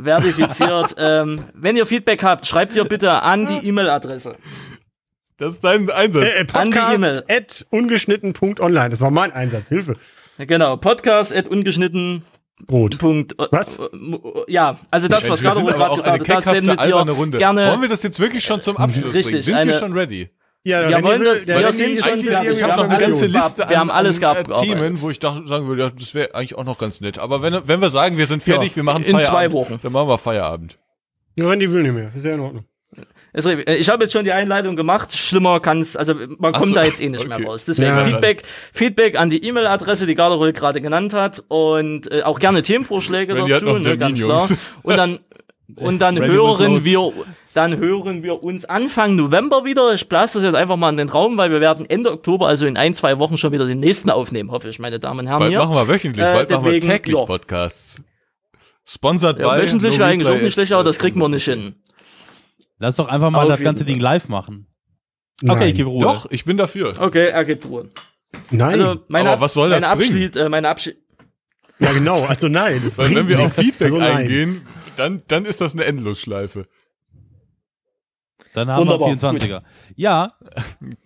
verifiziert. 0.00 0.94
ähm, 0.98 1.40
wenn 1.54 1.76
ihr 1.76 1.86
Feedback 1.86 2.22
habt, 2.24 2.46
schreibt 2.46 2.76
ihr 2.76 2.84
bitte 2.84 3.10
an 3.22 3.46
die 3.46 3.66
E-Mail-Adresse. 3.68 4.36
Das 5.38 5.54
ist 5.54 5.64
dein 5.64 5.90
Einsatz. 5.90 6.24
Äh, 6.24 6.42
äh, 6.42 6.46
An 6.52 6.70
die 6.70 6.78
E-Mail. 6.78 7.22
Podcast 7.22 7.30
at 7.30 7.66
ungeschnitten.online. 7.70 8.88
Das 8.90 9.00
war 9.00 9.10
mein 9.10 9.32
Einsatz. 9.32 9.68
Hilfe. 9.68 9.94
Genau, 10.38 10.76
podcast 10.76 11.34
at 11.34 11.48
ungeschnitten. 11.48 12.24
Brot. 12.64 12.98
Punkt, 12.98 13.32
äh, 13.40 13.46
Was? 13.50 13.80
äh, 13.80 13.84
Ja, 14.46 14.78
also 14.90 15.08
das, 15.08 15.28
was 15.28 15.42
gerade 15.42 15.58
eine 15.60 15.72
gesagt 15.72 16.06
hat, 16.06 16.28
das 16.28 16.44
sendet 16.44 16.78
alberne 16.78 17.10
ihr 17.10 17.16
Runde. 17.16 17.38
gerne. 17.38 17.66
Wollen 17.70 17.82
wir 17.82 17.88
das 17.88 18.04
jetzt 18.04 18.20
wirklich 18.20 18.44
schon 18.44 18.60
zum 18.60 18.76
Abschluss 18.76 19.14
Richtig, 19.14 19.26
bringen? 19.32 19.42
Sind 19.42 19.54
eine- 19.56 19.72
wir 19.72 19.78
schon 19.78 19.92
ready? 19.92 20.30
Ja, 20.64 20.88
Wir 20.88 20.96
Randy 20.96 21.08
wollen 21.08 21.20
will- 21.22 21.26
das- 21.34 21.44
der 21.44 21.58
wir 21.58 21.64
Randy 21.66 21.76
sind 21.76 21.98
schon 21.98 22.20
Ich 22.52 22.62
habe 22.62 22.76
noch 22.76 22.88
eine 22.90 22.98
ganze. 23.00 23.26
Liste 23.26 23.66
wir 23.68 23.78
haben 23.78 23.90
alles 23.90 24.16
an, 24.16 24.20
gehabt, 24.44 24.48
äh, 24.48 24.60
Themen, 24.66 25.00
wo 25.00 25.10
ich 25.10 25.18
dachte, 25.18 25.46
sagen 25.48 25.66
würde, 25.66 25.82
ja, 25.82 25.90
das 25.90 26.14
wäre 26.14 26.34
eigentlich 26.36 26.54
auch 26.56 26.64
noch 26.64 26.78
ganz 26.78 27.00
nett. 27.00 27.18
Aber 27.18 27.42
wenn, 27.42 27.66
wenn 27.66 27.80
wir 27.80 27.90
sagen, 27.90 28.16
wir 28.16 28.26
sind 28.26 28.42
fertig, 28.44 28.76
wir 28.76 28.82
machen 28.84 29.02
in 29.04 29.12
Feierabend, 29.16 29.28
zwei 29.30 29.52
Wochen. 29.52 29.80
dann 29.82 29.92
machen 29.92 30.08
wir 30.08 30.18
Feierabend. 30.18 30.78
Randy 31.38 31.70
will 31.72 31.82
nicht 31.82 31.92
mehr. 31.94 32.12
Ist 32.14 32.24
ja 32.24 32.32
in 32.34 32.40
Ordnung. 32.40 32.64
Äh, 33.34 33.74
Ich 33.76 33.88
habe 33.88 34.04
jetzt 34.04 34.12
schon 34.12 34.24
die 34.24 34.30
Einleitung 34.32 34.76
gemacht. 34.76 35.12
Schlimmer 35.16 35.58
kann's, 35.58 35.96
also 35.96 36.14
man 36.14 36.54
Ach 36.54 36.60
kommt 36.60 36.68
so, 36.68 36.74
da 36.74 36.84
jetzt 36.84 37.00
eh 37.02 37.08
nicht 37.08 37.24
okay. 37.26 37.38
mehr 37.40 37.44
raus. 37.48 37.64
Deswegen 37.64 37.88
Ja. 37.88 38.04
Feedback, 38.04 38.42
Feedback 38.72 39.18
an 39.18 39.30
die 39.30 39.42
E-Mail-Adresse, 39.44 40.06
die 40.06 40.14
Garderol 40.14 40.52
gerade 40.52 40.80
genannt 40.82 41.14
hat 41.14 41.42
und 41.48 42.12
äh, 42.12 42.22
auch 42.22 42.38
gerne 42.38 42.62
Themenvorschläge 42.62 43.34
dazu, 43.34 43.48
ne, 43.78 43.96
ganz 43.98 44.18
Termin, 44.18 44.36
klar. 44.36 44.48
Jungs. 44.48 44.54
Und 44.82 44.96
dann 44.96 45.18
und 45.76 45.98
dann 46.00 46.18
Randy 46.18 46.36
hören 46.36 46.74
los. 46.74 46.84
wir 46.84 47.12
dann 47.52 47.76
hören 47.76 48.22
wir 48.22 48.42
uns 48.42 48.64
Anfang 48.64 49.16
November 49.16 49.64
wieder. 49.64 49.92
Ich 49.92 50.08
blase 50.08 50.38
das 50.38 50.44
jetzt 50.44 50.54
einfach 50.54 50.76
mal 50.76 50.90
in 50.90 50.96
den 50.96 51.08
Raum, 51.08 51.36
weil 51.38 51.50
wir 51.50 51.60
werden 51.60 51.88
Ende 51.88 52.12
Oktober, 52.12 52.48
also 52.48 52.66
in 52.66 52.76
ein, 52.76 52.94
zwei 52.94 53.18
Wochen 53.18 53.36
schon 53.36 53.52
wieder 53.52 53.66
den 53.66 53.80
nächsten 53.80 54.10
aufnehmen, 54.10 54.50
hoffe 54.50 54.68
ich, 54.68 54.78
meine 54.78 54.98
Damen 54.98 55.20
und 55.20 55.26
Herren. 55.26 55.40
Bald 55.40 55.50
hier. 55.50 55.58
machen 55.58 55.74
wir 55.74 55.88
wöchentlich, 55.88 56.24
Äh, 56.24 56.32
bald 56.32 56.50
machen 56.50 56.64
wir 56.64 56.72
deswegen, 56.72 56.92
täglich 56.92 57.16
ja. 57.16 57.24
Podcasts. 57.24 58.02
Sponsored 58.84 59.40
ja, 59.40 59.54
by 59.54 59.62
wöchentlich 59.62 59.98
wäre 59.98 60.08
eigentlich 60.08 60.28
auch 60.28 60.40
nicht 60.40 60.54
schlecht, 60.54 60.72
aber 60.72 60.84
das 60.84 60.98
kriegen 60.98 61.20
wir 61.20 61.28
nicht 61.28 61.44
hin. 61.44 61.76
Lass 62.78 62.96
doch 62.96 63.08
einfach 63.08 63.30
mal 63.30 63.42
Auf 63.42 63.48
das 63.48 63.60
ganze. 63.60 63.84
Ding 63.84 64.00
live 64.00 64.28
machen. 64.28 64.66
Nein. 65.40 65.56
Okay, 65.56 65.68
ich 65.68 65.74
gebe 65.74 65.88
Ruhe. 65.88 66.02
Doch, 66.02 66.30
ich 66.30 66.44
bin 66.44 66.56
dafür. 66.56 66.94
Okay, 66.98 67.28
er 67.28 67.44
gibt 67.44 67.64
Ruhe. 67.66 67.88
Nein. 68.50 68.80
Also 68.80 69.02
meine, 69.08 69.30
Aber 69.30 69.40
was 69.42 69.52
soll 69.52 69.68
meine 69.68 69.82
das 69.82 69.96
bringen? 69.96 70.14
Abschied, 70.14 70.36
äh, 70.36 70.48
meine 70.48 70.68
Abschied, 70.68 70.96
ja, 71.82 71.92
genau. 71.92 72.24
Also 72.24 72.48
nein. 72.48 72.80
Das 72.82 72.96
Weil 72.96 73.14
wenn 73.14 73.28
wir 73.28 73.40
auf. 73.40 73.54
Feedback 73.54 73.92
also 73.92 73.98
eingehen, 73.98 74.66
dann, 74.96 75.22
dann 75.26 75.44
ist 75.44 75.60
das 75.60 75.74
eine 75.74 75.84
Endlosschleife. 75.84 76.66
Dann 78.54 78.70
haben 78.70 78.80
Wunderbar, 78.80 79.08
wir 79.08 79.16
24er. 79.16 79.62
Ja, 79.96 80.28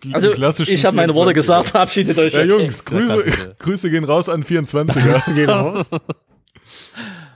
Die 0.03 0.13
Also, 0.13 0.31
ich 0.31 0.85
habe 0.85 0.95
meine 0.97 1.15
Worte 1.15 1.31
24er. 1.31 1.33
gesagt, 1.33 1.65
verabschiedet 1.69 2.17
euch. 2.17 2.33
Ja. 2.33 2.43
Jungs. 2.43 2.83
Grüße, 2.83 3.55
Grüße 3.59 3.89
gehen 3.89 4.03
raus 4.03 4.27
an 4.27 4.43
24er. 4.43 4.99
Grüße 5.13 5.33
gehen 5.33 5.49
raus. 5.49 5.89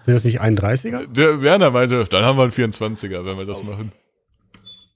Sind 0.02 0.16
das 0.16 0.24
nicht 0.24 0.42
31er? 0.42 1.08
Der 1.08 1.42
Werner 1.42 1.72
meinte, 1.72 2.04
dann 2.06 2.26
haben 2.26 2.38
wir 2.38 2.44
einen 2.44 2.52
24er, 2.52 3.24
wenn 3.24 3.38
wir 3.38 3.46
das 3.46 3.64
machen. 3.64 3.92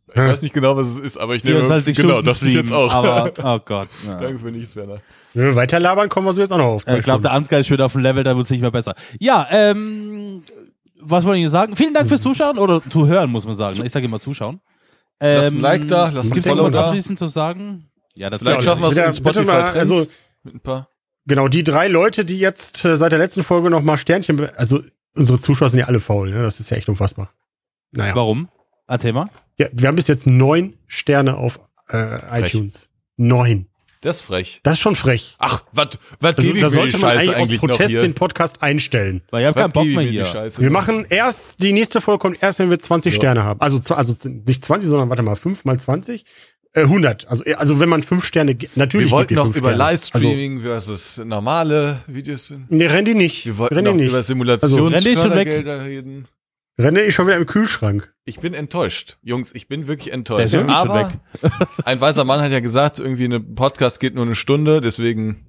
Ich 0.10 0.22
weiß 0.22 0.42
nicht 0.44 0.54
genau, 0.54 0.78
was 0.78 0.88
es 0.88 0.98
ist, 0.98 1.18
aber 1.18 1.36
ich 1.36 1.44
nehme 1.44 1.58
24 1.60 1.98
genau, 1.98 2.10
Stunden 2.10 2.26
das 2.26 2.42
ich 2.44 2.54
jetzt 2.54 2.72
auch. 2.72 2.94
Aber, 2.94 3.34
oh 3.44 3.60
Gott. 3.66 3.90
Ja. 4.08 4.16
Danke 4.16 4.40
für 4.40 4.50
nichts, 4.50 4.74
Werner. 4.78 5.02
Wenn 5.34 5.44
wir 5.44 5.56
weiter 5.56 5.78
labern, 5.78 6.08
kommen 6.08 6.26
wir 6.26 6.32
so 6.32 6.40
jetzt 6.40 6.54
auch 6.54 6.58
noch 6.58 6.66
auf. 6.66 6.88
Ich 6.88 7.02
glaube, 7.02 7.22
der 7.22 7.34
Ansgar 7.34 7.60
ist 7.60 7.68
schon 7.68 7.76
wieder 7.76 7.86
auf 7.86 7.92
dem 7.92 8.02
Level, 8.02 8.24
da 8.24 8.34
wird 8.36 8.46
es 8.46 8.50
nicht 8.50 8.62
mehr 8.62 8.72
besser. 8.72 8.96
Ja, 9.20 9.46
ähm, 9.52 10.42
was 11.02 11.26
wollte 11.26 11.42
ich 11.42 11.50
sagen? 11.50 11.76
Vielen 11.76 11.94
Dank 11.94 12.08
fürs 12.08 12.22
Zuschauen 12.22 12.58
oder 12.58 12.82
zuhören, 12.90 13.30
muss 13.30 13.46
man 13.46 13.56
sagen. 13.56 13.84
Ich 13.84 13.92
sage 13.92 14.06
immer 14.06 14.22
zuschauen. 14.22 14.62
Ähm, 15.20 15.38
Lasst 15.42 15.52
ein 15.54 15.60
Like 15.60 15.88
da, 15.88 16.10
lasst 16.10 16.30
ein 16.30 16.34
Gibt 16.34 16.46
es 16.46 16.52
Follow 16.52 16.70
da. 16.70 16.86
abschließend 16.86 17.18
zu 17.20 17.28
sagen? 17.28 17.90
Ja, 18.16 18.30
das 18.30 18.40
Vielleicht 18.42 18.64
schaffen 18.64 18.82
wir 18.82 18.90
es 18.90 18.98
in 18.98 19.14
Spotify 19.14 19.46
mal, 19.46 19.62
also- 19.64 20.08
mit 20.44 20.56
ein 20.56 20.60
paar. 20.60 20.90
Genau, 21.28 21.48
die 21.48 21.64
drei 21.64 21.88
Leute, 21.88 22.24
die 22.24 22.38
jetzt 22.38 22.86
äh, 22.86 22.96
seit 22.98 23.12
der 23.12 23.18
letzten 23.20 23.44
Folge 23.44 23.70
noch 23.72 23.82
mal 23.82 23.98
Sternchen, 23.98 24.48
also 24.58 24.82
unsere 25.16 25.40
Zuschauer 25.40 25.70
sind 25.70 25.80
ja 25.80 25.88
alle 25.88 26.00
faul, 26.00 26.30
ne? 26.30 26.44
Das 26.44 26.60
ist 26.60 26.70
ja 26.70 26.78
echt 26.78 26.88
unfassbar. 26.88 27.32
Naja. 27.92 28.16
Warum? 28.16 28.48
Erzähl 28.88 29.12
mal. 29.14 29.30
Ja, 29.58 29.68
wir 29.72 29.88
haben 29.88 29.96
bis 29.96 30.08
jetzt 30.08 30.28
neun 30.28 30.78
Sterne 30.86 31.38
auf 31.38 31.60
äh, 31.90 32.42
iTunes. 32.42 32.92
Neun. 33.18 33.68
Das 34.02 34.18
ist 34.18 34.22
frech. 34.24 34.60
Das 34.64 34.74
ist 34.76 34.80
schon 34.82 34.96
frech. 34.96 35.36
Ach, 35.40 35.64
was 35.72 35.88
was 36.20 36.36
Also, 36.38 36.48
gebe 36.48 36.58
ich 36.58 36.62
da 36.64 36.68
die 36.70 36.74
sollte 36.76 36.98
man 37.00 37.12
eigentlich 37.12 37.30
aus 37.30 37.36
eigentlich 37.36 37.62
noch 37.62 37.70
Protest 37.70 37.96
den 37.96 38.14
Podcast 38.14 38.62
einstellen. 38.62 39.22
Weil 39.32 39.42
ich 39.42 39.48
habe 39.48 39.56
Was 39.56 39.64
keinen 39.64 39.72
Bock 39.72 39.86
mehr 39.86 40.04
die 40.06 40.12
hier. 40.12 40.26
Scheiße? 40.26 40.62
Wir 40.62 40.70
machen 40.70 41.06
erst, 41.10 41.62
die 41.64 41.74
nächste 41.74 42.02
Folge 42.02 42.20
kommt 42.20 42.38
erst, 42.42 42.60
wenn 42.60 42.70
wir 42.70 42.80
20 42.80 43.14
Ja. 43.14 43.18
Sterne 43.18 43.44
haben. 43.44 43.60
Also, 43.62 43.82
also 43.96 44.16
nicht 44.46 44.64
20, 44.64 44.88
sondern 44.90 45.10
warte 45.10 45.24
mal, 45.24 45.36
5 45.36 45.66
mal 45.66 45.80
20. 45.80 46.24
Äh, 46.74 46.82
100. 46.82 47.28
Also, 47.30 47.46
äh, 47.46 47.54
also 47.54 47.80
wenn 47.80 47.88
man 47.90 48.04
5 48.04 48.24
Sterne, 48.26 48.58
natürlich 48.76 49.08
wir 49.08 49.12
wollten 49.12 49.36
noch 49.36 49.48
über 49.48 49.74
Sterne. 49.74 49.78
Livestreaming 49.78 50.62
versus 50.62 51.22
normale 51.24 52.00
Videos. 52.08 52.52
Also, 52.52 52.64
nee, 52.70 52.86
Randy 52.86 53.16
nicht. 53.16 53.46
Wir 53.46 53.58
wollten 53.58 53.76
Randy 53.76 53.92
noch 53.92 53.98
nicht. 53.98 54.10
über 54.10 54.18
Also. 54.18 54.28
Simulationsfördergelder 54.76 55.86
reden. 55.86 56.28
Randy 56.78 57.02
ist 57.02 57.14
schon 57.16 57.28
wieder 57.28 57.38
im 57.38 57.46
Kühlschrank. 57.46 58.14
Ich 58.26 58.40
bin 58.40 58.54
enttäuscht. 58.54 59.18
Jungs, 59.22 59.54
ich 59.56 59.68
bin 59.68 59.88
wirklich 59.88 60.06
Der 60.06 60.16
enttäuscht. 60.16 60.48
ist 60.48 60.54
irgendwie 60.54 60.76
schon 60.76 60.90
Aber 60.92 61.10
weg. 61.10 61.20
ein 61.86 62.02
weiser 62.02 62.26
Mann 62.26 62.42
hat 62.42 62.52
ja 62.52 62.60
gesagt, 62.60 63.00
irgendwie 63.00 63.26
ein 63.26 63.56
Podcast 63.56 64.00
geht 64.00 64.14
nur 64.16 64.26
eine 64.26 64.36
Stunde, 64.36 64.82
deswegen 64.82 65.46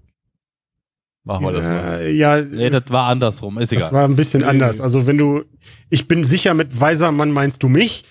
machen 1.25 1.45
wir 1.45 1.53
das 1.53 1.67
mal. 1.67 2.01
Äh, 2.01 2.13
ja, 2.13 2.41
Nee, 2.41 2.71
das 2.71 2.85
war 2.91 3.07
andersrum. 3.09 3.59
Ist 3.59 3.73
das 3.73 3.79
egal. 3.83 3.93
war 3.93 4.05
ein 4.05 4.15
bisschen 4.15 4.45
anders. 4.45 4.81
Also 4.81 5.07
wenn 5.09 5.19
du, 5.19 5.45
ich 5.91 6.07
bin 6.07 6.23
sicher, 6.23 6.55
mit 6.55 6.81
weiser 6.81 7.11
Mann 7.11 7.33
meinst 7.33 7.63
du 7.65 7.69
mich. 7.69 8.05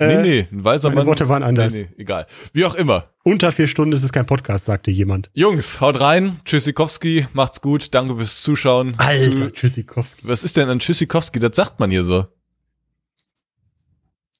Äh, 0.00 0.16
nee, 0.16 0.22
nee, 0.22 0.48
ein 0.52 0.62
weiser 0.64 0.90
meine 0.90 1.00
Mann. 1.00 1.06
Worte 1.06 1.28
waren 1.30 1.42
anders. 1.42 1.72
Nee, 1.72 1.88
nee, 1.96 2.02
egal. 2.02 2.26
Wie 2.52 2.64
auch 2.66 2.74
immer. 2.74 3.14
Unter 3.24 3.50
vier 3.50 3.66
Stunden 3.66 3.92
ist 3.94 4.04
es 4.04 4.12
kein 4.12 4.26
Podcast, 4.26 4.66
sagte 4.66 4.90
jemand. 4.90 5.30
Jungs, 5.32 5.80
haut 5.80 5.98
rein. 6.00 6.38
Tschüssikowski, 6.44 7.26
macht's 7.32 7.60
gut. 7.62 7.94
Danke 7.94 8.14
fürs 8.16 8.42
Zuschauen. 8.42 8.94
Alter, 8.98 9.34
Zu, 9.34 9.52
Tschüssikowski. 9.52 10.28
was 10.28 10.44
ist 10.44 10.56
denn 10.56 10.68
an 10.68 10.78
Tschüssikowski? 10.78 11.38
Das 11.40 11.56
sagt 11.56 11.80
man 11.80 11.90
hier 11.90 12.04
so. 12.04 12.26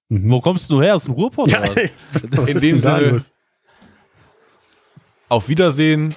Wo 0.09 0.41
kommst 0.41 0.71
du 0.71 0.81
her? 0.83 0.95
Aus 0.95 1.05
dem 1.05 1.15
Ruhrpott? 1.15 1.51
Ja, 1.51 1.63
In 2.47 2.47
ist 2.49 2.63
dem 2.63 2.81
Sinne- 2.81 3.11
los? 3.11 3.31
Auf 5.29 5.49
Wiedersehen. 5.49 6.15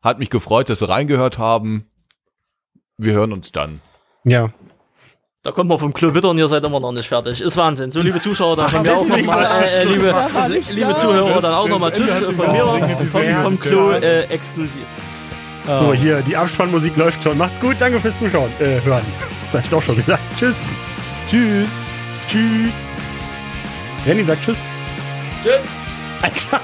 Hat 0.00 0.18
mich 0.18 0.30
gefreut, 0.30 0.68
dass 0.68 0.80
Sie 0.80 0.88
reingehört 0.88 1.38
haben. 1.38 1.90
Wir 2.98 3.12
hören 3.14 3.32
uns 3.32 3.52
dann. 3.52 3.80
Ja. 4.24 4.52
Da 5.42 5.50
kommt 5.50 5.68
man 5.68 5.78
vom 5.78 5.92
Klo 5.92 6.14
wittern, 6.14 6.38
ihr 6.38 6.46
seid 6.46 6.62
immer 6.64 6.78
noch 6.78 6.92
nicht 6.92 7.08
fertig. 7.08 7.40
Ist 7.40 7.56
Wahnsinn. 7.56 7.90
So, 7.90 8.00
liebe 8.00 8.20
Zuschauer, 8.20 8.56
dann 8.56 8.70
von 8.70 8.82
mir 8.82 8.96
auch 8.96 9.06
nochmal, 9.08 9.62
äh, 9.64 9.84
liebe, 9.84 10.14
liebe 10.70 10.96
Zuhörer, 10.96 11.40
dann 11.40 11.54
auch 11.54 11.66
nochmal 11.68 11.90
Tschüss 11.90 12.20
von 12.20 12.36
mir, 12.36 13.08
vom, 13.10 13.42
vom 13.42 13.58
Klo 13.60 13.90
äh, 13.90 14.22
exklusiv. 14.26 14.84
So, 15.78 15.92
hier, 15.92 16.20
die 16.22 16.36
Abspannmusik 16.36 16.96
läuft 16.96 17.22
schon. 17.24 17.38
Macht's 17.38 17.58
gut, 17.60 17.76
danke 17.80 17.98
fürs 17.98 18.16
Zuschauen. 18.18 18.52
Äh, 18.60 18.80
hören. 18.82 19.02
Das 19.44 19.54
hab 19.54 19.64
ich 19.64 19.74
auch 19.74 19.82
schon 19.82 19.96
gesagt. 19.96 20.22
Tschüss. 20.36 20.72
Tschüss. 21.28 21.70
Tschüss. 22.28 22.72
Renny 24.06 24.24
sagt 24.24 24.42
Tschüss. 24.44 24.58
Tschüss. 25.42 25.74
Alter. 26.22 26.60